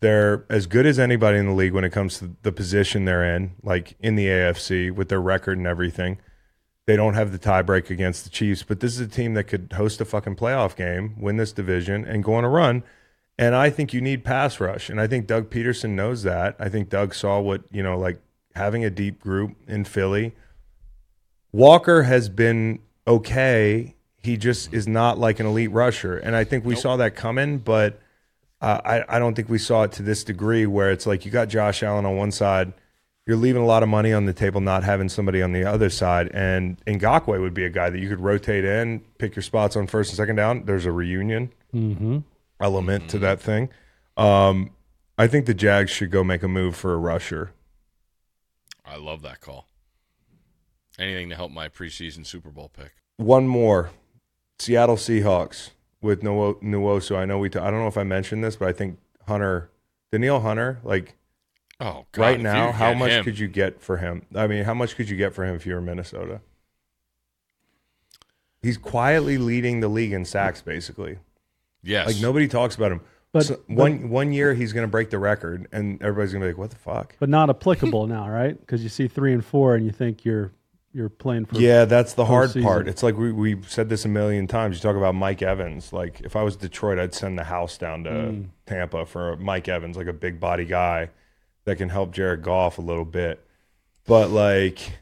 They're 0.00 0.44
as 0.50 0.66
good 0.66 0.86
as 0.86 0.98
anybody 0.98 1.38
in 1.38 1.46
the 1.46 1.52
league 1.52 1.72
when 1.72 1.84
it 1.84 1.90
comes 1.90 2.18
to 2.18 2.30
the 2.42 2.52
position 2.52 3.04
they're 3.04 3.24
in, 3.36 3.52
like 3.62 3.96
in 4.00 4.16
the 4.16 4.26
AFC 4.26 4.90
with 4.90 5.08
their 5.08 5.20
record 5.20 5.56
and 5.58 5.66
everything. 5.66 6.18
They 6.86 6.96
don't 6.96 7.14
have 7.14 7.32
the 7.32 7.38
tiebreak 7.38 7.88
against 7.88 8.24
the 8.24 8.30
Chiefs, 8.30 8.62
but 8.62 8.80
this 8.80 8.92
is 8.92 9.00
a 9.00 9.08
team 9.08 9.32
that 9.34 9.44
could 9.44 9.72
host 9.74 10.02
a 10.02 10.04
fucking 10.04 10.36
playoff 10.36 10.76
game, 10.76 11.14
win 11.18 11.38
this 11.38 11.52
division, 11.52 12.04
and 12.04 12.22
go 12.22 12.34
on 12.34 12.44
a 12.44 12.48
run. 12.50 12.82
And 13.38 13.54
I 13.54 13.70
think 13.70 13.92
you 13.92 14.00
need 14.00 14.24
pass 14.24 14.60
rush. 14.60 14.88
And 14.88 15.00
I 15.00 15.06
think 15.06 15.26
Doug 15.26 15.50
Pederson 15.50 15.90
knows 15.90 16.22
that. 16.22 16.56
I 16.58 16.68
think 16.68 16.88
Doug 16.88 17.14
saw 17.14 17.40
what, 17.40 17.62
you 17.72 17.82
know, 17.82 17.98
like 17.98 18.20
having 18.54 18.84
a 18.84 18.90
deep 18.90 19.20
group 19.20 19.56
in 19.66 19.84
Philly. 19.84 20.34
Walker 21.52 22.04
has 22.04 22.28
been 22.28 22.80
okay. 23.06 23.94
He 24.22 24.36
just 24.36 24.72
is 24.72 24.86
not 24.86 25.18
like 25.18 25.40
an 25.40 25.46
elite 25.46 25.72
rusher. 25.72 26.16
And 26.16 26.36
I 26.36 26.44
think 26.44 26.64
we 26.64 26.76
saw 26.76 26.96
that 26.96 27.14
coming, 27.16 27.58
but 27.58 28.00
uh, 28.60 28.80
I, 28.84 29.16
I 29.16 29.18
don't 29.18 29.34
think 29.34 29.48
we 29.48 29.58
saw 29.58 29.82
it 29.82 29.92
to 29.92 30.02
this 30.02 30.24
degree 30.24 30.66
where 30.66 30.90
it's 30.90 31.06
like 31.06 31.24
you 31.24 31.30
got 31.30 31.48
Josh 31.48 31.82
Allen 31.82 32.06
on 32.06 32.16
one 32.16 32.30
side. 32.30 32.72
You're 33.26 33.36
leaving 33.36 33.62
a 33.62 33.66
lot 33.66 33.82
of 33.82 33.88
money 33.88 34.12
on 34.12 34.26
the 34.26 34.32
table, 34.32 34.60
not 34.60 34.84
having 34.84 35.08
somebody 35.08 35.42
on 35.42 35.52
the 35.52 35.64
other 35.64 35.90
side. 35.90 36.30
And 36.34 36.82
Ngakoue 36.84 37.40
would 37.40 37.54
be 37.54 37.64
a 37.64 37.70
guy 37.70 37.90
that 37.90 37.98
you 37.98 38.08
could 38.08 38.20
rotate 38.20 38.64
in, 38.64 39.00
pick 39.18 39.34
your 39.34 39.42
spots 39.42 39.76
on 39.76 39.86
first 39.86 40.10
and 40.10 40.16
second 40.16 40.36
down. 40.36 40.64
There's 40.66 40.86
a 40.86 40.92
reunion 40.92 41.50
Mm-hmm. 41.74 42.18
Element 42.60 43.08
to 43.10 43.18
that 43.18 43.40
thing. 43.40 43.68
Um, 44.16 44.70
I 45.18 45.26
think 45.26 45.46
the 45.46 45.54
Jags 45.54 45.90
should 45.90 46.10
go 46.10 46.22
make 46.24 46.42
a 46.42 46.48
move 46.48 46.76
for 46.76 46.92
a 46.94 46.96
rusher. 46.96 47.52
I 48.84 48.96
love 48.96 49.22
that 49.22 49.40
call. 49.40 49.66
Anything 50.98 51.30
to 51.30 51.36
help 51.36 51.50
my 51.50 51.68
preseason 51.68 52.24
Super 52.24 52.50
Bowl 52.50 52.68
pick. 52.68 52.92
One 53.16 53.48
more, 53.48 53.90
Seattle 54.58 54.96
Seahawks 54.96 55.70
with 56.00 56.22
Nuo- 56.22 56.60
Nuoso. 56.62 57.16
I 57.16 57.24
know 57.24 57.38
we. 57.38 57.48
T- 57.48 57.58
I 57.58 57.70
don't 57.70 57.80
know 57.80 57.88
if 57.88 57.98
I 57.98 58.04
mentioned 58.04 58.44
this, 58.44 58.56
but 58.56 58.68
I 58.68 58.72
think 58.72 58.98
Hunter, 59.26 59.70
Danielle 60.12 60.40
Hunter, 60.40 60.78
like 60.84 61.16
Oh, 61.80 62.06
God, 62.12 62.22
right 62.22 62.40
now, 62.40 62.70
how 62.70 62.94
much 62.94 63.10
him- 63.10 63.24
could 63.24 63.38
you 63.38 63.48
get 63.48 63.80
for 63.80 63.96
him? 63.96 64.26
I 64.34 64.46
mean, 64.46 64.62
how 64.64 64.74
much 64.74 64.94
could 64.94 65.08
you 65.10 65.16
get 65.16 65.34
for 65.34 65.44
him 65.44 65.56
if 65.56 65.66
you 65.66 65.74
were 65.74 65.80
Minnesota? 65.80 66.40
He's 68.62 68.78
quietly 68.78 69.36
leading 69.38 69.80
the 69.80 69.88
league 69.88 70.12
in 70.12 70.24
sacks, 70.24 70.62
basically. 70.62 71.18
Yes. 71.84 72.06
Like 72.06 72.16
nobody 72.20 72.48
talks 72.48 72.74
about 72.76 72.92
him. 72.92 73.00
But- 73.32 73.46
So 73.46 73.60
but- 73.68 73.76
one 73.76 74.08
one 74.10 74.32
year 74.32 74.54
he's 74.54 74.72
going 74.72 74.84
to 74.86 74.90
break 74.90 75.10
the 75.10 75.18
record, 75.18 75.66
and 75.72 76.00
everybody's 76.02 76.32
going 76.32 76.40
to 76.42 76.46
be 76.46 76.52
like, 76.52 76.58
"What 76.58 76.70
the 76.70 76.76
fuck?" 76.76 77.14
But 77.18 77.28
not 77.28 77.50
applicable 77.50 78.06
now, 78.18 78.28
right? 78.28 78.58
Because 78.58 78.82
you 78.82 78.88
see 78.88 79.08
three 79.08 79.32
and 79.32 79.44
four 79.44 79.74
and 79.74 79.84
you 79.84 79.92
think 79.92 80.24
you're 80.24 80.52
you're 80.92 81.08
playing 81.08 81.44
for 81.46 81.56
Yeah, 81.58 81.84
that's 81.86 82.14
the 82.14 82.24
hard 82.26 82.50
postseason. 82.50 82.62
part. 82.62 82.86
It's 82.88 83.02
like 83.02 83.16
we 83.16 83.32
we 83.32 83.60
said 83.66 83.88
this 83.88 84.04
a 84.04 84.08
million 84.08 84.46
times. 84.46 84.76
You 84.76 84.82
talk 84.82 84.94
about 84.96 85.16
Mike 85.16 85.42
Evans. 85.42 85.92
Like 85.92 86.20
if 86.20 86.36
I 86.36 86.42
was 86.44 86.54
Detroit, 86.56 86.98
I'd 87.00 87.12
send 87.14 87.36
the 87.36 87.42
house 87.44 87.76
down 87.76 88.04
to 88.04 88.10
Mm. 88.10 88.44
Tampa 88.66 89.04
for 89.04 89.36
Mike 89.36 89.66
Evans, 89.68 89.96
like 89.96 90.06
a 90.06 90.12
big 90.12 90.38
body 90.38 90.64
guy 90.64 91.10
that 91.64 91.76
can 91.78 91.88
help 91.88 92.12
Jared 92.12 92.42
Goff 92.42 92.78
a 92.78 92.82
little 92.82 93.04
bit. 93.04 93.44
But 94.06 94.30
like 94.30 94.98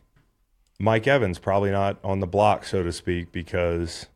Mike 0.79 1.07
Evans 1.07 1.39
probably 1.39 1.71
not 1.71 1.99
on 2.03 2.21
the 2.21 2.27
block, 2.27 2.65
so 2.65 2.83
to 2.83 2.93
speak, 2.93 3.31
because 3.31 4.07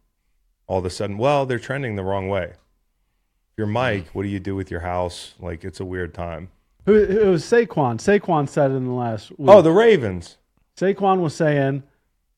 all 0.66 0.78
of 0.78 0.84
a 0.84 0.90
sudden, 0.90 1.18
well, 1.18 1.47
they're 1.47 1.59
trending 1.59 1.97
the 1.97 2.02
wrong 2.02 2.28
way. 2.28 2.44
If 2.44 3.59
you're 3.59 3.66
Mike, 3.66 4.09
what 4.12 4.22
do 4.22 4.28
you 4.28 4.40
do 4.40 4.55
with 4.55 4.70
your 4.70 4.80
house? 4.80 5.34
Like 5.40 5.64
it's 5.64 5.80
a 5.80 5.84
weird 5.84 6.14
time. 6.14 6.51
Who 6.86 6.94
it 6.94 7.26
was 7.26 7.44
Saquon. 7.44 7.98
Saquon 7.98 8.48
said 8.48 8.70
in 8.70 8.84
the 8.84 8.93
last 8.93 9.30
week. 9.30 9.48
Oh, 9.51 9.60
the 9.60 9.72
Ravens. 9.72 10.36
Saquon 10.76 11.20
was 11.20 11.34
saying, 11.34 11.82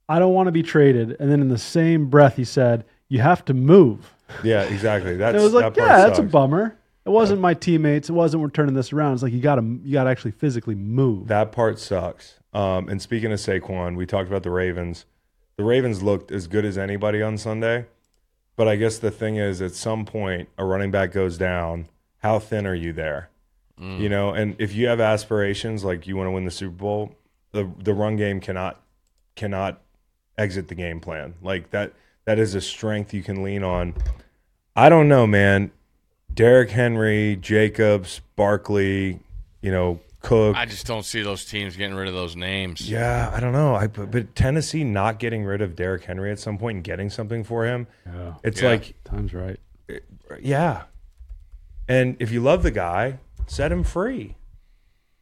I 0.08 0.18
don't 0.18 0.32
want 0.32 0.46
to 0.46 0.52
be 0.52 0.62
traded. 0.62 1.16
And 1.20 1.30
then 1.30 1.40
in 1.40 1.48
the 1.48 1.58
same 1.58 2.06
breath, 2.08 2.36
he 2.36 2.44
said, 2.44 2.84
You 3.08 3.20
have 3.20 3.44
to 3.46 3.54
move. 3.54 4.14
Yeah, 4.42 4.62
exactly. 4.62 5.16
That's 5.18 5.36
it 5.36 5.42
was 5.42 5.52
like, 5.52 5.74
that 5.74 5.80
Yeah, 5.80 6.06
that's 6.06 6.18
a 6.18 6.22
bummer. 6.22 6.76
It 7.04 7.10
wasn't 7.10 7.40
my 7.40 7.54
teammates. 7.54 8.10
It 8.10 8.12
wasn't 8.12 8.42
we're 8.42 8.50
turning 8.50 8.74
this 8.74 8.92
around. 8.92 9.14
It's 9.14 9.22
like 9.22 9.32
you 9.32 9.40
gotta 9.40 9.62
you 9.62 9.92
gotta 9.92 10.10
actually 10.10 10.32
physically 10.32 10.74
move. 10.74 11.28
That 11.28 11.52
part 11.52 11.78
sucks. 11.78 12.34
Um, 12.52 12.88
and 12.88 13.00
speaking 13.00 13.32
of 13.32 13.38
Saquon, 13.38 13.96
we 13.96 14.04
talked 14.04 14.28
about 14.28 14.42
the 14.42 14.50
Ravens. 14.50 15.06
The 15.56 15.64
Ravens 15.64 16.02
looked 16.02 16.30
as 16.30 16.46
good 16.46 16.66
as 16.66 16.76
anybody 16.76 17.22
on 17.22 17.38
Sunday. 17.38 17.86
But 18.58 18.66
I 18.66 18.74
guess 18.74 18.98
the 18.98 19.12
thing 19.12 19.36
is, 19.36 19.62
at 19.62 19.76
some 19.76 20.04
point, 20.04 20.48
a 20.58 20.64
running 20.64 20.90
back 20.90 21.12
goes 21.12 21.38
down. 21.38 21.88
How 22.18 22.40
thin 22.40 22.66
are 22.66 22.74
you 22.74 22.92
there? 22.92 23.30
Mm. 23.80 24.00
You 24.00 24.08
know, 24.08 24.30
and 24.30 24.56
if 24.58 24.74
you 24.74 24.88
have 24.88 25.00
aspirations 25.00 25.84
like 25.84 26.08
you 26.08 26.16
want 26.16 26.26
to 26.26 26.32
win 26.32 26.44
the 26.44 26.50
Super 26.50 26.74
Bowl, 26.74 27.14
the 27.52 27.70
the 27.78 27.94
run 27.94 28.16
game 28.16 28.40
cannot 28.40 28.82
cannot 29.36 29.80
exit 30.36 30.66
the 30.66 30.74
game 30.74 30.98
plan. 30.98 31.34
Like 31.40 31.70
that 31.70 31.92
that 32.24 32.40
is 32.40 32.56
a 32.56 32.60
strength 32.60 33.14
you 33.14 33.22
can 33.22 33.44
lean 33.44 33.62
on. 33.62 33.94
I 34.74 34.88
don't 34.88 35.06
know, 35.06 35.24
man. 35.24 35.70
Derrick 36.34 36.70
Henry, 36.70 37.36
Jacobs, 37.36 38.22
Barkley, 38.34 39.20
you 39.62 39.70
know, 39.70 40.00
Cook. 40.20 40.56
I 40.56 40.64
just 40.66 40.84
don't 40.86 41.04
see 41.04 41.22
those 41.22 41.44
teams 41.44 41.76
getting 41.76 41.94
rid 41.94 42.08
of 42.08 42.14
those 42.14 42.34
names. 42.34 42.90
Yeah, 42.90 43.30
I 43.32 43.38
don't 43.40 43.52
know. 43.52 43.76
I 43.76 43.86
but, 43.86 44.10
but 44.10 44.34
Tennessee 44.34 44.82
not 44.84 45.18
getting 45.20 45.44
rid 45.44 45.60
of 45.62 45.76
Derrick 45.76 46.04
Henry 46.04 46.30
at 46.32 46.38
some 46.40 46.58
point 46.58 46.76
and 46.76 46.84
getting 46.84 47.08
something 47.08 47.44
for 47.44 47.64
him. 47.66 47.86
Yeah. 48.04 48.34
It's 48.42 48.60
Yeah. 48.60 48.68
like, 48.70 48.94
Time's 49.04 49.32
right. 49.32 49.60
yeah. 50.40 50.82
And 51.88 52.16
if 52.18 52.30
you 52.32 52.40
love 52.42 52.62
the 52.64 52.70
guy, 52.72 53.18
set 53.46 53.70
him 53.72 53.84
free. 53.84 54.36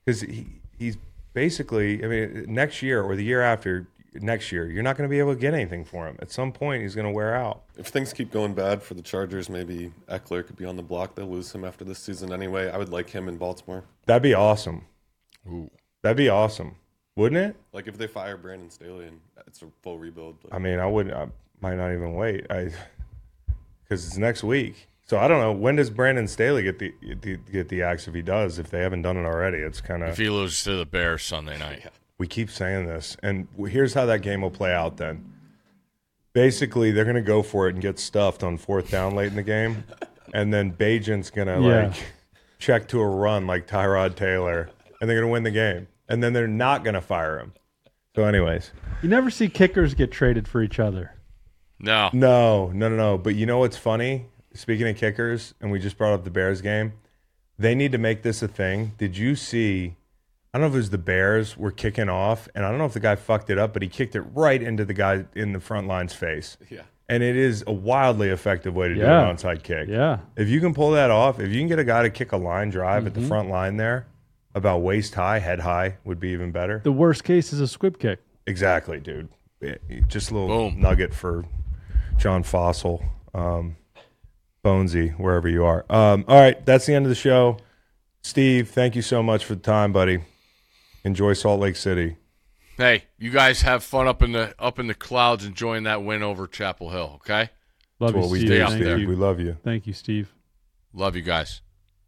Cuz 0.07 0.23
he 0.23 0.47
he's 0.79 0.97
basically, 1.35 2.03
I 2.03 2.09
mean, 2.09 2.47
next 2.49 2.81
year 2.83 3.03
or 3.03 3.15
the 3.17 3.25
year 3.25 3.43
after 3.43 3.87
next 4.23 4.53
year, 4.53 4.69
you're 4.71 4.83
not 4.83 4.97
going 4.97 5.09
to 5.09 5.13
be 5.13 5.19
able 5.19 5.35
to 5.35 5.41
get 5.41 5.55
anything 5.55 5.85
for 5.85 6.07
him. 6.07 6.17
At 6.21 6.31
some 6.31 6.53
point 6.53 6.83
he's 6.83 6.95
going 6.95 7.07
to 7.07 7.13
wear 7.13 7.35
out. 7.35 7.63
If 7.77 7.89
things 7.89 8.13
keep 8.13 8.31
going 8.31 8.55
bad 8.55 8.83
for 8.83 8.95
the 8.95 9.03
Chargers, 9.03 9.49
maybe 9.49 9.93
Ekeler 10.09 10.47
could 10.47 10.57
be 10.57 10.65
on 10.65 10.77
the 10.77 10.83
block. 10.83 11.15
They'll 11.15 11.31
lose 11.31 11.53
him 11.53 11.65
after 11.65 11.85
this 11.85 11.99
season 11.99 12.33
anyway. 12.33 12.71
I 12.71 12.77
would 12.77 12.91
like 12.91 13.11
him 13.11 13.29
in 13.29 13.37
Baltimore. 13.37 13.85
That'd 14.07 14.23
be 14.23 14.35
awesome. 14.35 14.85
Ooh. 15.49 15.71
That'd 16.03 16.17
be 16.17 16.29
awesome. 16.29 16.77
Wouldn't 17.17 17.41
it? 17.51 17.57
Like 17.73 17.89
if 17.89 17.97
they 17.97 18.07
fire 18.07 18.37
Brandon 18.37 18.71
Staley 18.71 19.07
and 19.07 19.21
it's 19.47 19.63
a 19.63 19.67
full 19.83 19.99
rebuild. 19.99 20.37
I 20.53 20.59
mean, 20.59 20.79
I 20.79 20.87
wouldn't. 20.87 21.15
I 21.15 21.29
might 21.61 21.77
not 21.77 21.93
even 21.93 22.15
wait. 22.15 22.47
I 22.51 22.71
because 23.83 24.07
it's 24.07 24.17
next 24.19 24.45
week. 24.45 24.89
So 25.07 25.19
I 25.19 25.29
don't 25.29 25.41
know 25.41 25.53
when 25.53 25.77
does 25.77 25.89
Brandon 25.89 26.27
Staley 26.27 26.65
get 26.65 26.79
the, 26.79 26.93
the 27.23 27.37
get 27.51 27.69
the 27.69 27.83
axe 27.83 28.09
if 28.09 28.15
he 28.15 28.23
does. 28.23 28.59
If 28.59 28.71
they 28.71 28.81
haven't 28.81 29.03
done 29.03 29.17
it 29.17 29.25
already, 29.25 29.59
it's 29.59 29.81
kind 29.81 30.03
of 30.03 30.11
If 30.11 30.19
he 30.19 30.29
loses 30.29 30.63
to 30.65 30.77
the 30.77 30.87
Bears 30.87 31.23
Sunday 31.23 31.59
night. 31.59 31.87
we 32.19 32.27
keep 32.27 32.51
saying 32.51 32.87
this, 32.87 33.17
and 33.23 33.47
here's 33.69 33.95
how 33.95 34.07
that 34.07 34.23
game 34.23 34.41
will 34.43 34.51
play 34.51 34.73
out. 34.73 34.97
Then, 34.97 35.33
basically, 36.33 36.91
they're 36.91 37.05
gonna 37.05 37.23
go 37.23 37.43
for 37.43 37.69
it 37.69 37.75
and 37.75 37.83
get 37.83 37.99
stuffed 37.99 38.43
on 38.43 38.57
fourth 38.57 38.91
down 38.91 39.15
late 39.15 39.29
in 39.29 39.37
the 39.37 39.43
game, 39.43 39.85
and 40.35 40.53
then 40.53 40.71
Bagent's 40.73 41.31
gonna 41.31 41.61
Yeah. 41.61 41.87
like 41.89 41.95
check 42.59 42.89
to 42.89 43.01
a 43.01 43.07
run 43.07 43.47
like 43.47 43.67
Tyrod 43.67 44.17
Taylor, 44.17 44.71
and 45.01 45.09
they're 45.09 45.19
gonna 45.21 45.33
win 45.33 45.43
the 45.43 45.51
game, 45.51 45.89
and 46.09 46.23
then 46.23 46.33
they're 46.33 46.49
not 46.49 46.85
gonna 46.85 47.01
fire 47.01 47.39
him. 47.39 47.53
So, 48.15 48.25
anyways. 48.25 48.71
You 49.03 49.11
never 49.11 49.29
see 49.31 49.49
kickers 49.51 49.93
get 49.95 50.11
traded 50.11 50.49
for 50.49 50.63
each 50.63 50.79
other. 50.81 51.13
No. 51.79 52.09
No, 52.15 52.69
no, 52.73 52.89
no, 52.89 52.97
no. 52.97 53.19
But 53.19 53.35
you 53.35 53.45
know 53.45 53.59
what's 53.59 53.77
funny? 53.77 54.27
Speaking 54.55 54.89
of 54.89 54.97
kickers, 54.97 55.53
and 55.61 55.71
we 55.71 55.79
just 55.79 55.99
brought 55.99 56.15
up 56.15 56.25
the 56.25 56.31
Bears 56.31 56.63
game, 56.63 56.95
they 57.59 57.75
need 57.75 57.93
to 57.93 57.99
make 57.99 58.23
this 58.23 58.43
a 58.43 58.49
thing. 58.49 58.93
Did 58.97 59.19
you 59.19 59.37
see? 59.37 59.97
I 60.57 60.59
don't 60.59 60.63
know 60.63 60.67
if 60.69 60.75
it 60.75 60.79
was 60.79 60.91
the 60.91 60.97
Bears 60.97 61.55
were 61.59 61.71
kicking 61.71 62.09
off, 62.09 62.49
and 62.55 62.65
I 62.65 62.71
don't 62.71 62.79
know 62.79 62.87
if 62.87 62.95
the 62.95 63.01
guy 63.01 63.15
fucked 63.15 63.51
it 63.51 63.59
up, 63.59 63.75
but 63.75 63.83
he 63.83 63.89
kicked 63.89 64.17
it 64.17 64.23
right 64.23 64.63
into 64.63 64.87
the 64.87 64.95
guy 64.95 65.27
in 65.35 65.53
the 65.53 65.61
front 65.61 65.87
line's 65.87 66.15
face. 66.15 66.57
Yeah. 66.71 66.81
And 67.11 67.23
it 67.23 67.37
is 67.37 67.63
a 67.67 67.73
wildly 67.75 68.31
effective 68.31 68.75
way 68.75 68.89
to 68.89 68.95
do 68.95 69.01
Yeah. 69.01 69.29
an 69.29 69.37
onside 69.37 69.63
kick. 69.63 69.87
Yeah. 69.91 70.21
If 70.35 70.49
you 70.49 70.61
can 70.61 70.73
pull 70.73 70.93
that 70.93 71.11
off, 71.11 71.39
if 71.41 71.51
you 71.53 71.59
can 71.61 71.69
get 71.69 71.79
a 71.79 71.85
guy 71.85 72.05
to 72.05 72.09
kick 72.11 72.33
a 72.33 72.39
line 72.39 72.71
drive 72.71 73.07
at 73.07 73.13
Mm-hmm. 73.13 73.21
the 73.23 73.29
front 73.29 73.51
line 73.51 73.77
there, 73.77 74.07
about 74.55 74.79
waist 74.81 75.15
high, 75.15 75.41
head 75.41 75.61
high 75.61 75.99
would 76.05 76.19
be 76.19 76.31
even 76.31 76.53
better. 76.53 76.81
The 76.83 76.91
worst 76.91 77.23
case 77.23 77.53
is 77.53 77.61
a 77.61 77.69
squib 77.69 77.99
kick. 77.99 78.21
Exactly, 78.47 78.99
dude. 78.99 79.29
It- 79.61 79.83
just 80.09 80.31
a 80.31 80.35
little 80.39 80.71
Boom. 80.71 80.81
nugget 80.81 81.13
for 81.13 81.45
John 82.17 82.43
Fassel, 82.43 83.05
um, 83.35 83.77
Bonesy, 84.65 85.13
wherever 85.19 85.49
you 85.49 85.65
are. 85.67 85.85
Um, 85.91 86.25
all 86.29 86.41
right, 86.41 86.65
that's 86.65 86.87
the 86.87 86.95
end 86.95 87.05
of 87.05 87.11
the 87.11 87.15
show. 87.15 87.59
Steve, 88.23 88.71
thank 88.71 88.97
you 88.97 89.03
so 89.03 89.23
much 89.23 89.45
for 89.45 89.55
the 89.55 89.61
time, 89.61 89.93
buddy. 89.93 90.21
Enjoy 91.07 91.35
Salt 91.35 91.61
Lake 91.61 91.77
City. 91.77 92.17
Hey, 92.77 93.05
you 93.17 93.31
guys 93.31 93.63
have 93.63 93.85
fun 93.85 94.09
up 94.09 94.25
in 94.25 94.33
the 94.33 94.57
up 94.59 94.81
in 94.81 94.89
the 94.89 94.95
clouds 94.95 95.45
enjoying 95.45 95.85
that 95.85 96.03
win 96.03 96.25
over 96.25 96.49
Chapel 96.49 96.91
Hill, 96.91 97.13
okay? 97.23 97.51
Love 98.01 98.13
That's 98.13 98.15
you, 98.15 98.21
what 98.23 98.31
we 98.31 98.39
Steve. 98.41 98.51
do, 98.51 98.63
out 98.65 98.71
there. 98.71 98.97
Steve. 98.97 99.09
We 99.09 99.15
love 99.15 99.39
you. 99.39 99.57
Thank 99.63 99.87
you, 99.87 99.93
Steve. 99.93 100.35
Love 100.93 101.15
you 101.15 101.23
guys. 101.23 101.61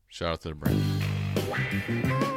Shout 0.09 0.33
out 0.33 0.41
to 0.41 0.49
the 0.49 0.55
brand. 0.57 2.28